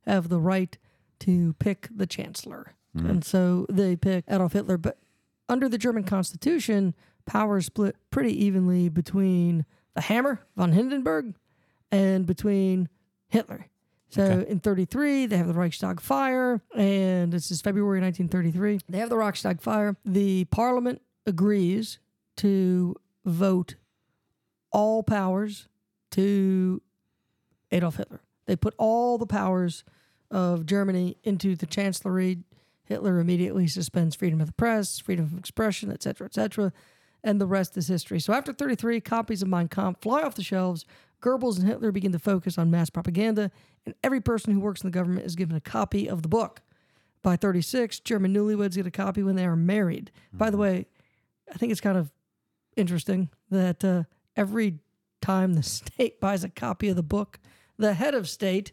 have 0.06 0.28
the 0.28 0.38
right 0.38 0.78
to 1.20 1.54
pick 1.58 1.88
the 1.94 2.06
chancellor, 2.06 2.74
and 2.94 3.24
so 3.24 3.66
they 3.70 3.96
pick 3.96 4.24
Adolf 4.28 4.52
Hitler. 4.52 4.76
But 4.78 4.98
under 5.48 5.68
the 5.68 5.78
German 5.78 6.04
Constitution, 6.04 6.94
power 7.26 7.58
is 7.58 7.66
split 7.66 7.96
pretty 8.10 8.44
evenly 8.44 8.88
between 8.88 9.64
the 9.94 10.02
Hammer 10.02 10.40
von 10.56 10.72
Hindenburg 10.72 11.34
and 11.90 12.26
between 12.26 12.88
Hitler. 13.28 13.66
So 14.12 14.22
Okay. 14.22 14.50
in 14.50 14.60
33, 14.60 15.24
they 15.26 15.38
have 15.38 15.46
the 15.48 15.54
Reichstag 15.54 15.98
fire, 16.00 16.60
and 16.76 17.32
this 17.32 17.50
is 17.50 17.62
February 17.62 17.98
1933. 18.00 18.80
They 18.88 18.98
have 18.98 19.08
the 19.08 19.16
Reichstag 19.16 19.62
fire. 19.62 19.96
The 20.04 20.44
parliament 20.46 21.00
agrees 21.26 21.98
to 22.36 22.94
vote 23.24 23.76
all 24.70 25.02
powers 25.02 25.68
to 26.10 26.82
Adolf 27.70 27.96
Hitler. 27.96 28.20
They 28.44 28.54
put 28.56 28.74
all 28.76 29.16
the 29.16 29.26
powers 29.26 29.82
of 30.30 30.66
Germany 30.66 31.16
into 31.24 31.56
the 31.56 31.66
chancellery. 31.66 32.38
Hitler 32.84 33.18
immediately 33.18 33.66
suspends 33.66 34.14
freedom 34.14 34.40
of 34.42 34.46
the 34.48 34.52
press, 34.52 34.98
freedom 34.98 35.24
of 35.24 35.38
expression, 35.38 35.90
etc., 35.90 36.26
etc., 36.26 36.72
and 37.24 37.40
the 37.40 37.46
rest 37.46 37.76
is 37.78 37.86
history. 37.86 38.18
So 38.20 38.32
after 38.34 38.52
33, 38.52 39.00
copies 39.00 39.40
of 39.42 39.48
Mein 39.48 39.68
Kampf 39.68 40.02
fly 40.02 40.22
off 40.22 40.34
the 40.34 40.42
shelves. 40.42 40.84
Goebbels 41.22 41.58
and 41.58 41.66
Hitler 41.66 41.92
begin 41.92 42.12
to 42.12 42.18
focus 42.18 42.58
on 42.58 42.70
mass 42.70 42.90
propaganda, 42.90 43.50
and 43.86 43.94
every 44.02 44.20
person 44.20 44.52
who 44.52 44.60
works 44.60 44.82
in 44.82 44.90
the 44.90 44.94
government 44.94 45.24
is 45.24 45.36
given 45.36 45.56
a 45.56 45.60
copy 45.60 46.08
of 46.08 46.22
the 46.22 46.28
book. 46.28 46.60
By 47.22 47.36
36, 47.36 48.00
German 48.00 48.34
newlyweds 48.34 48.74
get 48.74 48.86
a 48.86 48.90
copy 48.90 49.22
when 49.22 49.36
they 49.36 49.46
are 49.46 49.56
married. 49.56 50.10
By 50.32 50.50
the 50.50 50.56
way, 50.56 50.86
I 51.52 51.56
think 51.56 51.70
it's 51.70 51.80
kind 51.80 51.96
of 51.96 52.10
interesting 52.76 53.30
that 53.50 53.84
uh, 53.84 54.02
every 54.36 54.80
time 55.20 55.54
the 55.54 55.62
state 55.62 56.20
buys 56.20 56.42
a 56.44 56.48
copy 56.48 56.88
of 56.88 56.96
the 56.96 57.02
book, 57.02 57.38
the 57.78 57.94
head 57.94 58.14
of 58.14 58.28
state 58.28 58.72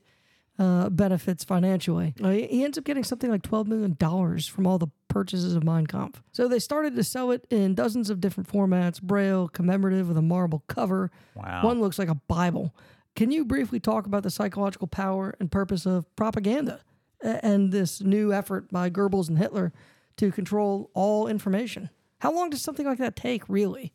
uh, 0.59 0.89
benefits 0.89 1.43
financially. 1.45 2.13
Uh, 2.21 2.29
he 2.31 2.47
he 2.47 2.63
ends 2.65 2.77
up 2.77 2.83
getting 2.83 3.03
something 3.03 3.31
like 3.31 3.41
$12 3.41 3.67
million 3.67 3.95
from 4.41 4.67
all 4.67 4.77
the 4.77 4.89
purchases 5.07 5.55
of 5.55 5.63
Mein 5.63 5.87
Kampf. 5.87 6.21
So 6.33 6.47
they 6.47 6.59
started 6.59 6.95
to 6.97 7.03
sell 7.03 7.31
it 7.31 7.47
in 7.49 7.73
dozens 7.73 8.09
of 8.09 8.19
different 8.19 8.51
formats 8.51 9.01
braille, 9.01 9.47
commemorative 9.47 10.09
with 10.09 10.17
a 10.17 10.21
marble 10.21 10.63
cover. 10.67 11.11
Wow. 11.35 11.63
One 11.63 11.79
looks 11.79 11.97
like 11.97 12.09
a 12.09 12.15
Bible. 12.15 12.75
Can 13.15 13.31
you 13.31 13.45
briefly 13.45 13.79
talk 13.79 14.05
about 14.05 14.23
the 14.23 14.29
psychological 14.29 14.87
power 14.87 15.33
and 15.39 15.51
purpose 15.51 15.85
of 15.85 16.13
propaganda 16.15 16.81
and 17.21 17.71
this 17.71 18.01
new 18.01 18.31
effort 18.33 18.69
by 18.69 18.89
Goebbels 18.89 19.29
and 19.29 19.37
Hitler 19.37 19.73
to 20.17 20.31
control 20.31 20.91
all 20.93 21.27
information? 21.27 21.89
How 22.19 22.33
long 22.33 22.49
does 22.49 22.61
something 22.61 22.85
like 22.85 22.97
that 22.99 23.15
take, 23.15 23.47
really, 23.47 23.93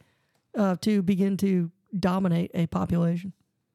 uh, 0.56 0.76
to 0.80 1.02
begin 1.02 1.36
to 1.38 1.70
dominate 1.98 2.50
a 2.54 2.66
population? 2.66 3.34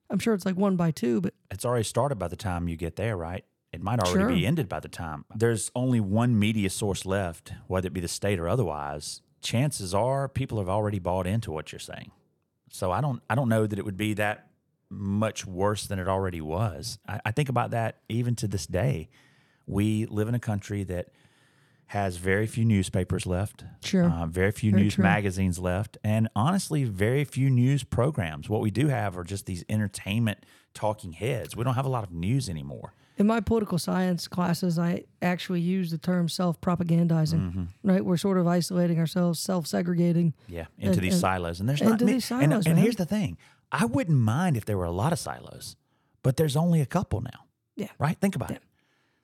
I'm 0.10 0.20
sure 0.20 0.34
it's 0.34 0.45
like 0.45 0.57
one 0.57 0.76
by 0.76 0.91
two, 0.91 1.22
but 1.22 1.34
it's 1.51 1.66
already 1.66 1.84
started 1.84 2.18
by 2.18 2.28
the 2.28 2.36
time 2.36 2.68
you 2.68 2.76
get 2.76 2.95
there, 2.95 3.16
right? 3.16 3.45
It 3.72 3.84
might 3.84 3.99
already 3.99 4.39
be 4.39 4.47
ended 4.47 4.68
by 4.68 4.80
the 4.80 4.88
time. 4.88 5.26
There's 5.36 5.72
only 5.76 5.99
one 5.99 6.39
media 6.39 6.72
source 6.72 7.05
left, 7.05 7.53
whether 7.68 7.88
it 7.88 7.93
be 7.93 7.99
the 8.01 8.07
state 8.07 8.39
or 8.39 8.47
otherwise. 8.47 9.22
Chances 9.41 9.93
are 9.93 10.28
people 10.28 10.57
have 10.57 10.70
already 10.70 10.97
bought 10.97 11.28
into 11.28 11.51
what 11.51 11.72
you're 11.72 11.80
saying. 11.80 12.12
So 12.72 12.91
I 12.91 13.01
don't 13.01 13.22
I 13.30 13.36
don't 13.36 13.49
know 13.49 13.68
that 13.68 13.78
it 13.78 13.86
would 13.86 13.97
be 13.97 14.16
that 14.16 14.47
much 14.89 15.45
worse 15.45 15.86
than 15.86 15.99
it 15.99 16.07
already 16.07 16.41
was. 16.41 16.97
I, 17.07 17.20
I 17.26 17.32
think 17.32 17.49
about 17.49 17.72
that 17.72 17.97
even 18.10 18.36
to 18.38 18.47
this 18.47 18.66
day. 18.66 19.10
We 19.68 20.07
live 20.07 20.28
in 20.28 20.34
a 20.34 20.39
country 20.39 20.84
that 20.86 21.10
has 21.90 22.18
very 22.18 22.46
few 22.46 22.64
newspapers 22.66 23.26
left. 23.26 23.64
Sure. 23.84 24.06
Uh, 24.06 24.26
very 24.28 24.52
few 24.52 24.72
Very 24.72 24.84
news 24.84 24.94
true. 24.96 25.04
magazines 25.04 25.58
left. 25.58 25.98
And 26.04 26.30
honestly, 26.36 26.84
very 26.84 27.24
few 27.24 27.50
news 27.50 27.84
programs. 27.84 28.48
What 28.48 28.62
we 28.62 28.70
do 28.70 28.88
have 28.90 29.18
are 29.18 29.24
just 29.24 29.48
these 29.48 29.64
entertainment 29.70 30.46
talking 30.76 31.14
heads. 31.14 31.56
We 31.56 31.64
don't 31.64 31.74
have 31.74 31.86
a 31.88 31.90
lot 31.90 32.04
of 32.04 32.12
news 32.12 32.48
anymore. 32.48 32.94
in 33.18 33.26
my 33.28 33.42
political 33.42 33.78
science 33.80 34.28
classes, 34.30 34.78
I 34.80 35.04
actually 35.22 35.62
use 35.62 35.90
the 35.92 35.98
term 35.98 36.30
self 36.30 36.62
propagandizing, 36.62 37.40
Mm-hmm. 37.52 37.64
right? 37.84 38.06
We're 38.06 38.18
sort 38.18 38.38
of 38.38 38.46
isolating 38.48 39.00
ourselves, 39.00 39.40
self 39.40 39.66
segregating. 39.68 40.34
Yeah, 40.48 40.68
into 40.78 40.94
And- 41.00 41.02
these 41.04 41.14
and- 41.14 41.22
silos. 41.22 41.60
And 41.60 41.68
there's 41.68 41.82
into 41.82 41.92
not 41.94 42.00
many- 42.02 42.14
these 42.14 42.32
and, 42.32 42.52
silos, 42.52 42.66
and 42.68 42.78
here's 42.80 42.96
the 42.98 43.06
thing. 43.06 43.38
I 43.72 43.86
wouldn't 43.86 44.18
mind 44.20 44.56
if 44.58 44.64
there 44.66 44.78
were 44.78 44.86
a 44.86 44.92
lot 44.92 45.12
of 45.12 45.20
silos, 45.20 45.76
but 46.24 46.38
there's 46.38 46.56
only 46.56 46.82
a 46.82 46.86
couple 46.86 47.20
now. 47.22 47.46
Yeah. 47.76 47.88
Right? 47.98 48.18
Think 48.20 48.36
about 48.36 48.52
it. 48.52 48.62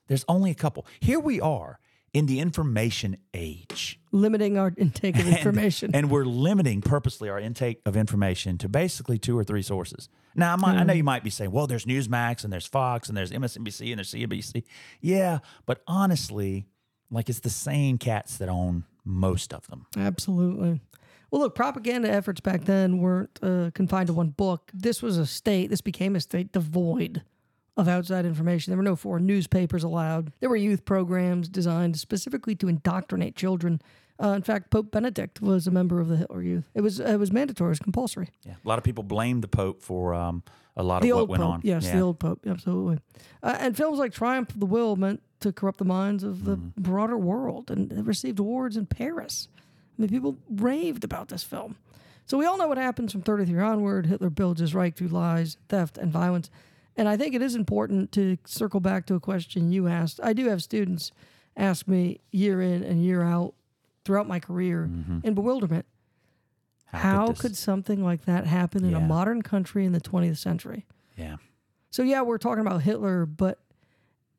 There's 0.08 0.24
only 0.28 0.50
a 0.50 0.54
couple. 0.54 0.84
Here 1.00 1.18
we 1.20 1.40
are 1.40 1.78
in 2.16 2.24
the 2.24 2.40
information 2.40 3.18
age. 3.34 4.00
Limiting 4.10 4.56
our 4.56 4.72
intake 4.78 5.16
of 5.16 5.28
information. 5.36 5.90
And, 5.94 6.10
we're 6.10 6.24
limiting 6.24 6.80
purposely 6.80 7.28
our 7.28 7.38
intake 7.38 7.82
of 7.84 7.94
information 7.94 8.56
to 8.58 8.70
basically 8.70 9.18
two 9.18 9.38
or 9.38 9.44
three 9.44 9.60
sources. 9.60 10.08
Now, 10.34 10.54
I, 10.54 10.56
might, 10.56 10.76
I 10.76 10.82
know 10.84 10.94
Mm. 10.94 10.96
you 10.96 11.04
might 11.04 11.22
be 11.24 11.28
saying, 11.30 11.50
well, 11.50 11.66
there's 11.66 11.84
Newsmax 11.84 12.42
and 12.42 12.50
there's 12.50 12.66
Fox 12.66 13.08
and 13.08 13.16
there's 13.18 13.32
MSNBC 13.32 13.90
and 13.90 13.98
there's 13.98 14.12
CNBC. 14.14 14.64
Yeah, 15.02 15.40
but 15.66 15.82
honestly, 15.86 16.66
like 17.10 17.28
it's 17.28 17.40
the 17.40 17.50
same 17.50 17.98
cats 17.98 18.38
that 18.38 18.48
own 18.48 18.84
most 19.04 19.52
of 19.52 19.66
them. 19.66 19.84
Absolutely. 19.94 20.80
Well, 21.30 21.42
look, 21.42 21.54
propaganda 21.54 22.10
efforts 22.10 22.40
back 22.40 22.64
then 22.64 22.96
weren't 22.98 23.38
uh, 23.42 23.70
confined 23.74 24.06
to 24.06 24.14
one 24.14 24.30
book. 24.30 24.70
This 24.72 25.02
was 25.02 25.18
a 25.18 25.26
state, 25.26 25.68
this 25.68 25.82
became 25.82 26.16
a 26.16 26.20
state 26.20 26.50
devoid 26.52 27.22
of 27.76 27.88
outside 27.88 28.24
information. 28.24 28.70
There 28.70 28.78
were 28.78 28.82
no 28.82 28.96
foreign 28.96 29.26
newspapers 29.26 29.84
allowed. 29.84 30.32
There 30.40 30.48
were 30.48 30.56
youth 30.56 30.84
programs 30.84 31.48
designed 31.48 31.98
specifically 31.98 32.54
to 32.56 32.68
indoctrinate 32.68 33.36
children. 33.36 33.80
Uh, 34.22 34.28
in 34.28 34.42
fact, 34.42 34.70
Pope 34.70 34.90
Benedict 34.90 35.42
was 35.42 35.66
a 35.66 35.70
member 35.70 36.00
of 36.00 36.08
the 36.08 36.16
Hitler 36.16 36.42
Youth. 36.42 36.64
It 36.74 36.80
was 36.80 37.00
it 37.00 37.16
was 37.18 37.30
mandatory, 37.32 37.68
it 37.68 37.72
was 37.72 37.78
compulsory. 37.80 38.30
Yeah. 38.44 38.54
A 38.64 38.68
lot 38.68 38.78
of 38.78 38.84
people 38.84 39.04
blamed 39.04 39.42
the 39.44 39.48
Pope 39.48 39.82
for 39.82 40.14
um, 40.14 40.42
a 40.74 40.82
lot 40.82 41.02
The 41.02 41.10
of 41.10 41.18
what 41.18 41.28
went 41.28 41.42
Pope, 41.42 41.52
on. 41.52 41.60
yes, 41.64 41.84
yeah. 41.84 41.96
the 41.96 42.00
old 42.00 42.18
Pope, 42.18 42.40
absolutely. 42.46 42.98
Uh, 43.42 43.56
and 43.60 43.76
films 43.76 43.98
like 43.98 44.12
Triumph 44.14 44.50
of 44.50 44.60
the 44.60 44.64
Will 44.66 44.96
meant 44.96 45.20
to 45.40 45.52
corrupt 45.52 45.78
the 45.78 45.84
minds 45.84 46.24
of 46.24 46.44
the 46.46 46.56
Mm-hmm. 46.56 46.80
broader 46.82 47.18
world, 47.18 47.70
and 47.70 47.92
it 47.92 48.04
received 48.06 48.38
awards 48.38 48.78
in 48.78 48.86
Paris. 48.86 49.48
I 49.98 50.02
mean, 50.02 50.08
people 50.08 50.38
raved 50.50 51.04
about 51.04 51.28
this 51.28 51.42
film. 51.42 51.76
So 52.24 52.38
we 52.38 52.46
all 52.46 52.56
know 52.56 52.68
what 52.68 52.78
happens 52.78 53.12
from 53.12 53.20
33 53.20 53.60
onward. 53.60 54.06
Hitler 54.06 54.30
builds 54.30 54.60
his 54.62 54.74
Reich 54.74 54.96
through 54.96 55.08
lies, 55.08 55.58
theft, 55.68 55.98
and 55.98 56.10
violence. 56.10 56.50
And 56.96 57.08
I 57.08 57.16
think 57.16 57.34
it 57.34 57.42
is 57.42 57.54
important 57.54 58.10
to 58.12 58.38
circle 58.46 58.80
back 58.80 59.06
to 59.06 59.14
a 59.14 59.20
question 59.20 59.70
you 59.70 59.86
asked. 59.86 60.18
I 60.22 60.32
do 60.32 60.48
have 60.48 60.62
students 60.62 61.12
ask 61.56 61.86
me 61.86 62.20
year 62.32 62.60
in 62.62 62.82
and 62.82 63.02
year 63.04 63.22
out 63.22 63.54
throughout 64.04 64.26
my 64.28 64.40
career 64.40 64.84
in 65.22 65.34
bewilderment 65.34 65.84
how 66.86 67.28
this- 67.28 67.40
could 67.40 67.56
something 67.56 68.02
like 68.02 68.24
that 68.24 68.46
happen 68.46 68.84
in 68.84 68.94
a 68.94 69.00
modern 69.00 69.42
country 69.42 69.84
in 69.84 69.92
the 69.92 70.00
20th 70.00 70.38
century? 70.38 70.86
Yeah. 71.16 71.36
So 71.90 72.02
yeah, 72.02 72.22
we're 72.22 72.38
talking 72.38 72.64
about 72.66 72.82
Hitler, 72.82 73.26
but 73.26 73.58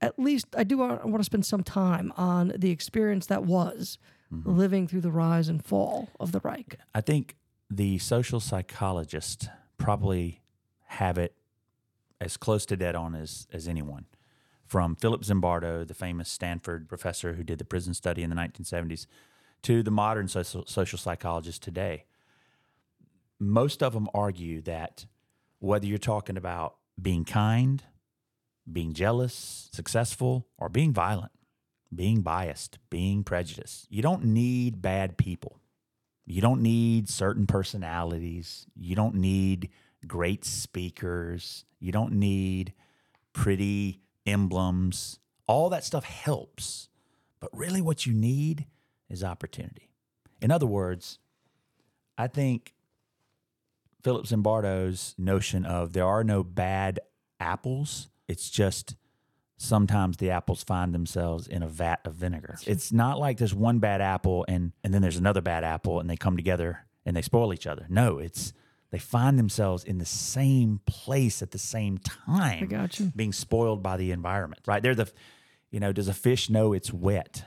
at 0.01 0.17
least 0.17 0.47
I 0.57 0.63
do 0.63 0.77
want, 0.77 1.01
I 1.01 1.05
want 1.05 1.17
to 1.19 1.23
spend 1.23 1.45
some 1.45 1.63
time 1.63 2.13
on 2.17 2.53
the 2.57 2.71
experience 2.71 3.25
that 3.27 3.43
was 3.45 3.97
Mm-hmm. 4.29 4.57
living 4.57 4.87
through 4.89 4.99
the 4.99 5.09
rise 5.09 5.47
and 5.47 5.63
fall 5.63 6.09
of 6.19 6.33
the 6.33 6.41
Reich. 6.41 6.77
I 6.93 6.99
think 6.99 7.37
the 7.69 7.97
social 7.97 8.41
psychologists 8.41 9.47
probably 9.77 10.41
have 10.87 11.17
it 11.17 11.33
as 12.19 12.37
close 12.37 12.65
to 12.67 12.77
dead 12.77 12.95
on 12.95 13.15
as, 13.15 13.47
as 13.51 13.67
anyone. 13.67 14.05
From 14.65 14.95
Philip 14.95 15.21
Zimbardo, 15.23 15.87
the 15.87 15.93
famous 15.93 16.29
Stanford 16.29 16.89
professor 16.89 17.33
who 17.33 17.43
did 17.43 17.57
the 17.57 17.65
prison 17.65 17.93
study 17.93 18.23
in 18.23 18.29
the 18.29 18.35
1970s, 18.35 19.05
to 19.63 19.81
the 19.81 19.91
modern 19.91 20.27
social, 20.27 20.65
social 20.65 20.99
psychologists 20.99 21.59
today. 21.59 22.05
Most 23.39 23.81
of 23.81 23.93
them 23.93 24.09
argue 24.13 24.61
that 24.61 25.05
whether 25.59 25.85
you're 25.85 25.97
talking 25.97 26.37
about 26.37 26.75
being 27.01 27.25
kind, 27.25 27.83
being 28.71 28.93
jealous, 28.93 29.69
successful, 29.71 30.47
or 30.57 30.69
being 30.69 30.91
violent, 30.91 31.31
being 31.93 32.21
biased, 32.21 32.77
being 32.89 33.23
prejudiced, 33.23 33.87
you 33.89 34.01
don't 34.01 34.25
need 34.25 34.81
bad 34.81 35.17
people. 35.17 35.59
You 36.25 36.41
don't 36.41 36.61
need 36.61 37.07
certain 37.07 37.47
personalities. 37.47 38.67
You 38.75 38.95
don't 38.95 39.15
need 39.15 39.69
great 40.07 40.45
speakers. 40.45 41.65
You 41.79 41.91
don't 41.91 42.13
need 42.13 42.73
pretty 43.33 44.01
emblems. 44.25 45.19
All 45.47 45.69
that 45.69 45.83
stuff 45.83 46.03
helps. 46.03 46.89
But 47.39 47.49
really, 47.53 47.81
what 47.81 48.05
you 48.05 48.13
need 48.13 48.65
is 49.09 49.23
opportunity. 49.23 49.89
In 50.41 50.51
other 50.51 50.65
words, 50.65 51.19
I 52.17 52.27
think 52.27 52.73
Philip 54.03 54.25
Zimbardo's 54.25 55.13
notion 55.17 55.65
of 55.65 55.93
there 55.93 56.05
are 56.05 56.23
no 56.23 56.43
bad 56.43 56.99
apples, 57.39 58.09
it's 58.27 58.49
just 58.49 58.95
sometimes 59.57 60.17
the 60.17 60.29
apples 60.29 60.63
find 60.63 60.93
themselves 60.93 61.47
in 61.47 61.63
a 61.63 61.67
vat 61.67 61.99
of 62.05 62.13
vinegar. 62.13 62.57
It's 62.65 62.91
not 62.91 63.19
like 63.19 63.37
there's 63.37 63.55
one 63.55 63.79
bad 63.79 64.01
apple 64.01 64.45
and 64.47 64.73
and 64.83 64.93
then 64.93 65.01
there's 65.01 65.17
another 65.17 65.41
bad 65.41 65.63
apple 65.63 65.99
and 65.99 66.09
they 66.09 66.17
come 66.17 66.37
together 66.37 66.85
and 67.05 67.15
they 67.15 67.21
spoil 67.21 67.53
each 67.53 67.67
other. 67.67 67.85
No, 67.89 68.19
it's 68.19 68.53
they 68.91 68.99
find 68.99 69.37
themselves 69.37 69.83
in 69.83 69.97
the 69.97 70.05
same 70.05 70.79
place 70.85 71.41
at 71.41 71.51
the 71.51 71.59
same 71.59 71.97
time. 71.97 72.63
I 72.63 72.65
got 72.65 72.99
you. 72.99 73.11
Being 73.15 73.33
spoiled 73.33 73.83
by 73.83 73.97
the 73.97 74.11
environment. 74.11 74.61
Right? 74.65 74.81
They're 74.81 74.95
the 74.95 75.11
you 75.71 75.79
know, 75.79 75.91
does 75.91 76.07
a 76.07 76.13
fish 76.13 76.49
know 76.49 76.73
it's 76.73 76.93
wet? 76.93 77.43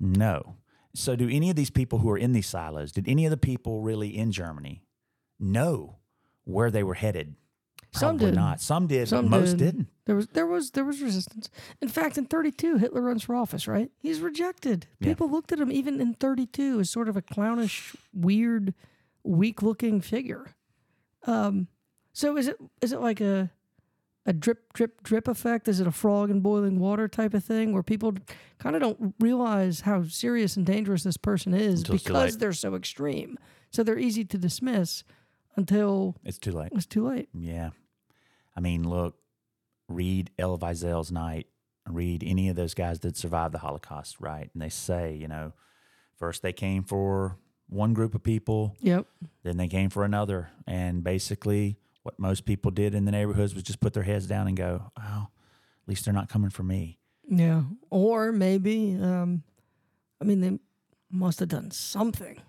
No. 0.00 0.56
So 0.94 1.14
do 1.14 1.28
any 1.28 1.50
of 1.50 1.56
these 1.56 1.70
people 1.70 1.98
who 2.00 2.10
are 2.10 2.18
in 2.18 2.32
these 2.32 2.46
silos, 2.48 2.90
did 2.90 3.08
any 3.08 3.24
of 3.24 3.30
the 3.30 3.36
people 3.36 3.82
really 3.82 4.16
in 4.16 4.32
Germany 4.32 4.82
know 5.38 5.96
where 6.44 6.70
they 6.70 6.82
were 6.82 6.94
headed? 6.94 7.36
Some 7.92 8.18
did. 8.18 8.34
not. 8.34 8.60
Some 8.60 8.86
did, 8.86 9.08
Some 9.08 9.28
but 9.28 9.40
most 9.40 9.50
did. 9.52 9.58
didn't. 9.58 9.88
There 10.04 10.16
was 10.16 10.26
there 10.28 10.46
was 10.46 10.72
there 10.72 10.84
was 10.84 11.00
resistance. 11.00 11.48
In 11.80 11.88
fact, 11.88 12.18
in 12.18 12.26
32, 12.26 12.76
Hitler 12.76 13.00
runs 13.00 13.22
for 13.24 13.34
office, 13.34 13.66
right? 13.66 13.90
He's 13.98 14.20
rejected. 14.20 14.86
Yeah. 15.00 15.08
People 15.08 15.30
looked 15.30 15.52
at 15.52 15.58
him 15.58 15.72
even 15.72 16.00
in 16.00 16.14
32 16.14 16.80
as 16.80 16.90
sort 16.90 17.08
of 17.08 17.16
a 17.16 17.22
clownish, 17.22 17.96
weird, 18.12 18.74
weak-looking 19.26 20.00
figure. 20.00 20.54
Um, 21.26 21.68
so 22.12 22.36
is 22.36 22.48
it 22.48 22.56
is 22.80 22.92
it 22.92 23.00
like 23.00 23.20
a 23.20 23.50
a 24.24 24.32
drip 24.32 24.72
drip 24.72 25.02
drip 25.02 25.28
effect? 25.28 25.68
Is 25.68 25.80
it 25.80 25.86
a 25.86 25.92
frog 25.92 26.30
in 26.30 26.40
boiling 26.40 26.78
water 26.78 27.08
type 27.08 27.34
of 27.34 27.44
thing 27.44 27.72
where 27.72 27.82
people 27.82 28.14
kind 28.58 28.74
of 28.76 28.82
don't 28.82 29.14
realize 29.20 29.80
how 29.82 30.04
serious 30.04 30.56
and 30.56 30.64
dangerous 30.66 31.02
this 31.02 31.16
person 31.16 31.52
is 31.54 31.80
Until 31.80 31.94
it's 31.94 32.04
too 32.04 32.08
because 32.12 32.32
late. 32.34 32.40
they're 32.40 32.52
so 32.52 32.74
extreme. 32.74 33.38
So 33.70 33.82
they're 33.82 33.98
easy 33.98 34.24
to 34.24 34.38
dismiss. 34.38 35.04
until 35.56 36.16
It's 36.24 36.38
too 36.38 36.52
late. 36.52 36.70
it's 36.72 36.86
too 36.86 37.06
late. 37.06 37.28
Yeah. 37.34 37.70
I 38.56 38.60
mean, 38.60 38.88
look, 38.88 39.16
read 39.88 40.30
Elie 40.38 40.58
Wiesel's 40.58 41.12
Night, 41.12 41.46
read 41.88 42.24
any 42.24 42.48
of 42.48 42.56
those 42.56 42.74
guys 42.74 43.00
that 43.00 43.16
survived 43.16 43.52
the 43.54 43.58
Holocaust, 43.58 44.16
right? 44.20 44.50
And 44.52 44.62
they 44.62 44.68
say, 44.70 45.14
you 45.14 45.28
know, 45.28 45.52
first 46.18 46.42
they 46.42 46.52
came 46.52 46.82
for 46.84 47.36
one 47.68 47.94
group 47.94 48.14
of 48.14 48.22
people, 48.22 48.76
Yep. 48.80 49.06
then 49.42 49.56
they 49.56 49.68
came 49.68 49.90
for 49.90 50.04
another. 50.04 50.50
And 50.66 51.02
basically, 51.02 51.78
what 52.02 52.18
most 52.18 52.44
people 52.44 52.70
did 52.70 52.94
in 52.94 53.04
the 53.04 53.10
neighborhoods 53.12 53.54
was 53.54 53.62
just 53.64 53.80
put 53.80 53.92
their 53.92 54.02
heads 54.04 54.26
down 54.26 54.46
and 54.46 54.56
go, 54.56 54.92
oh, 54.96 55.28
at 55.82 55.88
least 55.88 56.04
they're 56.04 56.14
not 56.14 56.28
coming 56.28 56.50
for 56.50 56.62
me. 56.62 56.98
Yeah. 57.28 57.64
Or 57.90 58.30
maybe, 58.32 58.96
um, 59.00 59.42
I 60.20 60.24
mean, 60.24 60.40
they 60.40 60.58
must 61.10 61.40
have 61.40 61.48
done 61.48 61.70
something, 61.72 62.40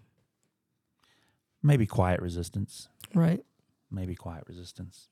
Maybe 1.63 1.86
quiet 1.86 2.22
resistance. 2.22 2.88
right? 3.13 3.43
Maybe 3.91 4.15
quiet 4.15 4.43
resistance. 4.47 5.09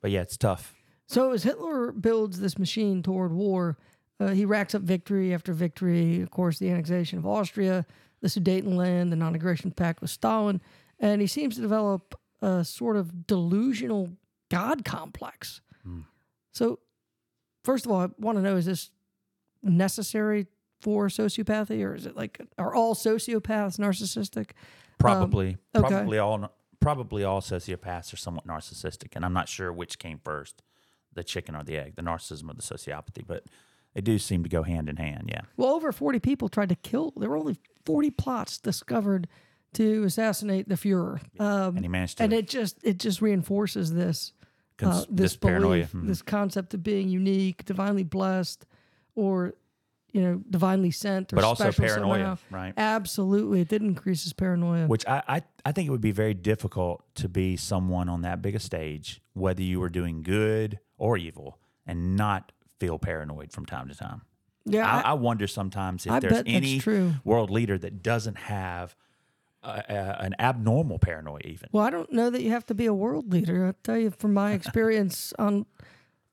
But 0.00 0.10
yeah, 0.10 0.22
it's 0.22 0.36
tough. 0.36 0.74
So 1.06 1.32
as 1.32 1.42
Hitler 1.44 1.92
builds 1.92 2.40
this 2.40 2.58
machine 2.58 3.02
toward 3.02 3.32
war, 3.32 3.78
uh, 4.18 4.28
he 4.28 4.44
racks 4.44 4.74
up 4.74 4.82
victory 4.82 5.32
after 5.34 5.52
victory. 5.52 6.20
Of 6.20 6.30
course, 6.30 6.58
the 6.58 6.70
annexation 6.70 7.18
of 7.18 7.26
Austria, 7.26 7.86
the 8.24 8.30
Sudetenland, 8.30 9.10
the 9.10 9.16
non-aggression 9.16 9.70
pact 9.70 10.00
with 10.00 10.08
Stalin, 10.08 10.62
and 10.98 11.20
he 11.20 11.26
seems 11.26 11.56
to 11.56 11.60
develop 11.60 12.18
a 12.40 12.64
sort 12.64 12.96
of 12.96 13.26
delusional 13.26 14.08
god 14.50 14.82
complex. 14.82 15.60
Hmm. 15.82 16.00
So, 16.50 16.78
first 17.64 17.84
of 17.84 17.92
all, 17.92 18.00
I 18.00 18.08
want 18.18 18.38
to 18.38 18.42
know: 18.42 18.56
is 18.56 18.64
this 18.64 18.90
necessary 19.62 20.46
for 20.80 21.08
sociopathy, 21.08 21.84
or 21.84 21.94
is 21.94 22.06
it 22.06 22.16
like 22.16 22.40
are 22.56 22.74
all 22.74 22.94
sociopaths 22.94 23.78
narcissistic? 23.78 24.52
Probably, 24.98 25.58
um, 25.74 25.84
okay. 25.84 25.94
probably 25.94 26.18
all, 26.18 26.50
probably 26.80 27.24
all 27.24 27.42
sociopaths 27.42 28.14
are 28.14 28.16
somewhat 28.16 28.46
narcissistic, 28.46 29.16
and 29.16 29.24
I'm 29.26 29.34
not 29.34 29.50
sure 29.50 29.70
which 29.70 29.98
came 29.98 30.18
first, 30.24 30.62
the 31.12 31.24
chicken 31.24 31.54
or 31.54 31.62
the 31.62 31.76
egg, 31.76 31.96
the 31.96 32.02
narcissism 32.02 32.48
or 32.48 32.54
the 32.54 32.62
sociopathy, 32.62 33.22
but 33.26 33.44
they 33.92 34.00
do 34.00 34.18
seem 34.18 34.44
to 34.44 34.48
go 34.48 34.62
hand 34.62 34.88
in 34.88 34.96
hand. 34.96 35.28
Yeah, 35.30 35.42
Well, 35.58 35.74
over 35.74 35.92
40 35.92 36.20
people 36.20 36.48
tried 36.48 36.70
to 36.70 36.76
kill. 36.76 37.12
There 37.18 37.28
were 37.28 37.36
only 37.36 37.58
40 37.84 38.10
plots 38.12 38.58
discovered 38.58 39.28
to 39.74 40.04
assassinate 40.04 40.68
the 40.68 40.76
Fuhrer. 40.76 41.20
Um, 41.40 41.76
and 41.76 41.84
he 41.84 41.88
managed 41.88 42.18
to. 42.18 42.24
and 42.24 42.32
it 42.32 42.48
just 42.48 42.78
it 42.84 42.98
just 42.98 43.20
reinforces 43.20 43.92
this 43.92 44.32
uh, 44.40 44.46
Cons- 44.86 44.98
this, 45.06 45.06
this 45.10 45.36
paranoia. 45.36 45.68
belief, 45.86 45.92
Mhm. 45.92 46.06
this 46.06 46.22
concept 46.22 46.74
of 46.74 46.82
being 46.82 47.08
unique, 47.08 47.64
divinely 47.64 48.04
blessed, 48.04 48.66
or 49.14 49.54
you 50.12 50.22
know, 50.22 50.40
divinely 50.48 50.92
sent, 50.92 51.32
or 51.32 51.36
but 51.36 51.44
also 51.44 51.72
paranoia, 51.72 52.14
somehow. 52.18 52.36
right? 52.52 52.72
Absolutely, 52.76 53.60
it 53.62 53.68
did 53.68 53.82
increase 53.82 54.22
his 54.22 54.32
paranoia. 54.32 54.86
Which 54.86 55.04
I, 55.08 55.22
I, 55.26 55.42
I 55.64 55.72
think 55.72 55.88
it 55.88 55.90
would 55.90 56.00
be 56.00 56.12
very 56.12 56.34
difficult 56.34 57.02
to 57.16 57.28
be 57.28 57.56
someone 57.56 58.08
on 58.08 58.22
that 58.22 58.40
big 58.40 58.54
a 58.54 58.60
stage, 58.60 59.20
whether 59.32 59.60
you 59.62 59.80
were 59.80 59.88
doing 59.88 60.22
good 60.22 60.78
or 60.98 61.16
evil, 61.18 61.58
and 61.84 62.14
not 62.14 62.52
feel 62.78 62.96
paranoid 63.00 63.50
from 63.52 63.66
time 63.66 63.88
to 63.88 63.94
time. 63.96 64.22
Yeah, 64.64 64.86
I, 64.86 64.98
I- 64.98 65.10
I 65.10 65.12
wonder 65.14 65.46
sometimes 65.46 66.06
if 66.06 66.12
I 66.12 66.20
there's 66.20 66.42
any 66.46 66.78
true. 66.78 67.14
world 67.24 67.50
leader 67.50 67.76
that 67.78 68.02
doesn't 68.02 68.36
have 68.38 68.96
uh, 69.62 69.82
uh, 69.88 70.16
an 70.20 70.34
abnormal 70.38 70.98
paranoia, 70.98 71.40
even. 71.44 71.68
Well, 71.72 71.84
I 71.84 71.90
don't 71.90 72.12
know 72.12 72.30
that 72.30 72.42
you 72.42 72.50
have 72.50 72.66
to 72.66 72.74
be 72.74 72.86
a 72.86 72.94
world 72.94 73.32
leader. 73.32 73.66
I'll 73.66 73.76
tell 73.82 73.96
you 73.98 74.10
from 74.10 74.34
my 74.34 74.52
experience 74.52 75.32
on 75.38 75.64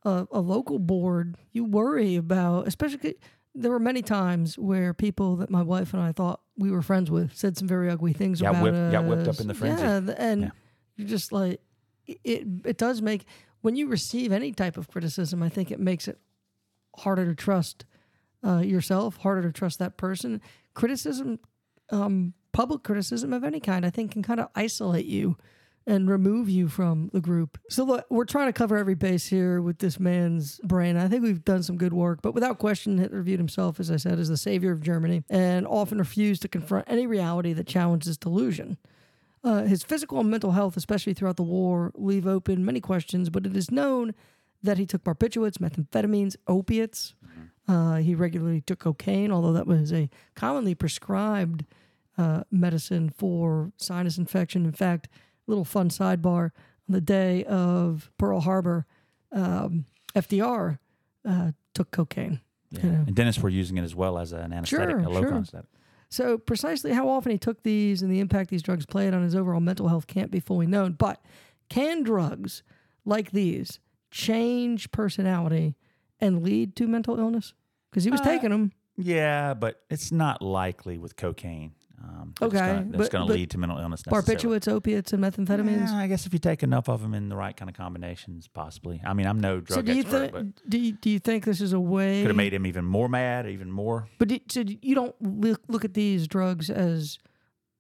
a, 0.04 0.28
a 0.32 0.40
local 0.42 0.80
board, 0.80 1.38
you 1.52 1.64
worry 1.64 2.16
about, 2.18 2.68
especially 2.68 3.16
there 3.56 3.72
were 3.72 3.80
many 3.80 4.02
times 4.02 4.58
where 4.58 4.94
people 4.94 5.36
that 5.38 5.50
my 5.50 5.62
wife 5.62 5.94
and 5.94 6.02
I 6.02 6.12
thought 6.12 6.42
we 6.58 6.72
were 6.72 6.82
friends 6.82 7.10
with 7.12 7.36
said 7.36 7.58
some 7.58 7.68
very 7.68 7.90
ugly 7.90 8.14
things 8.14 8.42
Got 8.42 8.52
about 8.52 8.64
whipped- 8.64 8.76
us. 8.78 8.92
got 8.94 9.06
whipped 9.06 9.28
up 9.28 9.40
in 9.40 9.48
the 9.48 9.54
frenzy. 9.54 9.82
Yeah, 9.84 10.14
and 10.18 10.42
Yeah. 10.44 10.50
you're 10.98 11.08
just 11.08 11.32
like, 11.32 11.62
it, 12.08 12.46
it 12.66 12.78
does 12.78 13.02
make, 13.02 13.26
when 13.62 13.76
you 13.76 13.88
receive 13.88 14.32
any 14.34 14.52
type 14.52 14.76
of 14.78 14.90
criticism, 14.90 15.42
I 15.44 15.50
think 15.50 15.72
it 15.72 15.80
makes 15.80 16.08
it 16.08 16.18
harder 16.98 17.26
to 17.26 17.36
trust 17.36 17.86
uh, 18.46 18.60
yourself, 18.60 19.18
harder 19.18 19.44
to 19.44 19.52
trust 19.52 19.80
that 19.80 19.98
person. 19.98 20.42
Criticism, 20.74 21.40
um, 21.90 22.34
public 22.52 22.84
criticism 22.84 23.34
of 23.34 23.44
any 23.44 23.60
kind, 23.60 23.86
I 23.86 23.90
think 23.90 24.12
can 24.12 24.24
kind 24.24 24.40
of 24.40 24.50
isolate 24.56 25.06
you 25.06 25.38
and 25.88 26.10
remove 26.10 26.48
you 26.48 26.68
from 26.68 27.10
the 27.12 27.20
group. 27.20 27.58
So 27.70 27.84
look, 27.84 28.06
we're 28.10 28.26
trying 28.26 28.48
to 28.48 28.54
cover 28.54 28.78
every 28.78 28.94
base 28.94 29.26
here 29.26 29.62
with 29.62 29.80
this 29.80 30.00
man's 30.00 30.60
brain. 30.60 30.96
I 30.96 31.08
think 31.08 31.24
we've 31.24 31.44
done 31.44 31.64
some 31.64 31.78
good 31.78 31.94
work, 31.94 32.22
but 32.22 32.34
without 32.34 32.60
question, 32.60 32.98
Hitler 32.98 33.22
viewed 33.24 33.40
himself, 33.40 33.80
as 33.80 33.90
I 33.90 33.98
said, 33.98 34.20
as 34.20 34.30
the 34.30 34.38
savior 34.38 34.72
of 34.72 34.82
Germany 34.82 35.24
and 35.30 35.66
often 35.66 35.98
refused 35.98 36.44
to 36.44 36.48
confront 36.48 36.86
any 36.90 37.08
reality 37.08 37.54
that 37.54 37.66
challenged 37.68 38.06
his 38.06 38.18
delusion. 38.18 38.78
Uh, 39.44 39.64
his 39.64 39.82
physical 39.82 40.20
and 40.20 40.30
mental 40.30 40.52
health, 40.52 40.78
especially 40.78 41.16
throughout 41.16 41.38
the 41.38 41.44
war, 41.44 41.92
leave 41.96 42.28
open 42.28 42.64
many 42.64 42.80
questions, 42.80 43.32
but 43.32 43.48
it 43.48 43.58
is 43.58 43.72
known 43.72 44.14
that 44.62 44.78
he 44.78 44.86
took 44.86 45.04
barbiturates, 45.04 45.58
methamphetamines, 45.58 46.36
opiates. 46.48 47.16
Uh, 47.72 47.96
he 47.96 48.16
regularly 48.16 48.60
took 48.60 48.80
cocaine, 48.80 49.32
although 49.32 49.54
that 49.54 49.66
was 49.66 49.94
a 49.94 50.10
commonly 50.36 50.76
prescribed 50.76 51.64
uh, 52.18 52.44
medicine 52.52 53.10
for 53.10 53.72
sinus 53.78 54.18
infection. 54.18 54.66
In 54.66 54.74
fact, 54.74 55.08
little 55.48 55.64
fun 55.64 55.90
sidebar 55.90 56.52
on 56.90 56.90
the 56.90 57.00
day 57.00 57.46
of 57.46 58.12
Pearl 58.18 58.42
Harbor, 58.42 58.86
um, 59.32 59.86
FDR 60.14 60.80
uh, 61.26 61.52
took 61.74 61.92
cocaine. 61.92 62.42
Yeah. 62.72 62.80
You 62.84 62.90
know. 62.92 63.04
And 63.08 63.16
dentists 63.16 63.42
were 63.42 63.48
using 63.50 63.78
it 63.78 63.84
as 63.84 63.96
well 63.96 64.18
as 64.18 64.34
an 64.34 64.52
anesthetic, 64.52 64.90
Sure, 64.90 65.00
a 65.00 65.08
local 65.08 65.22
sure. 65.22 65.34
anesthetic. 65.36 65.70
So, 66.10 66.38
precisely 66.38 66.92
how 66.92 67.08
often 67.08 67.32
he 67.32 67.38
took 67.38 67.64
these 67.64 68.02
and 68.02 68.12
the 68.12 68.20
impact 68.20 68.50
these 68.50 68.62
drugs 68.64 68.86
played 68.86 69.14
on 69.14 69.24
his 69.24 69.34
overall 69.34 69.62
mental 69.62 69.88
health 69.88 70.08
can't 70.08 70.30
be 70.30 70.42
fully 70.42 70.68
known. 70.68 70.92
But 70.92 71.24
can 71.70 72.04
drugs 72.04 72.64
like 73.06 73.32
these 73.32 73.80
change 74.10 74.92
personality 74.92 75.78
and 76.20 76.44
lead 76.44 76.76
to 76.76 76.86
mental 76.86 77.18
illness? 77.18 77.54
Because 77.92 78.04
he 78.04 78.10
was 78.12 78.22
Uh, 78.22 78.26
taking 78.26 78.50
them. 78.50 78.72
Yeah, 78.98 79.54
but 79.54 79.82
it's 79.90 80.12
not 80.12 80.42
likely 80.42 80.98
with 80.98 81.16
cocaine. 81.16 81.74
Um, 82.04 82.30
it's 82.32 82.42
Okay, 82.42 82.84
that's 82.90 83.10
going 83.10 83.28
to 83.28 83.32
lead 83.34 83.52
to 83.52 83.60
mental 83.60 83.78
illness. 83.78 84.02
Barbiturates, 84.04 84.68
opiates, 84.68 85.14
and 85.14 85.24
methamphetamines. 85.24 85.88
Yeah, 85.90 85.98
I 85.98 86.08
guess 86.08 86.26
if 86.26 86.34
you 86.34 86.40
take 86.40 86.64
enough 86.64 86.90
of 86.90 87.02
them 87.04 87.14
in 87.14 87.30
the 87.30 87.36
right 87.36 87.56
kind 87.56 87.70
of 87.70 87.76
combinations, 87.76 88.48
possibly. 88.48 89.00
I 89.06 89.14
mean, 89.14 89.28
I'm 89.28 89.40
no 89.40 89.60
drug 89.60 89.76
so, 89.78 89.82
do 89.84 89.94
you 89.94 90.02
expert, 90.02 90.32
think? 90.32 90.56
but 90.56 90.70
Do 90.70 90.80
you, 90.80 90.94
do 90.94 91.10
you 91.12 91.20
think 91.20 91.46
this 91.46 91.62
is 91.62 91.74
a 91.74 91.80
way? 91.80 92.22
could 92.22 92.30
have 92.30 92.36
made 92.36 92.54
him 92.56 92.66
even 92.66 92.86
more 92.86 93.08
mad, 93.08 93.48
even 93.48 93.72
more. 93.72 94.08
But 94.18 94.30
do, 94.30 94.40
so 94.50 94.64
you 94.82 94.96
don't 94.96 95.16
look, 95.22 95.62
look 95.68 95.86
at 95.86 95.94
these 95.94 96.28
drugs 96.28 96.70
as 96.72 97.20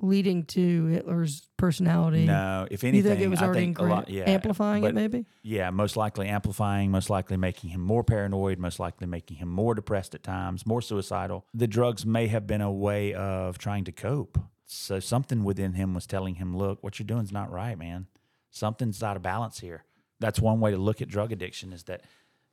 leading 0.01 0.45
to 0.45 0.85
Hitler's 0.85 1.47
personality. 1.57 2.25
No, 2.25 2.67
if 2.69 2.83
you 2.83 2.89
anything, 2.89 3.11
think 3.11 3.21
it 3.21 3.27
was 3.29 3.41
I 3.41 3.45
already 3.45 3.59
think 3.61 3.79
a 3.79 3.83
ingra- 3.83 3.89
lot, 3.89 4.09
yeah, 4.09 4.29
amplifying 4.29 4.83
it? 4.83 4.95
Maybe. 4.95 5.25
Yeah, 5.43 5.69
most 5.69 5.95
likely 5.95 6.27
amplifying, 6.27 6.91
most 6.91 7.09
likely 7.09 7.37
making 7.37 7.69
him 7.69 7.81
more 7.81 8.03
paranoid, 8.03 8.59
most 8.59 8.79
likely 8.79 9.07
making 9.07 9.37
him 9.37 9.49
more 9.49 9.75
depressed 9.75 10.15
at 10.15 10.23
times, 10.23 10.65
more 10.65 10.81
suicidal. 10.81 11.45
The 11.53 11.67
drugs 11.67 12.05
may 12.05 12.27
have 12.27 12.47
been 12.47 12.61
a 12.61 12.71
way 12.71 13.13
of 13.13 13.57
trying 13.57 13.83
to 13.85 13.91
cope. 13.91 14.39
So 14.65 14.99
something 14.99 15.43
within 15.43 15.73
him 15.73 15.93
was 15.93 16.07
telling 16.07 16.35
him, 16.35 16.55
look, 16.55 16.81
what 16.81 16.97
you're 16.97 17.05
doing 17.05 17.23
is 17.23 17.31
not 17.31 17.51
right, 17.51 17.77
man. 17.77 18.07
Something's 18.49 19.03
out 19.03 19.17
of 19.17 19.21
balance 19.21 19.59
here. 19.59 19.83
That's 20.19 20.39
one 20.39 20.59
way 20.59 20.71
to 20.71 20.77
look 20.77 21.01
at 21.01 21.09
drug 21.09 21.31
addiction 21.31 21.73
is 21.73 21.83
that 21.83 22.01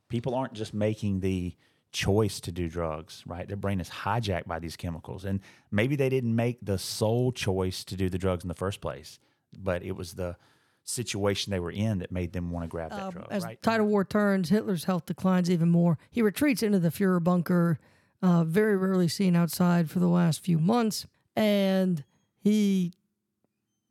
people 0.08 0.34
aren't 0.34 0.54
just 0.54 0.74
making 0.74 1.20
the 1.20 1.54
choice 1.92 2.40
to 2.40 2.52
do 2.52 2.68
drugs, 2.68 3.22
right? 3.26 3.48
Their 3.48 3.56
brain 3.56 3.80
is 3.80 3.88
hijacked 3.88 4.46
by 4.46 4.58
these 4.58 4.76
chemicals. 4.76 5.24
And 5.24 5.40
maybe 5.70 5.96
they 5.96 6.08
didn't 6.08 6.34
make 6.36 6.58
the 6.62 6.78
sole 6.78 7.32
choice 7.32 7.84
to 7.84 7.96
do 7.96 8.08
the 8.10 8.18
drugs 8.18 8.44
in 8.44 8.48
the 8.48 8.54
first 8.54 8.80
place, 8.80 9.18
but 9.56 9.82
it 9.82 9.92
was 9.92 10.14
the 10.14 10.36
situation 10.84 11.50
they 11.50 11.60
were 11.60 11.70
in 11.70 11.98
that 11.98 12.10
made 12.12 12.32
them 12.32 12.50
want 12.50 12.64
to 12.64 12.68
grab 12.68 12.90
that 12.90 13.02
Um, 13.02 13.12
drug, 13.12 13.26
as 13.30 13.44
right? 13.44 13.60
of 13.80 13.86
war 13.86 14.04
turns, 14.04 14.48
Hitler's 14.48 14.84
health 14.84 15.06
declines 15.06 15.50
even 15.50 15.70
more. 15.70 15.98
He 16.10 16.22
retreats 16.22 16.62
into 16.62 16.78
the 16.78 16.90
Fuhrer 16.90 17.22
bunker, 17.22 17.78
uh, 18.22 18.44
very 18.44 18.76
rarely 18.76 19.08
seen 19.08 19.36
outside 19.36 19.90
for 19.90 19.98
the 19.98 20.08
last 20.08 20.40
few 20.40 20.58
months, 20.58 21.06
and 21.36 22.04
he 22.38 22.92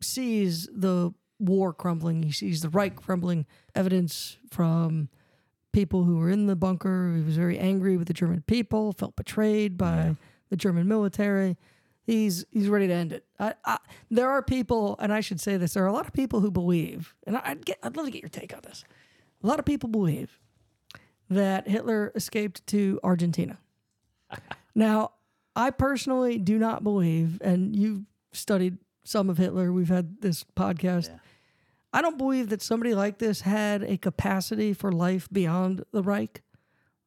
sees 0.02 0.68
the 0.74 1.14
war 1.40 1.74
crumbling. 1.74 2.24
He 2.24 2.32
sees 2.32 2.62
the 2.62 2.70
Reich 2.70 2.96
crumbling. 2.96 3.46
Evidence 3.76 4.38
from 4.50 5.10
people 5.78 6.06
who 6.06 6.18
were 6.18 6.32
in 6.32 6.48
the 6.48 6.56
bunker. 6.56 7.14
He 7.16 7.22
was 7.22 7.38
very 7.38 7.60
angry 7.60 7.98
with 7.98 8.08
the 8.08 8.14
German 8.14 8.42
people, 8.48 8.94
felt 8.94 9.16
betrayed 9.16 9.78
by 9.78 10.16
the 10.50 10.58
German 10.58 10.88
military. 10.88 11.56
He's 12.04 12.46
he's 12.52 12.68
ready 12.68 12.88
to 12.88 12.94
end 12.94 13.14
it. 13.14 13.26
I, 13.40 13.54
I, 13.64 13.78
there 14.10 14.28
are 14.28 14.42
people, 14.42 14.96
and 14.98 15.14
I 15.14 15.20
should 15.20 15.40
say 15.40 15.56
this: 15.56 15.76
there 15.76 15.84
are 15.84 15.88
a 15.88 15.94
lot 15.94 16.08
of 16.08 16.14
people 16.14 16.40
who 16.40 16.50
believe, 16.50 17.14
and 17.28 17.38
I- 17.38 17.42
I'd 17.46 17.64
get, 17.64 17.78
I'd 17.84 17.96
love 17.96 18.08
to 18.08 18.12
get 18.12 18.24
your 18.24 18.30
take 18.30 18.56
on 18.56 18.62
this. 18.64 18.86
A 19.44 19.46
lot 19.46 19.60
of 19.60 19.66
people 19.66 19.88
believe 19.88 20.40
that 21.30 21.68
Hitler 21.68 22.12
escaped 22.16 22.66
to 22.68 23.00
Argentina. 23.04 23.60
now, 24.74 25.12
I 25.56 25.70
personally 25.70 26.40
do 26.40 26.58
not 26.58 26.84
believe, 26.84 27.38
and 27.42 27.76
you've 27.76 28.02
studied 28.32 28.80
some 29.04 29.30
of 29.30 29.38
Hitler. 29.38 29.72
We've 29.72 29.90
had 29.90 30.22
this 30.22 30.44
podcast. 30.56 31.12
I 31.94 32.02
don't 32.02 32.18
believe 32.18 32.50
that 32.50 32.62
somebody 32.62 32.94
like 32.94 33.18
this 33.18 33.42
had 33.42 33.84
a 33.84 33.98
capacity 33.98 34.74
for 34.74 34.92
life 34.92 35.28
beyond 35.32 35.84
the 35.92 36.04
Reich. 36.04 36.42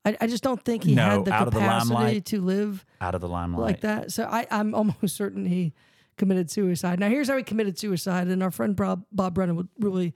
I, 0.05 0.17
I 0.21 0.27
just 0.27 0.43
don't 0.43 0.63
think 0.65 0.85
he 0.85 0.95
No, 0.95 1.05
had 1.11 1.25
the 1.27 1.33
out 1.33 1.49
of 1.49 1.55
the 1.55 1.61
capacity 1.61 2.21
to 2.23 2.41
live 2.41 2.85
Out 3.01 3.15
of 3.15 3.21
the 3.21 3.29
limelight. 3.29 3.67
like 3.67 3.81
that. 3.83 4.11
So 4.13 4.25
I, 4.25 4.47
I'm 4.51 4.75
almost 4.75 5.15
certain 5.17 5.45
he 5.45 5.75
committed 6.17 6.51
suicide. 6.51 6.99
Now, 6.99 7.09
here's 7.09 7.29
how 7.29 7.37
he 7.37 7.43
committed 7.43 7.79
suicide, 7.79 8.29
and 8.29 8.43
our 8.43 8.51
friend 8.51 8.75
Bob, 8.75 9.05
Bob 9.13 9.35
Brennan 9.35 9.57
would 9.57 9.69
really, 9.79 10.15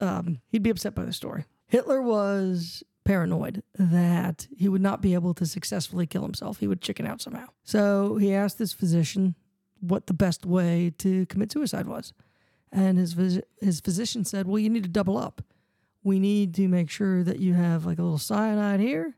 um, 0.00 0.40
he'd 0.48 0.62
be 0.62 0.70
upset 0.70 0.94
by 0.94 1.04
the 1.04 1.12
story. 1.12 1.44
Hitler 1.66 2.02
was 2.02 2.82
paranoid 3.04 3.62
that 3.78 4.46
he 4.56 4.68
would 4.68 4.82
not 4.82 5.00
be 5.02 5.14
able 5.14 5.32
to 5.34 5.46
successfully 5.46 6.06
kill 6.06 6.22
himself. 6.22 6.58
He 6.58 6.68
would 6.68 6.82
chicken 6.82 7.06
out 7.06 7.20
somehow. 7.22 7.46
So 7.64 8.16
he 8.16 8.34
asked 8.34 8.58
his 8.58 8.72
physician 8.74 9.34
what 9.80 10.06
the 10.06 10.14
best 10.14 10.44
way 10.46 10.92
to 10.98 11.26
commit 11.26 11.50
suicide 11.50 11.86
was. 11.86 12.12
And 12.72 12.96
his, 12.98 13.14
phys- 13.14 13.42
his 13.60 13.80
physician 13.80 14.24
said, 14.24 14.46
Well, 14.46 14.58
you 14.58 14.70
need 14.70 14.82
to 14.84 14.88
double 14.88 15.18
up. 15.18 15.42
We 16.02 16.18
need 16.18 16.54
to 16.54 16.66
make 16.68 16.88
sure 16.90 17.22
that 17.22 17.38
you 17.38 17.54
have 17.54 17.84
like 17.84 17.98
a 17.98 18.02
little 18.02 18.18
cyanide 18.18 18.80
here 18.80 19.14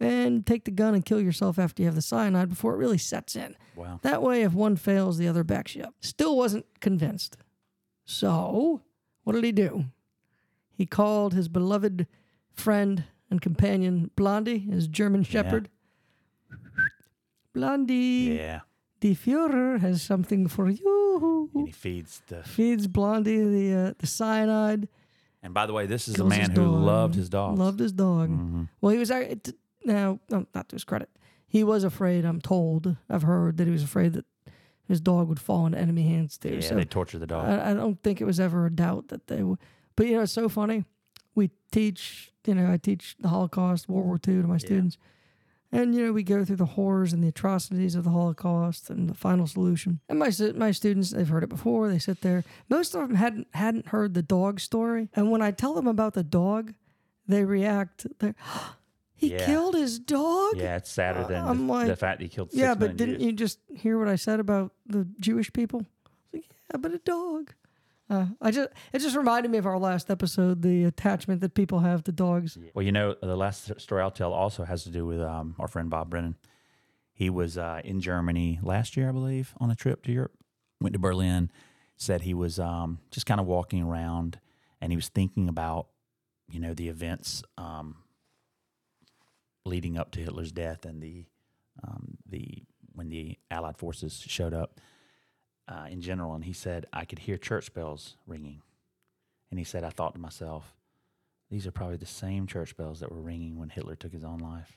and 0.00 0.44
take 0.44 0.64
the 0.64 0.70
gun 0.70 0.94
and 0.94 1.04
kill 1.04 1.20
yourself 1.20 1.58
after 1.58 1.82
you 1.82 1.86
have 1.86 1.94
the 1.94 2.02
cyanide 2.02 2.48
before 2.48 2.74
it 2.74 2.78
really 2.78 2.98
sets 2.98 3.36
in. 3.36 3.54
Wow. 3.76 4.00
That 4.02 4.22
way, 4.22 4.42
if 4.42 4.52
one 4.54 4.76
fails, 4.76 5.18
the 5.18 5.28
other 5.28 5.44
backs 5.44 5.74
you 5.76 5.82
up. 5.84 5.94
Still 6.00 6.36
wasn't 6.36 6.66
convinced. 6.80 7.36
So, 8.04 8.82
what 9.24 9.34
did 9.34 9.44
he 9.44 9.52
do? 9.52 9.86
He 10.72 10.84
called 10.86 11.32
his 11.34 11.48
beloved 11.48 12.06
friend 12.52 13.04
and 13.30 13.40
companion, 13.40 14.10
Blondi, 14.16 14.70
his 14.72 14.88
German 14.88 15.22
shepherd. 15.22 15.68
Blondi, 17.54 18.36
Yeah. 18.36 18.60
The 19.06 19.14
Führer 19.14 19.78
has 19.78 20.02
something 20.02 20.48
for 20.48 20.68
you. 20.68 21.48
And 21.54 21.68
he 21.68 21.72
feeds 21.72 22.22
the. 22.26 22.42
Feeds 22.42 22.88
Blondi 22.88 23.52
the 23.52 23.74
uh, 23.74 23.94
the 23.98 24.06
cyanide. 24.06 24.88
And 25.44 25.54
by 25.54 25.66
the 25.66 25.72
way, 25.72 25.86
this 25.86 26.08
is 26.08 26.18
a 26.18 26.24
man 26.24 26.50
who 26.50 26.64
dog. 26.64 26.82
loved 26.82 27.14
his 27.14 27.28
dog. 27.28 27.56
Loved 27.56 27.78
his 27.78 27.92
dog. 27.92 28.30
Mm-hmm. 28.30 28.64
Well, 28.80 28.92
he 28.92 28.98
was 28.98 29.10
now 29.84 30.18
no, 30.28 30.46
not 30.52 30.68
to 30.70 30.74
his 30.74 30.82
credit. 30.82 31.08
He 31.46 31.62
was 31.62 31.84
afraid. 31.84 32.24
I'm 32.24 32.40
told. 32.40 32.96
I've 33.08 33.22
heard 33.22 33.58
that 33.58 33.68
he 33.68 33.70
was 33.70 33.84
afraid 33.84 34.14
that 34.14 34.24
his 34.88 35.00
dog 35.00 35.28
would 35.28 35.38
fall 35.38 35.66
into 35.66 35.78
enemy 35.78 36.02
hands 36.02 36.36
too. 36.36 36.56
Yeah, 36.56 36.60
so 36.60 36.74
they 36.74 36.84
torture 36.84 37.20
the 37.20 37.28
dog. 37.28 37.46
I, 37.46 37.70
I 37.70 37.74
don't 37.74 38.02
think 38.02 38.20
it 38.20 38.24
was 38.24 38.40
ever 38.40 38.66
a 38.66 38.70
doubt 38.70 39.06
that 39.08 39.28
they 39.28 39.44
would. 39.44 39.60
But 39.94 40.06
you 40.08 40.16
know, 40.16 40.22
it's 40.22 40.32
so 40.32 40.48
funny. 40.48 40.84
We 41.36 41.52
teach. 41.70 42.32
You 42.44 42.56
know, 42.56 42.72
I 42.72 42.76
teach 42.76 43.14
the 43.20 43.28
Holocaust, 43.28 43.88
World 43.88 44.06
War 44.06 44.16
II 44.16 44.42
to 44.42 44.48
my 44.48 44.58
students, 44.58 44.98
and 45.72 45.94
you 45.94 46.06
know, 46.06 46.12
we 46.12 46.22
go 46.22 46.44
through 46.44 46.56
the 46.56 46.64
horrors 46.64 47.12
and 47.12 47.22
the 47.22 47.28
atrocities 47.28 47.94
of 47.94 48.04
the 48.04 48.10
Holocaust 48.10 48.88
and 48.90 49.08
the 49.08 49.14
final 49.14 49.46
solution. 49.46 50.00
And 50.08 50.18
my 50.18 50.30
my 50.54 50.70
students, 50.70 51.10
they've 51.10 51.28
heard 51.28 51.42
it 51.42 51.48
before. 51.48 51.88
They 51.88 51.98
sit 51.98 52.20
there. 52.22 52.44
Most 52.68 52.94
of 52.94 53.00
them 53.06 53.16
hadn't 53.16 53.48
hadn't 53.54 53.88
heard 53.88 54.14
the 54.14 54.22
dog 54.22 54.60
story, 54.60 55.08
and 55.14 55.30
when 55.30 55.42
I 55.42 55.50
tell 55.50 55.74
them 55.74 55.86
about 55.86 56.14
the 56.14 56.24
dog, 56.24 56.72
they 57.26 57.44
react. 57.44 58.06
They're, 58.18 58.34
he 59.14 59.32
Yeah. 59.32 59.46
killed 59.46 59.74
his 59.74 59.98
dog. 59.98 60.56
yeah, 60.56 60.76
it's 60.76 60.90
sadder 60.90 61.24
than 61.26 61.42
Uh, 61.44 61.54
the, 61.54 61.62
like- 61.62 61.86
the 61.88 61.96
fact 61.96 62.20
he 62.22 62.28
killed. 62.28 62.50
Yeah, 62.52 62.74
but 62.74 62.96
didn't 62.96 63.16
Jews. 63.18 63.24
you 63.26 63.32
just 63.32 63.58
hear 63.74 63.98
what 63.98 64.08
I 64.08 64.16
said 64.16 64.40
about 64.40 64.72
the 64.86 65.06
Jewish 65.20 65.52
people? 65.52 65.84
Like, 66.32 66.44
yeah, 66.70 66.76
but 66.78 66.92
a 66.94 66.98
dog. 66.98 67.54
Uh, 68.08 68.26
I 68.40 68.50
just 68.52 68.68
it 68.92 69.00
just 69.00 69.16
reminded 69.16 69.50
me 69.50 69.58
of 69.58 69.66
our 69.66 69.78
last 69.78 70.10
episode, 70.10 70.62
the 70.62 70.84
attachment 70.84 71.40
that 71.40 71.54
people 71.54 71.80
have 71.80 72.04
to 72.04 72.12
dogs. 72.12 72.56
Well, 72.74 72.84
you 72.84 72.92
know, 72.92 73.16
the 73.20 73.36
last 73.36 73.80
story 73.80 74.02
I'll 74.02 74.10
tell 74.12 74.32
also 74.32 74.64
has 74.64 74.84
to 74.84 74.90
do 74.90 75.04
with 75.04 75.20
um, 75.20 75.56
our 75.58 75.66
friend 75.66 75.90
Bob 75.90 76.10
Brennan. 76.10 76.36
He 77.12 77.30
was 77.30 77.58
uh, 77.58 77.80
in 77.82 78.00
Germany 78.00 78.60
last 78.62 78.96
year, 78.96 79.08
I 79.08 79.12
believe, 79.12 79.54
on 79.58 79.70
a 79.70 79.74
trip 79.74 80.04
to 80.04 80.12
Europe. 80.12 80.34
Went 80.80 80.92
to 80.92 80.98
Berlin. 80.98 81.50
Said 81.96 82.20
he 82.20 82.34
was 82.34 82.60
um, 82.60 82.98
just 83.10 83.24
kind 83.24 83.40
of 83.40 83.46
walking 83.46 83.82
around, 83.82 84.38
and 84.82 84.92
he 84.92 84.96
was 84.96 85.08
thinking 85.08 85.48
about, 85.48 85.86
you 86.50 86.60
know, 86.60 86.74
the 86.74 86.90
events 86.90 87.42
um, 87.56 87.96
leading 89.64 89.96
up 89.96 90.10
to 90.12 90.20
Hitler's 90.20 90.52
death 90.52 90.84
and 90.84 91.02
the 91.02 91.24
um, 91.82 92.18
the 92.28 92.62
when 92.94 93.08
the 93.08 93.38
Allied 93.50 93.78
forces 93.78 94.22
showed 94.26 94.54
up 94.54 94.78
uh, 95.68 95.86
in 95.90 96.00
general. 96.00 96.34
And 96.34 96.44
he 96.44 96.52
said, 96.52 96.86
I 96.92 97.04
could 97.04 97.20
hear 97.20 97.36
church 97.36 97.72
bells 97.74 98.16
ringing, 98.26 98.62
and 99.50 99.58
he 99.58 99.64
said, 99.64 99.84
I 99.84 99.90
thought 99.90 100.14
to 100.14 100.20
myself 100.20 100.74
these 101.50 101.66
are 101.66 101.70
probably 101.70 101.96
the 101.96 102.06
same 102.06 102.46
church 102.46 102.76
bells 102.76 103.00
that 103.00 103.12
were 103.12 103.20
ringing 103.20 103.56
when 103.58 103.68
Hitler 103.68 103.94
took 103.94 104.12
his 104.12 104.24
own 104.24 104.38
life. 104.38 104.76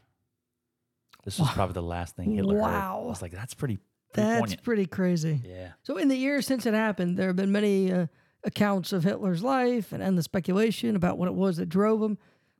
This 1.26 1.40
was 1.40 1.50
probably 1.52 1.74
the 1.74 1.82
last 1.82 2.16
thing 2.16 2.36
Hitler 2.36 2.56
heard. 2.56 2.62
Wow. 2.62 3.02
I 3.04 3.08
was 3.08 3.22
like, 3.22 3.32
that's 3.32 3.54
pretty, 3.54 3.78
pretty 4.14 4.28
That's 4.30 4.40
poignant. 4.42 4.64
pretty 4.64 4.86
crazy. 4.86 5.42
Yeah. 5.44 5.72
So 5.84 5.98
in 5.98 6.08
the 6.08 6.16
years 6.16 6.46
since 6.46 6.66
it 6.66 6.74
happened, 6.74 7.18
there 7.18 7.28
have 7.28 7.36
been 7.36 7.52
many 7.52 7.92
uh, 7.92 8.06
accounts 8.44 8.94
of 8.94 9.04
Hitler's 9.04 9.44
life 9.44 9.92
and, 9.92 10.02
and 10.04 10.18
the 10.18 10.24
speculation 10.24 10.96
about 10.96 11.18
what 11.18 11.28
it 11.28 11.34
was 11.34 11.58
that 11.58 11.68
drove 11.70 12.02
him. 12.02 12.18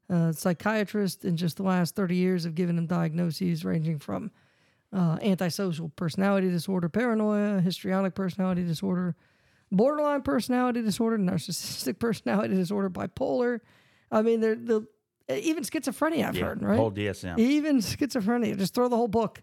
Uh, 0.10 0.32
psychiatrists 0.32 1.24
in 1.24 1.38
just 1.38 1.58
the 1.58 1.64
last 1.64 1.96
30 1.96 2.16
years 2.16 2.44
have 2.44 2.56
given 2.56 2.78
him 2.80 2.88
diagnoses 2.88 3.64
ranging 3.64 4.00
from 4.00 4.32
uh, 4.94 5.18
antisocial 5.22 5.90
personality 5.90 6.50
disorder, 6.50 6.90
paranoia, 6.90 7.62
histrionic 7.62 8.16
personality 8.16 8.64
disorder, 8.64 9.16
borderline 9.72 10.22
personality 10.22 10.82
disorder, 10.82 11.18
narcissistic 11.18 12.00
personality 12.00 12.56
disorder, 12.56 12.90
bipolar. 12.90 13.60
I 14.12 14.22
mean, 14.22 14.40
they're 14.42 14.56
the 14.56 14.88
even 15.30 15.64
schizophrenia. 15.64 16.28
I've 16.28 16.36
yeah. 16.36 16.46
heard 16.46 16.64
right. 16.64 16.78
Whole 16.78 16.92
DSM. 16.92 17.38
Even 17.38 17.78
schizophrenia. 17.78 18.58
Just 18.58 18.74
throw 18.74 18.88
the 18.88 18.96
whole 18.96 19.08
book. 19.08 19.42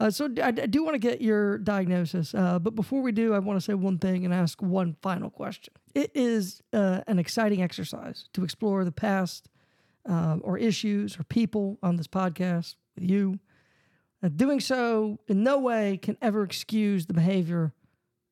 Uh, 0.00 0.10
so 0.10 0.28
I, 0.42 0.48
I 0.48 0.50
do 0.50 0.82
want 0.82 0.94
to 0.94 0.98
get 0.98 1.20
your 1.20 1.58
diagnosis, 1.58 2.34
uh, 2.34 2.58
but 2.58 2.74
before 2.74 3.00
we 3.00 3.12
do, 3.12 3.32
I 3.32 3.38
want 3.38 3.58
to 3.58 3.64
say 3.64 3.74
one 3.74 3.98
thing 3.98 4.24
and 4.24 4.34
ask 4.34 4.60
one 4.60 4.96
final 5.02 5.30
question. 5.30 5.72
It 5.94 6.10
is 6.14 6.62
uh, 6.72 7.02
an 7.06 7.18
exciting 7.18 7.62
exercise 7.62 8.28
to 8.32 8.42
explore 8.42 8.84
the 8.84 8.92
past 8.92 9.48
um, 10.06 10.40
or 10.44 10.58
issues 10.58 11.18
or 11.18 11.24
people 11.24 11.78
on 11.82 11.96
this 11.96 12.08
podcast 12.08 12.74
with 12.96 13.08
you. 13.08 13.38
Doing 14.28 14.60
so 14.60 15.18
in 15.28 15.42
no 15.42 15.58
way 15.58 15.98
can 15.98 16.16
ever 16.22 16.42
excuse 16.42 17.06
the 17.06 17.14
behavior 17.14 17.72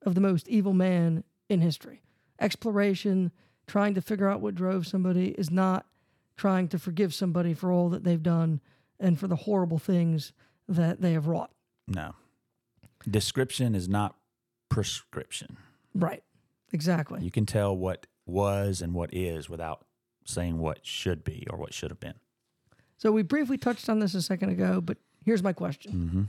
of 0.03 0.15
the 0.15 0.21
most 0.21 0.49
evil 0.49 0.73
man 0.73 1.23
in 1.49 1.61
history. 1.61 2.03
Exploration, 2.41 3.31
trying 3.67 3.95
to 3.95 4.01
figure 4.01 4.29
out 4.29 4.41
what 4.41 4.55
drove 4.55 4.87
somebody, 4.87 5.29
is 5.31 5.51
not 5.51 5.87
trying 6.37 6.69
to 6.69 6.79
forgive 6.79 7.13
somebody 7.13 7.53
for 7.53 7.71
all 7.71 7.89
that 7.91 8.05
they've 8.05 8.23
done 8.23 8.61
and 8.99 9.19
for 9.19 9.29
the 9.29 9.37
horrible 9.37 9.79
things 9.79 10.33
that 10.69 11.01
they 11.03 11.13
have 11.13 11.27
wrought. 11.27 11.51
No. 11.87 12.15
Description 13.09 13.75
is 13.75 13.89
not 13.89 14.17
prescription. 14.69 15.57
Right. 15.95 16.23
Exactly. 16.73 17.21
You 17.23 17.31
can 17.31 17.45
tell 17.45 17.77
what 17.77 18.07
was 18.25 18.81
and 18.81 18.95
what 18.95 19.13
is 19.13 19.51
without 19.51 19.85
saying 20.25 20.59
what 20.59 20.87
should 20.87 21.25
be 21.25 21.47
or 21.51 21.59
what 21.59 21.75
should 21.75 21.91
have 21.91 22.01
been. 22.01 22.15
So 22.97 23.13
we 23.13 23.23
briefly 23.23 23.59
touched 23.59 23.89
on 23.89 23.99
this 23.99 24.15
a 24.15 24.23
second 24.23 24.51
ago, 24.51 24.81
but 24.81 24.97
here's 25.25 25.43
my 25.43 25.53
question. 25.53 25.93
Mm-hmm. 25.93 26.23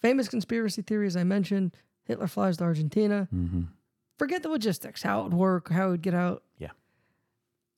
Famous 0.00 0.28
conspiracy 0.28 0.82
theory, 0.82 1.06
as 1.06 1.16
I 1.16 1.24
mentioned, 1.24 1.76
Hitler 2.04 2.28
flies 2.28 2.56
to 2.58 2.64
Argentina. 2.64 3.28
Mm-hmm. 3.34 3.62
Forget 4.18 4.42
the 4.42 4.48
logistics, 4.48 5.02
how 5.02 5.20
it 5.20 5.24
would 5.24 5.34
work, 5.34 5.70
how 5.70 5.88
it 5.88 5.90
would 5.90 6.02
get 6.02 6.14
out. 6.14 6.42
Yeah. 6.58 6.70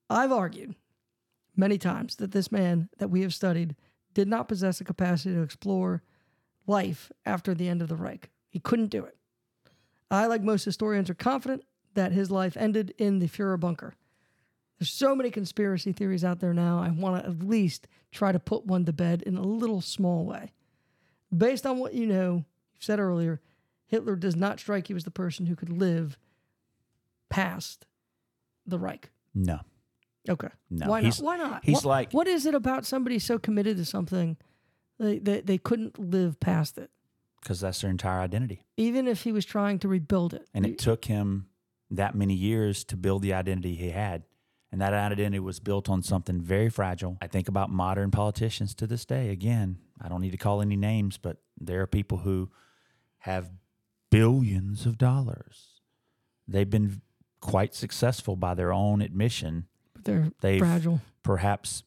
I've 0.08 0.32
argued 0.32 0.74
many 1.56 1.78
times 1.78 2.16
that 2.16 2.32
this 2.32 2.50
man 2.50 2.88
that 2.98 3.10
we 3.10 3.22
have 3.22 3.34
studied 3.34 3.76
did 4.14 4.28
not 4.28 4.48
possess 4.48 4.80
a 4.80 4.84
capacity 4.84 5.34
to 5.34 5.42
explore 5.42 6.02
life 6.66 7.12
after 7.24 7.54
the 7.54 7.68
end 7.68 7.82
of 7.82 7.88
the 7.88 7.96
Reich. 7.96 8.30
He 8.48 8.58
couldn't 8.58 8.88
do 8.88 9.04
it. 9.04 9.16
I, 10.10 10.26
like 10.26 10.42
most 10.42 10.64
historians, 10.64 11.08
are 11.08 11.14
confident 11.14 11.64
that 11.94 12.12
his 12.12 12.30
life 12.30 12.56
ended 12.56 12.94
in 12.98 13.18
the 13.18 13.28
Fuhrer 13.28 13.58
bunker. 13.58 13.94
There's 14.80 14.90
so 14.90 15.14
many 15.14 15.30
conspiracy 15.30 15.92
theories 15.92 16.24
out 16.24 16.40
there 16.40 16.54
now. 16.54 16.78
I 16.80 16.88
want 16.90 17.22
to 17.22 17.28
at 17.30 17.40
least 17.46 17.86
try 18.10 18.32
to 18.32 18.38
put 18.38 18.64
one 18.64 18.86
to 18.86 18.92
bed 18.94 19.20
in 19.22 19.36
a 19.36 19.42
little 19.42 19.82
small 19.82 20.24
way. 20.24 20.52
Based 21.36 21.66
on 21.66 21.78
what 21.78 21.92
you 21.92 22.06
know, 22.06 22.36
you 22.36 22.78
said 22.80 22.98
earlier, 22.98 23.40
Hitler 23.86 24.16
does 24.16 24.34
not 24.36 24.58
strike 24.58 24.88
you 24.88 24.96
as 24.96 25.04
the 25.04 25.10
person 25.10 25.44
who 25.46 25.54
could 25.54 25.68
live 25.70 26.16
past 27.28 27.86
the 28.66 28.78
Reich. 28.78 29.10
No. 29.34 29.60
Okay. 30.28 30.48
No, 30.70 30.88
Why 30.88 31.00
not? 31.02 31.16
Why 31.18 31.36
not? 31.36 31.64
he's 31.64 31.76
What- 31.76 31.84
like- 31.84 32.12
what 32.12 32.26
is 32.26 32.46
it 32.46 32.54
about 32.54 32.84
somebody 32.86 33.18
so 33.18 33.38
committed 33.38 33.76
to 33.76 33.84
something 33.84 34.36
they, 34.98 35.18
they, 35.18 35.40
they 35.40 35.58
couldn't 35.58 35.98
live 35.98 36.38
past 36.40 36.76
it, 36.78 36.90
Because 37.42 37.60
that's 37.60 37.80
their 37.80 37.90
entire 37.90 38.20
identity. 38.20 38.64
even 38.76 39.06
if 39.08 39.22
he 39.24 39.32
was 39.32 39.44
trying 39.44 39.78
to 39.80 39.88
rebuild 39.88 40.34
it? 40.34 40.46
And 40.54 40.66
it 40.66 40.78
took 40.78 41.04
him 41.06 41.46
that 41.90 42.14
many 42.14 42.34
years 42.34 42.84
to 42.84 42.96
build 42.96 43.22
the 43.22 43.32
identity 43.34 43.74
he 43.74 43.90
had. 43.90 44.24
And 44.72 44.80
that 44.80 44.92
identity 44.94 45.40
was 45.40 45.58
built 45.58 45.88
on 45.88 46.02
something 46.02 46.40
very 46.40 46.68
fragile. 46.68 47.18
I 47.20 47.26
think 47.26 47.48
about 47.48 47.70
modern 47.70 48.10
politicians 48.10 48.74
to 48.76 48.86
this 48.86 49.04
day. 49.04 49.30
Again, 49.30 49.78
I 50.00 50.08
don't 50.08 50.20
need 50.20 50.30
to 50.30 50.36
call 50.36 50.60
any 50.62 50.76
names, 50.76 51.18
but 51.18 51.38
there 51.60 51.80
are 51.82 51.86
people 51.88 52.18
who 52.18 52.50
have 53.18 53.50
billions 54.10 54.86
of 54.86 54.96
dollars. 54.96 55.80
They've 56.46 56.70
been 56.70 57.02
quite 57.40 57.74
successful 57.74 58.36
by 58.36 58.54
their 58.54 58.72
own 58.72 59.02
admission. 59.02 59.66
But 59.94 60.04
they're 60.04 60.32
They've 60.40 60.60
fragile. 60.60 61.00
perhaps 61.22 61.82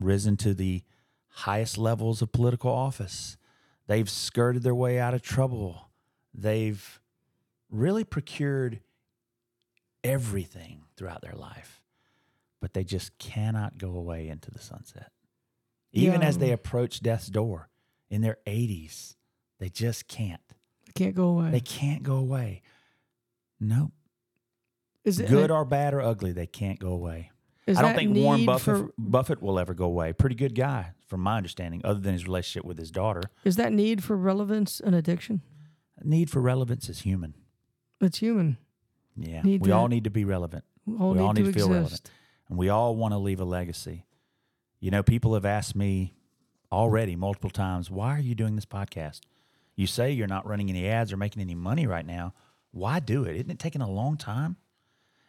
risen 0.00 0.36
to 0.38 0.54
the 0.54 0.82
highest 1.28 1.78
levels 1.78 2.20
of 2.20 2.32
political 2.32 2.70
office. 2.70 3.36
They've 3.86 4.08
skirted 4.08 4.62
their 4.62 4.74
way 4.74 4.98
out 4.98 5.14
of 5.14 5.22
trouble. 5.22 5.88
They've 6.34 7.00
really 7.70 8.04
procured 8.04 8.80
everything 10.04 10.82
throughout 10.96 11.22
their 11.22 11.34
life, 11.34 11.81
but 12.62 12.72
they 12.72 12.84
just 12.84 13.18
cannot 13.18 13.76
go 13.76 13.90
away 13.96 14.28
into 14.28 14.50
the 14.50 14.58
sunset. 14.60 15.10
Even 15.92 16.22
Yeah. 16.22 16.28
as 16.28 16.38
they 16.38 16.52
approach 16.52 17.02
death's 17.02 17.26
door 17.26 17.68
in 18.08 18.22
their 18.22 18.38
80s, 18.46 19.16
they 19.58 19.68
just 19.68 20.08
can't. 20.08 20.40
They 20.86 20.92
can't 20.94 21.14
go 21.14 21.28
away. 21.28 21.50
They 21.50 21.60
can't 21.60 22.02
go 22.02 22.16
away. 22.16 22.62
Nope. 23.60 23.92
is 25.04 25.18
it 25.18 25.28
Good 25.28 25.50
or 25.50 25.64
bad 25.64 25.92
or 25.94 26.00
ugly, 26.00 26.30
they 26.32 26.46
can't 26.46 26.78
go 26.78 26.92
away. 26.92 27.32
I 27.66 27.72
don't 27.82 27.96
think 27.96 28.14
Warren 28.16 28.46
Buffett 28.46 28.76
for- 28.86 28.92
Buffett 28.96 29.42
will 29.42 29.58
ever 29.58 29.74
go 29.74 29.84
away. 29.86 30.12
Pretty 30.12 30.36
good 30.36 30.54
guy, 30.54 30.92
from 31.06 31.20
my 31.20 31.36
understanding, 31.36 31.80
other 31.84 31.98
than 31.98 32.12
his 32.12 32.24
relationship 32.24 32.64
with 32.64 32.78
his 32.78 32.90
daughter. 32.92 33.22
is 33.44 33.56
that 33.56 33.72
need 33.72 34.04
for 34.04 34.16
relevance 34.16 34.78
an 34.80 34.94
addiction? 34.94 35.42
Need 36.04 36.30
for 36.30 36.40
relevance 36.40 36.88
is 36.88 37.00
human. 37.00 37.34
It's 38.00 38.18
human. 38.18 38.58
Yeah, 39.16 39.42
Need 39.42 39.62
we 39.62 39.68
to- 39.68 39.74
all 39.74 39.88
need 39.88 40.04
to 40.04 40.10
be 40.10 40.24
relevant, 40.24 40.64
We 40.86 40.96
all 40.96 41.10
We 41.12 41.18
need 41.18 41.24
all 41.24 41.32
need 41.32 41.44
to 41.46 41.52
feel 41.52 41.68
relevant. 41.70 42.10
And 42.48 42.58
we 42.58 42.68
all 42.68 42.96
want 42.96 43.12
to 43.12 43.18
leave 43.18 43.40
a 43.40 43.44
legacy. 43.44 44.06
You 44.80 44.90
know, 44.90 45.02
people 45.02 45.34
have 45.34 45.44
asked 45.44 45.76
me 45.76 46.14
already 46.70 47.16
multiple 47.16 47.50
times, 47.50 47.90
"Why 47.90 48.16
are 48.16 48.20
you 48.20 48.34
doing 48.34 48.56
this 48.56 48.66
podcast? 48.66 49.20
You 49.76 49.86
say 49.86 50.12
you're 50.12 50.26
not 50.26 50.46
running 50.46 50.68
any 50.68 50.88
ads 50.88 51.12
or 51.12 51.16
making 51.16 51.42
any 51.42 51.54
money 51.54 51.86
right 51.86 52.06
now. 52.06 52.34
Why 52.72 53.00
do 53.00 53.24
it? 53.24 53.36
Isn't 53.36 53.50
it 53.50 53.58
taking 53.58 53.82
a 53.82 53.90
long 53.90 54.16
time? 54.16 54.56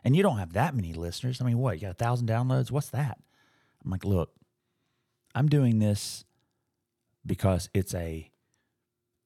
And 0.03 0.15
you 0.15 0.23
don't 0.23 0.38
have 0.38 0.53
that 0.53 0.76
many 0.76 0.94
listeners. 0.94 1.41
I 1.41 1.45
mean, 1.45 1.57
what? 1.57 1.76
You 1.76 1.81
got 1.81 1.91
a 1.91 1.94
thousand 1.94 2.27
downloads? 2.27 2.72
What's 2.72 2.90
that?" 2.90 3.19
I'm 3.84 3.91
like, 3.91 4.06
"Look, 4.06 4.34
I'm 5.35 5.49
doing 5.49 5.80
this 5.80 6.26
because 7.26 7.69
it's 7.73 7.94
a 7.94 8.31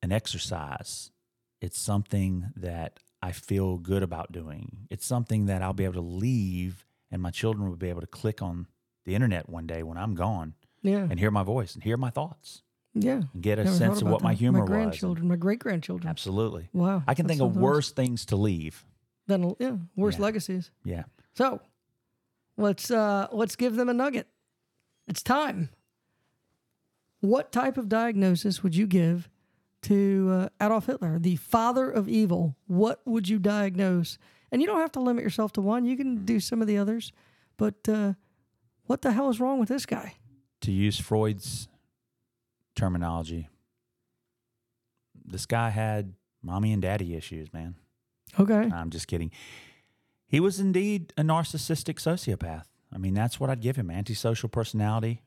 an 0.01 0.11
exercise. 0.11 1.11
It's 1.61 1.79
something 1.79 2.51
that 2.55 2.99
I 3.21 3.31
feel 3.31 3.77
good 3.77 4.03
about 4.03 4.31
doing. 4.31 4.87
It's 4.89 5.05
something 5.05 5.47
that 5.47 5.61
I'll 5.61 5.73
be 5.73 5.85
able 5.85 5.95
to 5.95 6.01
leave 6.01 6.85
and 7.11 7.21
my 7.21 7.31
children 7.31 7.69
would 7.69 7.79
be 7.79 7.89
able 7.89 8.01
to 8.01 8.07
click 8.07 8.41
on 8.41 8.67
the 9.05 9.15
internet 9.15 9.47
one 9.49 9.65
day 9.67 9.83
when 9.83 9.97
I'm 9.97 10.15
gone 10.15 10.53
Yeah. 10.81 11.07
and 11.09 11.19
hear 11.19 11.31
my 11.31 11.43
voice 11.43 11.73
and 11.75 11.83
hear 11.83 11.97
my 11.97 12.09
thoughts 12.09 12.63
Yeah. 12.93 13.21
and 13.33 13.41
get 13.41 13.59
a 13.59 13.63
Never 13.63 13.75
sense 13.77 14.01
of 14.01 14.09
what 14.09 14.21
my 14.21 14.33
that. 14.33 14.39
humor 14.39 14.59
My 14.59 14.63
was. 14.63 14.69
grandchildren, 14.69 15.27
my 15.27 15.35
great 15.37 15.59
grandchildren. 15.59 16.09
Absolutely. 16.09 16.69
Wow. 16.73 17.03
I 17.07 17.13
can 17.13 17.27
think 17.27 17.41
of 17.41 17.55
worse 17.55 17.91
things 17.91 18.25
to 18.27 18.35
leave. 18.35 18.85
Than, 19.27 19.55
yeah, 19.59 19.77
worse 19.95 20.15
Yeah. 20.15 20.21
legacies. 20.21 20.71
Yeah. 20.83 21.03
So 21.35 21.61
let's 22.57 22.89
uh 22.91 23.27
let's 23.31 23.55
give 23.55 23.75
them 23.75 23.89
a 23.89 23.93
nugget. 23.93 24.27
It's 25.07 25.21
time. 25.23 25.69
What 27.19 27.51
type 27.51 27.77
of 27.77 27.89
diagnosis 27.89 28.61
would 28.63 28.75
you 28.75 28.85
give 28.87 29.29
to 29.83 30.29
uh, 30.31 30.49
Adolf 30.63 30.85
Hitler, 30.85 31.17
the 31.19 31.35
father 31.37 31.89
of 31.89 32.07
evil? 32.07 32.55
What 32.67 33.01
would 33.05 33.27
you 33.27 33.39
diagnose? 33.39 34.17
And 34.51 34.61
you 34.61 34.67
don't 34.67 34.79
have 34.79 34.91
to 34.93 34.99
limit 34.99 35.23
yourself 35.23 35.51
to 35.53 35.61
one. 35.61 35.85
You 35.85 35.97
can 35.97 36.25
do 36.25 36.39
some 36.39 36.61
of 36.61 36.67
the 36.67 36.77
others. 36.77 37.11
But 37.57 37.87
uh, 37.89 38.13
what 38.85 39.01
the 39.01 39.11
hell 39.11 39.29
is 39.29 39.39
wrong 39.39 39.59
with 39.59 39.69
this 39.69 39.85
guy? 39.85 40.15
To 40.61 40.71
use 40.71 40.99
Freud's 40.99 41.67
terminology, 42.75 43.49
this 45.25 45.45
guy 45.45 45.69
had 45.69 46.13
mommy 46.41 46.71
and 46.71 46.81
daddy 46.81 47.15
issues, 47.15 47.51
man. 47.53 47.75
Okay. 48.39 48.69
I'm 48.73 48.89
just 48.89 49.07
kidding. 49.07 49.31
He 50.27 50.39
was 50.39 50.59
indeed 50.59 51.13
a 51.17 51.21
narcissistic 51.21 51.95
sociopath. 51.95 52.65
I 52.93 52.97
mean, 52.97 53.13
that's 53.13 53.39
what 53.39 53.49
I'd 53.49 53.61
give 53.61 53.75
him 53.75 53.91
antisocial 53.91 54.49
personality 54.49 55.21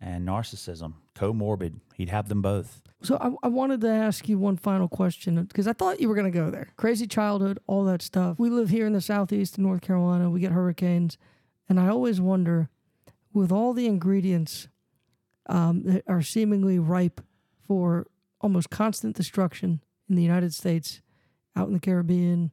and 0.00 0.26
narcissism, 0.26 0.94
comorbid. 1.14 1.80
He'd 1.94 2.10
have 2.10 2.28
them 2.28 2.42
both. 2.42 2.82
So 3.02 3.16
I, 3.20 3.46
I 3.46 3.48
wanted 3.48 3.80
to 3.82 3.88
ask 3.88 4.28
you 4.28 4.38
one 4.38 4.56
final 4.56 4.88
question 4.88 5.42
because 5.44 5.66
I 5.66 5.72
thought 5.72 6.00
you 6.00 6.08
were 6.08 6.14
going 6.14 6.30
to 6.30 6.38
go 6.38 6.50
there. 6.50 6.68
Crazy 6.76 7.06
childhood, 7.06 7.58
all 7.66 7.84
that 7.84 8.02
stuff. 8.02 8.38
We 8.38 8.50
live 8.50 8.70
here 8.70 8.86
in 8.86 8.92
the 8.92 9.00
southeast 9.00 9.54
of 9.54 9.60
North 9.60 9.80
Carolina. 9.80 10.30
We 10.30 10.40
get 10.40 10.52
hurricanes, 10.52 11.18
and 11.68 11.80
I 11.80 11.88
always 11.88 12.20
wonder, 12.20 12.68
with 13.32 13.52
all 13.52 13.72
the 13.72 13.86
ingredients 13.86 14.68
um, 15.46 15.82
that 15.84 16.02
are 16.06 16.22
seemingly 16.22 16.78
ripe 16.78 17.20
for 17.66 18.06
almost 18.40 18.70
constant 18.70 19.16
destruction 19.16 19.80
in 20.08 20.16
the 20.16 20.22
United 20.22 20.54
States, 20.54 21.00
out 21.54 21.68
in 21.68 21.74
the 21.74 21.80
Caribbean, 21.80 22.52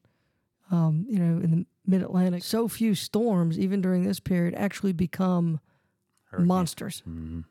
um, 0.71 1.05
you 1.09 1.19
know, 1.19 1.41
in 1.41 1.51
the 1.51 1.65
Mid 1.85 2.01
Atlantic, 2.01 2.43
so 2.43 2.67
few 2.67 2.95
storms, 2.95 3.59
even 3.59 3.81
during 3.81 4.03
this 4.03 4.19
period, 4.19 4.53
actually 4.55 4.93
become 4.93 5.59
Hurricane. 6.33 6.47
monsters 6.47 7.01
Mhm. 7.07 7.45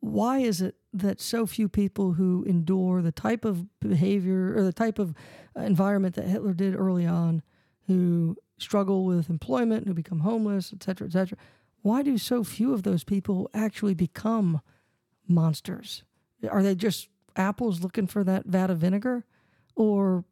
why 0.00 0.38
is 0.38 0.60
it 0.60 0.76
that 0.92 1.20
so 1.20 1.46
few 1.46 1.68
people 1.68 2.12
who 2.12 2.44
endure 2.44 3.02
the 3.02 3.12
type 3.12 3.44
of 3.44 3.66
behavior 3.80 4.54
or 4.56 4.62
the 4.62 4.72
type 4.72 4.98
of 4.98 5.14
uh, 5.56 5.62
environment 5.62 6.14
that 6.14 6.26
Hitler 6.28 6.54
did 6.54 6.74
early 6.76 7.04
on, 7.06 7.42
who 7.86 8.36
struggle 8.58 9.04
with 9.04 9.28
employment, 9.28 9.86
who 9.86 9.94
become 9.94 10.20
homeless, 10.20 10.72
et 10.72 10.82
cetera, 10.82 11.06
et 11.06 11.12
cetera, 11.12 11.36
why 11.82 12.02
do 12.02 12.16
so 12.16 12.42
few 12.44 12.72
of 12.72 12.82
those 12.84 13.04
people 13.04 13.50
actually 13.52 13.94
become 13.94 14.60
monsters? 15.26 16.04
Are 16.48 16.62
they 16.62 16.74
just 16.74 17.08
apples 17.36 17.80
looking 17.80 18.06
for 18.06 18.24
that 18.24 18.46
vat 18.46 18.70
of 18.70 18.78
vinegar? 18.78 19.24
Or, 19.74 20.24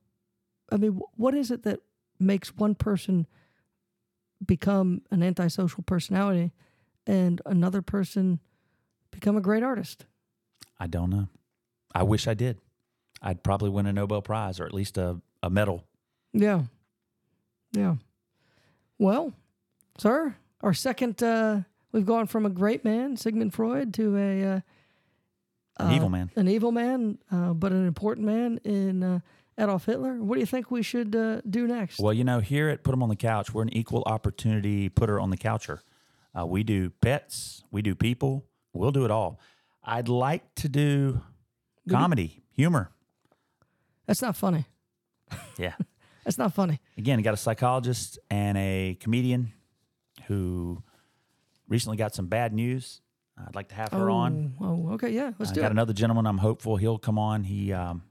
I 0.71 0.77
mean, 0.77 1.01
what 1.17 1.35
is 1.35 1.51
it 1.51 1.63
that 1.65 1.81
makes 2.19 2.57
one 2.57 2.75
person 2.75 3.27
become 4.45 5.03
an 5.11 5.23
antisocial 5.23 5.83
personality 5.83 6.53
and 7.07 7.41
another 7.47 7.83
person 7.83 8.41
become 9.11 9.37
a 9.37 9.41
great 9.41 9.63
artist? 9.63 10.05
I 10.79 10.87
don't 10.87 11.11
know. 11.11 11.29
I 11.95 12.03
wish 12.03 12.27
I 12.27 12.35
did. 12.35 12.59
I'd 13.23 13.43
probably 13.43 13.71
win 13.71 13.87
a 13.87 13.93
Nobel 13.93 14.21
Prize 14.23 14.61
or 14.61 14.67
at 14.67 14.75
least 14.75 14.99
a, 14.99 15.21
a 15.43 15.49
medal. 15.49 15.85
Yeah. 16.33 16.63
Yeah. 17.73 17.97
Well, 18.99 19.33
sir, 19.99 20.37
our 20.61 20.75
second, 20.75 21.23
uh, 21.23 21.61
we've 21.93 22.05
gone 22.07 22.27
from 22.27 22.45
a 22.47 22.51
great 22.51 22.85
man, 22.85 23.17
Sigmund 23.17 23.55
Freud, 23.55 23.93
to 23.95 24.17
a 24.17 24.45
uh, 24.45 24.61
An 25.79 25.93
evil 25.93 26.09
man. 26.09 26.31
an 26.37 26.49
evil 26.49 26.73
man, 26.73 27.19
uh, 27.31 27.53
but 27.55 27.73
an 27.73 27.87
important 27.87 28.27
man 28.27 28.59
in 28.65 29.03
uh, 29.03 29.21
Adolf 29.59 29.87
Hitler. 29.87 30.15
What 30.23 30.35
do 30.35 30.41
you 30.41 30.47
think 30.47 30.71
we 30.71 30.83
should 30.83 31.15
uh, 31.17 31.41
do 31.49 31.67
next? 31.67 31.99
Well, 32.01 32.13
you 32.13 32.25
know, 32.25 32.41
here 32.41 32.69
at 32.69 32.87
him 32.87 33.03
on 33.03 33.09
the 33.09 33.17
Couch, 33.17 33.53
we're 33.55 33.63
an 33.63 33.75
equal 33.75 34.03
opportunity 34.07 34.89
putter 34.89 35.19
on 35.21 35.31
the 35.31 35.37
coucher. 35.39 35.81
Uh, 36.39 36.45
we 36.47 36.63
do 36.63 36.91
pets, 36.91 37.65
we 37.71 37.83
do 37.83 37.95
people, 37.95 38.45
we'll 38.73 38.91
do 38.91 39.05
it 39.05 39.11
all. 39.11 39.41
I'd 39.83 40.09
like 40.09 40.55
to 40.57 40.69
do 40.69 41.23
comedy, 41.89 42.43
humor. 42.53 42.91
That's 44.07 44.21
not 44.23 44.37
funny. 44.37 44.67
Yeah. 45.59 45.75
That's 46.25 46.39
not 46.39 46.53
funny. 46.53 46.81
Again, 46.99 47.19
I 47.21 47.23
got 47.23 47.35
a 47.35 47.39
psychologist 47.39 48.19
and 48.31 48.59
a 48.59 48.97
comedian 49.01 49.53
who 50.27 50.83
recently 51.69 51.97
got 51.97 52.15
some 52.15 52.27
bad 52.27 52.53
news. 52.53 53.01
I'd 53.39 53.55
like 53.55 53.69
to 53.69 53.75
have 53.77 53.93
her 53.93 54.11
on. 54.11 54.55
Oh, 54.61 54.91
okay. 54.95 55.11
Yeah. 55.11 55.33
Let's 55.39 55.53
I 55.53 55.55
do 55.55 55.61
got 55.61 55.69
it. 55.69 55.73
another 55.73 55.93
gentleman. 55.93 56.27
I'm 56.27 56.39
hopeful 56.39 56.77
he'll 56.77 56.99
come 56.99 57.19
on. 57.19 57.45
He 57.45 57.73
um, 57.73 58.03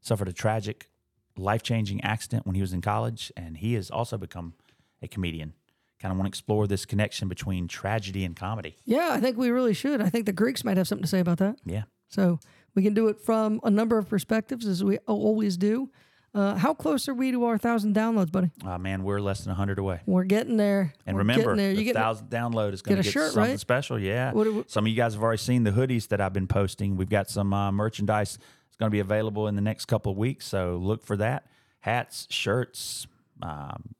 suffered 0.00 0.28
a 0.28 0.32
tragic, 0.32 0.90
life 1.36 1.62
changing 1.62 2.04
accident 2.04 2.46
when 2.46 2.54
he 2.54 2.60
was 2.60 2.72
in 2.72 2.80
college, 2.80 3.32
and 3.36 3.56
he 3.56 3.74
has 3.74 3.90
also 3.90 4.16
become 4.16 4.54
a 5.02 5.08
comedian. 5.08 5.54
Kind 6.00 6.12
of 6.12 6.18
want 6.18 6.26
to 6.26 6.28
explore 6.28 6.66
this 6.66 6.84
connection 6.84 7.28
between 7.28 7.66
tragedy 7.68 8.24
and 8.24 8.36
comedy. 8.36 8.76
yeah, 8.84 9.08
I 9.12 9.20
think 9.20 9.36
we 9.38 9.50
really 9.50 9.74
should. 9.74 10.00
I 10.02 10.10
think 10.10 10.26
the 10.26 10.32
Greeks 10.32 10.64
might 10.64 10.76
have 10.76 10.86
something 10.88 11.02
to 11.04 11.08
say 11.08 11.20
about 11.20 11.38
that. 11.38 11.56
Yeah. 11.64 11.84
So 12.08 12.38
we 12.74 12.82
can 12.82 12.92
do 12.94 13.08
it 13.08 13.20
from 13.20 13.60
a 13.64 13.70
number 13.70 13.96
of 13.98 14.08
perspectives, 14.08 14.66
as 14.66 14.84
we 14.84 14.98
always 15.06 15.56
do. 15.56 15.90
Uh, 16.34 16.56
how 16.56 16.74
close 16.74 17.08
are 17.08 17.14
we 17.14 17.30
to 17.30 17.44
our 17.44 17.56
thousand 17.56 17.94
downloads, 17.94 18.30
buddy? 18.32 18.50
Uh, 18.66 18.76
man, 18.76 19.04
we're 19.04 19.20
less 19.20 19.40
than 19.44 19.50
100 19.50 19.78
away. 19.78 20.00
We're 20.04 20.24
getting 20.24 20.56
there. 20.56 20.92
And 21.06 21.14
We're 21.16 21.20
remember, 21.20 21.54
there. 21.56 21.72
the 21.72 21.78
You 21.78 21.84
get 21.84 21.94
thousand 21.94 22.28
download 22.28 22.72
is 22.72 22.82
going 22.82 22.96
get 22.96 23.02
to 23.04 23.08
a 23.08 23.12
get 23.12 23.12
shirt, 23.12 23.32
something 23.32 23.52
right? 23.52 23.60
special. 23.60 23.98
Yeah. 24.00 24.32
We- 24.32 24.64
Some 24.66 24.84
of 24.84 24.88
you 24.88 24.96
guys 24.96 25.14
have 25.14 25.22
already 25.22 25.38
seen 25.38 25.62
the 25.62 25.70
hoodies 25.70 26.08
that 26.08 26.20
I've 26.20 26.32
been 26.32 26.48
posting. 26.48 26.96
We've 26.96 27.08
got 27.08 27.30
some 27.30 27.54
uh, 27.54 27.70
merchandise. 27.70 28.36
It's 28.66 28.76
going 28.76 28.90
to 28.90 28.92
be 28.92 28.98
available 28.98 29.46
in 29.46 29.54
the 29.54 29.60
next 29.62 29.84
couple 29.84 30.10
of 30.10 30.18
weeks. 30.18 30.44
So 30.46 30.76
look 30.82 31.04
for 31.04 31.16
that. 31.18 31.46
Hats, 31.78 32.26
shirts, 32.30 33.06
um, 33.40 33.94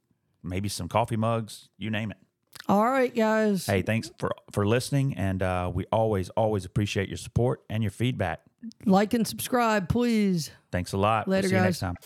maybe 0.45 0.69
some 0.69 0.89
coffee 0.89 1.17
mugs, 1.17 1.69
you 1.79 1.91
name 1.91 2.11
it. 2.11 2.19
All 2.69 2.85
right, 2.85 3.15
guys. 3.15 3.67
Hey, 3.67 3.83
thanks 3.83 4.11
for 4.19 4.31
for 4.53 4.67
listening, 4.67 5.15
and 5.17 5.43
uh, 5.43 5.71
we 5.75 5.85
always 5.91 6.29
always 6.31 6.65
appreciate 6.65 7.09
your 7.09 7.19
support 7.19 7.63
and 7.69 7.83
your 7.83 7.91
feedback. 7.91 8.43
Like 8.87 9.13
and 9.13 9.27
subscribe, 9.27 9.89
please. 9.89 10.51
Thanks 10.73 10.93
a 10.93 10.97
lot. 10.97 11.27
We'll 11.27 11.37
Later, 11.39 11.49
see 11.49 11.55
you 11.55 11.61
guys. 11.61 11.65
next 11.67 11.81
time. 11.81 11.97